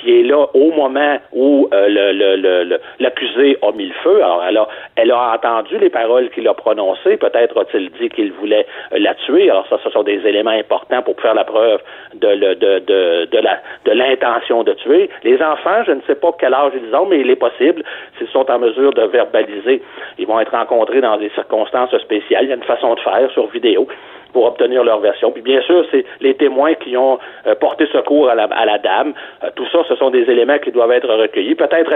qui 0.01 0.21
est 0.21 0.23
là 0.23 0.47
au 0.55 0.71
moment 0.73 1.19
où 1.33 1.69
euh, 1.73 1.87
le, 1.89 2.79
l'accusé 3.01 3.59
a 3.63 3.73
mis 3.73 3.87
le 3.87 3.95
feu. 4.03 4.17
Alors, 4.23 4.43
elle 4.49 4.59
a, 4.59 4.69
elle 4.97 5.11
a 5.11 5.35
entendu 5.35 5.79
les 5.79 5.91
paroles 5.91 6.31
qu'il 6.31 6.47
a 6.49 6.55
prononcées. 6.55 7.17
Peut-être 7.17 7.59
a-t-il 7.59 7.91
dit 7.91 8.09
qu'il 8.09 8.33
voulait 8.33 8.67
euh, 8.93 8.99
la 8.99 9.15
tuer. 9.15 9.51
Alors, 9.51 9.67
ça, 9.69 9.79
ce 9.83 9.91
sont 9.91 10.03
des 10.03 10.27
éléments 10.27 10.51
importants 10.51 11.03
pour 11.03 11.21
faire 11.21 11.35
la 11.35 11.45
preuve 11.45 11.81
de, 12.15 12.35
de, 12.35 12.55
de, 12.55 12.79
de, 12.81 13.49
de 13.85 13.93
l'intention 13.93 14.63
de 14.63 14.73
tuer. 14.75 15.11
Les 15.25 15.41
enfants, 15.43 15.83
je 15.87 15.93
ne 15.93 16.01
sais 16.07 16.15
pas 16.15 16.31
quel 16.39 16.55
âge 16.55 16.73
ils 16.75 16.95
ont, 16.95 17.07
mais 17.07 17.21
il 17.21 17.31
est 17.31 17.37
possible, 17.37 17.83
s'ils 18.19 18.29
sont 18.29 18.51
en 18.51 18.59
mesure 18.59 18.93
de 18.93 19.03
verbaliser, 19.03 19.83
ils 20.19 20.27
vont 20.27 20.41
être 20.41 20.53
rencontrés 20.53 21.01
dans 21.01 21.17
des 21.17 21.31
circonstances 21.31 21.97
spéciales. 21.99 22.45
Il 22.45 22.49
y 22.49 22.53
a 22.53 22.57
une 22.57 22.63
façon 22.63 22.95
de 22.95 23.01
faire 23.01 23.31
sur 23.33 23.47
vidéo 23.49 23.87
pour 24.33 24.47
obtenir 24.47 24.85
leur 24.85 25.01
version. 25.01 25.31
Puis 25.31 25.43
bien 25.43 25.61
sûr, 25.63 25.85
c'est 25.91 26.05
les 26.21 26.35
témoins 26.35 26.75
qui 26.75 26.97
ont 26.97 27.19
euh, 27.47 27.55
porté 27.55 27.87
secours 27.87 28.29
à 28.29 28.35
la, 28.35 28.45
à 28.45 28.65
la 28.65 28.79
dame. 28.79 29.15
Euh, 29.43 29.49
tout 29.55 29.67
ça, 29.73 29.79
ce 29.89 29.97
sont 29.97 30.11
des 30.11 30.31
éléments 30.31 30.59
qui 30.59 30.71
doivent 30.71 30.93
être 30.93 31.09
recueillis. 31.09 31.55
Peut-être 31.55 31.91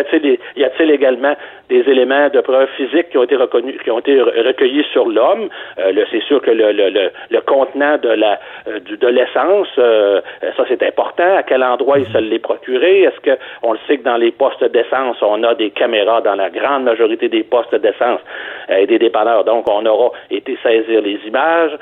y 0.57 0.65
a-t-il 0.65 0.91
également 0.91 1.35
des 1.69 1.81
éléments 1.89 2.29
de 2.29 2.41
preuve 2.41 2.69
physique 2.77 3.11
qui 3.11 3.19
ont 3.19 3.25
été 3.25 3.37
reconnus, 3.37 3.77
qui 3.83 3.91
ont 3.91 3.99
été 3.99 4.21
recueillis 4.21 4.85
sur 4.93 5.07
l'homme? 5.09 5.49
Euh, 5.79 5.93
c'est 6.11 6.23
sûr 6.23 6.41
que 6.41 6.51
le, 6.51 6.73
le, 6.73 7.11
le, 7.31 7.41
contenant 7.43 7.99
de 7.99 8.09
la 8.09 8.39
de 8.67 9.09
l'essence, 9.09 9.69
ça 9.77 10.65
c'est 10.69 10.83
important. 10.83 11.37
À 11.37 11.43
quel 11.43 11.63
endroit 11.63 11.99
il 11.99 12.07
se 12.07 12.19
l'est 12.19 12.39
procuré? 12.39 13.03
Est-ce 13.03 13.21
que 13.21 13.39
on 13.63 13.73
le 13.73 13.79
sait 13.87 13.99
que 13.99 14.05
dans 14.05 14.17
les 14.17 14.31
postes 14.31 14.65
d'essence, 14.65 15.17
on 15.23 15.43
a 15.43 15.55
des 15.55 15.71
caméras 15.71 16.21
dans 16.23 16.35
la 16.35 16.51
grande 16.51 16.85
majorité 16.85 17.29
des 17.29 17.43
postes 17.43 17.75
d'essence 17.75 18.21
et 18.69 18.87
des 18.87 18.99
dépanneurs. 18.99 19.45
Donc, 19.45 19.69
on 19.69 19.85
aura 19.87 20.13
été 20.31 20.57
saisir 20.63 21.03
les 21.03 21.19
images 21.27 21.73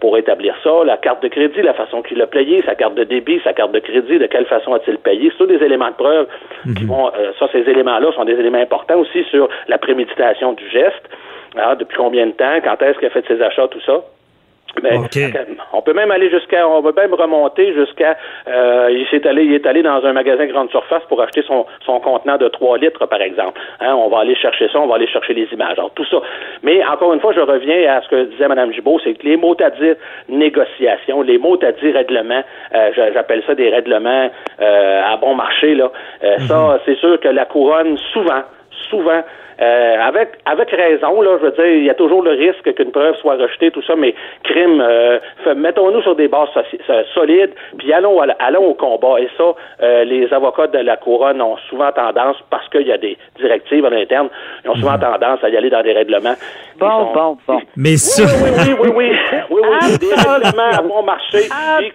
pour 0.00 0.16
établir 0.18 0.54
ça, 0.62 0.84
la 0.84 0.96
carte 0.96 1.22
de 1.22 1.28
crédit, 1.28 1.62
la 1.62 1.74
façon 1.74 2.02
qu'il 2.02 2.20
a 2.22 2.26
payé, 2.26 2.62
sa 2.66 2.74
carte 2.74 2.94
de 2.94 3.04
débit, 3.04 3.40
sa 3.44 3.52
carte 3.52 3.72
de 3.72 3.78
crédit, 3.78 4.18
de 4.18 4.26
quelle 4.26 4.46
façon 4.46 4.74
a-t-il 4.74 4.98
payé. 4.98 5.30
C'est 5.30 5.38
tous 5.38 5.46
des 5.46 5.64
éléments 5.64 5.90
de 5.90 5.94
preuve 5.94 6.26
qui 6.76 6.84
mhm. 6.84 6.88
vont, 6.88 7.08
euh, 7.08 7.32
ça, 7.38 7.48
ces 7.52 7.68
éléments-là 7.68 8.12
sont 8.12 8.24
des 8.24 8.34
éléments 8.34 8.58
importants 8.58 8.98
aussi 8.98 9.24
sur 9.30 9.48
la 9.68 9.78
préméditation 9.78 10.52
du 10.52 10.68
geste. 10.68 11.08
Ah, 11.56 11.76
depuis 11.76 11.96
combien 11.96 12.26
de 12.26 12.32
temps, 12.32 12.58
quand 12.62 12.82
est-ce 12.82 12.98
qu'il 12.98 13.06
a 13.06 13.10
fait 13.10 13.24
ses 13.26 13.40
achats, 13.40 13.68
tout 13.68 13.80
ça? 13.80 14.02
On 15.72 15.82
peut 15.82 15.92
même 15.92 16.10
aller 16.10 16.30
jusqu'à, 16.30 16.68
on 16.68 16.80
va 16.80 16.92
même 16.92 17.14
remonter 17.14 17.72
jusqu'à, 17.74 18.16
euh, 18.48 18.88
il 18.90 19.06
s'est 19.08 19.26
allé, 19.26 19.44
il 19.44 19.54
est 19.54 19.66
allé 19.66 19.82
dans 19.82 20.04
un 20.04 20.12
magasin 20.12 20.46
grande 20.46 20.70
surface 20.70 21.02
pour 21.08 21.20
acheter 21.22 21.42
son, 21.42 21.66
son 21.84 22.00
contenant 22.00 22.36
de 22.36 22.48
3 22.48 22.78
litres, 22.78 23.06
par 23.06 23.20
exemple. 23.20 23.60
Hein, 23.80 23.94
on 23.94 24.08
va 24.08 24.20
aller 24.20 24.34
chercher 24.36 24.68
ça, 24.68 24.80
on 24.80 24.86
va 24.86 24.96
aller 24.96 25.06
chercher 25.06 25.34
les 25.34 25.48
images. 25.52 25.78
Alors, 25.78 25.90
tout 25.94 26.04
ça. 26.06 26.18
Mais 26.62 26.84
encore 26.84 27.12
une 27.12 27.20
fois, 27.20 27.32
je 27.32 27.40
reviens 27.40 27.92
à 27.92 28.02
ce 28.02 28.08
que 28.08 28.24
disait 28.24 28.48
Mme 28.48 28.72
Gibault, 28.72 29.00
c'est 29.02 29.14
que 29.14 29.26
les 29.26 29.36
mots 29.36 29.56
à 29.60 29.70
dire 29.70 29.96
négociation, 30.28 31.22
les 31.22 31.38
mots 31.38 31.58
à 31.62 31.72
dire 31.72 31.94
règlement, 31.94 32.42
euh, 32.74 32.90
j'appelle 32.94 33.42
ça 33.46 33.54
des 33.54 33.70
règlements 33.70 34.30
euh, 34.60 35.02
à 35.04 35.16
bon 35.16 35.34
marché, 35.34 35.74
là. 35.74 35.90
Ça, 36.48 36.56
mhm. 36.56 36.78
c'est 36.84 36.98
sûr 36.98 37.20
que 37.20 37.28
la 37.28 37.44
couronne, 37.44 37.96
souvent, 38.12 38.42
souvent, 38.88 39.22
euh, 39.60 39.96
avec 40.00 40.30
avec 40.46 40.70
raison, 40.70 41.20
là, 41.20 41.38
je 41.40 41.46
veux 41.46 41.52
dire, 41.52 41.66
il 41.66 41.84
y 41.84 41.90
a 41.90 41.94
toujours 41.94 42.22
le 42.22 42.32
risque 42.32 42.74
qu'une 42.74 42.90
preuve 42.90 43.14
soit 43.16 43.36
rejetée, 43.36 43.70
tout 43.70 43.82
ça, 43.82 43.94
mais 43.94 44.14
crime, 44.42 44.80
euh, 44.80 45.18
mettons-nous 45.54 46.02
sur 46.02 46.16
des 46.16 46.26
bases 46.26 46.48
solides, 47.14 47.52
puis 47.78 47.92
allons 47.92 48.20
allons 48.20 48.64
au 48.64 48.74
combat. 48.74 49.20
Et 49.20 49.28
ça, 49.36 49.54
euh, 49.82 50.04
les 50.04 50.32
avocats 50.32 50.66
de 50.66 50.78
la 50.78 50.96
couronne 50.96 51.40
ont 51.40 51.56
souvent 51.68 51.92
tendance, 51.92 52.36
parce 52.50 52.68
qu'il 52.68 52.86
y 52.86 52.92
a 52.92 52.98
des 52.98 53.16
directives 53.38 53.84
en 53.84 53.92
interne, 53.92 54.28
ils 54.64 54.70
ont 54.70 54.74
souvent 54.74 54.94
mhm. 54.94 55.00
tendance 55.00 55.44
à 55.44 55.48
y 55.48 55.56
aller 55.56 55.70
dans 55.70 55.82
des 55.82 55.92
règlements. 55.92 56.34
Bon, 56.76 57.12
bon, 57.12 57.38
bon. 57.46 57.60
Mais 57.76 57.96
ça. 57.96 58.24
Oui, 58.24 58.50
oui, 58.58 58.74
oui, 58.80 58.90
oui, 58.96 59.10
oui, 59.50 59.60
oui, 59.62 59.98
des 59.98 60.14
règlements 60.14 60.78
à 60.78 60.82
bon 60.82 61.02
marché 61.04 61.42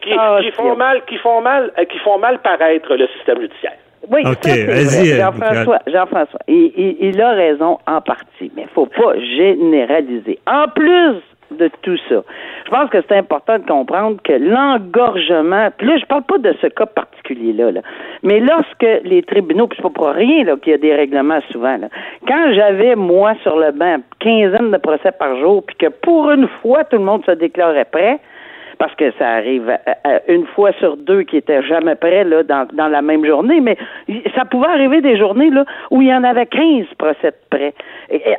qui, 0.02 0.12
qui, 0.12 0.52
font 0.52 0.76
mal, 0.78 1.04
qui 1.06 1.18
font 1.18 1.42
mal, 1.42 1.74
qui 1.92 2.00
font 2.00 2.18
mal 2.18 2.40
paraître 2.40 2.96
le 2.96 3.08
système 3.18 3.42
judiciaire. 3.42 3.74
Oui, 4.08 4.22
Jean-François, 4.24 5.80
Jean-François, 5.88 6.40
il, 6.48 6.98
il, 7.00 7.22
a 7.22 7.32
raison 7.32 7.78
en 7.86 8.02
partie, 8.02 8.52
mais 8.56 8.64
il 8.64 8.74
faut 8.74 8.86
pas 8.86 9.20
généraliser. 9.38 10.40
En 10.48 10.68
plus 10.68 11.18
de 11.52 11.70
tout 11.82 11.98
ça, 12.08 12.24
je 12.66 12.70
pense 12.70 12.90
que 12.92 13.00
c'est 13.08 13.18
important 13.18 13.58
de 13.58 13.66
comprendre 13.66 14.18
que 14.24 14.34
l'engorgement, 14.34 15.70
puis 15.78 15.88
là, 15.88 15.98
je 15.98 16.06
parle 16.06 16.24
pas 16.24 16.38
de 16.38 16.56
ce 16.62 16.68
cas 16.68 16.86
particulier-là, 16.86 17.72
là, 17.72 17.82
mais 18.24 18.40
lorsque 18.40 19.04
les 19.04 19.24
tribunaux, 19.24 19.68
puis 19.68 19.78
c'est 19.78 19.84
pas 19.84 19.90
pour 19.90 20.10
rien 20.10 20.44
là, 20.44 20.56
qu'il 20.58 20.72
y 20.72 20.76
a 20.76 20.78
des 20.78 20.96
règlements 20.96 21.42
souvent, 21.52 21.78
là, 21.78 21.90
quand 22.28 22.54
j'avais, 22.54 22.96
moi, 22.96 23.34
sur 23.44 23.58
le 23.58 23.72
banc, 23.72 23.98
quinzaine 24.20 24.72
de 24.72 24.78
procès 24.78 25.12
par 25.12 25.38
jour, 25.40 25.64
puis 25.66 25.76
que 25.76 25.88
pour 25.88 26.32
une 26.32 26.48
fois, 26.62 26.84
tout 26.84 26.98
le 26.98 27.04
monde 27.04 27.26
se 27.26 27.32
déclarait 27.32 27.86
prêt, 27.86 28.20
parce 28.80 28.96
que 28.96 29.12
ça 29.20 29.28
arrive 29.28 29.78
une 30.28 30.48
fois 30.48 30.72
sur 30.80 30.96
deux 30.96 31.24
qui 31.24 31.38
étaient 31.38 31.62
jamais 31.64 31.96
prêts 31.96 32.24
là, 32.24 32.44
dans, 32.44 32.66
dans 32.74 32.88
la 32.88 33.02
même 33.02 33.26
journée, 33.26 33.60
mais 33.60 33.78
ça 34.36 34.46
pouvait 34.46 34.68
arriver 34.68 35.02
des 35.02 35.18
journées 35.18 35.50
là, 35.50 35.66
où 35.92 36.02
il 36.02 36.08
y 36.08 36.14
en 36.14 36.24
avait 36.24 36.46
15 36.46 36.86
procès 36.98 37.32
de 37.32 37.36
prêts, 37.50 37.74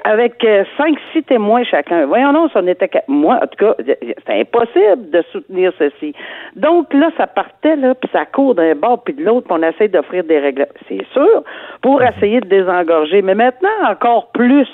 avec 0.04 0.42
euh, 0.44 0.64
cinq, 0.78 0.96
six 1.12 1.22
témoins 1.24 1.62
chacun. 1.64 2.06
Voyons 2.06 2.32
non, 2.32 2.48
ça 2.48 2.62
n'était 2.62 2.90
moi, 3.06 3.38
en 3.42 3.46
tout 3.46 3.66
cas, 3.66 3.74
c'est 4.26 4.40
impossible 4.40 5.10
de 5.10 5.22
soutenir 5.30 5.72
ceci. 5.78 6.14
Donc 6.56 6.92
là, 6.94 7.10
ça 7.18 7.26
partait, 7.26 7.76
là, 7.76 7.94
puis 7.94 8.08
ça 8.10 8.24
court 8.24 8.54
d'un 8.54 8.74
bord 8.74 9.04
puis 9.04 9.12
de 9.12 9.22
l'autre, 9.22 9.46
puis 9.46 9.58
on 9.58 9.62
essaie 9.62 9.88
d'offrir 9.88 10.24
des 10.24 10.38
règles. 10.38 10.66
C'est 10.88 11.04
sûr, 11.12 11.44
pour 11.82 12.02
essayer 12.02 12.40
de 12.40 12.48
désengorger. 12.48 13.20
Mais 13.20 13.34
maintenant, 13.34 13.68
encore 13.90 14.30
plus 14.32 14.68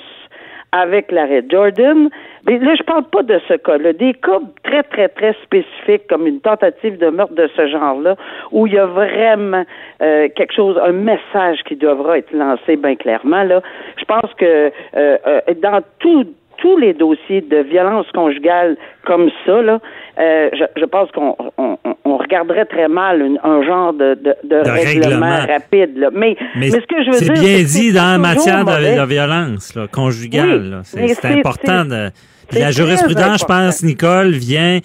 avec 0.71 1.11
l'arrêt 1.11 1.43
Jordan. 1.49 2.09
Mais 2.45 2.59
là, 2.59 2.75
je 2.75 2.83
parle 2.83 3.03
pas 3.05 3.23
de 3.23 3.39
ce 3.47 3.53
cas-là. 3.55 3.93
Des 3.93 4.13
cas 4.13 4.39
très, 4.63 4.83
très, 4.83 5.09
très 5.09 5.33
spécifiques, 5.43 6.07
comme 6.07 6.27
une 6.27 6.39
tentative 6.39 6.97
de 6.97 7.09
meurtre 7.09 7.35
de 7.35 7.49
ce 7.55 7.67
genre-là, 7.67 8.15
où 8.51 8.67
il 8.67 8.73
y 8.73 8.77
a 8.77 8.85
vraiment 8.85 9.65
euh, 10.01 10.27
quelque 10.35 10.53
chose, 10.53 10.79
un 10.83 10.93
message 10.93 11.59
qui 11.65 11.75
devra 11.75 12.17
être 12.17 12.31
lancé 12.31 12.75
bien 12.75 12.95
clairement. 12.95 13.43
Là, 13.43 13.61
je 13.97 14.05
pense 14.05 14.33
que 14.35 14.45
euh, 14.45 14.71
euh, 14.95 15.41
dans 15.61 15.81
tout 15.99 16.25
tous 16.57 16.77
les 16.77 16.93
dossiers 16.93 17.41
de 17.41 17.57
violence 17.57 18.07
conjugale 18.13 18.77
comme 19.05 19.29
ça, 19.45 19.61
là, 19.61 19.79
euh, 20.19 20.49
je, 20.53 20.63
je, 20.79 20.85
pense 20.85 21.11
qu'on 21.11 21.35
on, 21.57 21.77
on 22.03 22.17
regarderait 22.17 22.65
très 22.65 22.87
mal 22.87 23.21
une, 23.21 23.39
un 23.43 23.63
genre 23.63 23.93
de, 23.93 24.15
de, 24.15 24.35
de, 24.43 24.69
règlement, 24.69 25.45
rapide. 25.47 25.97
Là. 25.97 26.09
Mais, 26.13 26.35
mais, 26.55 26.69
ce 26.69 26.77
que 26.77 27.03
je 27.03 27.11
veux 27.11 27.19
dire, 27.19 27.35
c'est 27.35 27.41
bien 27.41 27.63
dit 27.63 27.93
dans 27.93 28.11
la 28.11 28.17
matière 28.17 28.65
de, 28.65 29.05
violence 29.05 29.75
là, 29.75 29.87
conjugale. 29.87 30.81
c'est 30.83 31.25
important. 31.25 31.85
De, 31.85 32.09
la 32.53 32.71
jurisprudence, 32.71 33.41
je 33.41 33.45
pense, 33.45 33.83
Nicole, 33.83 34.31
vient 34.31 34.79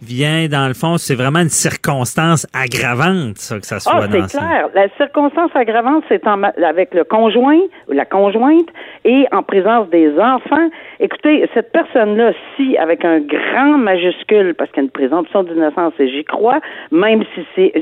vient, 0.00 0.48
dans 0.48 0.68
le 0.68 0.74
fond, 0.74 0.96
c'est 0.96 1.14
vraiment 1.14 1.40
une 1.40 1.48
circonstance 1.48 2.46
aggravante, 2.54 3.38
ça, 3.38 3.58
que 3.58 3.66
ça 3.66 3.80
soit 3.80 3.92
ah, 3.94 4.06
c'est 4.10 4.38
clair. 4.38 4.68
La 4.74 4.88
circonstance 4.96 5.50
aggravante, 5.54 6.04
c'est 6.08 6.22
avec 6.26 6.94
le 6.94 7.04
conjoint 7.04 7.60
ou 7.88 7.92
la 7.92 8.04
conjointe 8.04 8.68
et 9.04 9.26
en 9.32 9.42
présence 9.42 9.88
des 9.90 10.10
enfants. 10.18 10.68
Écoutez, 11.00 11.48
cette 11.54 11.72
personne-là, 11.72 12.32
si, 12.56 12.76
avec 12.76 13.04
un 13.04 13.20
grand 13.20 13.78
majuscule, 13.78 14.54
parce 14.54 14.70
qu'il 14.70 14.82
y 14.82 14.84
a 14.84 14.84
une 14.84 14.90
présomption 14.90 15.42
d'innocence, 15.42 15.94
et 15.98 16.08
j'y 16.08 16.24
crois, 16.24 16.60
même 16.90 17.24
si 17.34 17.46
c'est, 17.54 17.72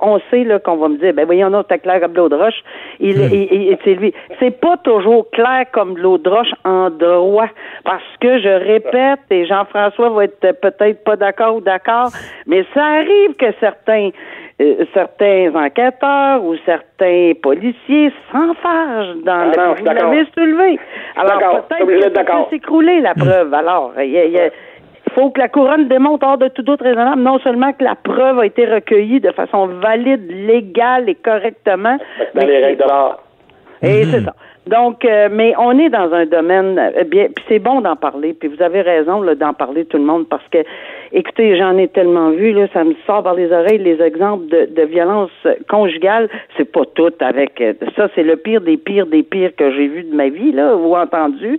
on 0.00 0.20
sait, 0.30 0.44
là, 0.44 0.58
qu'on 0.58 0.76
va 0.76 0.88
me 0.88 0.98
dire, 0.98 1.12
ben 1.12 1.26
voyons, 1.26 1.50
non, 1.50 1.62
t'as 1.62 1.78
clair 1.78 2.00
comme 2.00 2.14
l'eau 2.14 2.28
de 2.28 2.36
roche, 2.36 2.62
il, 3.00 3.16
hmm. 3.18 3.76
c'est 3.84 3.94
lui. 3.94 4.14
C'est 4.38 4.60
pas 4.60 4.76
toujours 4.78 5.30
clair 5.30 5.66
comme 5.72 5.98
l'eau 5.98 6.18
de 6.18 6.28
roche 6.28 6.52
en 6.64 6.90
droit, 6.90 7.48
parce 7.84 8.02
que 8.20 8.40
je 8.40 8.48
répète, 8.48 9.20
et 9.30 9.46
Jean-François 9.46 10.10
va 10.10 10.24
être 10.24 10.60
peut-être 10.60 11.04
pas 11.04 11.16
d'accord 11.16 11.49
d'accord. 11.58 12.10
Mais 12.46 12.64
ça 12.74 12.84
arrive 12.84 13.34
que 13.36 13.46
certains 13.58 14.10
euh, 14.60 14.84
certains 14.92 15.50
enquêteurs 15.54 16.44
ou 16.44 16.54
certains 16.66 17.32
policiers 17.42 18.12
s'enfargent 18.30 19.16
dans 19.24 19.32
Ah 19.32 19.56
non, 19.56 19.70
le 19.70 19.70
je 19.70 19.74
suis 19.76 19.84
vous 19.88 19.94
l'avez 19.94 20.24
soulevé. 20.36 20.78
Alors 21.16 21.38
d'accord. 21.38 21.66
peut-être 21.66 21.86
que 21.86 22.14
ça 22.14 22.24
peut 22.24 22.32
s'écrouler 22.50 23.00
la 23.00 23.14
preuve. 23.14 23.54
Alors, 23.54 23.92
il 23.98 24.10
y 24.10 24.18
a- 24.18 24.24
il 24.26 24.32
y 24.32 24.38
a- 24.38 24.46
il 24.48 25.12
faut 25.14 25.30
que 25.30 25.40
la 25.40 25.48
couronne 25.48 25.88
démontre 25.88 26.26
hors 26.26 26.36
de 26.38 26.48
tout 26.48 26.62
doute 26.62 26.82
raisonnable 26.82 27.22
non 27.22 27.38
seulement 27.38 27.72
que 27.72 27.82
la 27.82 27.94
preuve 27.96 28.38
a 28.38 28.46
été 28.46 28.66
recueillie 28.66 29.18
de 29.20 29.30
façon 29.32 29.66
valide, 29.66 30.30
légale 30.30 31.08
et 31.08 31.14
correctement, 31.16 31.96
Dans 32.34 32.46
les 32.46 32.58
règles 32.64 32.82
de 32.82 32.86
l'art. 32.88 33.18
et 33.82 34.04
c'est 34.04 34.20
ça. 34.20 34.34
Donc, 34.66 35.04
euh, 35.06 35.28
mais 35.32 35.54
on 35.58 35.76
est 35.78 35.88
dans 35.88 36.12
un 36.12 36.26
domaine 36.26 36.78
euh, 36.78 37.02
bien, 37.04 37.28
puis 37.34 37.44
c'est 37.48 37.58
bon 37.58 37.80
d'en 37.80 37.96
parler. 37.96 38.34
Puis 38.38 38.48
vous 38.48 38.62
avez 38.62 38.82
raison 38.82 39.24
d'en 39.24 39.54
parler 39.54 39.86
tout 39.86 39.96
le 39.96 40.04
monde 40.04 40.28
parce 40.28 40.46
que, 40.52 40.58
écoutez, 41.12 41.56
j'en 41.56 41.76
ai 41.78 41.88
tellement 41.88 42.30
vu 42.30 42.52
là, 42.52 42.66
ça 42.72 42.84
me 42.84 42.94
sort 43.06 43.22
par 43.22 43.34
les 43.34 43.52
oreilles 43.52 43.78
les 43.78 44.00
exemples 44.02 44.46
de, 44.48 44.66
de 44.66 44.82
violence 44.82 45.30
conjugale. 45.68 46.28
C'est 46.56 46.70
pas 46.70 46.84
tout 46.94 47.12
avec 47.20 47.60
euh, 47.60 47.74
ça, 47.96 48.08
c'est 48.14 48.22
le 48.22 48.36
pire 48.36 48.60
des 48.60 48.76
pires 48.76 49.06
des 49.06 49.22
pires 49.22 49.54
que 49.56 49.70
j'ai 49.72 49.86
vu 49.86 50.04
de 50.04 50.14
ma 50.14 50.28
vie 50.28 50.52
là 50.52 50.76
ou 50.76 50.96
entendu. 50.96 51.58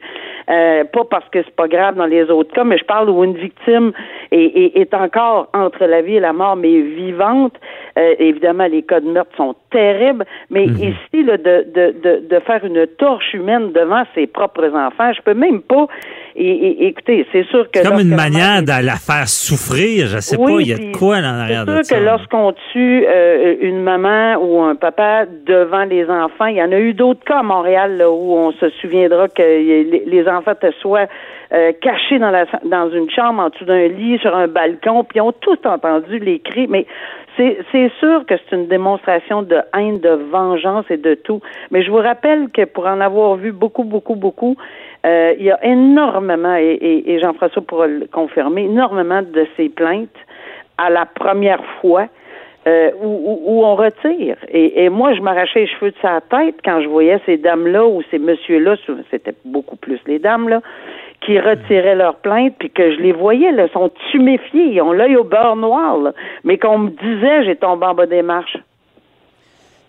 Euh, 0.50 0.84
pas 0.86 1.04
parce 1.06 1.28
que 1.30 1.42
c'est 1.44 1.56
pas 1.56 1.68
grave 1.68 1.96
dans 1.96 2.06
les 2.06 2.30
autres 2.30 2.54
cas, 2.54 2.64
mais 2.64 2.78
je 2.78 2.86
parle 2.86 3.10
où 3.10 3.24
une 3.24 3.36
victime 3.36 3.92
est, 4.32 4.44
est, 4.44 4.78
est 4.78 4.94
encore 4.94 5.50
entre 5.54 5.86
la 5.86 6.02
vie 6.02 6.16
et 6.16 6.20
la 6.20 6.34
mort, 6.34 6.56
mais 6.56 6.82
vivante. 6.82 7.54
Euh, 7.98 8.16
évidemment, 8.20 8.66
les 8.66 8.82
cas 8.82 9.00
de 9.00 9.08
meurtre 9.08 9.36
sont 9.38 9.56
terribles, 9.70 10.26
mais 10.50 10.66
ici, 10.66 11.24
là, 11.24 11.38
de, 11.38 11.66
de, 11.74 11.96
de, 12.04 12.28
de 12.28 12.40
faire 12.40 12.66
une 12.66 12.86
torche 12.98 13.34
humaine 13.34 13.72
devant 13.72 14.04
ses 14.16 14.28
propres 14.28 14.74
enfants, 14.76 15.14
je 15.14 15.22
peux 15.22 15.34
même 15.34 15.62
pas. 15.62 15.88
Et, 16.36 16.46
et- 16.50 16.88
écoutez, 16.88 17.26
c'est 17.32 17.46
sûr 17.48 17.70
que 17.72 17.80
C'est 17.80 17.88
comme 17.88 18.00
une 18.00 18.16
manière 18.16 18.62
de 18.62 18.86
la 18.86 18.96
faire 18.96 19.28
souffrir. 19.28 20.08
Je 20.08 20.20
sais 20.20 20.38
Oui, 20.38 20.54
pas, 20.54 20.62
il 20.62 20.68
y 20.68 20.74
a 20.74 20.78
de 20.78 20.98
quoi 20.98 21.18
en 21.18 21.24
arrière 21.24 21.66
de 21.66 21.72
c'est 21.78 21.84
ça. 21.84 21.96
sûr 21.96 21.98
que 21.98 22.04
lorsqu'on 22.10 22.54
tue 22.72 23.06
euh, 23.08 23.56
une 23.62 23.82
maman 23.82 24.36
ou 24.42 24.62
un 24.62 24.76
papa 24.76 25.26
devant 25.46 25.84
les 25.84 26.10
enfants, 26.10 26.46
il 26.46 26.56
y 26.58 26.64
en 26.64 26.72
a 26.72 26.80
eu 26.80 26.94
d'autres 26.94 27.24
cas 27.24 27.40
à 27.40 27.44
Montréal 27.44 27.98
là, 27.98 28.10
où 28.10 28.34
on 28.34 28.52
se 28.54 28.70
souviendra 28.82 29.28
que 29.28 29.42
les, 29.42 30.28
enfants 30.28 30.52
étaient 30.54 30.76
soit 30.80 31.08
euh, 31.54 31.74
cachés 31.82 32.18
dans, 32.20 32.32
la, 32.32 32.46
dans 32.64 32.90
une 32.92 33.10
chambre, 33.10 33.42
en 33.44 33.50
dessous 33.50 33.66
d'un 33.66 33.88
lit, 33.88 34.18
sur 34.20 34.34
un 34.36 34.48
balcon, 34.48 35.04
puis 35.04 35.18
ils 35.18 35.22
ont 35.22 35.34
tous 35.34 35.60
entendu 35.66 36.20
les 36.20 36.40
cris. 36.40 36.68
Mais 36.68 36.86
c'est 37.38 37.58
c'est 37.72 37.92
sûr 38.00 38.26
que 38.26 38.36
c'est 38.38 38.56
une 38.56 38.68
démonstration 38.68 39.42
de 39.42 39.58
haine, 39.78 40.00
de 40.00 40.18
vengeance 40.32 40.86
et 40.90 40.98
de 40.98 41.14
tout. 41.16 41.42
Mais 41.72 41.84
je 41.84 41.92
vous 41.92 41.98
rappelle 41.98 42.50
que 42.54 42.64
pour 42.66 42.86
en 42.88 43.02
avoir 43.02 43.36
vu 43.36 43.52
beaucoup, 43.52 43.84
beaucoup, 43.84 44.16
beaucoup, 44.16 44.56
euh, 45.06 45.34
il 45.40 45.46
y 45.46 45.52
a 45.52 45.64
énormément, 45.66 46.56
et, 46.56 46.74
et, 46.74 47.12
et 47.14 47.20
Jean-François 47.20 47.62
pourra 47.64 47.88
le 47.88 48.06
confirmer, 48.12 48.64
énormément 48.66 49.22
de 49.22 49.48
ces 49.58 49.70
plaintes 49.70 50.10
à 50.78 50.90
la 50.90 51.06
première 51.06 51.64
fois 51.82 52.08
euh, 52.68 52.92
où, 53.02 53.08
où- 53.08 53.42
où 53.46 53.66
on 53.66 53.76
retire. 53.76 54.38
Et, 54.50 54.84
et 54.84 54.90
moi, 54.90 55.14
je 55.16 55.22
m'arrachais 55.22 55.62
les 55.62 55.68
cheveux 55.68 55.90
de 55.92 55.96
sa 56.02 56.22
tête 56.22 56.56
quand 56.64 56.82
je 56.82 56.88
voyais 56.88 57.20
ces 57.26 57.38
dames-là 57.38 57.86
ou 57.88 58.04
ces 58.12 58.20
messieurs-là, 58.20 58.76
c'était 59.10 59.34
beaucoup 59.46 59.76
plus 59.78 60.00
les 60.06 60.20
dames-là, 60.20 60.62
qui 61.22 61.40
retiraient 61.40 61.96
leurs 61.96 62.16
plaintes, 62.18 62.54
puis 62.60 62.70
que 62.70 62.92
je 62.96 63.00
les 63.00 63.12
voyais, 63.12 63.52
là, 63.52 63.68
sont 63.70 63.92
tuméfiés, 64.12 64.66
ils 64.74 64.82
ont 64.82 64.92
l'œil 64.92 65.16
au 65.16 65.24
beurre 65.24 65.56
noir, 65.56 65.98
là, 65.98 66.14
mais 66.44 66.58
qu'on 66.60 66.78
me 66.80 66.90
disait, 66.90 67.44
j'ai 67.46 67.56
tombé 67.56 67.86
en 67.88 67.94
bas 67.96 68.06
des 68.08 68.22
marches. 68.24 68.58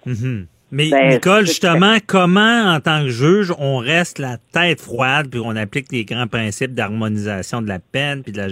Mhm. 0.07 0.47
Mais 0.75 0.89
Ben, 0.89 1.11
Nicole, 1.11 1.47
justement, 1.47 1.99
comment, 2.07 2.73
en 2.75 2.81
tant 2.81 3.03
que 3.05 3.11
juge, 3.11 3.53
on 3.59 3.77
reste 3.77 4.19
la 4.19 4.39
tête 4.53 4.81
froide, 4.81 5.29
puis 5.31 5.39
on 5.45 5.55
applique 5.55 5.93
les 5.93 6.07
grands 6.07 6.27
principes 6.27 6.73
d'harmonisation 6.73 7.61
de 7.61 7.69
la 7.69 7.79
peine, 7.79 8.23
puis 8.23 8.33
de 8.33 8.39
la, 8.41 8.49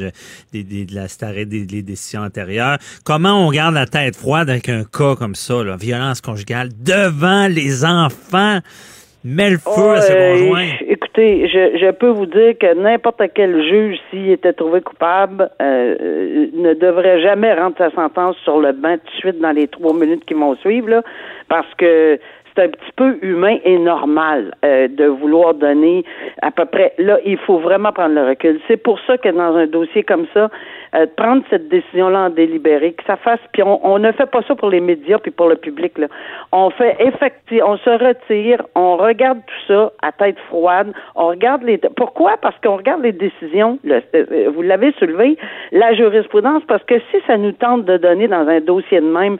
des- 0.53 0.85
de 0.85 0.95
la 0.95 1.09
starée 1.09 1.47
des, 1.47 1.65
des 1.65 1.81
décisions 1.83 2.21
antérieures? 2.21 2.77
Comment 3.05 3.47
on 3.47 3.51
garde 3.51 3.75
la 3.75 3.87
tête 3.87 4.17
froide 4.17 4.51
avec 4.51 4.69
un 4.69 4.85
cas 4.85 5.17
comme 5.17 5.35
ça, 5.35 5.65
là, 5.65 5.77
violence 5.77 6.21
conjugale, 6.21 6.69
devant 6.79 7.47
les 7.49 7.87
enfants? 7.87 8.59
Met 9.25 9.51
le 9.51 9.59
feu 9.59 9.91
à 9.97 10.01
ses 10.03 10.13
Euh, 10.13 10.39
conjoints. 10.39 10.71
Je 11.21 11.91
peux 11.93 12.09
vous 12.09 12.27
dire 12.27 12.57
que 12.59 12.75
n'importe 12.75 13.23
quel 13.35 13.63
juge, 13.63 13.99
s'il 14.11 14.31
était 14.31 14.53
trouvé 14.53 14.81
coupable, 14.81 15.51
euh, 15.61 15.97
euh, 16.01 16.47
ne 16.55 16.75
devrait 16.75 17.21
jamais 17.21 17.53
rendre 17.55 17.77
sa 17.79 17.91
sentence 17.91 18.37
sur 18.45 18.61
le 18.61 18.73
banc 18.73 18.97
tout 18.99 19.07
de 19.07 19.19
suite 19.19 19.41
dans 19.41 19.53
les 19.53 19.69
trois 19.69 19.95
minutes 19.95 20.25
qui 20.25 20.35
vont 20.35 20.57
suivre, 20.57 20.89
là, 20.89 21.03
parce 21.49 21.73
que 21.77 22.19
c'est 22.55 22.65
un 22.65 22.69
petit 22.69 22.93
peu 22.97 23.19
humain 23.23 23.59
et 23.65 23.79
normal 23.79 24.55
euh, 24.65 24.89
de 24.89 25.05
vouloir 25.07 25.55
donner 25.55 26.05
à 26.43 26.51
peu 26.51 26.65
près. 26.67 26.93
Là, 26.99 27.19
il 27.25 27.39
faut 27.39 27.59
vraiment 27.59 27.93
prendre 27.93 28.15
le 28.15 28.27
recul. 28.29 28.61
C'est 28.69 28.77
pour 28.77 28.99
ça 29.07 29.17
que 29.19 29.29
dans 29.29 29.55
un 29.57 29.67
dossier 29.67 30.03
comme 30.03 30.27
ça, 30.35 30.49
euh, 30.95 31.07
prendre 31.17 31.43
cette 31.51 31.69
décision-là 31.69 32.19
en 32.27 32.31
délibéré, 32.31 32.93
que 32.93 33.05
ça 33.05 33.17
fasse. 33.17 33.41
Puis 33.53 33.63
on, 33.63 33.85
on 33.87 33.99
ne 33.99 34.11
fait 34.13 34.27
pas 34.31 34.43
ça 34.43 34.55
pour 34.55 34.71
les 34.71 34.81
médias 34.81 35.19
puis 35.19 35.31
pour 35.31 35.49
le 35.49 35.57
public. 35.57 35.97
Là. 35.99 36.09
On 36.53 36.71
fait 36.71 36.97
effectivement, 36.99 37.71
on 37.73 37.77
se 37.79 37.91
retire, 37.91 38.63
on 38.75 38.97
regarde 38.97 39.39
tout 39.47 39.73
ça 39.73 39.93
à 40.03 40.13
tête 40.13 40.39
froide. 40.49 40.93
On 41.15 41.29
regarde 41.29 41.63
les. 41.63 41.79
Pourquoi? 41.97 42.37
Parce 42.43 42.57
qu'on 42.63 42.77
regarde 42.77 43.03
les 43.03 43.13
décisions. 43.13 43.79
le- 43.85 44.03
euh, 44.15 44.51
vous 44.55 44.63
l'avez 44.63 44.93
soulevé, 44.99 45.37
la 45.73 45.95
jurisprudence. 45.95 46.63
Parce 46.67 46.83
que 46.85 46.99
si 47.11 47.19
ça 47.27 47.37
nous 47.37 47.53
tente 47.53 47.85
de 47.85 47.97
donner 47.97 48.27
dans 48.29 48.47
un 48.49 48.61
dossier 48.61 49.01
de 49.01 49.07
même 49.07 49.39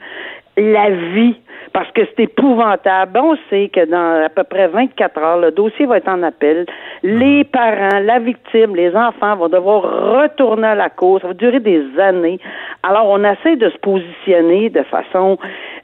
la 0.57 0.89
vie, 0.89 1.35
parce 1.73 1.89
que 1.91 2.01
c'est 2.05 2.23
épouvantable. 2.23 3.19
On 3.19 3.37
sait 3.49 3.69
que 3.73 3.85
dans 3.85 4.25
à 4.25 4.29
peu 4.29 4.43
près 4.43 4.67
24 4.67 5.17
heures, 5.19 5.37
le 5.39 5.51
dossier 5.51 5.85
va 5.85 5.97
être 5.97 6.09
en 6.09 6.23
appel. 6.23 6.65
Les 7.03 7.43
parents, 7.43 7.99
la 7.99 8.19
victime, 8.19 8.75
les 8.75 8.95
enfants 8.95 9.35
vont 9.35 9.49
devoir 9.49 9.83
retourner 10.21 10.67
à 10.67 10.75
la 10.75 10.89
cause. 10.89 11.21
Ça 11.21 11.29
va 11.29 11.33
durer 11.33 11.59
des 11.59 11.83
années. 11.99 12.39
Alors, 12.83 13.07
on 13.09 13.23
essaie 13.23 13.55
de 13.55 13.69
se 13.69 13.77
positionner 13.77 14.69
de 14.69 14.83
façon 14.83 15.37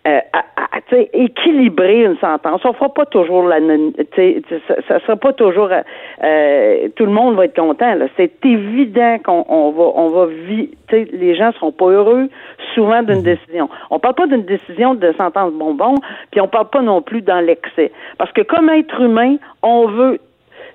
euh, 0.07 0.19
à, 0.33 0.39
à- 0.39 0.67
équilibrer 1.13 2.03
une 2.05 2.17
sentence. 2.17 2.61
On 2.63 2.71
fera 2.73 2.93
pas 2.93 3.05
toujours 3.05 3.43
la, 3.43 3.57
ça, 4.15 4.75
ça 4.87 4.99
sera 5.01 5.15
pas 5.17 5.33
toujours 5.33 5.69
euh, 6.23 6.87
tout 6.95 7.05
le 7.05 7.11
monde 7.11 7.35
va 7.35 7.45
être 7.45 7.55
content. 7.59 7.93
C'est 8.15 8.45
évident 8.45 9.17
qu'on 9.23 9.45
on 9.49 9.71
va 9.71 9.83
on 9.95 10.07
va 10.09 10.25
vi- 10.27 10.69
tu 10.87 10.95
sais, 10.95 11.07
les 11.11 11.35
gens 11.35 11.51
seront 11.53 11.73
pas 11.73 11.87
heureux 11.87 12.29
souvent 12.73 13.03
d'une 13.03 13.21
décision. 13.21 13.69
On 13.89 13.99
parle 13.99 14.15
pas 14.15 14.27
d'une 14.27 14.43
décision 14.45 14.93
de 14.95 15.11
sentence 15.13 15.51
bonbon, 15.51 15.95
puis 16.31 16.39
on 16.39 16.47
parle 16.47 16.69
pas 16.69 16.81
non 16.81 17.01
plus 17.01 17.21
dans 17.21 17.39
l'excès. 17.41 17.91
Parce 18.17 18.31
que 18.31 18.41
comme 18.41 18.69
être 18.69 19.01
humain, 19.01 19.35
on 19.63 19.87
veut 19.87 20.19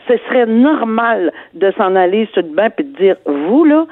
ce 0.08 0.14
serait 0.28 0.46
normal 0.46 1.32
de 1.54 1.70
s'en 1.76 1.94
aller 1.94 2.28
sur 2.32 2.42
le 2.42 2.48
banc 2.48 2.68
et 2.78 2.82
de 2.82 2.96
dire 2.98 3.16
vous 3.26 3.64
là, 3.64 3.86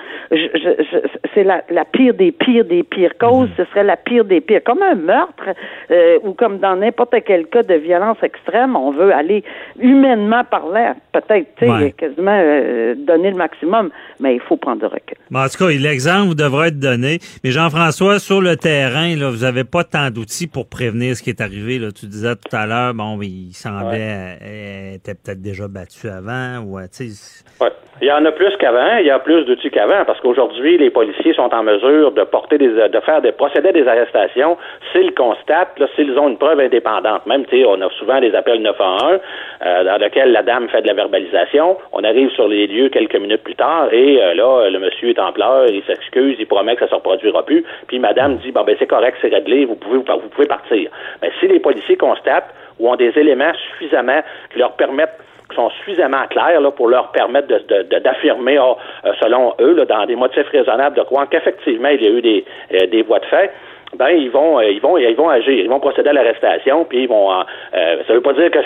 c'est 1.34 1.44
la, 1.44 1.62
la 1.70 1.84
pire 1.84 2.14
des 2.14 2.32
pires 2.32 2.64
des 2.64 2.82
pires 2.82 3.16
causes, 3.18 3.48
ce 3.56 3.64
serait 3.66 3.84
la 3.84 3.96
pire 3.96 4.24
des 4.24 4.40
pires, 4.40 4.62
comme 4.64 4.82
un 4.82 4.94
meurtre 4.94 5.50
euh, 5.90 6.18
ou 6.24 6.32
comme 6.32 6.58
dans 6.58 6.76
n'importe 6.76 7.14
quel 7.26 7.46
cas 7.46 7.62
de 7.62 7.74
violence 7.74 8.18
extrême, 8.22 8.76
on 8.76 8.90
veut 8.90 9.12
aller 9.12 9.44
humainement 9.78 10.44
parler, 10.44 10.92
peut-être, 11.12 11.46
tu 11.56 11.66
sais, 11.66 11.70
Ouais. 11.70 11.92
quasiment 11.92 12.36
euh, 12.36 12.94
donner 12.96 13.30
le 13.30 13.36
maximum, 13.36 13.90
mais 14.18 14.34
il 14.34 14.40
faut 14.40 14.56
prendre 14.56 14.80
du 14.80 14.86
recul. 14.86 15.16
Bon, 15.30 15.40
en 15.40 15.48
tout 15.48 15.64
cas, 15.64 15.70
l'exemple 15.70 16.34
devrait 16.34 16.68
être 16.68 16.80
donné. 16.80 17.18
Mais 17.44 17.50
Jean-François, 17.52 18.18
sur 18.18 18.40
le 18.40 18.56
terrain, 18.56 19.14
là, 19.16 19.30
vous 19.30 19.44
avez 19.44 19.64
pas 19.64 19.84
tant 19.84 20.10
d'outils 20.10 20.48
pour 20.48 20.68
prévenir 20.68 21.16
ce 21.16 21.22
qui 21.22 21.30
est 21.30 21.40
arrivé. 21.40 21.78
Là. 21.78 21.92
Tu 21.92 22.06
disais 22.06 22.34
tout 22.34 22.54
à 22.56 22.66
l'heure, 22.66 22.92
bon, 22.94 23.18
il 23.22 23.52
semblait 23.52 24.36
euh, 24.42 24.94
était 24.94 25.14
peut-être 25.14 25.40
déjà 25.40 25.68
battu 25.68 25.99
avant. 26.08 26.58
Ou, 26.64 26.78
euh, 26.78 26.86
Ouais. 27.60 27.70
Il 28.00 28.08
y 28.08 28.12
en 28.12 28.24
a 28.24 28.32
plus 28.32 28.56
qu'avant, 28.56 28.96
il 28.98 29.06
y 29.06 29.10
a 29.10 29.18
plus 29.18 29.44
d'outils 29.44 29.70
qu'avant, 29.70 30.06
parce 30.06 30.18
qu'aujourd'hui, 30.20 30.78
les 30.78 30.88
policiers 30.88 31.34
sont 31.34 31.52
en 31.54 31.62
mesure 31.62 32.12
de 32.12 32.22
porter 32.24 32.56
des, 32.56 32.68
de 32.68 33.00
faire 33.00 33.20
des 33.20 33.32
des 33.72 33.86
arrestations 33.86 34.56
s'ils 34.90 35.12
constatent, 35.12 35.78
s'ils 35.94 36.18
ont 36.18 36.28
une 36.28 36.38
preuve 36.38 36.60
indépendante. 36.60 37.26
Même, 37.26 37.44
tu 37.44 37.58
sais, 37.58 37.64
on 37.66 37.78
a 37.82 37.90
souvent 37.98 38.18
des 38.18 38.34
appels 38.34 38.62
911 38.62 39.20
euh, 39.66 39.84
dans 39.84 39.98
lesquels 39.98 40.32
la 40.32 40.42
dame 40.42 40.70
fait 40.70 40.80
de 40.80 40.86
la 40.86 40.94
verbalisation. 40.94 41.76
On 41.92 42.02
arrive 42.02 42.30
sur 42.30 42.48
les 42.48 42.66
lieux 42.66 42.88
quelques 42.88 43.16
minutes 43.16 43.42
plus 43.42 43.54
tard 43.54 43.92
et 43.92 44.22
euh, 44.22 44.32
là, 44.32 44.70
le 44.70 44.78
monsieur 44.78 45.10
est 45.10 45.18
en 45.18 45.32
pleurs, 45.32 45.66
il 45.68 45.82
s'excuse, 45.84 46.36
il 46.38 46.46
promet 46.46 46.76
que 46.76 46.84
ça 46.84 46.88
se 46.88 46.94
reproduira 46.94 47.44
plus. 47.44 47.64
Puis 47.88 47.98
madame 47.98 48.36
dit, 48.38 48.50
bon 48.50 48.64
ben 48.64 48.76
c'est 48.78 48.86
correct, 48.86 49.18
c'est 49.20 49.28
réglé, 49.28 49.66
vous 49.66 49.76
pouvez 49.76 49.98
vous 49.98 50.28
pouvez 50.30 50.46
partir. 50.46 50.90
Mais 51.20 51.30
si 51.38 51.48
les 51.48 51.60
policiers 51.60 51.98
constatent 51.98 52.48
ou 52.78 52.88
ont 52.90 52.96
des 52.96 53.12
éléments 53.18 53.52
suffisamment 53.72 54.22
qui 54.50 54.58
leur 54.58 54.72
permettent 54.72 55.18
sont 55.54 55.70
suffisamment 55.70 56.26
clairs 56.30 56.60
là, 56.60 56.70
pour 56.70 56.88
leur 56.88 57.08
permettre 57.12 57.48
de, 57.48 57.58
de- 57.82 57.98
d'affirmer, 57.98 58.56
ah, 58.58 58.76
euh, 59.06 59.12
selon 59.20 59.54
eux, 59.60 59.74
dans 59.86 60.06
des 60.06 60.16
motifs 60.16 60.48
raisonnables, 60.48 60.96
de 60.96 61.02
croire 61.02 61.28
qu'effectivement 61.28 61.88
il 61.88 62.02
y 62.02 62.06
a 62.06 62.10
eu 62.10 62.22
des, 62.22 62.44
euh, 62.74 62.86
des 62.86 63.02
voies 63.02 63.18
de 63.20 63.26
fait. 63.26 63.50
Ben 63.96 64.10
ils 64.10 64.30
vont, 64.30 64.60
euh, 64.60 64.70
ils 64.70 64.80
vont, 64.80 64.96
ils 64.98 65.16
vont 65.16 65.28
agir, 65.28 65.52
ils 65.52 65.68
vont 65.68 65.80
procéder 65.80 66.10
à 66.10 66.12
l'arrestation, 66.12 66.84
puis 66.84 67.02
ils 67.02 67.08
vont. 67.08 67.32
euh, 67.32 67.42
euh, 67.74 67.96
ça 68.06 68.14
veut 68.14 68.20
pas 68.20 68.34
dire 68.34 68.48
que 68.52 68.58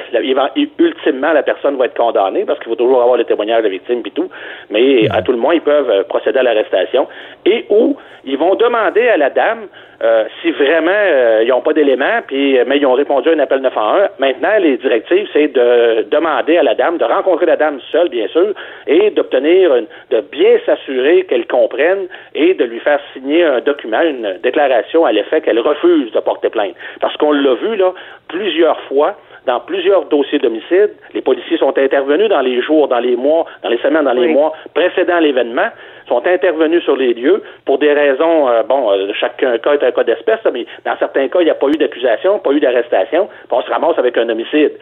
ultimement 0.79 1.33
la 1.33 1.43
personne 1.43 1.77
va 1.79 1.87
être 1.87 1.97
condamnée, 1.97 2.45
parce 2.45 2.59
qu'il 2.59 2.69
faut 2.69 2.77
toujours 2.77 3.01
avoir 3.01 3.17
le 3.17 3.25
témoignage 3.25 3.61
de 3.61 3.65
la 3.65 3.71
victime 3.71 4.03
puis 4.03 4.13
tout. 4.13 4.29
Mais 4.69 5.09
à 5.11 5.23
tout 5.23 5.33
le 5.33 5.39
moins 5.39 5.55
ils 5.55 5.63
peuvent 5.63 6.05
procéder 6.09 6.41
à 6.41 6.43
l'arrestation 6.43 7.09
et 7.47 7.65
ou 7.71 7.97
ils 8.27 8.37
vont 8.37 8.55
demander 8.55 9.09
à 9.09 9.17
la 9.17 9.31
dame 9.31 9.69
euh, 10.05 10.25
si 10.43 10.51
vraiment 10.51 10.91
euh, 10.91 11.41
ils 11.43 11.49
n'ont 11.49 11.63
pas 11.63 11.73
d'éléments, 11.73 12.21
puis 12.27 12.59
mais 12.67 12.77
ils 12.77 12.87
ont 12.87 12.93
répondu 12.93 13.31
à 13.31 13.33
un 13.33 13.39
appel 13.39 13.61
911, 13.61 14.09
maintenant 14.19 14.59
les 14.61 14.77
directives 14.77 15.27
c'est 15.33 15.49
de 15.49 16.03
demander 16.11 16.59
à 16.59 16.63
la 16.63 16.75
dame 16.75 16.99
de 16.99 17.05
rencontrer 17.05 17.47
la 17.47 17.57
dame 17.57 17.81
seule, 17.91 18.11
bien 18.11 18.29
sûr, 18.29 18.53
et 18.87 19.11
d'obtenir 19.11 19.71
de 20.11 20.21
bien 20.21 20.59
s'assurer 20.67 21.25
qu'elle 21.25 21.47
comprenne 21.47 22.07
et 22.35 22.53
de 22.55 22.65
lui 22.65 22.81
faire 22.81 23.01
signer 23.15 23.45
un 23.45 23.61
document, 23.61 24.03
une 24.03 24.39
déclaration 24.43 25.07
à 25.07 25.13
l'effet 25.13 25.41
qu'elle 25.41 25.61
refuse 25.61 26.13
de 26.13 26.21
porter 26.21 26.51
plainte. 26.51 26.75
Parce 27.01 27.17
qu'on 27.17 27.33
l'a 27.33 27.55
vu 27.55 27.77
là 27.77 27.93
plusieurs 28.29 28.79
fois 28.83 29.17
dans 29.47 29.61
plusieurs 29.61 30.07
dossiers 30.07 30.39
d'homicide. 30.39 30.91
Les 31.13 31.21
policiers 31.21 31.59
sont 31.59 31.77
intervenus 31.77 32.29
dans 32.29 32.41
les 32.41 32.63
jours, 32.63 32.89
dans 32.89 32.99
les 32.99 33.17
mois, 33.17 33.45
dans 33.63 33.69
les 33.69 33.79
semaines, 33.79 34.05
dans 34.05 34.13
les 34.13 34.29
mois 34.29 34.53
précédant 34.75 35.19
l'événement, 35.19 35.69
sont 36.09 36.27
intervenus 36.27 36.83
sur 36.85 36.97
les 36.97 37.15
lieux 37.15 37.43
pour 37.65 37.79
des 37.79 37.93
raisons, 37.93 38.49
euh, 38.49 38.63
bon, 38.63 38.91
euh, 38.91 39.13
chacun 39.19 39.59
cas 39.59 39.75
est 39.75 39.83
un 39.83 39.93
cas 39.93 40.05
d'espèce, 40.05 40.41
mais 40.53 40.67
dans 40.85 40.97
certains 40.99 41.29
cas, 41.29 41.41
il 41.41 41.45
n'y 41.45 41.51
a 41.51 41.55
pas 41.55 41.69
eu 41.69 41.77
d'accusation, 41.79 42.39
pas 42.39 42.53
eu 42.53 42.61
d'arrestation, 42.61 43.29
on 43.51 43.63
se 43.63 43.71
ramasse 43.71 43.99
avec 43.99 44.17
un 44.19 44.29
homicide. 44.29 44.73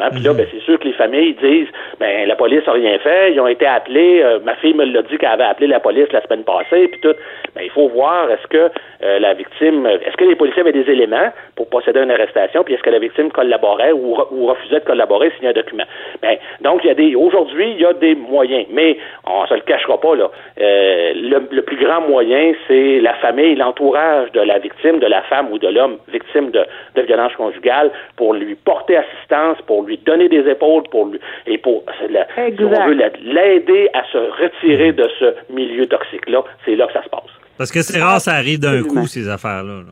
Hein, 0.00 0.08
Puis 0.10 0.22
là, 0.22 0.32
ben, 0.32 0.46
c'est 0.50 0.62
sûr 0.62 0.78
que 0.78 0.84
les 0.84 0.94
familles 0.94 1.34
disent, 1.34 1.68
ben 2.00 2.26
la 2.26 2.34
police 2.34 2.66
n'a 2.66 2.72
rien 2.72 2.98
fait, 2.98 3.32
ils 3.32 3.40
ont 3.40 3.46
été 3.46 3.66
appelés, 3.66 4.22
euh, 4.22 4.38
ma 4.42 4.54
fille 4.56 4.72
me 4.72 4.86
l'a 4.86 5.02
dit 5.02 5.18
qu'elle 5.18 5.28
avait 5.28 5.44
appelé 5.44 5.66
la 5.66 5.80
police 5.80 6.10
la 6.12 6.22
semaine 6.22 6.44
passée, 6.44 6.88
puis 6.88 7.00
tout. 7.00 7.14
Ben, 7.54 7.62
il 7.62 7.70
faut 7.70 7.88
voir 7.88 8.30
est-ce 8.30 8.46
que 8.46 8.70
la 9.02 9.34
victime, 9.34 9.84
est-ce 9.84 10.16
que 10.16 10.24
les 10.24 10.36
policiers 10.36 10.62
avaient 10.62 10.72
des 10.72 10.88
éléments 10.88 11.32
pour 11.56 11.68
procéder 11.68 11.98
à 11.98 12.02
une 12.04 12.10
arrestation, 12.10 12.62
puis 12.64 12.74
est-ce 12.74 12.82
que 12.82 12.90
la 12.90 13.00
victime 13.00 13.30
collaborait 13.30 13.92
ou, 13.92 14.16
ou 14.30 14.46
refusait 14.46 14.80
de 14.80 14.84
collaborer, 14.84 15.30
signer 15.36 15.50
un 15.50 15.52
document. 15.52 15.84
Ben, 16.22 16.36
donc, 16.60 16.80
il 16.84 16.88
y 16.88 16.90
a 16.90 16.94
des, 16.94 17.14
aujourd'hui, 17.14 17.72
il 17.72 17.80
y 17.80 17.86
a 17.86 17.92
des 17.92 18.14
moyens, 18.14 18.66
mais 18.70 18.96
on 19.26 19.46
se 19.46 19.54
le 19.54 19.60
cachera 19.60 20.00
pas 20.00 20.14
là. 20.14 20.30
Euh, 20.60 20.71
le, 21.14 21.60
plus 21.60 21.76
grand 21.76 22.02
moyen, 22.02 22.52
c'est 22.68 23.00
la 23.00 23.14
famille, 23.14 23.54
l'entourage 23.54 24.30
de 24.32 24.40
la 24.40 24.58
victime, 24.58 24.98
de 24.98 25.06
la 25.06 25.22
femme 25.22 25.50
ou 25.52 25.58
de 25.58 25.68
l'homme 25.68 25.98
victime 26.12 26.50
de, 26.50 26.64
de 26.94 27.02
violence 27.02 27.34
conjugale, 27.36 27.90
pour 28.16 28.34
lui 28.34 28.54
porter 28.54 28.96
assistance, 28.96 29.58
pour 29.66 29.82
lui 29.84 29.98
donner 29.98 30.28
des 30.28 30.48
épaules, 30.48 30.84
pour 30.90 31.06
lui 31.06 31.18
et 31.46 31.58
pour 31.58 31.84
si 31.98 32.64
on 32.64 32.86
veut 32.86 32.98
l'aider 33.22 33.88
à 33.94 34.04
se 34.12 34.18
retirer 34.18 34.92
de 34.92 35.08
ce 35.18 35.34
milieu 35.52 35.86
toxique 35.86 36.28
là, 36.28 36.42
c'est 36.64 36.76
là 36.76 36.86
que 36.86 36.92
ça 36.92 37.02
se 37.02 37.08
passe. 37.08 37.30
Parce 37.58 37.70
que 37.70 37.82
c'est 37.82 38.00
rare, 38.00 38.20
ça 38.20 38.32
arrive 38.32 38.60
d'un 38.60 38.82
coup, 38.82 39.06
ces 39.06 39.28
affaires-là. 39.28 39.82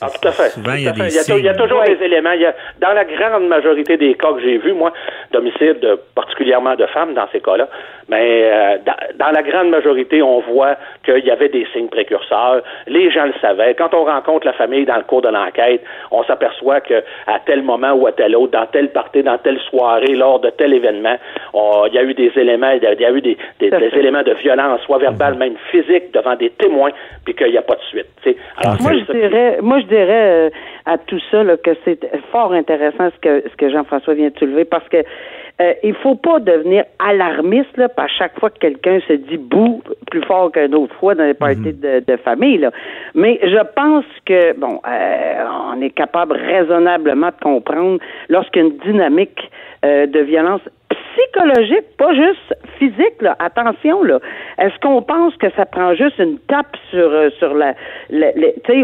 Ah, 0.00 0.06
tout 0.10 0.28
à 0.28 0.32
fait. 0.32 0.50
Souvent, 0.50 0.74
il 0.74 0.82
y 0.82 0.88
a 0.88 0.92
des 0.92 1.08
Il 1.08 1.44
y 1.44 1.48
a, 1.48 1.54
toujours 1.54 1.82
des 1.84 2.04
éléments. 2.04 2.32
Il 2.32 2.42
y 2.42 2.46
a, 2.46 2.54
dans 2.80 2.92
la 2.92 3.04
grande 3.04 3.48
majorité 3.48 3.96
des 3.96 4.14
cas 4.14 4.32
que 4.32 4.40
j'ai 4.40 4.58
vus, 4.58 4.72
moi, 4.72 4.92
d'homicide, 5.32 5.98
particulièrement 6.14 6.74
de 6.74 6.86
femmes 6.86 7.14
dans 7.14 7.26
ces 7.32 7.40
cas-là, 7.40 7.68
mais 8.08 8.42
euh, 8.44 8.78
dans, 9.16 9.30
la 9.30 9.42
grande 9.42 9.70
majorité, 9.70 10.22
on 10.22 10.40
voit 10.40 10.76
qu'il 11.04 11.24
y 11.24 11.30
avait 11.30 11.48
des 11.48 11.66
signes 11.72 11.88
précurseurs. 11.88 12.62
Les 12.86 13.10
gens 13.10 13.24
le 13.24 13.32
savaient. 13.40 13.74
Quand 13.74 13.94
on 13.94 14.04
rencontre 14.04 14.46
la 14.46 14.52
famille 14.52 14.84
dans 14.84 14.96
le 14.96 15.04
cours 15.04 15.22
de 15.22 15.28
l'enquête, 15.28 15.82
on 16.10 16.22
s'aperçoit 16.24 16.80
que 16.80 17.02
à 17.26 17.38
tel 17.46 17.62
moment 17.62 17.92
ou 17.92 18.06
à 18.06 18.12
tel 18.12 18.36
autre, 18.36 18.52
dans 18.52 18.66
telle 18.66 18.90
partie, 18.90 19.22
dans 19.22 19.38
telle 19.38 19.58
soirée, 19.70 20.14
lors 20.14 20.40
de 20.40 20.50
tel 20.50 20.74
événement, 20.74 21.16
il 21.54 21.94
y 21.94 21.98
a 21.98 22.02
eu 22.02 22.14
des 22.14 22.32
éléments, 22.36 22.70
il 22.70 22.82
y 22.82 23.04
a 23.04 23.10
eu 23.10 23.20
des, 23.20 23.36
éléments 23.60 24.22
de 24.22 24.32
violence, 24.34 24.80
soit 24.82 24.98
verbale, 24.98 25.34
même 25.36 25.54
physique, 25.70 26.12
devant 26.12 26.36
des 26.36 26.50
témoins, 26.50 26.90
puis 27.24 27.34
qu'il 27.34 27.50
n'y 27.50 27.58
a 27.58 27.62
pas 27.62 27.74
de 27.74 27.82
suite. 27.82 28.06
Alors, 28.58 28.80
moi, 28.80 28.92
je 28.92 29.12
dirais, 29.12 29.58
moi, 29.62 29.80
je 29.80 29.86
dirais 29.86 30.50
à 30.84 30.98
tout 30.98 31.20
ça 31.30 31.44
que 31.62 31.70
c'est 31.84 32.00
fort 32.30 32.52
intéressant 32.52 33.10
ce 33.14 33.20
que, 33.20 33.48
ce 33.48 33.56
que 33.56 33.70
Jean-François 33.70 34.14
vient 34.14 34.30
de 34.30 34.38
soulever 34.38 34.64
parce 34.64 34.88
que 34.88 35.04
euh, 35.60 35.74
il 35.82 35.94
faut 35.94 36.14
pas 36.14 36.40
devenir 36.40 36.84
alarmiste 36.98 37.76
là, 37.76 37.88
à 37.96 38.06
chaque 38.08 38.38
fois 38.40 38.50
que 38.50 38.58
quelqu'un 38.58 39.00
se 39.06 39.12
dit 39.12 39.36
bouh 39.36 39.82
plus 40.10 40.22
fort 40.22 40.50
qu'une 40.50 40.74
autre 40.74 40.94
fois 40.96 41.14
dans 41.14 41.24
les 41.24 41.34
parties 41.34 41.74
mhm. 41.82 42.00
de, 42.06 42.16
famille. 42.16 42.58
Là. 42.58 42.70
Mais 43.14 43.38
je 43.42 43.62
pense 43.76 44.04
que 44.24 44.58
bon, 44.58 44.80
euh, 44.88 45.44
on 45.74 45.80
est 45.80 45.90
capable 45.90 46.32
raisonnablement 46.32 47.28
de 47.28 47.42
comprendre 47.42 48.00
lorsqu'une 48.28 48.78
dynamique 48.78 49.50
euh, 49.84 50.06
de 50.06 50.20
violence 50.20 50.62
psychologique, 51.12 51.96
pas 51.98 52.14
juste 52.14 52.54
physique. 52.78 53.20
Là. 53.20 53.36
Attention, 53.38 54.02
là. 54.02 54.18
Est-ce 54.58 54.78
qu'on 54.80 55.02
pense 55.02 55.34
que 55.36 55.50
ça 55.56 55.66
prend 55.66 55.94
juste 55.94 56.18
une 56.18 56.38
tape 56.48 56.76
sur 56.90 57.10
euh, 57.10 57.30
sur 57.38 57.54
la, 57.54 57.74
la, 58.10 58.30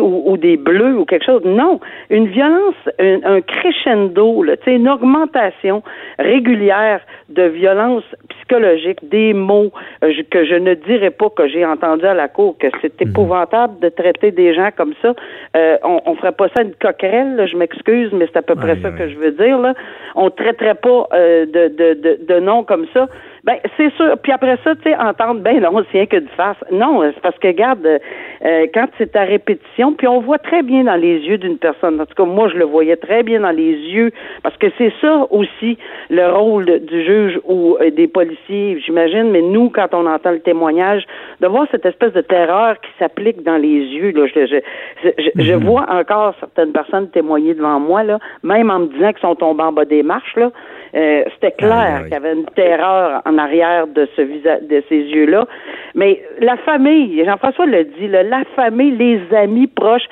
ou, 0.01 0.23
ou, 0.27 0.37
des 0.37 0.57
bleus 0.57 0.97
ou 0.99 1.05
quelque 1.05 1.25
chose? 1.25 1.43
Non, 1.45 1.81
une 2.11 2.29
violence, 2.29 2.75
un, 2.99 3.41
crescendo, 3.41 4.43
là, 4.43 4.55
une 4.67 4.89
augmentation 4.89 5.83
régulière 6.19 7.01
de 7.29 7.43
violence 7.43 8.05
psychologique, 8.31 9.09
des 9.09 9.35
mots 9.35 9.71
euh, 10.03 10.13
que 10.31 10.45
je 10.45 10.55
ne 10.55 10.75
dirais 10.75 11.11
pas 11.11 11.31
que 11.31 11.49
j'ai 11.49 11.65
entendu 11.65 12.05
à 12.07 12.15
la 12.15 12.29
cour 12.29 12.57
que 12.59 12.69
c'est 12.81 13.01
mhm. 13.01 13.11
épouvantable 13.11 13.79
de 13.81 13.89
traiter 13.89 14.31
des 14.31 14.55
gens 14.55 14.71
comme 14.77 14.95
ça. 15.03 15.15
Euh, 15.57 15.77
on, 15.83 16.01
on 16.07 16.15
ferait 16.17 16.33
pas 16.33 16.49
ça 16.57 16.63
une 16.63 16.75
coquerelle, 16.75 17.47
je 17.51 17.57
m'excuse, 17.57 18.11
mais 18.13 18.27
c'est 18.27 18.39
à 18.39 18.43
peu 18.43 18.55
près 18.55 18.77
ça 18.81 18.91
que 18.91 19.09
je 19.09 19.17
veux 19.17 19.33
dire. 19.33 19.59
Là. 19.59 19.75
On 20.15 20.31
traiterait 20.31 20.75
pas 20.75 21.09
de, 21.13 21.69
de, 21.69 21.95
de, 21.95 22.18
de 22.27 22.41
noms 22.41 22.65
comme 22.65 22.87
ça 22.93 23.07
ben, 23.49 23.57
c'est 23.79 23.91
sûr. 23.95 24.17
Puis 24.23 24.31
après 24.31 24.59
ça, 24.63 24.75
tu 24.77 24.83
sais, 24.83 24.97
entendre, 24.97 25.41
ben 25.41 25.61
non, 25.61 25.83
c'est 25.91 25.99
rien 25.99 26.07
que 26.07 26.17
de 26.17 26.29
face. 26.37 26.59
Non, 26.71 27.01
c'est 27.15 27.21
parce 27.23 27.39
que, 27.39 27.49
regarde, 27.49 27.87
euh, 27.87 28.67
quand 28.75 28.87
c'est 28.99 29.17
à 29.17 29.23
répétition, 29.23 29.95
puis 29.95 30.07
on 30.07 30.21
voit 30.21 30.37
très 30.37 30.63
bien 30.63 30.85
dans 30.85 30.97
les 30.97 31.21
yeux 31.21 31.39
d'une 31.39 31.57
personne. 31.57 31.99
En 31.99 32.05
tout 32.05 32.15
cas, 32.15 32.25
moi, 32.25 32.49
je 32.49 32.59
le 32.59 32.67
voyais 32.67 32.97
très 32.97 33.23
bien 33.23 33.41
dans 33.41 33.51
les 33.51 33.73
yeux, 33.73 34.13
parce 34.43 34.55
que 34.59 34.67
c'est 34.77 34.93
ça 35.01 35.27
aussi 35.31 35.79
le 36.11 36.27
rôle 36.27 36.67
du 36.81 37.05
juge 37.05 37.41
ou 37.45 37.79
euh, 37.81 37.91
des 37.91 38.07
policiers, 38.07 38.81
j'imagine. 38.85 39.31
Mais 39.31 39.41
nous, 39.41 39.71
quand 39.71 39.95
on 39.95 40.07
entend 40.07 40.33
le 40.33 40.41
témoignage, 40.41 41.05
de 41.41 41.47
voir 41.47 41.67
cette 41.71 41.87
espèce 41.87 42.13
de 42.13 42.21
terreur 42.21 42.79
qui 42.81 42.91
s'applique 42.99 43.43
dans 43.45 43.57
les 43.57 43.79
yeux, 43.79 44.11
là, 44.11 44.27
je, 44.27 44.47
je, 44.47 45.43
je, 45.43 45.55
mhm. 45.55 45.65
vois 45.65 45.87
encore 45.89 46.35
certaines 46.39 46.73
personnes 46.73 47.09
témoigner 47.09 47.55
devant 47.55 47.81
moi, 47.81 48.03
là, 48.03 48.19
même 48.43 48.71
en 48.71 48.81
me 48.81 48.87
disant 48.89 49.13
qu'ils 49.13 49.21
sont 49.21 49.37
tombés 49.37 49.63
en 49.63 49.73
bas 49.73 49.87
des 49.87 50.03
marches, 50.03 50.37
là. 50.37 50.51
Euh, 50.95 51.25
c'était 51.35 51.53
clair 51.53 52.03
qu'il 52.05 52.13
y 52.13 52.17
avait 52.17 52.33
une 52.33 52.47
terreur 52.57 53.23
en 53.27 53.39
arrière 53.39 53.87
de 53.87 54.09
ce 54.17 54.23
visage, 54.23 54.63
de 54.63 54.83
ces 54.89 54.97
yeux-là. 54.97 55.47
Mais 55.95 56.23
la 56.41 56.57
famille, 56.59 57.23
Jean-François 57.25 57.67
l'a 57.67 57.85
dit, 57.85 58.09
la 58.09 58.45
famille, 58.57 58.93
les 58.93 59.21
amis 59.37 59.67
proches, 59.67 60.07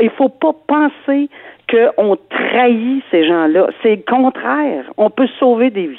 il 0.00 0.10
faut 0.10 0.28
pas 0.28 0.54
penser 0.66 1.28
qu'on 1.70 2.16
trahit 2.30 3.02
ces 3.10 3.26
gens-là. 3.26 3.68
C'est 3.82 3.96
le 3.96 4.02
contraire. 4.06 4.84
On 4.96 5.10
peut 5.10 5.28
sauver 5.38 5.70
des 5.70 5.86
vies. 5.88 5.98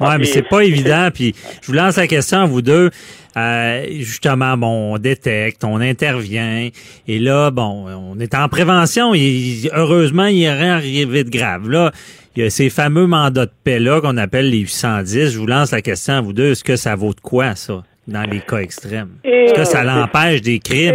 Ouais, 0.00 0.16
mais 0.18 0.24
c'est 0.24 0.48
pas 0.48 0.62
évident. 0.62 1.08
Puis 1.12 1.34
je 1.60 1.66
vous 1.66 1.74
lance 1.74 1.98
la 1.98 2.06
question 2.06 2.38
à 2.38 2.46
vous 2.46 2.62
deux. 2.62 2.90
Euh, 3.36 3.86
justement, 3.90 4.56
bon, 4.56 4.94
on 4.94 4.98
détecte, 4.98 5.62
on 5.62 5.80
intervient, 5.80 6.68
et 7.06 7.18
là, 7.20 7.52
bon, 7.52 7.86
on 7.86 8.18
est 8.18 8.34
en 8.34 8.48
prévention. 8.48 9.14
Et 9.14 9.70
heureusement, 9.72 10.26
il 10.26 10.36
n'y 10.36 10.48
a 10.48 10.54
rien 10.54 10.74
arrivé 10.74 11.22
de 11.22 11.30
grave. 11.30 11.68
Là, 11.68 11.92
il 12.36 12.42
y 12.44 12.46
a 12.46 12.50
ces 12.50 12.70
fameux 12.70 13.06
mandats 13.06 13.46
de 13.46 13.50
paix-là 13.64 14.00
qu'on 14.00 14.16
appelle 14.16 14.50
les 14.50 14.60
810. 14.60 15.32
Je 15.32 15.38
vous 15.38 15.46
lance 15.46 15.72
la 15.72 15.82
question 15.82 16.14
à 16.14 16.20
vous 16.20 16.32
deux. 16.32 16.52
Est-ce 16.52 16.64
que 16.64 16.76
ça 16.76 16.94
vaut 16.94 17.12
de 17.12 17.20
quoi, 17.20 17.54
ça, 17.56 17.82
dans 18.06 18.22
les 18.30 18.40
cas 18.40 18.58
extrêmes? 18.58 19.16
Est-ce 19.24 19.54
que 19.54 19.64
ça 19.64 19.82
l'empêche 19.82 20.40
des 20.40 20.60
crimes? 20.60 20.94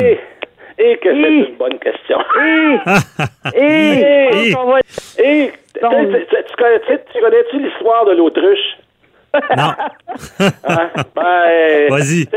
Et, 0.78 0.98
que 0.98 1.10
c'est 1.10 1.30
une 1.30 1.56
bonne 1.58 1.80
question. 1.80 2.18
Et, 3.56 4.02
et, 4.34 4.50
et, 5.20 5.52
tu 5.76 5.76
connais-tu 7.20 7.60
l'histoire 7.60 8.06
de 8.06 8.16
l'autruche? 8.16 8.78
Non. 9.58 9.74
Hein? 10.68 10.90
Ben, 11.16 11.90
Vas-y. 11.90 12.28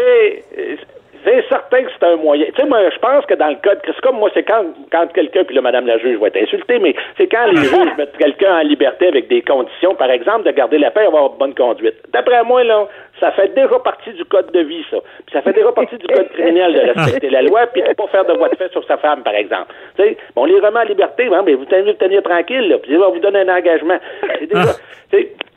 C'est 1.29 1.45
certain 1.51 1.83
que 1.83 1.91
c'est 1.93 2.07
un 2.07 2.17
moyen. 2.17 2.47
Tu 2.47 2.63
sais, 2.63 2.67
moi, 2.67 2.79
je 2.89 2.99
pense 3.01 3.27
que 3.27 3.35
dans 3.35 3.49
le 3.49 3.57
code, 3.57 3.79
c'est 3.85 4.01
comme 4.01 4.17
moi, 4.17 4.31
c'est 4.33 4.45
quand, 4.45 4.65
quand 4.91 5.13
quelqu'un, 5.13 5.45
puis 5.45 5.55
là, 5.55 5.61
Madame 5.61 5.87
la 5.87 5.99
juge 5.99 6.19
va 6.19 6.29
être 6.29 6.41
insultée, 6.43 6.79
mais 6.79 6.95
c'est 7.19 7.27
quand 7.27 7.45
les 7.49 7.57
juges 7.65 7.97
mettent 7.99 8.17
quelqu'un 8.17 8.57
en 8.57 8.63
liberté 8.63 9.09
avec 9.09 9.29
des 9.29 9.43
conditions, 9.43 9.95
par 9.95 10.11
exemple, 10.11 10.45
de 10.45 10.53
garder 10.53 10.79
la 10.79 10.91
paix 10.91 11.03
et 11.03 11.07
avoir 11.07 11.29
bonne 11.31 11.55
conduite. 11.55 11.97
D'après 12.15 12.43
moi, 12.45 12.65
là, 12.65 12.89
ça 13.20 13.32
fait 13.32 13.55
déjà 13.55 13.78
partie 13.78 14.12
du 14.12 14.24
code 14.24 14.51
de 14.53 14.61
vie, 14.61 14.85
ça. 14.90 14.99
Puis 15.27 15.32
ça 15.32 15.43
fait 15.43 15.53
déjà 15.53 15.73
partie 15.73 15.97
du 15.97 16.07
code 16.07 16.28
criminel 16.31 16.73
de 16.73 16.81
respecter 16.81 17.31
la 17.31 17.43
loi, 17.43 17.66
puis 17.66 17.82
de 17.82 17.93
pas 17.95 18.07
faire 18.09 18.24
de 18.24 18.35
voie 18.35 18.49
de 18.49 18.57
fait 18.57 18.70
sur 18.73 18.85
sa 18.85 18.97
femme, 18.99 19.23
par 19.23 19.35
exemple. 19.35 19.73
Tu 19.97 20.03
sais, 20.03 20.16
on 20.36 20.45
les 20.45 20.61
remet 20.61 20.81
en 20.81 20.85
liberté, 20.85 21.28
hein, 21.32 21.43
mais 21.45 21.55
vous 21.55 21.65
tenez 21.65 21.82
le 21.82 21.95
tenir 21.95 22.23
tranquille, 22.23 22.69
là, 22.69 22.78
puis 22.78 22.97
on 22.97 23.11
vous 23.11 23.20
donne 23.20 23.36
un 23.36 23.49
engagement. 23.49 23.99
Déjà, 24.40 24.62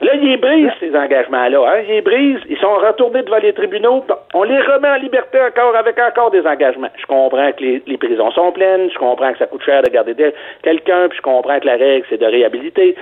là, 0.01 0.15
ils 0.15 0.37
brisent 0.39 0.71
ces 0.79 0.95
engagements-là. 0.95 1.59
Hein, 1.67 1.83
ils 1.89 2.01
brisent, 2.01 2.41
ils 2.49 2.57
sont 2.57 2.75
retournés 2.75 3.23
devant 3.23 3.37
les 3.37 3.53
tribunaux, 3.53 4.03
on 4.33 4.43
les 4.43 4.59
remet 4.59 4.89
en 4.89 4.95
liberté 4.95 5.39
encore 5.41 5.75
avec 5.75 5.99
encore 5.99 6.31
des 6.31 6.45
engagements. 6.45 6.91
Je 6.97 7.05
comprends 7.05 7.51
que 7.51 7.63
les, 7.63 7.97
prisons 7.97 8.31
sont 8.31 8.51
pleines, 8.51 8.89
je 8.91 8.97
comprends 8.97 9.31
que 9.31 9.39
ça 9.39 9.45
coûte 9.45 9.63
cher 9.63 9.83
de 9.83 9.89
garder 9.89 10.15
quelqu'un, 10.63 11.07
puis 11.09 11.17
je 11.17 11.21
comprends 11.21 11.59
que 11.59 11.65
la 11.65 11.75
règle, 11.75 12.05
c'est 12.09 12.19
de 12.19 12.25
réhabiliter. 12.25 12.95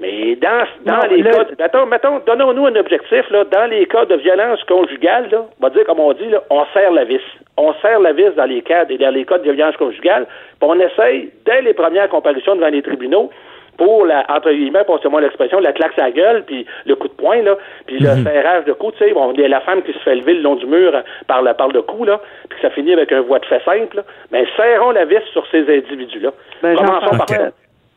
Mais 0.00 0.36
dans, 0.36 0.64
dans 0.84 1.06
les 1.08 1.22
cas, 1.24 1.44
mettons, 1.58 1.86
mettons 1.86 2.20
donnons-nous 2.26 2.66
un 2.66 2.76
objectif, 2.76 3.28
là, 3.30 3.44
dans 3.44 3.68
les 3.68 3.84
cas 3.86 4.04
de 4.04 4.14
violence 4.16 4.62
conjugale, 4.64 5.28
là, 5.30 5.44
on 5.60 5.62
va 5.66 5.70
dire 5.70 5.84
comme 5.86 5.98
on 6.00 6.12
dit, 6.12 6.28
là, 6.28 6.42
on 6.50 6.64
serre 6.72 6.92
la 6.92 7.04
vis. 7.04 7.20
On 7.56 7.72
serre 7.82 7.98
la 8.00 8.12
vis 8.12 8.30
dans 8.36 8.44
les 8.44 8.62
cas, 8.62 8.84
dans 8.84 9.10
les 9.14 9.24
cas 9.24 9.38
de 9.38 9.50
violence 9.50 9.76
conjugale, 9.76 10.26
puis 10.60 10.70
on 10.70 10.78
essaye, 10.78 11.30
dès 11.44 11.62
les 11.62 11.74
premières 11.74 12.08
comparutions 12.08 12.54
devant 12.54 12.68
les 12.68 12.82
tribunaux, 12.82 13.30
pour 13.76 14.06
la, 14.06 14.24
entre 14.28 14.50
guillemets, 14.50 14.82
passez-moi 14.84 15.20
l'expression, 15.20 15.60
la 15.60 15.72
claque 15.72 15.92
sa 15.96 16.10
gueule, 16.10 16.42
puis 16.44 16.66
le 16.84 16.96
coup 16.96 17.06
de 17.06 17.12
poing, 17.12 17.42
là, 17.42 17.56
puis 17.86 17.98
le 18.00 18.08
Mhm. 18.10 18.24
serrage 18.24 18.64
de 18.64 18.72
cou, 18.72 18.90
tu 18.90 18.98
sais, 18.98 19.12
bon, 19.12 19.32
il 19.34 19.40
y 19.40 19.44
a 19.44 19.48
la 19.48 19.60
femme 19.60 19.82
qui 19.82 19.92
se 19.92 19.98
fait 20.00 20.16
lever 20.16 20.34
le 20.34 20.40
long 20.42 20.56
du 20.56 20.66
mur 20.66 20.92
par 21.28 21.42
le, 21.42 21.52
par 21.54 21.68
le 21.68 21.82
cou, 21.82 22.04
là, 22.04 22.20
puis 22.48 22.58
ça 22.60 22.70
finit 22.70 22.92
avec 22.92 23.12
un 23.12 23.20
voie 23.20 23.38
de 23.38 23.46
fait 23.46 23.62
simple, 23.64 23.98
là. 23.98 24.02
mais 24.32 24.44
serrons 24.56 24.90
la 24.90 25.04
vis 25.04 25.22
sur 25.32 25.46
ces 25.52 25.60
individus-là. 25.60 26.30
Ben, 26.62 26.74
Commençons 26.74 26.90
par 27.10 27.18
Jean-François, 27.28 27.36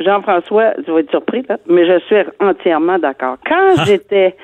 Jean-François, 0.01 0.73
tu 0.85 0.91
vas 0.91 0.99
être 0.99 1.09
surpris, 1.11 1.43
là, 1.47 1.57
mais 1.67 1.85
je 1.85 1.99
suis 2.05 2.15
entièrement 2.39 2.97
d'accord. 2.99 3.37
Quand 3.47 3.75
Ah. 3.77 3.83
j'étais 3.85 4.35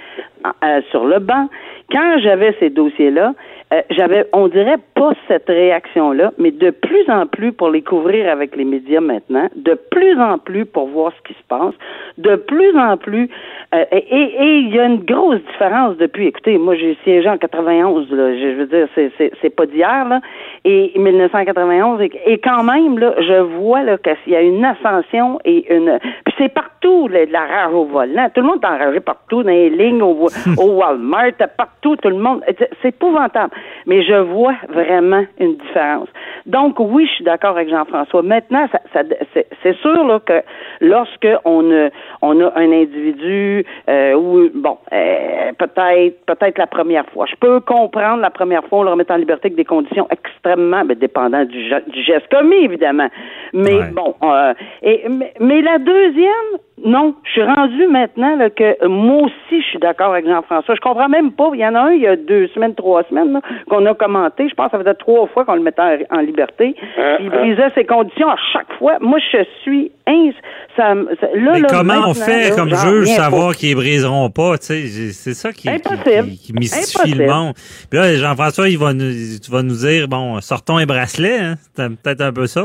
euh, 0.64 0.82
sur 0.92 1.06
le 1.06 1.20
banc, 1.20 1.48
quand 1.92 2.20
j'avais 2.20 2.56
ces 2.60 2.70
dossiers-là, 2.70 3.34
euh, 3.74 3.82
j'avais, 3.90 4.26
on 4.32 4.48
dirait 4.48 4.78
pas 4.96 5.12
cette 5.28 5.48
réaction-là, 5.48 6.32
mais 6.38 6.52
de 6.52 6.70
plus 6.70 7.10
en 7.10 7.26
plus 7.26 7.52
pour 7.52 7.70
les 7.70 7.82
couvrir 7.82 8.32
avec 8.32 8.56
les 8.56 8.64
médias 8.64 9.02
maintenant, 9.02 9.50
de 9.58 9.74
plus 9.92 10.18
en 10.22 10.38
plus 10.38 10.66
pour 10.66 10.88
voir 10.88 11.12
ce 11.18 11.28
qui 11.28 11.38
se 11.38 11.44
passe, 11.50 11.74
de 12.18 12.36
plus 12.38 12.78
en 12.78 12.96
plus, 12.96 13.30
euh, 13.76 13.84
et 13.92 14.06
il 14.40 14.74
y 14.74 14.80
a 14.80 14.86
une 14.86 15.04
grosse 15.04 15.42
différence 15.52 15.98
depuis. 15.98 16.28
Écoutez, 16.28 16.58
moi 16.58 16.76
j'ai 16.76 16.98
siégé 17.04 17.28
en 17.28 17.38
91, 17.38 18.10
là, 18.12 18.38
je, 18.38 18.56
veux 18.56 18.68
dire, 18.68 18.88
c'est 18.96 19.12
c'est 19.18 19.34
c'est 19.42 19.50
pas 19.50 19.66
d'hier 19.66 20.08
là, 20.08 20.22
et 20.64 20.94
1991, 20.96 22.02
et, 22.02 22.38
quand 22.38 22.64
même 22.64 22.98
là, 22.98 23.16
je 23.20 23.42
vois 23.42 23.84
là 23.84 23.98
qu'il 23.98 24.32
y 24.32 24.36
a 24.38 24.42
une 24.42 24.64
ascension 24.64 25.40
et 25.44 25.74
une, 25.76 26.00
puis 26.24 26.34
c'est 26.38 26.54
partout 26.54 27.10
là, 27.10 27.26
la 27.26 27.46
rage 27.46 27.74
au 27.74 27.84
volant. 27.84 28.30
Tout 28.34 28.42
le 28.42 28.48
monde 28.48 28.60
est 28.64 28.68
enragé 28.68 29.02
partout 29.02 29.44
dans 29.44 29.50
les 29.50 29.70
lignes, 29.70 30.02
au, 30.02 30.30
au 30.58 30.70
Walmart, 30.70 31.34
partout, 31.58 31.98
tout 31.98 32.10
le 32.10 32.18
monde. 32.18 32.42
C'est 32.82 32.90
épouvantable. 32.90 33.52
Mais 33.86 34.04
je 34.04 34.14
vois 34.16 34.56
vraiment 34.70 35.24
une 35.40 35.56
différence. 35.58 36.10
Donc 36.46 36.76
oui, 36.80 37.06
je 37.08 37.12
suis 37.16 37.24
d'accord 37.24 37.52
avec 37.52 37.70
Jean-François. 37.70 38.22
Maintenant, 38.22 38.68
ça, 38.72 38.80
ça- 38.94 39.04
c'est 39.34 39.48
c'est 39.64 39.76
sûr 39.78 40.04
là, 40.06 40.20
que 40.26 40.42
lorsque 40.82 41.28
on 41.46 41.72
a, 41.72 41.90
on 42.22 42.40
a 42.42 42.52
un 42.56 42.72
individu 42.72 43.66
euh, 43.90 44.14
ou 44.14 44.50
bon, 44.54 44.78
euh, 44.94 45.52
peut-être 45.58 46.26
peut-être 46.26 46.58
la 46.58 46.68
première 46.68 47.06
fois. 47.08 47.26
Je 47.30 47.36
peux 47.36 47.60
comprendre 47.60 48.22
la 48.22 48.30
première 48.30 48.64
fois 48.66 48.80
on 48.80 48.84
le 48.84 48.90
remet 48.92 49.12
en 49.12 49.16
liberté 49.18 49.48
avec 49.48 49.56
des 49.56 49.66
conditions 49.66 50.08
extrêmement 50.12 50.84
ben, 50.86 50.98
dépendant 50.98 51.44
du, 51.46 51.70
du 51.88 52.04
geste 52.04 52.28
commis 52.30 52.64
évidemment. 52.64 53.08
Mais 53.54 53.80
bon, 53.94 54.16
euh, 54.24 54.54
et 54.84 55.04
mais, 55.10 55.34
mais 55.40 55.62
la 55.62 55.78
deuxième, 55.80 56.50
non, 56.86 57.16
je 57.24 57.32
suis 57.32 57.44
rendu 57.44 57.88
maintenant 57.88 58.36
là, 58.36 58.50
que 58.50 58.86
moi 58.88 59.24
aussi 59.24 59.62
je 59.62 59.68
suis 59.68 59.80
d'accord 59.80 60.14
avec 60.14 60.28
Jean-François. 60.28 60.76
Je 60.76 60.82
comprends 60.82 61.10
même 61.10 61.32
pas. 61.32 61.50
Il 61.54 61.60
y 61.60 61.66
en 61.66 61.76
a 61.76 61.80
un 61.82 61.92
il 61.92 62.02
y 62.02 62.08
a 62.08 62.16
deux 62.16 62.48
semaines, 62.50 62.76
trois 62.76 63.04
semaines 63.04 63.34
là, 63.34 63.42
qu'on 63.70 63.86
a 63.86 63.94
commenté. 63.94 64.48
Je 64.50 64.54
pense 64.56 64.68
que 64.72 64.78
ça 64.78 64.84
faisait 64.84 64.94
trois 64.96 65.28
fois 65.28 65.46
qu'on 65.46 65.56
le 65.56 65.62
mettait 65.62 65.82
en, 65.82 66.18
en 66.18 66.20
liberté. 66.20 66.76
Hein, 66.98 67.16
Puis 67.18 67.26
il 67.28 67.34
hein. 67.34 67.38
brisait 67.40 67.70
ses 67.76 67.86
conditions 67.86 68.30
à 68.30 68.38
chaque 68.54 68.72
fois. 68.78 68.98
Moi 69.02 69.20
je 69.32 69.44
suis 69.64 69.92
ins. 70.08 70.32
Ça, 70.76 70.94
ça- 71.20 71.28
là, 71.34 71.52
Mais 71.54 71.62
là, 71.62 71.68
comment 71.70 72.08
on 72.08 72.14
fait 72.14 72.50
là, 72.52 72.56
comme 72.56 72.70
juge 72.70 73.08
savoir 73.08 73.56
qu'ils 73.56 73.76
briseront 73.76 74.30
pas, 74.30 74.58
tu 74.60 74.66
sais, 74.68 74.76
j'ai- 74.82 75.12
c'est 75.12 75.34
ça 75.34 75.52
qui, 75.52 75.64
qui, 75.64 75.70
Impossible. 75.70 76.30
qui- 76.30 76.38
qui 76.38 76.54
mystifie 76.54 77.14
le 77.16 77.24
Impossible. 77.26 77.34
monde. 77.46 77.54
Puis 77.90 78.00
là, 78.00 78.14
Jean-François, 78.16 78.70
il 78.70 78.78
va 78.78 78.94
nous, 78.94 79.12
tu 79.44 79.52
vas 79.52 79.64
nous 79.64 79.76
dire, 79.76 80.08
bon, 80.08 80.40
sortons 80.42 80.78
un 80.78 80.86
bracelet, 80.86 81.40
hein? 81.40 81.56
C'est 81.76 81.90
peut-être 82.02 82.22
un 82.22 82.32
peu 82.32 82.46
ça. 82.46 82.62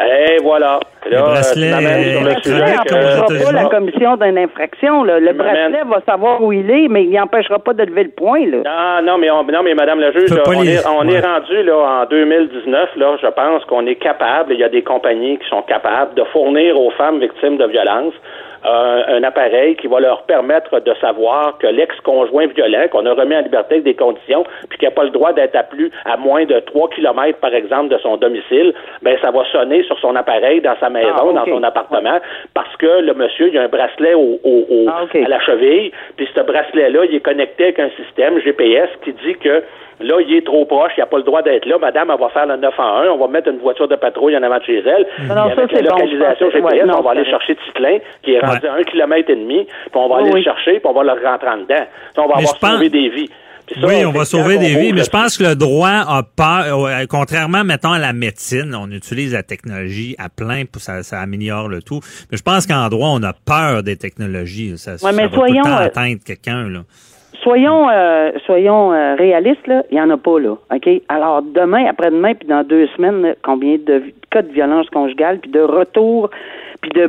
Et 0.00 0.38
voilà. 0.42 0.80
Les 1.06 1.10
Là, 1.16 1.24
euh, 1.24 1.24
le 1.24 1.30
euh, 1.30 1.42
sujet 1.42 2.56
électroniques, 2.56 2.84
que- 2.86 3.44
pas 3.44 3.52
la 3.52 3.64
commission 3.66 4.16
d'une 4.16 4.38
infraction. 4.38 5.04
là. 5.04 5.18
Le 5.20 5.32
bracelet 5.32 5.82
va 5.88 6.00
savoir 6.06 6.42
où 6.42 6.52
il 6.52 6.68
est, 6.70 6.88
mais 6.88 7.04
il 7.04 7.10
n'empêchera 7.12 7.58
pas 7.58 7.74
de 7.74 7.82
lever 7.84 8.04
le 8.04 8.10
point. 8.10 8.46
Là. 8.46 8.58
Ah 8.66 9.00
non, 9.04 9.18
mais 9.18 9.30
on- 9.30 9.44
non, 9.44 9.62
mais 9.62 9.74
Madame 9.74 10.00
la 10.00 10.12
juge, 10.12 10.21
Là, 10.28 10.42
on, 10.46 10.60
les- 10.62 10.74
est, 10.74 10.86
on 10.86 11.06
ouais. 11.08 11.14
est 11.14 11.20
rendu 11.20 11.62
là 11.62 12.02
en 12.02 12.06
2019. 12.06 12.96
Là, 12.96 13.16
je 13.22 13.26
pense 13.28 13.64
qu'on 13.66 13.86
est 13.86 13.96
capable. 13.96 14.52
Il 14.54 14.60
y 14.60 14.64
a 14.64 14.68
des 14.68 14.82
compagnies 14.82 15.38
qui 15.38 15.48
sont 15.48 15.62
capables 15.62 16.14
de 16.14 16.24
fournir 16.24 16.78
aux 16.80 16.90
femmes 16.90 17.20
victimes 17.20 17.56
de 17.56 17.66
violences 17.66 18.14
euh, 18.64 19.02
un 19.18 19.24
appareil 19.24 19.74
qui 19.74 19.88
va 19.88 19.98
leur 19.98 20.22
permettre 20.22 20.78
de 20.78 20.94
savoir 21.00 21.58
que 21.58 21.66
l'ex-conjoint 21.66 22.46
violent, 22.46 22.86
qu'on 22.92 23.04
a 23.06 23.12
remis 23.12 23.34
en 23.34 23.40
liberté 23.40 23.74
avec 23.74 23.84
des 23.84 23.94
conditions, 23.96 24.44
puis 24.68 24.78
qui 24.78 24.84
n'a 24.84 24.92
pas 24.92 25.02
le 25.02 25.10
droit 25.10 25.32
d'être 25.32 25.56
à 25.56 25.64
plus 25.64 25.90
à 26.04 26.16
moins 26.16 26.44
de 26.44 26.60
3 26.60 26.90
kilomètres, 26.90 27.40
par 27.40 27.52
exemple, 27.52 27.88
de 27.92 27.98
son 27.98 28.18
domicile, 28.18 28.72
ben 29.02 29.18
ça 29.20 29.32
va 29.32 29.44
sonner 29.50 29.82
sur 29.82 29.98
son 29.98 30.14
appareil 30.14 30.60
dans 30.60 30.76
sa 30.78 30.90
maison, 30.90 31.08
Ah, 31.12 31.32
dans 31.32 31.44
son 31.44 31.62
appartement, 31.64 32.20
parce 32.54 32.76
que 32.76 33.00
le 33.00 33.14
monsieur, 33.14 33.48
il 33.48 33.54
y 33.54 33.58
a 33.58 33.62
un 33.62 33.68
bracelet 33.68 34.14
au, 34.14 34.38
au- 34.44 34.66
au- 34.70 34.86
Ah, 34.88 35.06
à 35.12 35.28
la 35.28 35.40
cheville, 35.40 35.90
puis 36.16 36.28
ce 36.32 36.40
bracelet-là, 36.42 37.00
il 37.06 37.16
est 37.16 37.20
connecté 37.20 37.64
avec 37.64 37.80
un 37.80 37.90
système 38.00 38.38
GPS 38.42 38.90
qui 39.04 39.12
dit 39.12 39.34
que 39.40 39.64
Là, 40.02 40.16
il 40.26 40.34
est 40.36 40.44
trop 40.44 40.64
proche, 40.66 40.92
il 40.96 41.00
n'a 41.00 41.06
pas 41.06 41.16
le 41.18 41.22
droit 41.22 41.42
d'être 41.42 41.66
là. 41.66 41.76
Madame, 41.80 42.10
elle 42.12 42.20
va 42.20 42.28
faire 42.30 42.46
le 42.46 42.56
9 42.56 42.74
en 42.78 42.96
1. 43.02 43.08
On 43.10 43.18
va 43.18 43.28
mettre 43.28 43.48
une 43.48 43.58
voiture 43.58 43.88
de 43.88 43.96
patrouille 43.96 44.36
en 44.36 44.42
avant 44.42 44.58
de 44.58 44.64
chez 44.64 44.78
elle. 44.78 45.06
Non, 45.28 45.34
non, 45.34 45.46
Puis 45.48 45.54
ça, 45.56 45.62
avec 45.62 45.72
la 45.72 45.80
bon, 45.82 45.96
localisation 45.96 46.50
GPS, 46.50 46.64
ouais, 46.72 46.84
non, 46.86 46.98
on 46.98 47.02
va 47.02 47.10
aller 47.12 47.24
chercher 47.24 47.56
Titlin, 47.56 47.98
qui 48.22 48.32
est 48.34 48.40
rendu 48.40 48.66
à 48.66 48.74
un 48.74 48.82
kilomètre 48.82 49.30
et 49.30 49.36
demi, 49.36 49.64
puis 49.64 49.90
on 49.94 50.08
va 50.08 50.16
Oui, 50.16 50.22
aller 50.22 50.32
oui. 50.32 50.40
le 50.40 50.44
chercher, 50.44 50.72
puis 50.80 50.82
on 50.84 50.92
va 50.92 51.02
le 51.04 51.12
rentrer 51.12 51.48
en 51.48 51.58
dedans. 51.58 51.86
Ça, 52.14 52.22
on 52.22 52.28
va 52.28 52.34
Mais 52.36 52.42
avoir 52.42 52.58
pense- 52.58 52.70
sauvé 52.72 52.88
des 52.90 53.08
vies. 53.08 53.30
Ça, 53.80 53.86
oui, 53.86 54.04
on 54.04 54.10
va 54.10 54.24
sauver 54.24 54.58
des 54.58 54.74
vies, 54.74 54.92
mais 54.92 55.04
je 55.04 55.08
pense 55.08 55.38
que 55.38 55.44
le 55.44 55.54
droit 55.54 55.88
a 55.88 56.22
peur, 56.36 56.84
euh, 56.84 57.04
contrairement, 57.08 57.62
mettons, 57.64 57.92
à 57.92 57.98
la 57.98 58.12
médecine, 58.12 58.74
on 58.78 58.90
utilise 58.90 59.32
la 59.32 59.44
technologie 59.44 60.16
à 60.18 60.28
plein, 60.28 60.64
pour 60.70 60.82
ça, 60.82 61.02
ça 61.04 61.20
améliore 61.20 61.68
le 61.68 61.80
tout. 61.80 62.00
Mais 62.30 62.36
je 62.36 62.42
pense 62.42 62.66
qu'en 62.66 62.88
droit, 62.88 63.08
on 63.12 63.22
a 63.22 63.32
peur 63.32 63.82
des 63.84 63.96
technologies. 63.96 64.76
Ça, 64.76 64.98
ça 64.98 65.06
Ouais, 65.06 65.12
mais 65.14 65.22
va 65.22 65.28
tout 65.28 65.40
le 65.42 65.46
soyons, 65.46 65.62
temps 65.62 65.70
euh, 65.80 65.86
atteindre 65.86 66.18
quelqu'un, 66.26 66.68
là. 66.68 66.80
Soyons, 67.42 67.88
euh, 67.90 68.30
soyons 68.46 68.92
euh, 68.92 69.14
réalistes, 69.16 69.66
là. 69.66 69.82
Il 69.90 69.94
n'y 69.94 70.00
en 70.00 70.10
a 70.10 70.16
pas, 70.16 70.38
là. 70.38 70.50
OK? 70.72 70.88
Alors, 71.08 71.42
demain, 71.42 71.86
après-demain, 71.86 72.34
puis 72.34 72.46
dans 72.46 72.62
deux 72.62 72.86
semaines, 72.96 73.34
combien 73.42 73.76
de 73.84 74.02
cas 74.30 74.42
de 74.42 74.52
violence 74.52 74.88
conjugale, 74.90 75.38
puis 75.40 75.50
de 75.50 75.60
retour, 75.60 76.30
puis 76.82 76.90
de. 76.90 77.06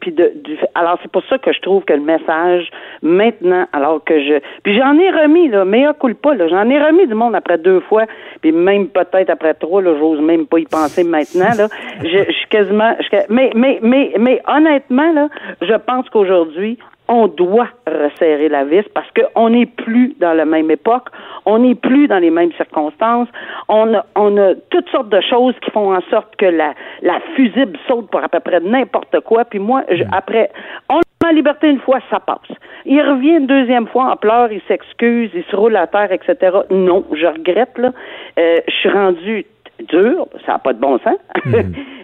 Puis, 0.00 0.12
de 0.12 0.32
du, 0.44 0.58
alors, 0.74 0.98
c'est 1.02 1.10
pour 1.10 1.22
ça 1.24 1.38
que 1.38 1.52
je 1.52 1.60
trouve 1.62 1.82
que 1.84 1.94
le 1.94 2.00
message, 2.00 2.68
maintenant, 3.02 3.66
alors 3.72 4.04
que 4.04 4.20
je. 4.20 4.34
Puis 4.62 4.76
j'en 4.76 4.96
ai 4.98 5.10
remis, 5.10 5.48
là, 5.48 5.64
mea 5.64 5.94
culpa, 5.94 6.34
là. 6.34 6.48
J'en 6.48 6.68
ai 6.70 6.78
remis 6.78 7.06
du 7.06 7.14
monde 7.14 7.34
après 7.34 7.58
deux 7.58 7.80
fois, 7.80 8.04
puis 8.42 8.52
même 8.52 8.88
peut-être 8.88 9.30
après 9.30 9.54
trois, 9.54 9.80
là, 9.82 9.94
j'ose 9.98 10.20
même 10.20 10.46
pas 10.46 10.58
y 10.58 10.64
penser 10.66 11.02
maintenant, 11.02 11.54
là. 11.56 11.66
Je, 12.02 12.08
je 12.28 12.32
suis 12.32 12.48
quasiment. 12.50 12.94
je- 13.00 13.16
mais, 13.30 13.50
mais, 13.54 13.78
mais, 13.82 14.12
mais, 14.18 14.40
honnêtement, 14.46 15.12
là, 15.12 15.28
je 15.62 15.74
pense 15.74 16.08
qu'aujourd'hui, 16.10 16.78
on 17.08 17.28
doit 17.28 17.68
resserrer 17.86 18.48
la 18.48 18.64
vis 18.64 18.84
parce 18.94 19.08
qu'on 19.12 19.50
n'est 19.50 19.66
plus 19.66 20.14
dans 20.20 20.32
la 20.34 20.44
même 20.44 20.70
époque, 20.70 21.08
on 21.44 21.58
n'est 21.60 21.74
plus 21.74 22.08
dans 22.08 22.18
les 22.18 22.30
mêmes 22.30 22.52
circonstances, 22.52 23.28
on 23.68 23.94
a, 23.94 24.04
on 24.16 24.36
a 24.36 24.54
toutes 24.70 24.88
sortes 24.90 25.08
de 25.08 25.20
choses 25.20 25.54
qui 25.62 25.70
font 25.70 25.94
en 25.94 26.00
sorte 26.10 26.34
que 26.36 26.46
la, 26.46 26.74
la 27.02 27.20
fusible 27.34 27.78
saute 27.86 28.10
pour 28.10 28.22
à 28.22 28.28
peu 28.28 28.40
près 28.40 28.60
n'importe 28.60 29.20
quoi. 29.20 29.44
Puis 29.44 29.58
moi, 29.58 29.82
je- 29.90 30.04
après, 30.12 30.50
on 30.88 31.00
en 31.24 31.30
liberté 31.30 31.68
une 31.68 31.80
fois, 31.80 31.98
ça 32.08 32.20
passe. 32.20 32.38
Il 32.84 33.00
revient 33.02 33.38
une 33.38 33.46
deuxième 33.48 33.88
fois 33.88 34.12
en 34.12 34.16
pleurs, 34.16 34.52
il 34.52 34.60
s'excuse, 34.68 35.30
il 35.34 35.42
se 35.44 35.56
roule 35.56 35.74
à 35.76 35.88
terre, 35.88 36.12
etc. 36.12 36.58
Non, 36.70 37.04
je 37.12 37.26
regrette, 37.26 37.76
là. 37.78 37.90
Euh, 38.38 38.58
je 38.68 38.72
suis 38.74 38.90
rendu 38.90 39.44
dur, 39.88 40.26
ça 40.46 40.52
n'a 40.52 40.58
pas 40.58 40.72
de 40.72 40.80
bon 40.80 40.98
sens. 40.98 41.18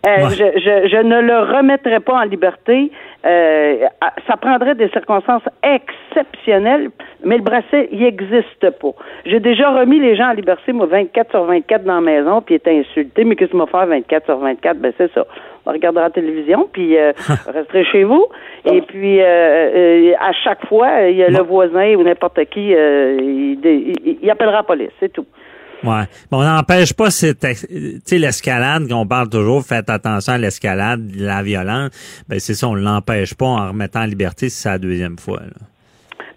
Euh, 0.04 0.30
je, 0.30 0.58
je, 0.58 0.88
je 0.88 0.96
ne 1.00 1.20
le 1.20 1.38
remettrai 1.56 2.00
pas 2.00 2.14
en 2.14 2.22
liberté. 2.24 2.90
Euh, 3.24 3.76
ça 4.26 4.36
prendrait 4.36 4.74
des 4.74 4.88
circonstances 4.88 5.44
exceptionnelles, 5.62 6.90
mais 7.24 7.36
le 7.36 7.42
bracelet, 7.44 7.88
il 7.92 8.00
n'existe 8.00 8.68
pas. 8.80 8.90
J'ai 9.24 9.38
déjà 9.38 9.70
remis 9.70 10.00
les 10.00 10.16
gens 10.16 10.30
en 10.30 10.32
liberté, 10.32 10.72
moi, 10.72 10.86
24 10.86 11.30
sur 11.30 11.44
24 11.44 11.84
dans 11.84 11.94
la 11.94 12.00
maison, 12.00 12.42
puis 12.42 12.54
ils 12.54 12.56
étaient 12.56 12.76
insultés. 12.78 13.22
Mais 13.24 13.36
qu'est-ce 13.36 13.52
que 13.52 13.56
m'a 13.56 13.66
fait 13.66 13.86
24 13.86 14.24
sur 14.24 14.38
24? 14.38 14.76
Ben, 14.78 14.92
c'est 14.98 15.12
ça. 15.12 15.24
On 15.66 15.70
regardera 15.70 16.04
la 16.06 16.10
télévision, 16.10 16.68
puis 16.72 16.96
euh, 16.98 17.12
resterez 17.46 17.84
chez 17.84 18.02
vous. 18.02 18.26
Et 18.64 18.80
puis, 18.82 19.20
euh, 19.20 19.24
euh, 19.24 20.12
à 20.20 20.32
chaque 20.32 20.66
fois, 20.66 21.02
il 21.08 21.16
y 21.16 21.22
a 21.22 21.28
le 21.28 21.42
voisin 21.44 21.94
ou 21.94 22.02
n'importe 22.02 22.44
qui, 22.46 22.74
euh, 22.74 23.16
il, 23.20 23.60
il- 23.64 24.18
il 24.20 24.30
appellera 24.30 24.56
la 24.56 24.62
police, 24.64 24.90
c'est 24.98 25.12
tout. 25.12 25.26
Ouais. 25.84 26.04
Mais 26.30 26.38
on 26.38 26.42
n'empêche 26.42 26.92
pas 26.92 27.10
cette, 27.10 27.44
sais, 27.44 28.18
l'escalade 28.18 28.88
qu'on 28.88 29.06
parle 29.06 29.28
toujours, 29.28 29.62
faites 29.64 29.90
attention 29.90 30.34
à 30.34 30.38
l'escalade, 30.38 31.00
la 31.16 31.42
violence. 31.42 31.90
Ben, 32.28 32.38
c'est 32.38 32.54
ça, 32.54 32.68
on 32.68 32.74
l'empêche 32.74 33.34
pas 33.34 33.46
en 33.46 33.68
remettant 33.68 34.02
en 34.02 34.06
liberté 34.06 34.48
si 34.48 34.62
c'est 34.62 34.68
la 34.68 34.78
deuxième 34.78 35.18
fois, 35.18 35.40
là. 35.40 35.66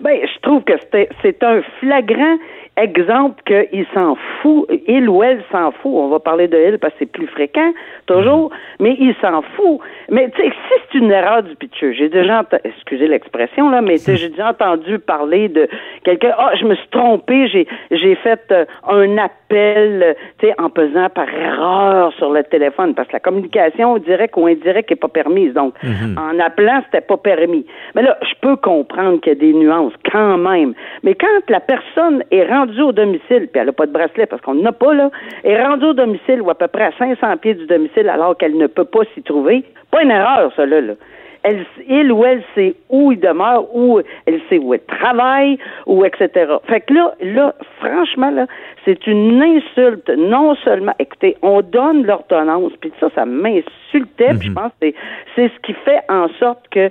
Ben, 0.01 0.17
je 0.21 0.41
trouve 0.41 0.63
que 0.63 0.73
c'est 1.21 1.43
un 1.43 1.61
flagrant 1.79 2.37
exemple 2.77 3.41
qu'il 3.45 3.85
s'en 3.93 4.15
fout, 4.41 4.67
il 4.87 5.09
ou 5.09 5.23
elle 5.23 5.41
s'en 5.51 5.71
fout. 5.71 5.91
On 5.93 6.09
va 6.09 6.19
parler 6.19 6.47
de 6.47 6.57
elle 6.57 6.79
parce 6.79 6.93
que 6.93 6.99
c'est 6.99 7.11
plus 7.11 7.27
fréquent, 7.27 7.71
toujours, 8.05 8.51
mais 8.79 8.95
il 8.99 9.15
s'en 9.21 9.41
fout. 9.41 9.79
Mais 10.09 10.29
tu 10.31 10.41
sais, 10.41 10.49
si 10.49 10.73
c'est 10.91 10.97
une 10.97 11.11
erreur 11.11 11.43
du 11.43 11.55
pitcher, 11.55 11.93
j'ai 11.93 12.09
déjà, 12.09 12.43
excusez 12.63 13.07
l'expression 13.07 13.69
là, 13.69 13.81
mais 13.81 13.97
j'ai 14.05 14.29
déjà 14.29 14.49
entendu 14.49 14.99
parler 14.99 15.47
de 15.47 15.67
quelqu'un. 16.03 16.33
Ah, 16.37 16.51
je 16.59 16.65
me 16.65 16.75
suis 16.75 16.89
trompé, 16.89 17.47
j'ai 17.47 17.67
j'ai 17.91 18.15
fait 18.15 18.41
euh, 18.51 18.65
un 18.87 19.17
appel, 19.17 20.15
tu 20.39 20.47
sais, 20.47 20.53
en 20.59 20.69
pesant 20.69 21.09
par 21.09 21.29
erreur 21.29 22.13
sur 22.13 22.31
le 22.31 22.43
téléphone, 22.43 22.93
parce 22.93 23.07
que 23.07 23.13
la 23.13 23.19
communication 23.19 23.97
directe 23.99 24.35
ou 24.37 24.47
indirecte 24.47 24.89
n'est 24.89 24.95
pas 24.95 25.07
permise. 25.07 25.53
Donc, 25.53 25.73
en 26.17 26.39
appelant, 26.39 26.81
c'était 26.85 27.05
pas 27.05 27.17
permis. 27.17 27.65
Mais 27.95 28.01
là, 28.01 28.17
je 28.21 28.33
peux 28.41 28.55
comprendre 28.57 29.21
qu'il 29.21 29.33
y 29.33 29.35
a 29.35 29.39
des 29.39 29.53
nuances 29.53 29.93
quand 30.11 30.37
même. 30.37 30.73
Mais 31.03 31.15
quand 31.15 31.27
la 31.49 31.59
personne 31.59 32.23
est 32.31 32.45
rendue 32.45 32.64
au 32.81 32.91
domicile, 32.91 33.47
puis 33.47 33.59
elle 33.59 33.67
n'a 33.67 33.73
pas 33.73 33.85
de 33.85 33.91
bracelet 33.91 34.25
parce 34.25 34.41
qu'on 34.41 34.55
n'en 34.55 34.69
a 34.69 34.71
pas 34.71 34.93
là, 34.93 35.09
est 35.43 35.61
rendue 35.61 35.85
au 35.85 35.93
domicile 35.93 36.41
ou 36.41 36.49
à 36.49 36.55
peu 36.55 36.67
près 36.67 36.85
à 36.85 36.91
500 36.97 37.37
pieds 37.37 37.55
du 37.55 37.65
domicile 37.65 38.09
alors 38.09 38.37
qu'elle 38.37 38.57
ne 38.57 38.67
peut 38.67 38.85
pas 38.85 39.01
s'y 39.13 39.21
trouver, 39.21 39.63
pas 39.91 40.03
une 40.03 40.11
erreur, 40.11 40.51
ça 40.55 40.65
là. 40.65 40.81
là. 40.81 40.93
elle, 41.45 41.65
il 41.87 42.11
ou 42.11 42.25
elle 42.25 42.43
sait 42.55 42.75
où 42.89 43.11
il 43.11 43.19
demeure, 43.19 43.73
où 43.75 44.01
elle 44.25 44.41
sait 44.49 44.57
où 44.57 44.73
elle 44.73 44.83
travaille, 44.85 45.57
ou 45.85 46.03
etc. 46.03 46.29
Fait 46.67 46.81
que 46.81 46.93
là, 46.93 47.13
là, 47.21 47.53
franchement, 47.79 48.31
là, 48.31 48.47
c'est 48.83 49.05
une 49.07 49.41
insulte. 49.41 50.09
Non 50.09 50.55
seulement, 50.55 50.93
écoutez, 50.99 51.37
on 51.43 51.61
donne 51.61 52.05
l'ordonnance, 52.05 52.73
puis 52.81 52.91
ça, 52.99 53.09
ça 53.13 53.25
m'insultait, 53.25 54.33
puis 54.39 54.47
je 54.47 54.51
pense 54.51 54.71
que 54.81 54.87
c'est, 54.87 54.95
c'est 55.35 55.47
ce 55.49 55.59
qui 55.61 55.73
fait 55.73 56.01
en 56.09 56.27
sorte 56.39 56.67
que 56.69 56.89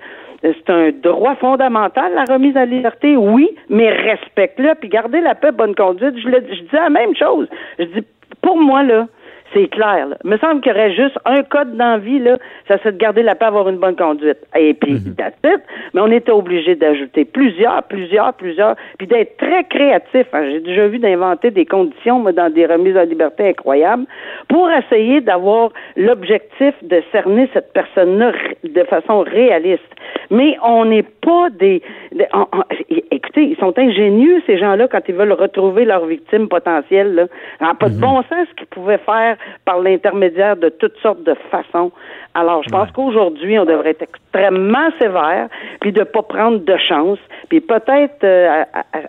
c'est 0.53 0.71
un 0.71 0.91
droit 0.91 1.37
fondamental, 1.37 2.13
la 2.15 2.25
remise 2.25 2.57
à 2.57 2.67
liberté, 2.67 3.17
oui, 3.17 3.49
mais 3.71 3.91
respecte-le, 3.91 4.75
puis 4.75 4.91
gardez 4.91 5.21
la 5.21 5.35
paix, 5.35 5.53
bonne 5.53 5.75
conduite. 5.75 6.19
Je, 6.19 6.29
le, 6.29 6.45
je 6.49 6.61
dis 6.61 6.69
la 6.73 6.91
même 6.91 7.17
chose. 7.17 7.49
Je 7.79 7.85
dis, 7.85 8.05
pour 8.43 8.59
moi, 8.59 8.83
là, 8.83 9.07
c'est 9.55 9.69
clair. 9.69 10.09
Là. 10.09 10.17
Il 10.25 10.31
me 10.31 10.37
semble 10.39 10.61
qu'il 10.61 10.73
y 10.73 10.75
aurait 10.75 10.93
juste 10.93 11.17
un 11.25 11.43
code 11.45 11.77
d'envie, 11.77 12.19
là, 12.19 12.37
ça 12.69 12.77
serait 12.79 12.93
de 12.93 12.99
garder 12.99 13.23
la 13.23 13.35
paix, 13.35 13.47
avoir 13.47 13.69
une 13.69 13.79
bonne 13.79 13.97
conduite. 13.97 14.39
Et 14.59 14.75
puis, 14.75 14.99
that's 15.17 15.37
it. 15.45 15.61
Mais 15.95 16.01
on 16.01 16.11
était 16.11 16.33
obligé 16.33 16.75
d'ajouter 16.75 17.25
plusieurs, 17.25 17.83
plusieurs, 17.85 18.33
plusieurs, 18.35 18.75
puis 18.99 19.07
d'être 19.07 19.37
très 19.37 19.65
créatif. 19.65 20.27
Hein. 20.33 20.51
J'ai 20.51 20.61
déjà 20.61 20.89
vu 20.89 20.99
d'inventer 20.99 21.51
des 21.51 21.65
conditions 21.67 22.19
moi, 22.19 22.33
dans 22.33 22.53
des 22.53 22.67
remises 22.67 22.97
à 22.97 23.05
liberté 23.05 23.49
incroyables 23.49 24.05
pour 24.49 24.69
essayer 24.71 25.21
d'avoir 25.21 25.71
l'objectif 25.97 26.75
de 26.83 27.03
cerner 27.13 27.49
cette 27.53 27.73
personne-là 27.73 28.33
de 28.65 28.85
façon 28.85 29.21
réaliste. 29.21 29.83
Mais 30.31 30.57
on 30.63 30.85
n'est 30.85 31.03
pas 31.05 31.49
des... 31.51 31.83
des- 32.13 32.27
on- 32.33 32.47
on- 32.53 32.65
écoutez, 33.11 33.43
ils 33.45 33.57
sont 33.57 33.79
ingénieux, 33.79 34.43
ces 34.47 34.59
gens-là, 34.59 34.89
quand 34.89 35.01
ils 35.09 35.15
veulent 35.15 35.33
retrouver 35.33 35.85
leurs 35.85 36.07
victimes 36.07 36.49
potentielles. 36.49 37.15
Là. 37.15 37.27
Ça 37.59 37.67
n'a 37.67 37.75
pas 37.75 37.89
de 37.89 38.01
bon 38.01 38.23
sens 38.23 38.47
ce 38.51 38.55
qu'ils 38.57 38.67
pouvaient 38.67 38.99
faire 38.99 39.37
par 39.65 39.81
l'intermédiaire 39.81 40.57
de 40.57 40.69
toutes 40.69 40.97
sortes 40.99 41.23
de 41.23 41.35
façons. 41.51 41.93
Alors, 42.35 42.63
je 42.63 42.71
pense 42.71 42.91
qu'aujourd'hui, 42.91 43.59
on 43.59 43.65
devrait 43.65 43.91
être 43.91 44.03
extrêmement 44.03 44.91
sévère, 45.01 45.49
puis 45.81 45.93
de 45.93 46.03
pas 46.03 46.23
prendre 46.23 46.59
de 46.59 46.77
chance, 46.77 47.19
puis 47.49 47.61
peut-être 47.61 48.25
euh, 48.25 48.65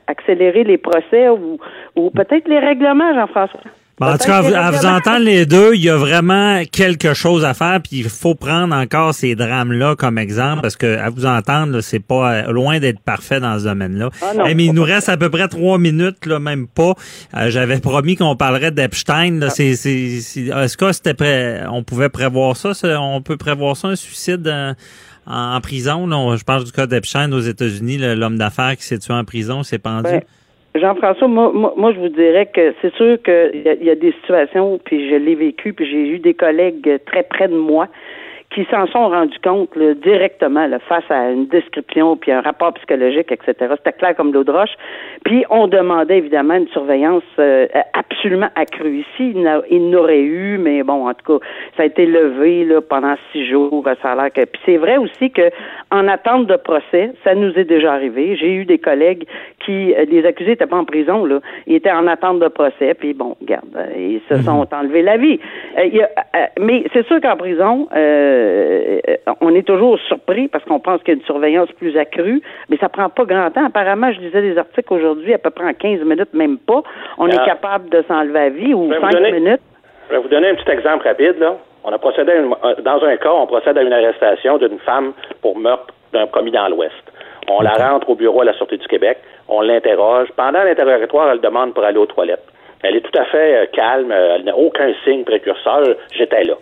accélérer 0.07 0.63
les 0.63 0.77
procès 0.77 1.29
ou, 1.29 1.57
ou 1.95 2.09
peut-être 2.11 2.47
les 2.47 2.59
règlements, 2.59 3.13
Jean-François. 3.13 3.61
Bon, 3.97 4.07
en 4.07 4.17
tout 4.17 4.25
cas, 4.25 4.39
à 4.39 4.71
vous, 4.71 4.85
entendre 4.85 5.23
les 5.23 5.45
deux, 5.45 5.73
il 5.73 5.81
y 5.83 5.89
a 5.89 5.95
vraiment 5.95 6.61
quelque 6.69 7.13
chose 7.13 7.45
à 7.45 7.53
faire, 7.53 7.79
puis 7.81 7.99
il 7.99 8.09
faut 8.09 8.35
prendre 8.35 8.75
encore 8.75 9.13
ces 9.13 9.35
drames-là 9.35 9.95
comme 9.95 10.17
exemple, 10.17 10.61
parce 10.63 10.75
que 10.75 10.97
à 10.97 11.09
vous 11.09 11.25
entendre, 11.25 11.79
c'est 11.79 11.99
pas 12.01 12.33
euh, 12.33 12.51
loin 12.51 12.79
d'être 12.79 12.99
parfait 12.99 13.39
dans 13.39 13.57
ce 13.57 13.63
domaine-là. 13.63 14.09
Ah 14.21 14.33
Eh, 14.49 14.53
mais 14.53 14.65
il 14.65 14.73
nous 14.73 14.83
reste 14.83 15.07
à 15.07 15.15
peu 15.15 15.29
près 15.29 15.47
trois 15.47 15.77
minutes, 15.77 16.25
là, 16.25 16.39
même 16.39 16.67
pas. 16.67 16.93
Euh, 17.37 17.49
J'avais 17.49 17.79
promis 17.79 18.17
qu'on 18.17 18.35
parlerait 18.35 18.71
d'Epstein. 18.71 19.39
C'est, 19.49 19.75
c'est- 19.75 19.91
est-ce 20.47 20.75
que 20.75 20.91
c'était 20.91 21.13
prêt, 21.13 21.63
on 21.71 21.81
pouvait 21.83 22.09
prévoir 22.09 22.57
ça? 22.57 22.73
ça? 22.73 22.99
On 23.01 23.21
peut 23.21 23.37
prévoir 23.37 23.77
ça, 23.77 23.87
un 23.87 23.95
suicide 23.95 24.45
euh, 24.47 24.73
en, 25.25 25.55
en 25.55 25.61
prison? 25.61 26.05
là? 26.05 26.35
Je 26.35 26.43
parle 26.43 26.65
du 26.65 26.71
cas 26.73 26.85
d'Epstein 26.85 27.31
aux 27.31 27.39
États-Unis, 27.39 27.97
l'homme 27.99 28.37
d'affaires 28.37 28.75
qui 28.75 28.83
s'est 28.83 28.99
tué 28.99 29.13
en 29.13 29.23
prison, 29.23 29.63
s'est 29.63 29.77
pendu. 29.79 30.03
Ben, 30.11 30.21
Jean-François, 30.75 31.27
moi, 31.27 31.51
moi, 31.53 31.73
moi, 31.77 31.93
je 31.93 31.99
vous 31.99 32.09
dirais 32.09 32.47
que 32.47 32.73
c'est 32.81 32.93
sûr 32.95 33.17
qu'il 33.23 33.63
y, 33.81 33.85
y 33.85 33.89
a 33.89 33.95
des 33.95 34.11
situations, 34.13 34.79
puis 34.83 35.09
je 35.09 35.15
l'ai 35.15 35.35
vécu, 35.35 35.73
puis 35.73 35.89
j'ai 35.89 36.09
eu 36.09 36.19
des 36.19 36.33
collègues 36.33 36.99
très 37.05 37.23
près 37.23 37.47
de 37.47 37.55
moi 37.55 37.87
qui 38.55 38.65
s'en 38.71 38.87
sont 38.87 39.09
rendus 39.09 39.37
compte 39.43 39.75
là, 39.75 39.93
directement 39.93 40.65
là, 40.65 40.79
face 40.79 41.03
à 41.09 41.29
une 41.29 41.45
description 41.47 42.15
puis 42.15 42.31
un 42.31 42.39
rapport 42.41 42.73
psychologique, 42.75 43.29
etc. 43.31 43.53
C'était 43.77 43.91
clair 43.91 44.15
comme 44.15 44.31
l'eau 44.33 44.45
de 44.45 44.51
roche. 44.51 44.73
Puis 45.25 45.43
on 45.49 45.67
demandait 45.67 46.19
évidemment 46.19 46.53
une 46.55 46.67
surveillance 46.69 47.23
euh, 47.37 47.67
absolument 47.93 48.47
accrue. 48.55 48.99
Ici, 48.99 49.31
il 49.35 49.41
n'a- 49.41 49.61
il 49.69 49.89
n'aurait 49.89 50.21
eu, 50.21 50.57
mais 50.57 50.83
bon, 50.83 51.07
en 51.09 51.13
tout 51.13 51.39
cas, 51.39 51.45
ça 51.75 51.83
a 51.83 51.85
été 51.85 52.05
levé 52.05 52.63
là, 52.63 52.79
pendant 52.81 53.15
six 53.33 53.45
jours. 53.45 53.85
Ça 54.01 54.13
a 54.13 54.15
l'air 54.15 54.31
que. 54.31 54.45
Puis 54.45 54.61
c'est 54.65 54.77
vrai 54.77 54.95
aussi 54.97 55.31
que 55.31 55.49
en 55.91 56.07
attente 56.07 56.47
de 56.47 56.55
procès, 56.55 57.11
ça 57.25 57.35
nous 57.35 57.51
est 57.59 57.65
déjà 57.65 57.91
arrivé. 57.93 58.37
J'ai 58.37 58.53
eu 58.53 58.63
des 58.65 58.77
collègues 58.79 59.25
qui, 59.65 59.93
euh, 59.93 60.05
les 60.09 60.25
accusés 60.25 60.51
n'étaient 60.51 60.65
pas 60.65 60.77
en 60.77 60.85
prison, 60.85 61.25
là, 61.25 61.39
ils 61.67 61.75
étaient 61.75 61.91
en 61.91 62.07
attente 62.07 62.39
de 62.39 62.47
procès. 62.47 62.93
Puis 62.93 63.13
bon, 63.13 63.35
regarde, 63.41 63.65
euh, 63.75 63.85
ils 63.97 64.21
se 64.29 64.41
sont 64.43 64.65
enlevés 64.73 65.01
la 65.01 65.17
vie. 65.17 65.39
Euh, 65.77 65.85
y 65.87 66.01
a- 66.01 66.09
euh, 66.35 66.45
mais 66.59 66.85
c'est 66.93 67.05
sûr 67.07 67.19
qu'en 67.19 67.35
prison, 67.35 67.89
euh, 67.95 68.44
euh, 68.45 69.15
on 69.41 69.53
est 69.55 69.63
toujours 69.65 69.97
surpris 70.07 70.47
parce 70.47 70.63
qu'on 70.65 70.79
pense 70.79 71.01
qu'il 71.03 71.13
y 71.13 71.17
a 71.17 71.19
une 71.19 71.25
surveillance 71.25 71.71
plus 71.73 71.97
accrue, 71.97 72.41
mais 72.69 72.77
ça 72.77 72.89
prend 72.89 73.09
pas 73.09 73.25
grand 73.25 73.49
temps. 73.51 73.65
Apparemment, 73.65 74.11
je 74.11 74.19
lisais 74.19 74.41
des 74.41 74.57
articles 74.57 74.93
aujourd'hui, 74.93 75.33
à 75.33 75.37
peu 75.37 75.49
près 75.49 75.65
en 75.65 75.73
15 75.73 76.01
minutes, 76.01 76.33
même 76.33 76.57
pas. 76.57 76.81
On 77.17 77.27
est 77.27 77.37
Ah. 77.39 77.45
capable 77.45 77.89
de 77.89 78.03
s'enlever 78.07 78.33
la 78.33 78.49
vie 78.49 78.73
ou 78.73 78.85
Je 78.87 78.89
vais 78.93 78.99
vous 78.99 79.05
5 79.05 79.11
donner- 79.13 79.31
minutes. 79.31 79.61
Je 80.09 80.15
vais 80.15 80.21
vous 80.21 80.27
donner 80.29 80.49
un 80.49 80.55
petit 80.55 80.69
exemple 80.71 81.07
rapide. 81.07 81.39
Là. 81.39 81.55
On 81.83 81.91
a 81.91 81.97
procédé 81.97 82.31
à 82.31 82.35
une- 82.35 82.53
euh, 82.63 82.75
dans 82.83 83.03
un 83.03 83.15
cas, 83.17 83.31
on 83.31 83.47
procède 83.47 83.77
à 83.77 83.81
une 83.81 83.93
arrestation 83.93 84.57
d'une 84.57 84.79
femme 84.79 85.13
pour 85.41 85.57
meurtre 85.57 85.93
d'un 86.13 86.27
commis 86.27 86.51
dans 86.51 86.67
l'Ouest. 86.69 86.93
On 87.49 87.61
la 87.61 87.73
rentre 87.73 88.09
au 88.09 88.15
bureau 88.15 88.41
à 88.41 88.45
la 88.45 88.53
Sûreté 88.53 88.77
du 88.77 88.87
Québec, 88.87 89.17
on 89.47 89.61
l'interroge. 89.61 90.29
Pendant 90.35 90.63
l'interrogatoire, 90.63 91.29
elle 91.31 91.41
demande 91.41 91.73
pour 91.75 91.83
aller 91.83 91.97
aux 91.99 92.05
toilettes. 92.07 92.43
Elle 92.83 92.95
est 92.97 93.01
tout 93.01 93.19
à 93.19 93.25
fait 93.25 93.55
euh, 93.55 93.65
calme, 93.71 94.11
elle 94.11 94.43
n'a 94.45 94.55
aucun 94.55 94.91
signe 95.03 95.23
précurseur. 95.23 95.81
J'étais 96.11 96.43
là. 96.43 96.53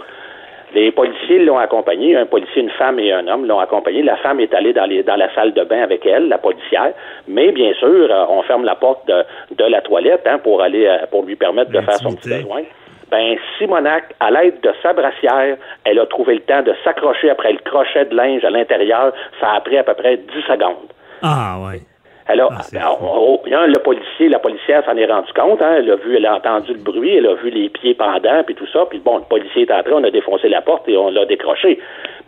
Les 0.73 0.91
policiers 0.91 1.39
l'ont 1.39 1.59
accompagnée, 1.59 2.15
un 2.15 2.25
policier, 2.25 2.63
une 2.63 2.71
femme 2.71 2.99
et 2.99 3.11
un 3.11 3.27
homme 3.27 3.45
l'ont 3.45 3.59
accompagnée. 3.59 4.01
La 4.01 4.17
femme 4.17 4.39
est 4.39 4.53
allée 4.53 4.73
dans, 4.73 4.85
les, 4.85 5.03
dans 5.03 5.15
la 5.15 5.33
salle 5.35 5.53
de 5.53 5.63
bain 5.63 5.83
avec 5.83 6.05
elle, 6.05 6.27
la 6.29 6.39
policière. 6.39 6.93
Mais 7.27 7.51
bien 7.51 7.73
sûr, 7.73 7.87
euh, 8.09 8.25
on 8.29 8.41
ferme 8.43 8.65
la 8.65 8.75
porte 8.75 9.07
de, 9.07 9.23
de 9.55 9.63
la 9.65 9.81
toilette 9.81 10.23
hein, 10.25 10.39
pour 10.39 10.61
aller 10.61 10.85
euh, 10.85 11.05
pour 11.11 11.23
lui 11.23 11.35
permettre 11.35 11.71
de 11.71 11.81
faire 11.81 11.97
son 11.97 12.15
petit 12.15 12.29
besoin. 12.29 12.63
Ben, 13.11 13.37
Simonac, 13.57 14.15
à 14.19 14.31
l'aide 14.31 14.59
de 14.61 14.71
sa 14.81 14.93
brassière, 14.93 15.57
elle 15.83 15.99
a 15.99 16.05
trouvé 16.07 16.33
le 16.33 16.41
temps 16.41 16.63
de 16.63 16.73
s'accrocher 16.83 17.29
après 17.29 17.51
le 17.51 17.59
crochet 17.59 18.05
de 18.05 18.15
linge 18.15 18.43
à 18.43 18.49
l'intérieur. 18.49 19.13
Ça 19.39 19.51
a 19.51 19.61
pris 19.61 19.77
à 19.77 19.83
peu 19.83 19.93
près 19.93 20.17
10 20.17 20.23
secondes. 20.47 20.89
Ah, 21.21 21.59
ouais. 21.63 21.81
Alors, 22.27 22.53
alors, 22.73 22.99
oh, 23.01 23.41
oh, 23.43 23.49
hein, 23.51 23.67
le 23.67 23.79
policier, 23.79 24.29
la 24.29 24.39
policière 24.39 24.83
s'en 24.85 24.95
est 24.95 25.05
rendu 25.05 25.31
compte, 25.33 25.61
hein, 25.61 25.75
elle 25.77 25.91
a 25.91 25.95
vu, 25.97 26.15
elle 26.15 26.25
a 26.25 26.35
entendu 26.35 26.73
le 26.73 26.79
bruit, 26.79 27.17
elle 27.17 27.27
a 27.27 27.33
vu 27.33 27.49
les 27.49 27.69
pieds 27.69 27.95
pendants, 27.95 28.43
puis 28.45 28.55
tout 28.55 28.67
ça, 28.71 28.85
puis 28.89 28.99
bon, 28.99 29.17
le 29.17 29.23
policier 29.23 29.63
est 29.63 29.71
entré, 29.71 29.91
on 29.93 30.03
a 30.03 30.11
défoncé 30.11 30.47
la 30.47 30.61
porte 30.61 30.87
et 30.87 30.95
on 30.95 31.09
l'a 31.09 31.25
décroché. 31.25 31.79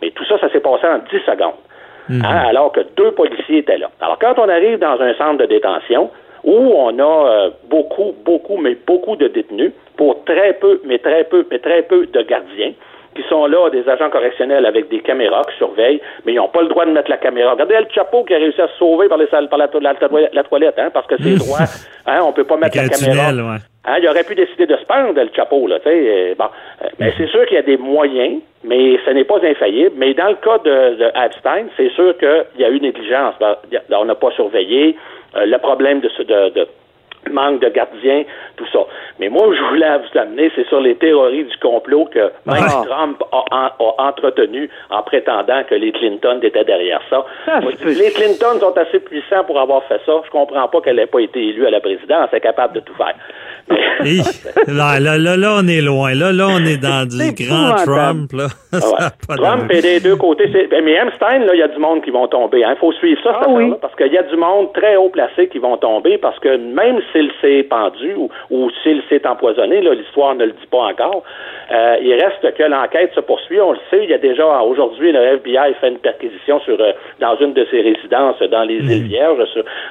Mais 0.02 0.10
tout 0.10 0.24
ça, 0.26 0.38
ça 0.38 0.50
s'est 0.50 0.60
passé 0.60 0.86
en 0.86 0.98
10 0.98 1.18
secondes. 1.24 1.54
Hein, 2.08 2.44
alors 2.48 2.70
que 2.70 2.80
deux 2.96 3.10
policiers 3.12 3.58
étaient 3.58 3.78
là. 3.78 3.90
Alors, 4.00 4.18
quand 4.20 4.38
on 4.38 4.48
arrive 4.48 4.78
dans 4.78 5.00
un 5.00 5.12
centre 5.14 5.38
de 5.38 5.46
détention, 5.46 6.10
où 6.44 6.72
on 6.76 6.96
a 7.00 7.28
euh, 7.28 7.50
beaucoup, 7.68 8.14
beaucoup, 8.24 8.58
mais 8.58 8.76
beaucoup 8.86 9.16
de 9.16 9.26
détenus, 9.26 9.72
pour 9.96 10.22
très 10.24 10.52
peu, 10.54 10.80
mais 10.84 10.98
très 10.98 11.24
peu, 11.24 11.44
mais 11.50 11.58
très 11.58 11.82
peu 11.82 12.06
de 12.06 12.22
gardiens, 12.22 12.72
qui 13.16 13.22
sont 13.28 13.46
là, 13.46 13.68
des 13.70 13.88
agents 13.88 14.10
correctionnels 14.10 14.64
avec 14.66 14.88
des 14.88 15.00
caméras 15.00 15.42
qui 15.50 15.56
surveillent, 15.56 16.00
mais 16.24 16.32
ils 16.34 16.36
n'ont 16.36 16.48
pas 16.48 16.62
le 16.62 16.68
droit 16.68 16.84
de 16.86 16.92
mettre 16.92 17.10
la 17.10 17.16
caméra. 17.16 17.52
Regardez 17.52 17.74
El 17.74 17.88
Chapeau 17.92 18.22
qui 18.24 18.34
a 18.34 18.38
réussi 18.38 18.60
à 18.60 18.68
se 18.68 18.76
sauver 18.78 19.08
par, 19.08 19.18
les 19.18 19.26
salles, 19.28 19.48
par 19.48 19.58
la, 19.58 19.68
la- 19.80 19.92
la- 19.92 20.28
la 20.32 20.42
toilette, 20.44 20.78
hein, 20.78 20.90
parce 20.92 21.06
que 21.06 21.16
c'est 21.22 21.34
droit. 21.44 21.58
Hein, 22.06 22.20
on 22.22 22.32
peut 22.32 22.44
pas 22.44 22.56
mettre 22.56 22.76
la 22.76 22.82
Avec 22.84 22.92
caméra. 22.98 23.28
tunnel, 23.30 23.44
ouais. 23.44 23.56
Hein, 23.88 23.96
il 24.00 24.08
aurait 24.08 24.24
pu 24.24 24.34
décider 24.34 24.66
de 24.66 24.76
se 24.76 24.84
pendre, 24.84 25.18
El 25.18 25.30
Chapeau, 25.34 25.66
là, 25.66 25.78
tu 25.78 25.84
sais. 25.88 25.90
euh, 25.94 26.34
bon, 26.38 26.46
Euh, 26.82 26.88
mais 26.98 27.12
c'est 27.16 27.28
sûr 27.28 27.44
qu'il 27.46 27.54
y 27.56 27.58
a 27.58 27.62
des 27.62 27.76
moyens, 27.76 28.40
mais 28.64 28.98
ce 29.04 29.10
n'est 29.10 29.24
pas 29.24 29.38
infaillible. 29.44 29.92
Mais 29.96 30.12
dans 30.14 30.28
le 30.28 30.34
cas 30.36 30.58
de, 30.58 30.96
de 30.96 31.04
Epstein, 31.24 31.66
c'est 31.76 31.90
sûr 31.90 32.16
qu'il 32.18 32.44
y 32.58 32.64
a 32.64 32.68
eu 32.70 32.80
négligence. 32.80 33.34
Ben, 33.40 33.56
on 33.92 34.04
n'a 34.04 34.14
pas 34.16 34.30
surveillé. 34.32 34.96
Euh, 35.36 35.46
le 35.46 35.58
problème 35.58 36.00
de, 36.00 36.08
ce- 36.08 36.22
de, 36.22 36.48
de 36.50 36.66
manque 37.32 37.60
de 37.60 37.68
gardiens, 37.68 38.24
tout 38.56 38.66
ça. 38.72 38.80
Mais 39.18 39.28
moi, 39.28 39.46
je 39.56 39.62
voulais 39.70 39.86
vous 39.98 40.18
amener, 40.18 40.50
c'est 40.54 40.66
sur 40.68 40.80
les 40.80 40.94
théories 40.96 41.44
du 41.44 41.56
complot 41.58 42.06
que 42.12 42.30
Mike 42.44 42.64
Ah. 42.68 42.82
Trump 42.86 43.22
a, 43.32 43.44
en- 43.50 43.84
a 43.98 44.08
entretenu 44.08 44.68
en 44.90 45.02
prétendant 45.02 45.62
que 45.68 45.74
les 45.74 45.92
Clinton 45.92 46.38
étaient 46.42 46.64
derrière 46.64 47.00
ça. 47.10 47.24
Moi, 47.62 47.72
dis, 47.72 47.94
les 47.94 48.10
Clinton 48.12 48.58
sont 48.60 48.76
assez 48.76 49.00
puissants 49.00 49.44
pour 49.46 49.60
avoir 49.60 49.82
fait 49.84 50.00
ça. 50.06 50.12
Je 50.24 50.30
comprends 50.30 50.68
pas 50.68 50.80
qu'elle 50.80 50.96
n'ait 50.96 51.06
pas 51.06 51.20
été 51.20 51.40
élue 51.48 51.66
à 51.66 51.70
la 51.70 51.80
présidence. 51.80 52.28
Elle 52.32 52.38
est 52.38 52.40
capable 52.40 52.74
de 52.74 52.80
tout 52.80 52.94
faire. 52.94 53.14
Hi. 54.04 54.20
Là, 54.68 55.00
là, 55.00 55.18
là, 55.18 55.36
là, 55.36 55.56
on 55.60 55.66
est 55.66 55.80
loin. 55.80 56.14
Là, 56.14 56.32
là, 56.32 56.46
on 56.48 56.64
est 56.64 56.80
dans 56.80 57.06
du 57.08 57.32
grand. 57.44 57.74
Trump. 57.84 58.32
Là. 58.32 58.46
Ah 58.76 58.78
ouais. 59.30 59.36
Trump 59.36 59.72
est 59.72 59.80
des 59.80 60.00
deux 60.00 60.16
côtés. 60.16 60.50
Mais 60.52 60.92
Epstein, 60.92 61.38
là, 61.46 61.54
il 61.54 61.60
y 61.60 61.62
a 61.62 61.68
du 61.68 61.78
monde 61.78 62.02
qui 62.02 62.10
vont 62.10 62.28
tomber. 62.28 62.58
Il 62.60 62.76
faut 62.78 62.92
suivre 62.92 63.18
ça, 63.24 63.32
cette 63.38 63.48
Ah 63.48 63.50
oui. 63.50 63.72
parce 63.80 63.94
qu'il 63.96 64.12
y 64.12 64.18
a 64.18 64.22
du 64.22 64.36
monde 64.36 64.70
très 64.74 64.96
haut 64.96 65.08
placé 65.08 65.48
qui 65.48 65.58
vont 65.58 65.78
tomber, 65.78 66.18
parce 66.18 66.38
que 66.40 66.56
même 66.58 67.00
s'il 67.16 67.30
s'est 67.40 67.62
pendu 67.64 68.14
ou, 68.14 68.30
ou 68.50 68.70
s'il 68.82 69.02
s'est 69.08 69.26
empoisonné, 69.26 69.80
là, 69.80 69.94
l'histoire 69.94 70.34
ne 70.34 70.44
le 70.44 70.52
dit 70.52 70.66
pas 70.70 70.88
encore, 70.90 71.22
euh, 71.72 71.96
il 72.00 72.12
reste 72.14 72.54
que 72.54 72.62
l'enquête 72.62 73.12
se 73.14 73.20
poursuit. 73.20 73.60
On 73.60 73.72
le 73.72 73.78
sait, 73.90 74.04
il 74.04 74.10
y 74.10 74.14
a 74.14 74.18
déjà, 74.18 74.46
aujourd'hui, 74.62 75.12
le 75.12 75.20
FBI 75.20 75.74
fait 75.80 75.88
une 75.88 75.98
perquisition 75.98 76.60
sur, 76.60 76.80
euh, 76.80 76.92
dans 77.20 77.36
une 77.36 77.52
de 77.52 77.66
ses 77.70 77.80
résidences 77.80 78.40
dans 78.50 78.62
les 78.62 78.76
îles 78.76 79.06
Vierges. 79.06 79.44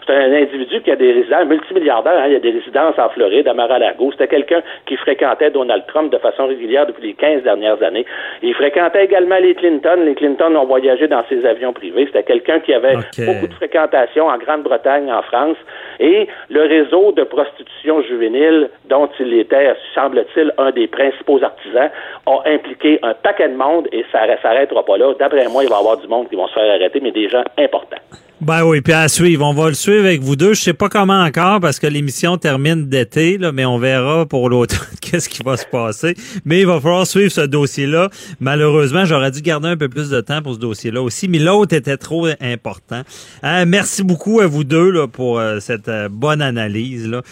C'est 0.06 0.14
un 0.14 0.32
individu 0.32 0.82
qui 0.82 0.92
a 0.92 0.96
des 0.96 1.12
résidences, 1.12 1.42
un 1.42 1.46
multimilliardaire, 1.46 2.18
hein, 2.18 2.28
il 2.28 2.34
y 2.34 2.36
a 2.36 2.40
des 2.40 2.52
résidences 2.52 2.98
en 2.98 3.10
Floride, 3.10 3.48
à 3.48 3.54
Mar-a-Lago. 3.54 4.12
C'était 4.12 4.28
quelqu'un 4.28 4.62
qui 4.86 4.96
fréquentait 4.98 5.52
Donald 5.52 5.84
Trump 5.88 6.12
de 6.12 6.18
façon 6.18 6.48
régulière 6.48 6.86
depuis 6.86 7.08
les 7.08 7.14
15 7.14 7.44
dernières 7.44 7.82
années. 7.84 8.06
Il 8.42 8.54
fréquentait 8.54 9.06
également 9.06 9.38
les 9.38 9.56
Clinton. 9.56 9.98
Les 10.06 10.16
Clinton 10.16 10.56
ont 10.56 10.66
voyagé 10.66 11.08
dans 11.08 11.24
ses 11.30 11.46
avions 11.46 11.74
privés. 11.74 12.06
C'était 12.06 12.24
quelqu'un 12.24 12.60
qui 12.60 12.74
avait 12.74 12.96
beaucoup 12.96 13.48
de 13.48 13.54
fréquentation 13.54 14.28
en 14.28 14.38
Grande-Bretagne, 14.38 15.12
en 15.12 15.22
France. 15.24 15.58
Et 16.00 16.28
le 16.50 16.62
réseau 16.62 17.12
de 17.12 17.24
prostitution 17.24 18.02
juvénile, 18.04 18.70
dont 18.86 19.10
il 19.20 19.34
était, 19.34 19.74
semble-t-il, 19.94 20.54
un 20.58 20.72
des 20.72 20.88
principaux 20.88 21.44
artisans, 21.44 21.90
ont 22.26 22.42
impliqué 22.46 23.00
un 23.04 23.14
paquet 23.14 23.50
de 23.50 23.56
monde 23.56 23.88
et 23.92 24.06
ça 24.12 24.28
ne 24.28 24.36
s'arrêtera 24.38 24.84
pas 24.84 24.98
là. 24.98 25.14
D'après 25.20 25.48
moi, 25.48 25.64
il 25.64 25.70
va 25.70 25.78
y 25.78 25.80
avoir 25.80 25.98
du 25.98 26.08
monde 26.08 26.30
qui 26.30 26.36
vont 26.36 26.48
se 26.48 26.54
faire 26.54 26.74
arrêter, 26.74 27.00
mais 27.02 27.12
des 27.12 27.30
gens 27.30 27.44
importants. 27.58 27.98
Ben 28.46 28.64
oui, 28.64 28.82
puis 28.82 28.94
à 28.94 29.08
suivre. 29.08 29.44
On 29.44 29.56
va 29.56 29.70
le 29.70 29.74
suivre 29.74 30.06
avec 30.06 30.22
vous 30.22 30.36
deux. 30.36 30.54
Je 30.54 30.62
sais 30.62 30.74
pas 30.74 30.88
comment 30.88 31.20
encore 31.24 31.60
parce 31.60 31.80
que 31.80 31.88
l'émission 31.88 32.38
termine 32.38 32.88
d'été, 32.88 33.40
là, 33.40 33.52
mais 33.52 33.66
on 33.66 33.80
verra 33.80 34.28
pour 34.28 34.52
l'automne 34.52 34.78
qu'est-ce 35.02 35.30
qui 35.30 35.42
va 35.42 35.58
se 35.58 35.66
passer. 35.66 36.14
Mais 36.46 36.60
il 36.60 36.68
va 36.68 36.80
falloir 36.80 37.08
suivre 37.08 37.32
ce 37.32 37.42
dossier-là. 37.42 38.12
Malheureusement, 38.40 39.04
j'aurais 39.04 39.32
dû 39.32 39.42
garder 39.42 39.70
un 39.70 39.78
peu 39.78 39.90
plus 39.90 40.12
de 40.12 40.22
temps 40.22 40.44
pour 40.44 40.54
ce 40.54 40.60
dossier-là 40.60 41.02
aussi, 41.02 41.28
mais 41.28 41.40
l'autre 41.40 41.76
était 41.76 41.98
trop 41.98 42.28
important. 42.40 43.02
Euh, 43.44 43.66
merci 43.68 44.04
beaucoup 44.04 44.40
à 44.40 44.46
vous 44.46 44.64
deux 44.64 44.92
là, 44.92 45.08
pour 45.08 45.40
euh, 45.40 45.60
cette 45.60 45.88
euh, 45.88 46.08
bonne 46.08 46.44
analyse. 46.44 47.08
Là. 47.08 47.24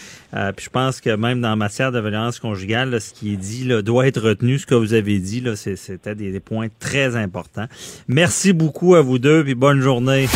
Puis 0.56 0.66
je 0.66 0.70
pense 0.70 1.00
que 1.00 1.16
même 1.16 1.42
dans 1.42 1.56
matière 1.56 1.92
de 1.92 2.00
violence 2.00 2.40
conjugale, 2.40 2.90
là, 2.90 3.00
ce 3.00 3.14
qui 3.14 3.34
est 3.34 3.38
dit 3.38 3.66
là, 3.66 3.82
doit 3.82 4.08
être 4.08 4.20
retenu. 4.20 4.58
Ce 4.58 4.66
que 4.66 4.76
vous 4.76 4.94
avez 4.94 5.20
dit, 5.20 5.42
là, 5.42 5.56
c'était 5.56 6.16
des, 6.16 6.32
des 6.32 6.40
points 6.40 6.68
très 6.80 7.16
importants. 7.16 7.68
Merci 8.08 8.52
beaucoup 8.52 8.96
à 8.96 9.02
vous 9.02 9.20
deux, 9.20 9.44
puis 9.44 9.54
bonne 9.56 9.82
journée. 9.82 10.28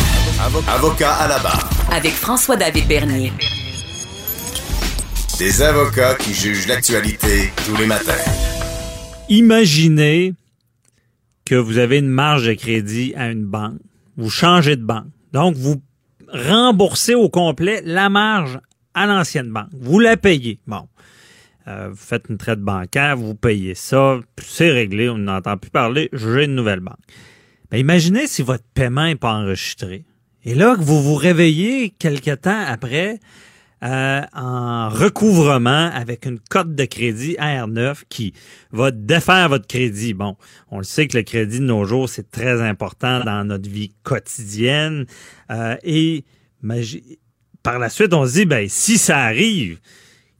Avocat 0.68 1.14
à 1.14 1.28
la 1.28 1.38
barre. 1.40 1.68
Avec 1.92 2.12
François-David 2.12 2.86
Bernier. 2.86 3.32
Des 5.38 5.62
avocats 5.62 6.14
qui 6.14 6.32
jugent 6.32 6.68
l'actualité 6.68 7.52
tous 7.66 7.76
les 7.76 7.86
matins. 7.86 8.12
Imaginez 9.28 10.34
que 11.44 11.54
vous 11.54 11.78
avez 11.78 11.98
une 11.98 12.08
marge 12.08 12.46
de 12.46 12.54
crédit 12.54 13.14
à 13.16 13.30
une 13.30 13.44
banque. 13.44 13.78
Vous 14.16 14.30
changez 14.30 14.76
de 14.76 14.82
banque. 14.82 15.06
Donc, 15.32 15.56
vous 15.56 15.80
remboursez 16.32 17.14
au 17.14 17.28
complet 17.28 17.82
la 17.84 18.08
marge 18.08 18.58
à 18.98 19.06
l'ancienne 19.06 19.50
banque. 19.50 19.68
Vous 19.72 19.98
la 19.98 20.16
payez. 20.16 20.58
Bon. 20.66 20.88
Euh, 21.68 21.88
vous 21.90 21.96
faites 21.96 22.26
une 22.30 22.38
traite 22.38 22.60
bancaire, 22.60 23.16
vous 23.16 23.34
payez 23.34 23.74
ça, 23.74 24.18
c'est 24.42 24.70
réglé, 24.70 25.10
on 25.10 25.18
n'entend 25.18 25.58
plus 25.58 25.70
parler, 25.70 26.08
j'ai 26.14 26.44
une 26.44 26.54
nouvelle 26.54 26.80
banque. 26.80 26.96
Mais 27.70 27.80
imaginez 27.80 28.26
si 28.26 28.40
votre 28.42 28.64
paiement 28.72 29.04
n'est 29.04 29.16
pas 29.16 29.34
enregistré. 29.34 30.06
Et 30.44 30.54
là, 30.54 30.76
que 30.76 30.80
vous 30.80 31.02
vous 31.02 31.16
réveillez 31.16 31.90
quelque 31.90 32.34
temps 32.34 32.64
après 32.66 33.20
euh, 33.84 34.22
en 34.32 34.88
recouvrement 34.88 35.90
avec 35.92 36.26
une 36.26 36.40
cote 36.40 36.74
de 36.74 36.84
crédit 36.84 37.36
R9 37.38 38.02
qui 38.08 38.32
va 38.72 38.90
défaire 38.90 39.50
votre 39.50 39.66
crédit. 39.66 40.14
Bon, 40.14 40.36
on 40.70 40.78
le 40.78 40.84
sait 40.84 41.06
que 41.06 41.18
le 41.18 41.22
crédit 41.22 41.60
de 41.60 41.64
nos 41.64 41.84
jours, 41.84 42.08
c'est 42.08 42.30
très 42.30 42.62
important 42.62 43.22
dans 43.24 43.44
notre 43.44 43.68
vie 43.68 43.92
quotidienne. 44.02 45.04
Euh, 45.50 45.76
et 45.82 46.24
par 47.62 47.78
la 47.78 47.88
suite, 47.88 48.14
on 48.14 48.26
se 48.26 48.32
dit, 48.32 48.44
ben, 48.46 48.66
si 48.68 48.98
ça 48.98 49.18
arrive, 49.18 49.78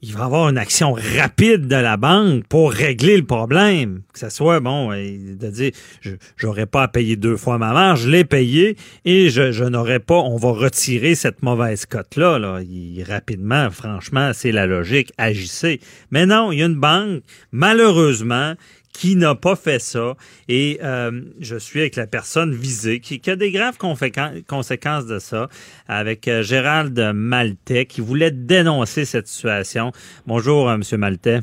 il 0.01 0.13
va 0.13 0.21
y 0.21 0.23
avoir 0.23 0.49
une 0.49 0.59
action 0.59 0.93
rapide 0.93 1.67
de 1.67 1.75
la 1.75 1.97
banque 1.97 2.45
pour 2.47 2.71
régler 2.71 3.17
le 3.17 3.25
problème. 3.25 4.03
Que 4.13 4.21
ce 4.21 4.29
soit, 4.29 4.61
bon, 4.61 4.91
de 4.93 5.51
dire, 5.51 5.73
je 6.01 6.13
n'aurais 6.45 6.67
pas 6.67 6.85
à 6.85 6.89
payer 6.89 7.17
deux 7.17 7.37
fois 7.37 7.59
ma 7.59 7.73
marge, 7.73 8.03
je 8.03 8.09
l'ai 8.09 8.25
payé 8.25 8.77
et 9.05 9.29
je, 9.29 9.51
je 9.51 9.65
n'aurais 9.65 9.99
pas, 9.99 10.19
on 10.19 10.37
va 10.37 10.53
retirer 10.53 11.17
cette 11.17 11.43
mauvaise 11.43 11.85
cote-là. 11.85 12.39
Là. 12.39 12.61
rapidement, 13.09 13.71
franchement, 13.71 14.31
c'est 14.35 14.53
la 14.53 14.67
logique, 14.67 15.13
agissez. 15.19 15.81
Mais 16.13 16.27
non, 16.27 16.53
il 16.53 16.61
y 16.61 16.63
a 16.63 16.67
une 16.67 16.79
banque, 16.79 17.23
malheureusement, 17.51 18.55
qui 18.99 19.15
n'a 19.15 19.37
pas 19.37 19.55
fait 19.55 19.79
ça. 19.79 20.15
Et 20.49 20.79
euh, 20.83 21.11
je 21.41 21.57
suis 21.57 21.81
avec 21.81 21.95
la 21.95 22.07
personne 22.07 22.51
visée 22.51 22.99
qui, 22.99 23.21
a 23.31 23.37
des 23.37 23.53
graves 23.53 23.79
conséquences 23.79 25.07
de 25.07 25.19
ça, 25.21 25.47
avec 25.89 26.27
euh, 26.27 26.43
Gérald 26.43 26.99
Maltais 27.15 27.85
qui 27.85 28.01
voulait 28.01 28.33
dénoncer 28.33 29.05
cette 29.05 29.29
situation. 29.29 29.93
Bonjour, 30.27 30.69
euh, 30.69 30.75
M. 30.75 30.83
Maltais. 30.99 31.39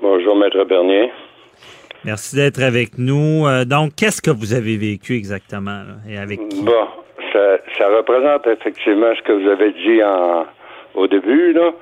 Bonjour, 0.00 0.36
Maître 0.36 0.64
Bernier. 0.64 1.10
Merci 2.04 2.36
d'être 2.36 2.62
avec 2.62 2.96
nous. 2.98 3.44
donc, 3.66 3.92
qu'est-ce 3.96 4.22
que 4.22 4.30
vous 4.30 4.54
avez 4.54 4.76
vécu 4.76 5.16
exactement 5.16 5.82
et 6.08 6.16
avec 6.16 6.38
qui? 6.48 6.62
Bon, 6.62 6.86
ça, 7.32 7.88
représente 7.88 8.46
effectivement 8.46 9.12
ce 9.16 9.22
que 9.22 9.32
vous 9.32 9.48
avez 9.50 9.72
dit 9.72 10.02
en, 10.02 10.46
au 10.94 11.06
début. 11.08 11.52
Là. 11.52 11.72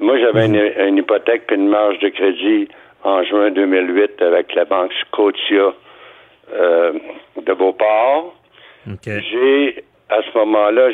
Moi, 0.00 0.18
j'avais 0.18 0.48
mhm. 0.48 0.54
une, 0.54 0.88
une, 0.88 0.96
hypothèque 0.98 1.42
et 1.50 1.56
une 1.56 1.68
marge 1.68 1.98
de 1.98 2.08
crédit 2.08 2.68
en 3.04 3.24
juin 3.24 3.50
2008 3.50 4.22
avec 4.22 4.54
la 4.54 4.64
banque 4.64 4.92
Scotia 5.00 5.72
euh, 6.54 6.92
de 7.44 7.52
Beauport. 7.54 8.34
J'ai, 9.04 9.84
à 10.08 10.20
ce 10.22 10.38
moment-là, 10.38 10.90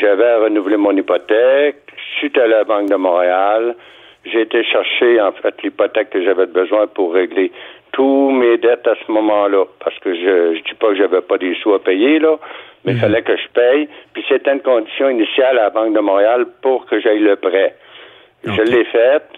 j'avais 0.00 0.36
renouvelé 0.36 0.76
mon 0.76 0.96
hypothèque. 0.96 1.82
Suite 2.18 2.38
à 2.38 2.46
la 2.46 2.64
Banque 2.64 2.88
de 2.88 2.94
Montréal, 2.94 3.74
j'ai 4.24 4.42
été 4.42 4.64
chercher, 4.64 5.20
en 5.20 5.32
fait, 5.32 5.54
l'hypothèque 5.62 6.10
que 6.10 6.24
j'avais 6.24 6.46
besoin 6.46 6.86
pour 6.86 7.12
régler 7.12 7.52
tous 7.92 8.30
mes 8.30 8.56
dettes 8.58 8.86
à 8.86 8.94
ce 9.06 9.12
moment-là. 9.12 9.64
Parce 9.84 9.98
que 9.98 10.14
je 10.14 10.50
ne 10.50 10.54
dis 10.54 10.74
pas 10.78 10.88
que 10.88 10.96
j'avais 10.96 11.20
pas 11.20 11.38
des 11.38 11.54
sous 11.56 11.74
à 11.74 11.82
payer, 11.82 12.18
là, 12.18 12.36
mais 12.84 12.92
il 12.92 12.94
mhm. 12.96 13.00
fallait 13.00 13.22
que 13.22 13.36
je 13.36 13.48
paye. 13.52 13.88
Puis 14.12 14.24
c'était 14.28 14.52
une 14.52 14.60
condition 14.60 15.10
initiale 15.10 15.58
à 15.58 15.64
la 15.64 15.70
Banque 15.70 15.94
de 15.94 16.00
Montréal 16.00 16.46
pour 16.62 16.86
que 16.86 17.00
j'aille 17.00 17.20
le 17.20 17.36
prêt. 17.36 17.74
Je 18.44 18.62
l'ai 18.62 18.84
faite. 18.84 19.28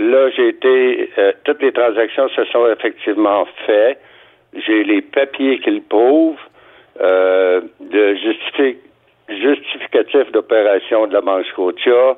Là, 0.00 0.30
j'ai 0.30 0.48
été, 0.48 1.10
euh, 1.18 1.32
toutes 1.44 1.60
les 1.60 1.72
transactions 1.72 2.26
se 2.30 2.44
sont 2.46 2.66
effectivement 2.68 3.46
faites. 3.66 4.00
J'ai 4.54 4.82
les 4.82 5.02
papiers 5.02 5.58
qui 5.58 5.70
le 5.70 5.82
prouvent, 5.82 6.40
euh, 7.02 7.60
de 7.80 8.16
justificatif 9.28 10.32
d'opération 10.32 11.06
de 11.06 11.12
la 11.12 11.20
Banque 11.20 11.44
Scotia, 11.52 12.16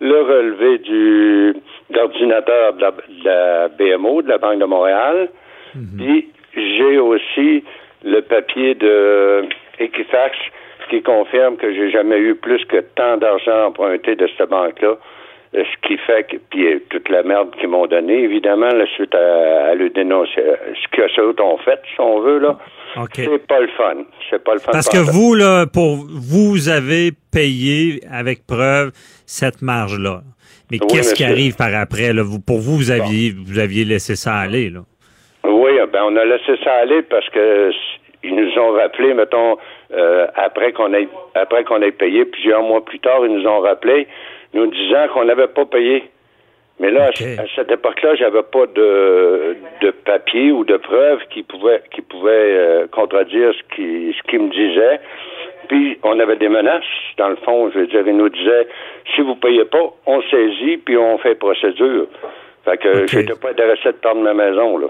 le 0.00 0.22
relevé 0.22 0.78
du 0.78 1.56
d'ordinateur 1.90 2.74
de, 2.74 2.86
la, 3.24 3.68
BMO, 3.68 4.22
de 4.22 4.28
la 4.28 4.38
Banque 4.38 4.60
de 4.60 4.64
Montréal. 4.64 5.28
Mhm. 5.74 5.98
Puis 5.98 6.28
j'ai 6.54 6.98
aussi 6.98 7.64
le 8.04 8.20
papier 8.20 8.76
de 8.76 9.42
Equifax 9.80 10.38
qui 10.88 11.02
confirme 11.02 11.56
que 11.56 11.74
j'ai 11.74 11.90
jamais 11.90 12.18
eu 12.18 12.36
plus 12.36 12.64
que 12.66 12.80
tant 12.94 13.16
d'argent 13.16 13.66
emprunté 13.66 14.14
de 14.14 14.28
cette 14.38 14.48
banque-là 14.48 14.98
ce 15.62 15.86
qui 15.86 15.96
fait 15.98 16.24
que, 16.24 16.36
puis 16.50 16.66
euh, 16.66 16.80
toute 16.90 17.08
la 17.08 17.22
merde 17.22 17.54
qu'ils 17.58 17.68
m'ont 17.68 17.86
donnée, 17.86 18.24
évidemment, 18.24 18.68
la 18.68 18.86
suite 18.88 19.14
à, 19.14 19.74
le 19.74 19.88
dénoncer, 19.90 20.40
euh, 20.40 20.56
ce 20.74 20.96
que 20.96 21.08
ça 21.12 21.22
ont 21.22 21.58
fait, 21.58 21.80
si 21.94 22.00
on 22.00 22.20
veut, 22.20 22.38
là. 22.38 22.58
C'est 23.14 23.46
pas 23.46 23.60
le 23.60 23.68
fun. 23.76 24.04
C'est 24.30 24.42
pas 24.42 24.54
le 24.54 24.60
fun. 24.60 24.72
Parce 24.72 24.88
que 24.88 24.98
vous, 24.98 25.34
là, 25.34 25.66
pour 25.66 25.96
vous 25.96 26.68
avez 26.68 27.10
payé 27.32 28.00
avec 28.10 28.46
preuve 28.46 28.90
cette 29.26 29.62
marge-là. 29.62 30.22
Mais 30.70 30.78
qu'est-ce 30.78 31.14
qui 31.14 31.24
arrive 31.24 31.56
par 31.56 31.74
après? 31.74 32.12
Là? 32.12 32.22
Vous, 32.24 32.40
pour 32.40 32.58
vous, 32.58 32.76
vous 32.76 32.90
aviez, 32.90 33.32
vous 33.46 33.58
aviez 33.58 33.84
laissé 33.84 34.16
ça 34.16 34.34
aller, 34.36 34.70
là. 34.70 34.80
Oui, 35.44 35.72
ben 35.92 36.02
on 36.04 36.16
a 36.16 36.24
laissé 36.24 36.56
ça 36.64 36.72
aller 36.82 37.02
parce 37.02 37.28
que 37.30 37.70
ils 38.22 38.34
nous 38.34 38.58
ont 38.58 38.72
rappelé, 38.72 39.12
mettons, 39.12 39.56
après 40.36 40.72
qu'on 40.72 40.94
ait 40.94 41.08
après 41.34 41.64
qu'on 41.64 41.82
ait 41.82 41.92
payé, 41.92 42.24
plusieurs 42.24 42.62
mois 42.62 42.84
plus 42.84 42.98
tard, 43.00 43.26
ils 43.26 43.34
nous 43.34 43.46
ont 43.46 43.60
rappelé 43.60 44.08
nous 44.54 44.66
disant 44.66 45.08
qu'on 45.12 45.24
n'avait 45.24 45.48
pas 45.48 45.66
payé. 45.66 46.10
Mais 46.80 46.90
là, 46.90 47.06
à 47.06 47.44
cette 47.54 47.70
époque-là, 47.70 48.16
j'avais 48.16 48.42
pas 48.42 48.66
de, 48.66 49.56
de 49.80 49.90
papier 49.90 50.50
ou 50.50 50.64
de 50.64 50.76
preuves 50.76 51.20
qui 51.30 51.44
pouvaient 51.44 51.82
qui 51.94 52.02
pouvaient 52.02 52.30
euh, 52.32 52.86
contredire 52.90 53.52
ce 53.52 53.76
qui 53.76 54.16
ce 54.16 54.22
qu'il 54.28 54.40
me 54.42 54.50
disait. 54.50 55.00
Puis 55.68 55.98
on 56.02 56.18
avait 56.18 56.36
des 56.36 56.48
menaces, 56.48 56.82
dans 57.16 57.28
le 57.28 57.36
fond, 57.36 57.70
je 57.70 57.78
veux 57.78 57.86
dire, 57.86 58.02
ils 58.06 58.16
nous 58.16 58.28
disaient 58.28 58.66
si 59.14 59.20
vous 59.20 59.36
payez 59.36 59.64
pas, 59.66 59.94
on 60.06 60.20
saisit 60.22 60.78
puis 60.78 60.96
on 60.96 61.16
fait 61.18 61.36
procédure. 61.36 62.06
Fait 62.64 62.76
que 62.76 63.06
j'étais 63.06 63.34
pas 63.34 63.50
intéressé 63.50 63.92
de 63.92 63.98
prendre 64.02 64.22
ma 64.22 64.34
maison, 64.34 64.78
là. 64.78 64.88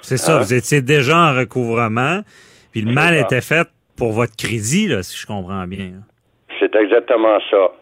C'est 0.00 0.16
ça, 0.16 0.36
hein? 0.36 0.40
vous 0.40 0.54
étiez 0.54 0.80
déjà 0.82 1.16
en 1.16 1.38
recouvrement, 1.38 2.20
puis 2.72 2.82
le 2.82 2.92
mal 2.92 3.14
était 3.14 3.40
fait 3.40 3.66
pour 3.96 4.12
votre 4.12 4.36
crédit, 4.36 4.86
là, 4.86 5.02
si 5.02 5.16
je 5.16 5.26
comprends 5.26 5.66
bien. 5.66 5.92
C'est 6.58 6.74
exactement 6.76 7.38
ça. 7.50 7.72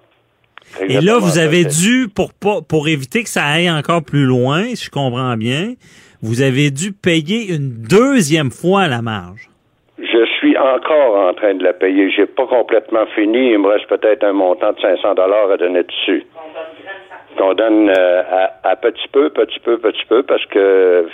Et 0.81 1.01
là, 1.01 1.19
vous 1.19 1.39
avez 1.39 1.65
dû, 1.65 2.09
pour, 2.15 2.33
pour 2.67 2.89
éviter 2.89 3.23
que 3.23 3.29
ça 3.29 3.45
aille 3.45 3.71
encore 3.71 4.03
plus 4.03 4.25
loin, 4.25 4.65
si 4.75 4.87
je 4.87 4.91
comprends 4.91 5.37
bien, 5.37 5.75
vous 6.23 6.43
avez 6.43 6.71
dû 6.71 6.93
payer 6.93 7.53
une 7.53 7.71
deuxième 7.89 8.51
fois 8.51 8.89
la 8.89 9.03
marge. 9.03 9.49
Je 9.99 10.25
suis 10.39 10.57
encore 10.57 11.29
en 11.29 11.35
train 11.35 11.55
de 11.55 11.65
la 11.65 11.73
payer. 11.73 12.11
J'ai 12.11 12.27
pas 12.27 12.47
complètement 12.47 13.07
fini. 13.15 13.51
Il 13.51 13.59
me 13.59 13.69
reste 13.69 13.87
peut-être 13.89 14.25
un 14.25 14.33
montant 14.33 14.73
de 14.73 14.81
500 14.81 15.15
dollars 15.15 15.51
à 15.51 15.57
donner 15.57 15.83
dessus. 15.83 16.25
Qu'on 17.37 17.55
donne 17.55 17.91
euh, 17.91 18.23
à, 18.63 18.77
petit 18.77 19.09
peu, 19.11 19.31
petit 19.31 19.59
peu, 19.61 19.79
petit 19.79 20.05
peu, 20.09 20.23
parce 20.23 20.45
que 20.47 21.09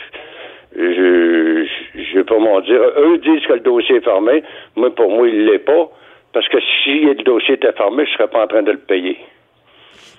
je, 0.77 1.67
je 1.95 2.19
vais 2.19 2.25
pas 2.25 2.39
m'en 2.39 2.61
dire. 2.61 2.81
Eux 2.99 3.19
disent 3.19 3.47
que 3.47 3.55
le 3.55 3.61
dossier 3.61 3.97
est 3.97 4.05
fermé. 4.05 4.43
Moi, 4.77 4.95
pour 4.95 5.11
moi, 5.11 5.29
il 5.29 5.47
l'est 5.47 5.59
pas. 5.59 5.91
Parce 6.33 6.49
que 6.49 6.59
si 6.83 7.01
le 7.01 7.23
dossier 7.23 7.55
était 7.55 7.73
fermé, 7.73 8.05
je 8.07 8.13
serais 8.13 8.29
pas 8.29 8.45
en 8.45 8.47
train 8.47 8.63
de 8.63 8.73
le 8.73 8.79
payer. 8.79 9.19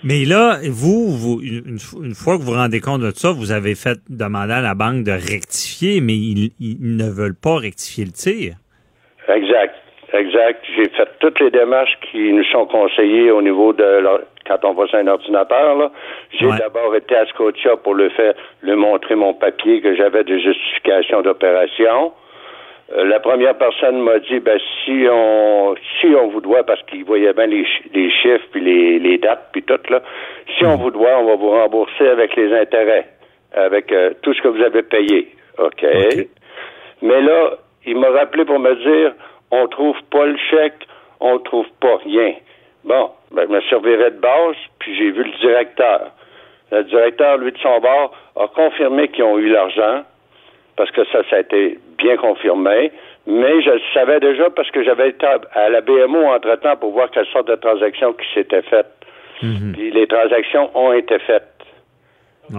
Mais 0.04 0.24
là, 0.26 0.58
vous, 0.70 1.10
vous 1.10 1.42
une, 1.42 1.80
fois 2.16 2.38
que 2.38 2.42
vous 2.42 2.52
vous 2.54 2.58
rendez 2.58 2.80
compte 2.80 3.02
de 3.02 3.12
ça, 3.12 3.32
vous 3.32 3.52
avez 3.52 3.76
fait 3.76 4.00
demander 4.10 4.54
à 4.54 4.62
la 4.62 4.74
banque 4.74 5.04
de 5.04 5.12
rectifier, 5.12 6.00
mais 6.00 6.14
ils, 6.14 6.52
ne 6.80 7.10
veulent 7.10 7.36
pas 7.36 7.58
rectifier 7.58 8.06
le 8.06 8.12
tir. 8.12 8.54
Exact. 9.28 9.76
Exact. 10.14 10.64
J'ai 10.76 10.90
fait 10.90 11.08
toutes 11.20 11.40
les 11.40 11.52
démarches 11.52 11.98
qui 12.10 12.34
nous 12.34 12.46
sont 12.46 12.66
conseillées 12.66 13.30
au 13.30 13.42
niveau 13.42 13.74
de 13.74 14.02
quand 14.48 14.66
on 14.66 14.74
va 14.74 14.88
sur 14.88 14.98
un 14.98 15.08
ordinateur. 15.08 15.92
J'ai 16.32 16.48
Ouais. 16.48 16.58
d'abord 16.58 16.96
été 16.96 17.16
à 17.16 17.26
Scotia 17.28 17.78
pour 17.78 17.94
le 17.94 18.10
faire, 18.10 18.34
le 18.62 18.76
montrer 18.76 19.16
mon 19.16 19.34
papier 19.36 19.82
que 19.82 19.96
j'avais 19.96 20.24
de 20.24 20.38
justification 20.40 21.22
d'opération. 21.22 22.14
Euh, 22.91 23.06
la 23.06 23.20
première 23.20 23.56
personne 23.56 24.02
m'a 24.02 24.18
dit, 24.20 24.40
ben, 24.40 24.60
si 24.84 25.06
on, 25.11 25.76
si 25.99 26.07
on 26.07 26.30
vous 26.30 26.41
doit, 26.41 26.64
parce 26.64 26.82
qu'il 26.84 27.06
voyait 27.06 27.34
bien 27.34 27.45
les, 27.45 27.66
les 27.94 28.10
chiffres 28.10 28.45
puis 28.52 28.61
les, 28.61 28.99
les 28.99 29.18
dates 29.20 29.49
puis 29.52 29.61
tout, 29.61 29.80
là, 29.90 30.02
si 30.57 30.66
on 30.66 30.76
vous 30.78 30.90
doit, 30.90 31.20
on 31.20 31.26
va 31.26 31.36
vous 31.36 31.52
rembourser 31.52 32.07
avec 32.07 32.36
les 32.36 32.52
intérêts, 32.53 33.07
avec 33.53 33.91
euh, 33.91 34.14
tout 34.24 34.34
ce 34.34 34.41
que 34.41 34.48
vous 34.48 34.64
avez 34.64 34.82
payé. 34.82 35.30
OK? 35.60 35.86
Mais 37.02 37.22
là, 37.22 37.52
il 37.86 37.98
m'a 37.98 38.10
rappelé 38.10 38.45
pour 38.45 38.60
me 38.60 38.74
dire, 38.76 39.14
on 39.52 39.68
trouve 39.68 39.98
pas 40.11 40.26
le 40.26 40.38
chèque, 40.49 40.88
on 41.20 41.38
trouve 41.40 41.68
pas 41.80 41.98
rien. 41.98 42.34
Bon, 42.84 43.11
ben, 43.32 43.45
je 43.48 43.53
me 43.53 43.61
servirais 43.61 44.11
de 44.11 44.20
base, 44.20 44.56
puis 44.80 44.95
j'ai 44.95 45.11
vu 45.11 45.24
le 45.24 45.38
directeur. 45.40 46.11
Le 46.72 46.84
directeur, 46.86 47.38
lui, 47.38 47.52
de 47.52 47.57
son 47.60 47.80
bord, 47.80 48.16
a 48.36 48.48
confirmé 48.48 49.10
qu'ils 49.10 49.24
ont 49.24 49.38
eu 49.38 49.49
l'argent, 49.49 50.03
parce 50.76 50.91
que 50.91 51.03
ça, 51.06 51.22
ça 51.30 51.38
a 51.38 51.40
été 51.40 51.78
bien 52.00 52.18
confirmé. 52.18 52.92
Mais 53.28 53.62
je 53.62 53.70
le 53.72 53.82
savais 53.94 54.20
déjà 54.20 54.50
parce 54.50 54.72
que 54.72 54.84
j'avais 54.84 55.10
été 55.10 55.26
à- 55.26 55.70
la 55.70 55.82
BMO 55.82 56.24
entre-temps 56.26 56.76
pour 56.78 56.92
voir 56.94 57.12
quelle 57.12 57.28
sorte 57.28 57.48
de 57.48 57.56
transactions 57.56 58.14
qui 58.14 58.26
s'étaient 58.34 58.64
faites. 58.64 58.88
Puis 59.74 59.92
les 59.92 60.08
transactions 60.08 60.70
ont 60.76 60.92
été 60.94 61.18
faites. 61.20 61.44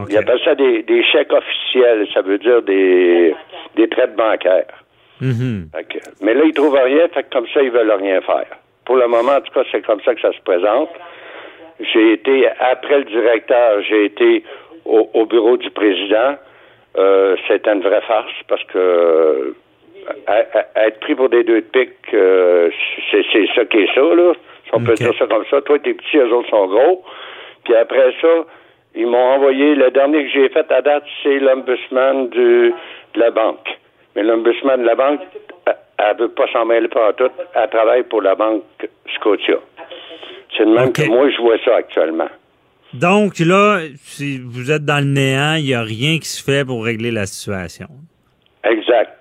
Ils 0.08 0.16
appellent 0.18 0.40
ça 0.44 0.54
des, 0.54 0.82
des 0.84 1.02
chèques 1.02 1.32
officiels, 1.32 2.06
ça 2.14 2.22
veut 2.22 2.38
dire 2.38 2.62
des, 2.62 3.34
des 3.76 3.88
traites 3.88 4.14
bancaires. 4.14 4.72
Mhm. 5.20 5.68
Que- 5.90 5.98
mais 6.22 6.32
là, 6.34 6.44
ils 6.44 6.54
trouvent 6.54 6.78
rien, 6.80 7.08
fait 7.08 7.24
que 7.24 7.30
comme 7.32 7.46
ça, 7.52 7.60
ils 7.62 7.70
veulent 7.72 7.90
rien 7.90 8.20
faire. 8.20 8.46
Pour 8.86 8.96
le 8.96 9.08
moment, 9.08 9.32
en 9.32 9.40
tout 9.40 9.52
cas, 9.52 9.64
c'est 9.72 9.84
comme 9.84 10.00
ça 10.02 10.14
que 10.14 10.20
ça 10.20 10.32
se 10.32 10.40
présente. 10.42 10.90
J'ai 11.80 12.12
été, 12.12 12.48
après 12.60 12.98
le 12.98 13.04
directeur, 13.04 13.82
j'ai 13.82 14.04
été 14.06 14.44
au, 14.84 15.10
au 15.14 15.26
bureau 15.26 15.56
du 15.56 15.70
président. 15.70 16.36
Euh, 16.96 17.36
C'était 17.46 17.72
une 17.72 17.82
vraie 17.82 18.00
farce 18.02 18.32
parce 18.48 18.64
que 18.64 18.78
euh, 18.78 19.54
à- 20.26 20.58
à- 20.58 20.86
être 20.86 21.00
pris 21.00 21.14
pour 21.14 21.28
des 21.28 21.44
deux 21.44 21.60
de 21.60 21.66
pique, 21.66 21.92
euh, 22.14 22.70
c'est 23.10 23.24
c'est 23.32 23.46
ça 23.54 23.64
qui 23.64 23.78
est 23.78 23.94
ça, 23.94 24.00
là. 24.02 24.32
Si 24.64 24.70
on 24.72 24.80
peut 24.80 24.94
dire 24.94 25.12
ça 25.18 25.26
comme 25.26 25.44
ça. 25.50 25.60
Toi, 25.62 25.78
t'es 25.78 25.94
petit, 25.94 26.16
eux 26.18 26.32
autres 26.34 26.48
sont 26.50 26.66
gros. 26.66 27.04
Puis 27.64 27.74
après 27.76 28.12
ça, 28.20 28.28
ils 28.94 29.06
m'ont 29.06 29.18
envoyé, 29.34 29.74
le 29.74 29.90
dernier 29.90 30.24
que 30.24 30.30
j'ai 30.30 30.48
fait 30.48 30.70
à 30.72 30.82
date, 30.82 31.04
c'est 31.22 31.38
l'ombudsman 31.38 32.28
du- 32.30 32.72
de 33.14 33.20
la 33.20 33.30
banque. 33.30 33.68
Mais 34.16 34.22
l'ombudsman 34.24 34.80
de 34.82 34.86
la 34.86 34.94
banque, 34.96 35.20
elle- 35.66 35.76
elle 35.98 36.16
veut 36.16 36.28
pas 36.30 36.46
s'en 36.52 36.64
mêler 36.64 36.88
pas 36.88 37.12
tout. 37.12 37.30
Elle 37.54 37.68
travaille 37.70 38.02
pour 38.04 38.22
la 38.22 38.34
banque 38.34 38.64
Scotia. 39.14 39.58
C'est 40.56 40.64
de 40.64 40.70
même 40.70 40.92
que 40.92 41.02
moi, 41.08 41.28
je 41.30 41.40
vois 41.40 41.58
ça 41.64 41.76
actuellement. 41.76 42.28
Donc 42.94 43.38
là, 43.38 43.80
si 44.02 44.38
vous 44.38 44.70
êtes 44.70 44.84
dans 44.84 44.98
le 45.04 45.10
néant, 45.12 45.54
il 45.54 45.64
n'y 45.64 45.74
a 45.74 45.82
rien 45.82 46.18
qui 46.18 46.26
se 46.28 46.42
fait 46.42 46.64
pour 46.64 46.84
régler 46.84 47.10
la 47.10 47.26
situation. 47.26 47.86
Exact. 48.64 49.16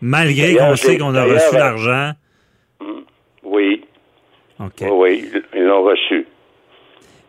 Malgré 0.00 0.54
qu'on 0.56 0.76
sait 0.76 0.98
qu'on 0.98 1.14
a 1.14 1.24
reçu 1.24 1.54
l'argent. 1.54 2.12
Oui. 3.42 3.84
OK. 4.58 4.72
Oui, 4.82 4.90
oui, 4.92 5.42
ils 5.54 5.62
l'ont 5.64 5.82
reçu. 5.82 6.26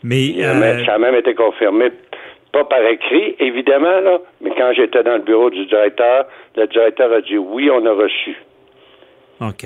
Mais, 0.03 0.33
euh, 0.39 0.53
même- 0.59 0.85
ça 0.85 0.95
a 0.95 0.97
même 0.97 1.15
été 1.15 1.33
confirmé, 1.35 1.91
pas 2.51 2.63
par 2.65 2.83
écrit, 2.85 3.35
évidemment, 3.39 3.99
là, 4.01 4.19
mais 4.41 4.51
quand 4.57 4.71
j'étais 4.75 5.03
dans 5.03 5.15
le 5.17 5.23
bureau 5.23 5.49
du 5.49 5.65
directeur, 5.65 6.25
le 6.55 6.67
directeur 6.67 7.11
a 7.11 7.21
dit 7.21 7.37
oui, 7.37 7.69
on 7.71 7.85
a 7.85 7.91
reçu. 7.93 8.35
OK. 9.41 9.65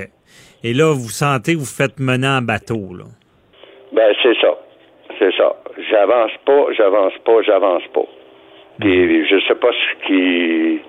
Et 0.64 0.74
là, 0.74 0.94
vous 0.94 1.10
sentez 1.10 1.54
que 1.54 1.60
vous 1.60 1.66
faites 1.66 2.00
mener 2.00 2.28
en 2.28 2.42
bateau, 2.42 2.94
là? 2.98 3.06
Ben, 3.94 4.14
c'est 4.24 4.36
ça. 4.42 4.58
C'est 5.20 5.36
ça. 5.36 5.56
J'avance 5.90 6.32
pas, 6.46 6.68
j'avance 6.76 7.14
pas, 7.26 7.42
j'avance 7.42 7.84
pas. 7.94 8.06
Puis 8.80 9.28
je 9.28 9.40
sais 9.48 9.56
pas 9.56 9.70
ce 9.72 10.08
qui 10.08 10.82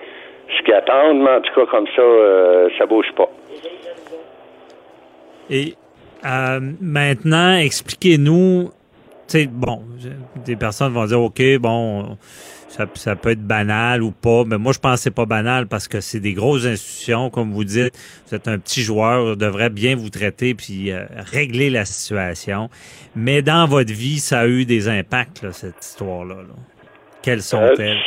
ce 0.56 0.72
attendent, 0.72 1.22
mais 1.22 1.30
en 1.30 1.40
tout 1.40 1.54
cas, 1.54 1.66
comme 1.66 1.86
ça, 1.94 2.02
euh, 2.02 2.68
ça 2.78 2.86
bouge 2.86 3.12
pas. 3.16 3.28
Et 5.50 5.74
euh, 6.24 6.60
maintenant, 6.80 7.56
expliquez-nous, 7.58 8.70
sais, 9.28 9.46
bon, 9.46 9.82
des 10.44 10.56
personnes 10.56 10.92
vont 10.92 11.04
dire, 11.06 11.20
OK, 11.20 11.42
bon, 11.60 12.16
ça, 12.68 12.86
ça 12.94 13.16
peut 13.16 13.30
être 13.30 13.46
banal 13.46 14.02
ou 14.02 14.10
pas, 14.10 14.44
mais 14.46 14.58
moi, 14.58 14.72
je 14.72 14.78
pense 14.78 14.94
que 14.94 15.00
c'est 15.00 15.14
pas 15.14 15.26
banal 15.26 15.66
parce 15.66 15.88
que 15.88 16.00
c'est 16.00 16.20
des 16.20 16.32
grosses 16.34 16.66
institutions, 16.66 17.30
comme 17.30 17.50
vous 17.52 17.64
dites, 17.64 17.94
vous 18.26 18.34
êtes 18.34 18.48
un 18.48 18.58
petit 18.58 18.80
joueur, 18.80 19.36
devrait 19.36 19.70
bien 19.70 19.96
vous 19.96 20.10
traiter 20.10 20.54
puis 20.54 20.92
euh, 20.92 21.04
régler 21.32 21.70
la 21.70 21.84
situation. 21.84 22.68
Mais 23.16 23.42
dans 23.42 23.66
votre 23.66 23.92
vie, 23.92 24.18
ça 24.18 24.40
a 24.40 24.46
eu 24.46 24.64
des 24.64 24.88
impacts, 24.88 25.42
là, 25.42 25.52
cette 25.52 25.82
histoire-là. 25.84 26.36
là. 26.36 26.54
Quelles 27.22 27.42
sont-elles? 27.42 27.98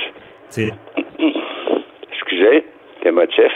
Tu 0.52 0.68
sais, 0.68 0.74
Excusez, 2.12 2.66
émotif. 3.06 3.52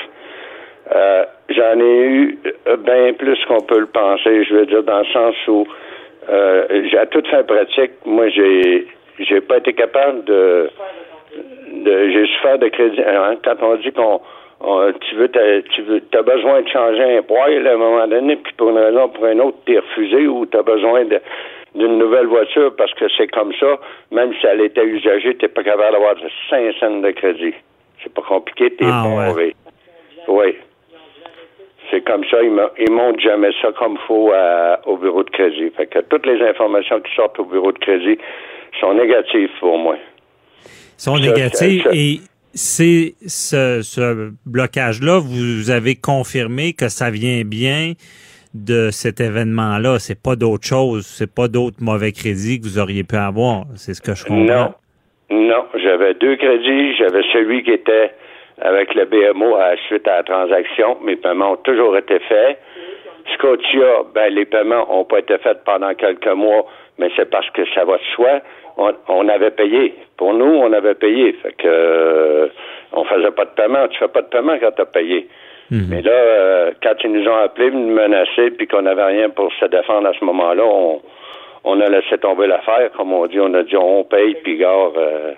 Euh, 0.95 1.25
J'en 1.49 1.79
ai 1.79 2.07
eu 2.07 2.39
bien 2.83 3.13
plus 3.13 3.37
qu'on 3.47 3.61
peut 3.61 3.79
le 3.79 3.85
penser. 3.85 4.43
Je 4.45 4.55
veux 4.55 4.65
dire, 4.65 4.83
dans 4.83 4.99
le 4.99 5.05
sens 5.13 5.35
où, 5.47 5.67
euh, 6.29 6.87
à 6.99 7.05
toute 7.07 7.27
fin 7.27 7.43
pratique, 7.43 7.91
moi, 8.05 8.27
j'ai 8.29 8.87
j'ai 9.19 9.41
pas 9.41 9.57
été 9.57 9.73
capable 9.73 10.23
de. 10.25 10.69
de 11.85 12.09
j'ai 12.09 12.25
souffert 12.35 12.59
de 12.59 12.67
crédit. 12.69 13.01
hein, 13.01 13.35
quand 13.43 13.55
on 13.61 13.75
dit 13.77 13.91
qu'on. 13.91 14.21
on- 14.61 14.91
tu 14.93 15.15
veux, 15.15 15.29
tu 15.73 15.81
veux, 15.83 16.01
as 16.13 16.21
besoin 16.21 16.61
de 16.61 16.67
changer 16.69 17.17
un 17.17 17.21
poil 17.21 17.67
à 17.67 17.73
un 17.73 17.77
moment 17.77 18.07
donné, 18.07 18.35
puis 18.37 18.53
pour 18.57 18.69
une 18.69 18.77
raison 18.77 19.05
ou 19.05 19.07
pour 19.09 19.25
une 19.27 19.41
autre, 19.41 19.57
t'es 19.65 19.77
refusé 19.79 20.27
ou 20.27 20.45
tu 20.45 20.57
as 20.57 20.63
besoin 20.63 21.05
de- 21.05 21.21
d'une 21.75 21.97
nouvelle 21.97 22.27
voiture 22.27 22.73
parce 22.77 22.93
que 22.93 23.05
c'est 23.17 23.27
comme 23.27 23.53
ça, 23.59 23.77
même 24.11 24.33
si 24.39 24.45
elle 24.47 24.61
était 24.61 24.85
usagée, 24.85 25.35
t'es 25.35 25.49
pas 25.49 25.63
capable 25.63 25.91
d'avoir 25.93 26.15
5 26.49 26.73
cents 26.79 26.99
de 27.01 27.11
crédit. 27.11 27.53
C'est 28.01 28.13
pas 28.13 28.21
compliqué, 28.21 28.69
t'es 28.75 28.85
Ah, 28.87 29.03
ouais. 29.33 29.53
Oui. 30.27 30.55
C'est 31.91 32.01
comme 32.03 32.23
ça, 32.31 32.37
ils, 32.41 32.51
ils 32.79 32.91
montrent 32.91 33.19
jamais 33.19 33.51
ça 33.61 33.69
comme 33.77 33.97
faut 34.07 34.31
à- 34.33 34.79
au 34.85 34.97
bureau 34.97 35.23
de 35.23 35.29
crédit. 35.29 35.69
Fait 35.77 35.87
que 35.87 35.99
toutes 35.99 36.25
les 36.25 36.41
informations 36.41 36.99
qui 37.01 37.13
sortent 37.15 37.39
au 37.39 37.45
bureau 37.45 37.71
de 37.71 37.77
crédit 37.79 38.17
sont 38.79 38.93
négatives 38.93 39.49
pour 39.59 39.77
moi. 39.77 39.95
sont 40.97 41.17
ça- 41.17 41.23
ça- 41.83 41.89
et 41.93 42.19
c'est 42.53 43.13
ce, 43.27 43.81
ce 43.83 44.31
blocage-là, 44.45 45.19
vous 45.19 45.69
avez 45.71 45.95
confirmé 45.95 46.73
que 46.73 46.87
ça 46.89 47.09
vient 47.11 47.43
bien 47.45 47.93
de 48.53 48.89
cet 48.91 49.19
événement-là. 49.19 49.99
C'est 49.99 50.21
pas 50.21 50.35
d'autre 50.37 50.65
chose, 50.65 51.05
c'est 51.05 51.33
pas 51.33 51.47
d'autres 51.49 51.77
mauvais 51.81 52.13
crédits 52.13 52.59
que 52.61 52.65
vous 52.65 52.79
auriez 52.79 53.03
pu 53.03 53.15
avoir. 53.17 53.65
C'est 53.75 53.93
ce 53.93 54.01
que 54.01 54.15
je 54.15 54.23
comprends. 54.25 54.43
Non. 54.45 54.73
Non, 55.31 55.65
j'avais 55.83 56.13
deux 56.13 56.35
crédits. 56.37 56.95
J'avais 56.97 57.23
celui 57.33 57.63
qui 57.63 57.71
était 57.71 58.11
avec 58.61 58.93
le 58.95 59.05
BMO 59.05 59.55
à 59.55 59.71
la 59.71 59.77
suite 59.87 60.07
à 60.07 60.17
la 60.17 60.23
transaction. 60.23 60.97
Mes 61.03 61.15
paiements 61.15 61.53
ont 61.53 61.57
toujours 61.57 61.97
été 61.97 62.19
faits. 62.19 62.59
Scotia, 63.33 64.03
ben, 64.13 64.33
les 64.33 64.45
paiements 64.45 64.87
n'ont 64.89 65.05
pas 65.05 65.19
été 65.19 65.37
faits 65.39 65.63
pendant 65.65 65.93
quelques 65.95 66.27
mois, 66.27 66.65
mais 66.97 67.09
c'est 67.15 67.29
parce 67.29 67.49
que 67.51 67.61
ça 67.73 67.83
va 67.83 67.97
de 67.97 68.03
soi. 68.15 68.41
On, 68.77 68.93
on 69.07 69.27
avait 69.29 69.51
payé. 69.51 69.95
Pour 70.17 70.33
nous, 70.33 70.45
on 70.45 70.71
avait 70.73 70.95
payé. 70.95 71.33
Fait 71.41 71.53
que 71.53 71.67
euh, 71.67 72.47
on 72.93 73.03
faisait 73.05 73.31
pas 73.31 73.45
de 73.45 73.51
paiement. 73.51 73.87
Tu 73.89 73.97
fais 73.97 74.07
pas 74.07 74.21
de 74.21 74.27
paiement 74.27 74.57
quand 74.59 74.71
tu 74.71 74.81
as 74.81 74.85
payé. 74.85 75.27
Mais 75.71 76.01
là, 76.03 76.11
euh, 76.11 76.71
quand 76.83 76.93
ils 77.03 77.11
nous 77.11 77.27
ont 77.27 77.37
appelés, 77.37 77.71
nous 77.71 77.91
menacer, 77.91 78.51
puis 78.51 78.67
qu'on 78.67 78.83
n'avait 78.83 79.05
rien 79.05 79.29
pour 79.29 79.51
se 79.53 79.65
défendre 79.65 80.07
à 80.07 80.13
ce 80.13 80.23
moment-là, 80.23 80.63
on, 80.63 81.01
on 81.63 81.81
a 81.81 81.89
laissé 81.89 82.19
tomber 82.19 82.45
l'affaire, 82.45 82.91
comme 82.95 83.11
on 83.11 83.25
dit. 83.25 83.39
On 83.39 83.53
a 83.55 83.63
dit 83.63 83.75
on 83.75 84.03
paye, 84.03 84.35
puis 84.43 84.57
gare, 84.57 84.91
euh, 84.95 85.33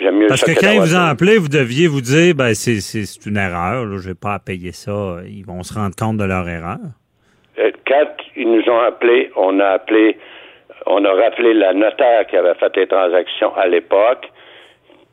j'aime 0.00 0.16
mieux 0.18 0.26
Parce 0.28 0.40
ça 0.40 0.46
que 0.52 0.58
que 0.58 0.64
quand 0.64 0.72
ils 0.72 0.80
vous 0.80 0.96
ont 0.96 1.06
appelé, 1.06 1.38
vous 1.38 1.48
deviez 1.48 1.86
vous 1.88 2.00
dire, 2.00 2.34
ben 2.34 2.54
c'est 2.54 2.80
c'est- 2.80 3.04
c'est 3.06 3.28
une 3.28 3.36
erreur, 3.36 3.84
là, 3.84 3.96
je 3.98 4.08
vais 4.08 4.14
pas 4.14 4.34
à 4.34 4.38
payer 4.38 4.72
ça. 4.72 5.18
Ils 5.26 5.44
vont 5.46 5.62
se 5.62 5.74
rendre 5.74 5.94
compte 5.96 6.16
de 6.18 6.24
leur 6.24 6.48
erreur. 6.48 6.78
Euh, 7.58 7.70
Quand 7.86 8.08
ils 8.36 8.50
nous 8.50 8.68
ont 8.70 8.80
appelés, 8.80 9.30
on 9.36 9.58
a 9.60 9.66
appelé, 9.68 10.18
on 10.86 11.04
a 11.04 11.12
rappelé 11.12 11.54
la 11.54 11.72
notaire 11.72 12.26
qui 12.28 12.36
avait 12.36 12.54
fait 12.54 12.76
les 12.76 12.86
transactions 12.86 13.54
à 13.56 13.66
l'époque. 13.66 14.28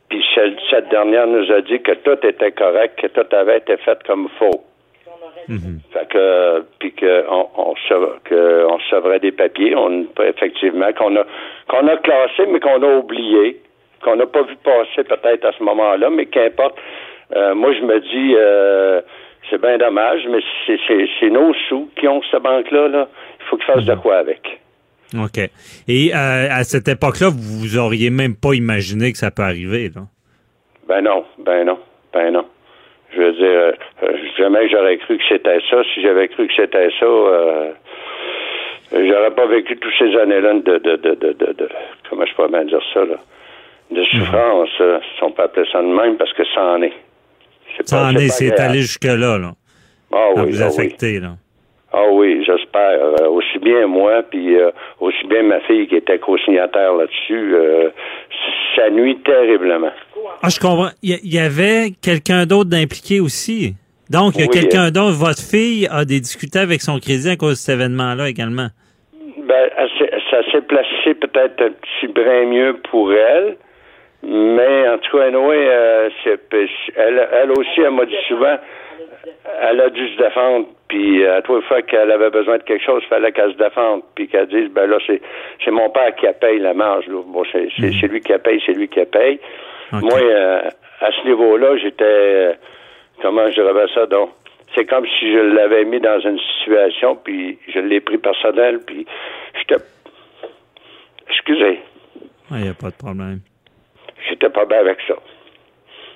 Puis 0.10 0.24
cette 0.70 0.90
dernière 0.90 1.26
nous 1.26 1.52
a 1.52 1.62
dit 1.62 1.82
que 1.82 1.94
tout 1.94 2.20
était 2.28 2.52
correct, 2.52 2.99
que 3.02 3.07
tout 3.07 3.36
avait 3.36 3.57
été 3.57 3.76
fait 3.78 3.98
comme 4.06 4.30
faux. 4.38 4.64
Fait 5.94 6.07
que, 6.10 6.62
puis 6.80 6.91
que 6.94 7.26
on, 7.30 7.48
on, 7.57 7.76
se- 7.76 8.20
que 8.24 8.66
on 8.66 8.78
recevrait 8.78 9.20
des 9.20 9.32
papiers, 9.32 9.76
on, 9.76 10.06
effectivement, 10.24 10.91
qu'on 10.94 11.16
a, 11.18 11.24
qu'on 11.68 11.88
a 11.88 11.98
classé, 11.98 12.45
mais 12.52 12.60
qu'on 12.60 12.82
a 12.82 12.95
oublié, 12.98 13.62
qu'on 14.06 14.15
n'a 14.15 14.26
pas 14.27 14.44
vu 14.44 14.56
passer 14.64 15.03
peut-être 15.03 15.45
à 15.45 15.52
ce 15.57 15.64
moment-là, 15.64 16.10
mais 16.10 16.27
qu'importe. 16.27 16.77
Euh, 17.36 17.56
moi, 17.56 17.73
je 17.73 17.82
me 17.82 17.99
dis, 17.99 18.36
euh, 18.38 19.02
c'est 19.49 19.60
bien 19.60 19.77
dommage, 19.80 20.22
mais 20.30 20.40
c'est, 21.19 21.30
nos 21.30 21.53
sous 21.68 21.90
qui 21.99 22.07
ont 22.07 22.22
cette 22.30 22.44
banque-là, 22.44 22.88
là. 22.88 23.07
Il 23.40 23.45
faut 23.49 23.57
qu'ils 23.57 23.65
fassent 23.65 23.86
de 23.86 23.95
quoi 23.95 24.18
avec. 24.18 24.60
OK. 25.15 25.38
Et 25.88 26.11
euh, 26.14 26.48
à 26.52 26.64
cette 26.64 26.88
époque-là, 26.88 27.30
vous 27.32 27.77
auriez 27.77 28.10
même 28.11 28.36
pas 28.36 28.53
imaginé 28.53 29.11
que 29.11 29.18
ça 29.18 29.32
peut 29.32 29.44
arriver, 29.44 29.90
là. 29.95 30.02
Ben 30.88 31.02
non, 31.02 31.26
ben 31.40 31.65
non, 31.65 31.80
ben 32.14 32.32
non. 32.32 32.45
Je 33.15 33.22
veux 33.22 33.32
dire, 33.34 33.73
euh, 34.03 34.18
jamais 34.38 34.69
j'aurais 34.69 34.98
cru 34.98 35.18
que 35.18 35.23
c'était 35.27 35.60
ça. 35.69 35.77
Si 35.94 36.02
j'avais 36.03 36.27
cru 36.27 36.48
que 36.48 36.53
c'était 36.56 36.90
ça, 36.99 37.06
j'aurais 38.91 39.32
pas 39.32 39.48
vécu 39.48 39.77
toutes 39.77 39.94
ces 39.98 40.15
années-là 40.15 40.53
de, 40.56 40.77
de, 40.77 40.95
de, 40.98 41.15
de, 41.15 41.34
de, 41.34 41.53
de- 41.53 41.69
comment 42.10 42.26
je 42.26 42.36
peux 42.36 42.48
bien 42.49 42.65
dire 42.65 42.82
ça, 42.94 43.03
là, 43.06 43.15
de 43.91 44.03
souffrance, 44.06 44.70
euh, 44.82 44.99
si 45.16 45.24
on 45.24 45.32
peut 45.32 45.44
appeler 45.44 45.68
ça 45.72 45.82
de 45.82 45.88
même, 45.88 46.18
parce 46.18 46.34
que 46.34 46.44
ça 46.53 46.64
en 46.64 46.82
est. 46.82 46.94
Ça 47.84 47.98
pas- 47.98 48.07
en 48.07 48.16
est, 48.16 48.30
c'est 48.30 48.60
allé 48.60 48.82
jusque-là, 48.82 49.38
là. 49.38 49.52
Ah 50.12 50.30
oui, 50.36 50.52
vous 50.52 50.62
ah 50.62 50.68
oui. 50.68 50.74
affecter, 50.74 51.20
là. 51.20 51.36
Ah 51.98 52.10
oui, 52.12 52.44
j'espère. 52.45 52.99
Euh, 53.22 53.30
aussi 53.30 53.57
bien 53.60 53.88
moi, 53.88 54.22
puis 54.30 54.57
euh, 54.57 54.70
aussi 54.99 55.26
bien 55.28 55.44
ma 55.44 55.62
fille 55.62 55.88
qui 55.88 55.95
était 55.95 56.20
co-signataire 56.20 56.94
là-dessus, 56.94 57.56
euh, 57.56 57.90
ça 58.76 58.90
nuit 58.90 59.18
terriblement. 59.24 59.91
Ah, 60.41 60.49
je 60.49 60.60
comprends. 60.60 60.90
Il 61.02 61.20
y, 61.24 61.40
avait 61.40 61.91
quelqu'un 62.02 62.45
d'autre 62.45 62.70
d'impliqué 62.70 63.22
aussi. 63.22 63.76
Donc, 64.10 64.34
il 64.36 64.41
y 64.41 64.44
a 64.44 64.48
Oui, 64.48 64.60
quelqu'un 64.60 64.91
d'autre. 64.91 65.16
Votre 65.16 65.41
fille 65.41 65.88
a 65.90 66.03
des 66.03 66.20
discuté 66.20 66.60
avec 66.60 66.82
son 66.82 66.99
crédit 66.99 67.30
à 67.30 67.38
cause 67.38 67.52
de 67.52 67.56
cet 67.56 67.76
événement-là 67.76 68.28
également. 68.30 68.68
Ben, 69.48 69.70
ça 70.32 70.52
s'est 70.52 70.62
placé 70.62 71.14
peut-être 71.14 71.62
un 71.62 71.72
petit 71.72 72.12
brin 72.12 72.45
mieux 72.48 72.78
pour 72.91 73.14
elle, 73.14 73.57
mais 74.27 74.88
en 74.89 74.97
tout 74.97 75.18
cas, 75.18 75.26
anyway, 75.26 75.68
euh, 75.69 76.10
elle, 76.95 77.27
elle 77.31 77.52
aussi, 77.52 77.81
elle 77.81 77.91
m'a 77.91 78.06
dit 78.06 78.15
souvent, 78.27 78.57
elle 79.61 79.81
a 79.81 79.89
dû 79.89 80.07
se 80.14 80.18
défendre, 80.18 80.68
puis 80.88 81.23
euh, 81.23 81.38
à 81.38 81.41
toute 81.41 81.64
fois 81.65 81.81
qu'elle 81.84 82.11
avait 82.11 82.30
besoin 82.30 82.57
de 82.57 82.64
quelque 82.64 82.84
chose, 82.84 83.02
il 83.06 83.07
fallait 83.10 83.31
qu'elle 83.31 83.53
se 83.53 83.57
défende, 83.57 84.02
puis 84.15 84.27
qu'elle 84.27 84.47
dise, 84.47 84.69
ben 84.72 84.88
là, 84.89 84.97
c'est 85.06 85.22
c'est 85.64 85.72
mon 85.72 85.89
père 85.89 86.14
qui 86.15 86.26
paye 86.41 86.60
la 86.60 86.73
marge, 86.73 87.07
là. 87.07 87.22
Bon, 87.26 87.43
c'est 87.52 87.68
c'est- 87.77 87.91
c'est 88.02 88.07
lui 88.07 88.22
qui 88.22 88.34
paye, 88.38 88.61
c'est 88.65 88.73
lui 88.73 88.88
qui 88.88 89.03
paye. 89.06 89.39
Moi, 89.91 90.19
euh, 90.22 90.61
à 91.02 91.11
ce 91.11 91.27
niveau-là, 91.27 91.77
j'étais, 91.77 92.03
euh, 92.06 92.53
comment 93.22 93.47
je 93.52 93.61
dirais 93.61 93.85
ça, 93.93 94.06
donc, 94.07 94.31
c'est 94.76 94.85
comme 94.85 95.06
si 95.19 95.31
je 95.31 95.38
l'avais 95.39 95.85
mis 95.85 95.99
dans 95.99 96.19
une 96.19 96.39
situation, 96.60 97.15
puis 97.15 97.57
je 97.68 97.80
l'ai 97.80 98.02
pris 98.02 98.18
personnel, 98.18 98.80
puis 98.85 99.06
j'étais, 99.57 99.81
excusez, 101.30 101.80
Il 102.52 102.57
n'y 102.57 102.69
a 102.69 102.73
pas 102.73 102.89
de 102.89 102.95
problème. 102.95 103.39
J'étais 104.30 104.49
pas 104.49 104.65
bien 104.65 104.80
avec 104.80 104.97
ça. 105.07 105.15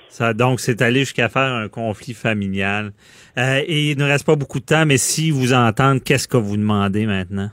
Ça, 0.07 0.33
donc, 0.33 0.59
c'est 0.59 0.81
allé 0.81 1.01
jusqu'à 1.01 1.29
faire 1.29 1.53
un 1.53 1.67
conflit 1.67 2.13
familial. 2.13 2.91
Euh, 3.37 3.59
et 3.67 3.91
il 3.91 3.97
ne 3.97 4.05
reste 4.05 4.25
pas 4.25 4.35
beaucoup 4.35 4.59
de 4.59 4.65
temps, 4.65 4.85
mais 4.85 4.97
si 4.97 5.29
vous 5.29 5.53
entendez, 5.53 5.99
qu'est-ce 5.99 6.27
que 6.27 6.37
vous 6.37 6.57
demandez 6.57 7.05
maintenant? 7.05 7.49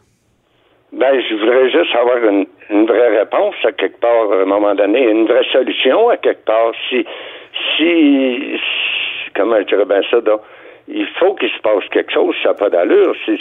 Ben, 0.92 1.20
je 1.28 1.34
voudrais 1.34 1.70
juste 1.70 1.94
avoir 1.94 2.16
une, 2.24 2.46
une 2.70 2.86
vraie 2.86 3.18
réponse 3.18 3.54
à 3.64 3.72
quelque 3.72 4.00
part, 4.00 4.32
à 4.32 4.42
un 4.42 4.46
moment 4.46 4.74
donné, 4.74 5.02
une 5.10 5.26
vraie 5.26 5.44
solution 5.52 6.08
à 6.08 6.16
quelque 6.16 6.46
part. 6.46 6.72
Si, 6.88 7.04
si, 7.76 8.56
si- 8.56 9.30
comment 9.34 9.58
je 9.60 9.66
dirais 9.66 9.84
bien 9.84 10.00
ça, 10.10 10.20
donc, 10.22 10.40
il 10.88 11.06
faut 11.18 11.34
qu'il 11.34 11.50
se 11.50 11.58
passe 11.60 11.84
quelque 11.90 12.12
chose, 12.12 12.34
ça 12.42 12.50
n'a 12.50 12.54
pas 12.54 12.70
d'allure. 12.70 13.14
C'est, 13.24 13.38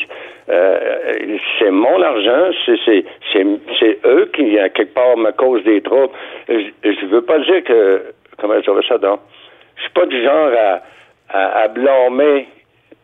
euh, 0.49 1.37
c'est 1.59 1.71
mon 1.71 2.01
argent, 2.01 2.51
c'est, 2.65 2.77
c'est, 2.85 3.05
c'est, 3.31 3.45
c'est 3.79 3.99
eux 4.05 4.29
qui, 4.33 4.57
à 4.59 4.69
quelque 4.69 4.93
part, 4.93 5.17
me 5.17 5.31
causent 5.31 5.63
des 5.63 5.81
troubles. 5.81 6.13
Je, 6.49 6.61
je 6.83 7.05
veux 7.07 7.21
pas 7.21 7.39
dire 7.39 7.63
que, 7.63 8.03
comment 8.39 8.55
je 8.55 8.61
dirais 8.61 8.81
ça, 8.87 8.97
donc, 8.97 9.19
je 9.77 9.81
suis 9.83 9.91
pas 9.91 10.05
du 10.05 10.23
genre 10.23 10.49
à, 10.57 10.81
à, 11.29 11.61
à 11.63 11.67
blâmer, 11.67 12.47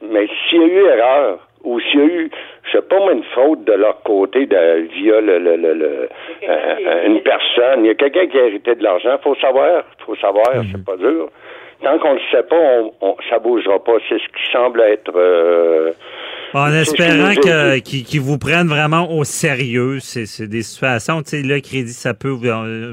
mais 0.01 0.27
s'il 0.49 0.59
y 0.61 0.63
a 0.63 0.67
eu 0.67 0.85
erreur, 0.85 1.39
ou 1.63 1.79
s'il 1.79 1.99
y 1.99 2.03
a 2.03 2.05
eu, 2.05 2.31
je 2.63 2.71
sais 2.71 2.81
pas 2.81 2.97
moi, 2.97 3.11
une 3.13 3.23
faute 3.35 3.63
de 3.65 3.73
leur 3.73 4.01
côté 4.01 4.47
de, 4.47 4.87
via 4.93 5.21
le, 5.21 5.37
le, 5.37 5.55
le, 5.57 5.73
le- 5.73 6.09
euh, 6.49 7.05
une 7.05 7.21
personne, 7.21 7.85
il 7.85 7.87
y 7.87 7.91
a 7.91 7.93
quelqu'un 7.95 8.25
qui 8.25 8.37
a 8.39 8.45
hérité 8.45 8.73
de 8.73 8.83
l'argent, 8.83 9.17
faut 9.23 9.35
savoir, 9.35 9.83
faut 10.05 10.15
savoir, 10.15 10.45
c'est 10.71 10.83
pas 10.83 10.97
dur. 10.97 11.29
Tant 11.83 11.97
qu'on 11.99 12.09
ne 12.13 12.19
le 12.19 12.21
sait 12.31 12.43
pas, 12.43 12.55
on, 12.55 12.93
on, 13.01 13.15
ça 13.29 13.39
bougera 13.39 13.83
pas. 13.83 13.93
C'est 14.07 14.17
ce 14.17 14.27
qui 14.27 14.51
semble 14.51 14.81
être... 14.81 15.11
euh, 15.15 15.91
En 16.53 16.71
espérant 16.73 17.33
qu'ils 17.33 18.03
qu'ils 18.03 18.21
vous 18.21 18.37
prennent 18.37 18.67
vraiment 18.67 19.11
au 19.11 19.23
sérieux, 19.23 19.97
c'est 19.99 20.25
c'est 20.27 20.47
des 20.47 20.61
situations, 20.61 21.23
tu 21.23 21.29
sais, 21.29 21.41
le 21.41 21.59
crédit, 21.59 21.93
ça 21.93 22.13
peut, 22.13 22.29
vous, 22.29 22.45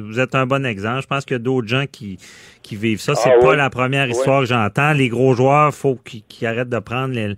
vous 0.07 0.21
êtes 0.21 0.35
un 0.35 0.47
bon 0.47 0.65
exemple. 0.65 1.03
Je 1.03 1.07
pense 1.07 1.25
qu'il 1.27 1.35
y 1.35 1.41
a 1.41 1.43
d'autres 1.43 1.69
gens 1.69 1.85
qui, 1.91 2.19
qui 2.63 2.77
vivent 2.77 3.01
ça. 3.01 3.15
C'est 3.15 3.31
Ah 3.35 3.39
pas 3.41 3.51
oui. 3.51 3.57
la 3.57 3.69
première 3.69 4.07
Oui. 4.07 4.13
histoire 4.13 4.41
que 4.41 4.47
j'entends. 4.47 4.93
Les 4.95 5.09
gros 5.09 5.35
joueurs, 5.35 5.75
faut 5.75 5.97
qu'ils 5.97 6.23
qu'ils 6.23 6.47
arrêtent 6.47 6.71
de 6.71 6.79
prendre 6.79 7.15
les, 7.15 7.35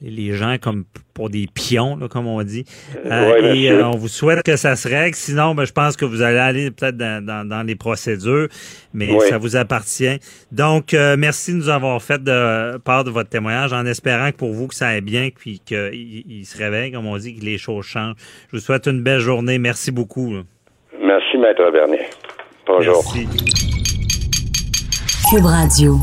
les 0.00 0.34
gens 0.34 0.56
comme 0.60 0.84
pour 1.14 1.30
des 1.30 1.46
pions, 1.52 1.96
là, 1.96 2.08
comme 2.08 2.26
on 2.26 2.42
dit. 2.42 2.64
Euh, 3.04 3.32
Ouais, 3.32 3.58
et 3.58 3.70
euh, 3.70 3.84
on 3.86 3.96
vous 3.96 4.08
souhaite 4.08 4.42
que 4.44 4.56
ça 4.56 4.76
se 4.76 4.86
règle. 4.88 5.16
Sinon, 5.16 5.54
ben, 5.54 5.64
je 5.64 5.72
pense 5.72 5.96
que 5.96 6.04
vous 6.04 6.22
allez 6.22 6.38
aller 6.38 6.70
peut-être 6.70 6.96
dans, 6.96 7.24
dans, 7.24 7.46
dans 7.48 7.62
les 7.62 7.74
procédures, 7.74 8.48
mais 8.94 9.18
ça 9.28 9.38
vous 9.38 9.56
appartient. 9.56 10.18
Donc, 10.52 10.94
euh, 10.94 11.16
merci 11.18 11.52
de 11.52 11.56
nous 11.56 11.68
avoir 11.68 12.00
fait 12.00 12.22
de 12.22 12.78
part 12.78 13.02
de 13.04 13.10
votre 13.10 13.28
témoignage 13.30 13.72
en 13.72 13.84
espérant 13.86 14.30
que 14.30 14.36
pour 14.36 14.52
vous 14.52 14.68
que 14.68 14.74
ça 14.74 14.88
aille 14.88 15.00
bien, 15.00 15.30
puis 15.34 15.60
qu'il 15.64 16.24
il 16.28 16.44
se 16.46 16.56
réveille, 16.56 16.92
comme 16.92 17.06
on 17.06 17.16
dit, 17.16 17.34
que 17.34 17.44
les 17.44 17.58
choses 17.58 17.84
changent. 17.84 18.14
Je 18.52 18.56
vous 18.58 18.62
souhaite 18.62 18.86
une 18.86 19.02
belle 19.02 19.20
journée. 19.20 19.58
Merci 19.58 19.90
beaucoup. 19.90 20.34
là. 20.34 20.42
Merci, 21.02 21.36
Maître 21.38 21.70
Bernier. 21.72 22.06
Bonjour. 22.66 23.02
Merci. 23.14 23.26
Cube 25.30 25.44
Radio. 25.44 25.98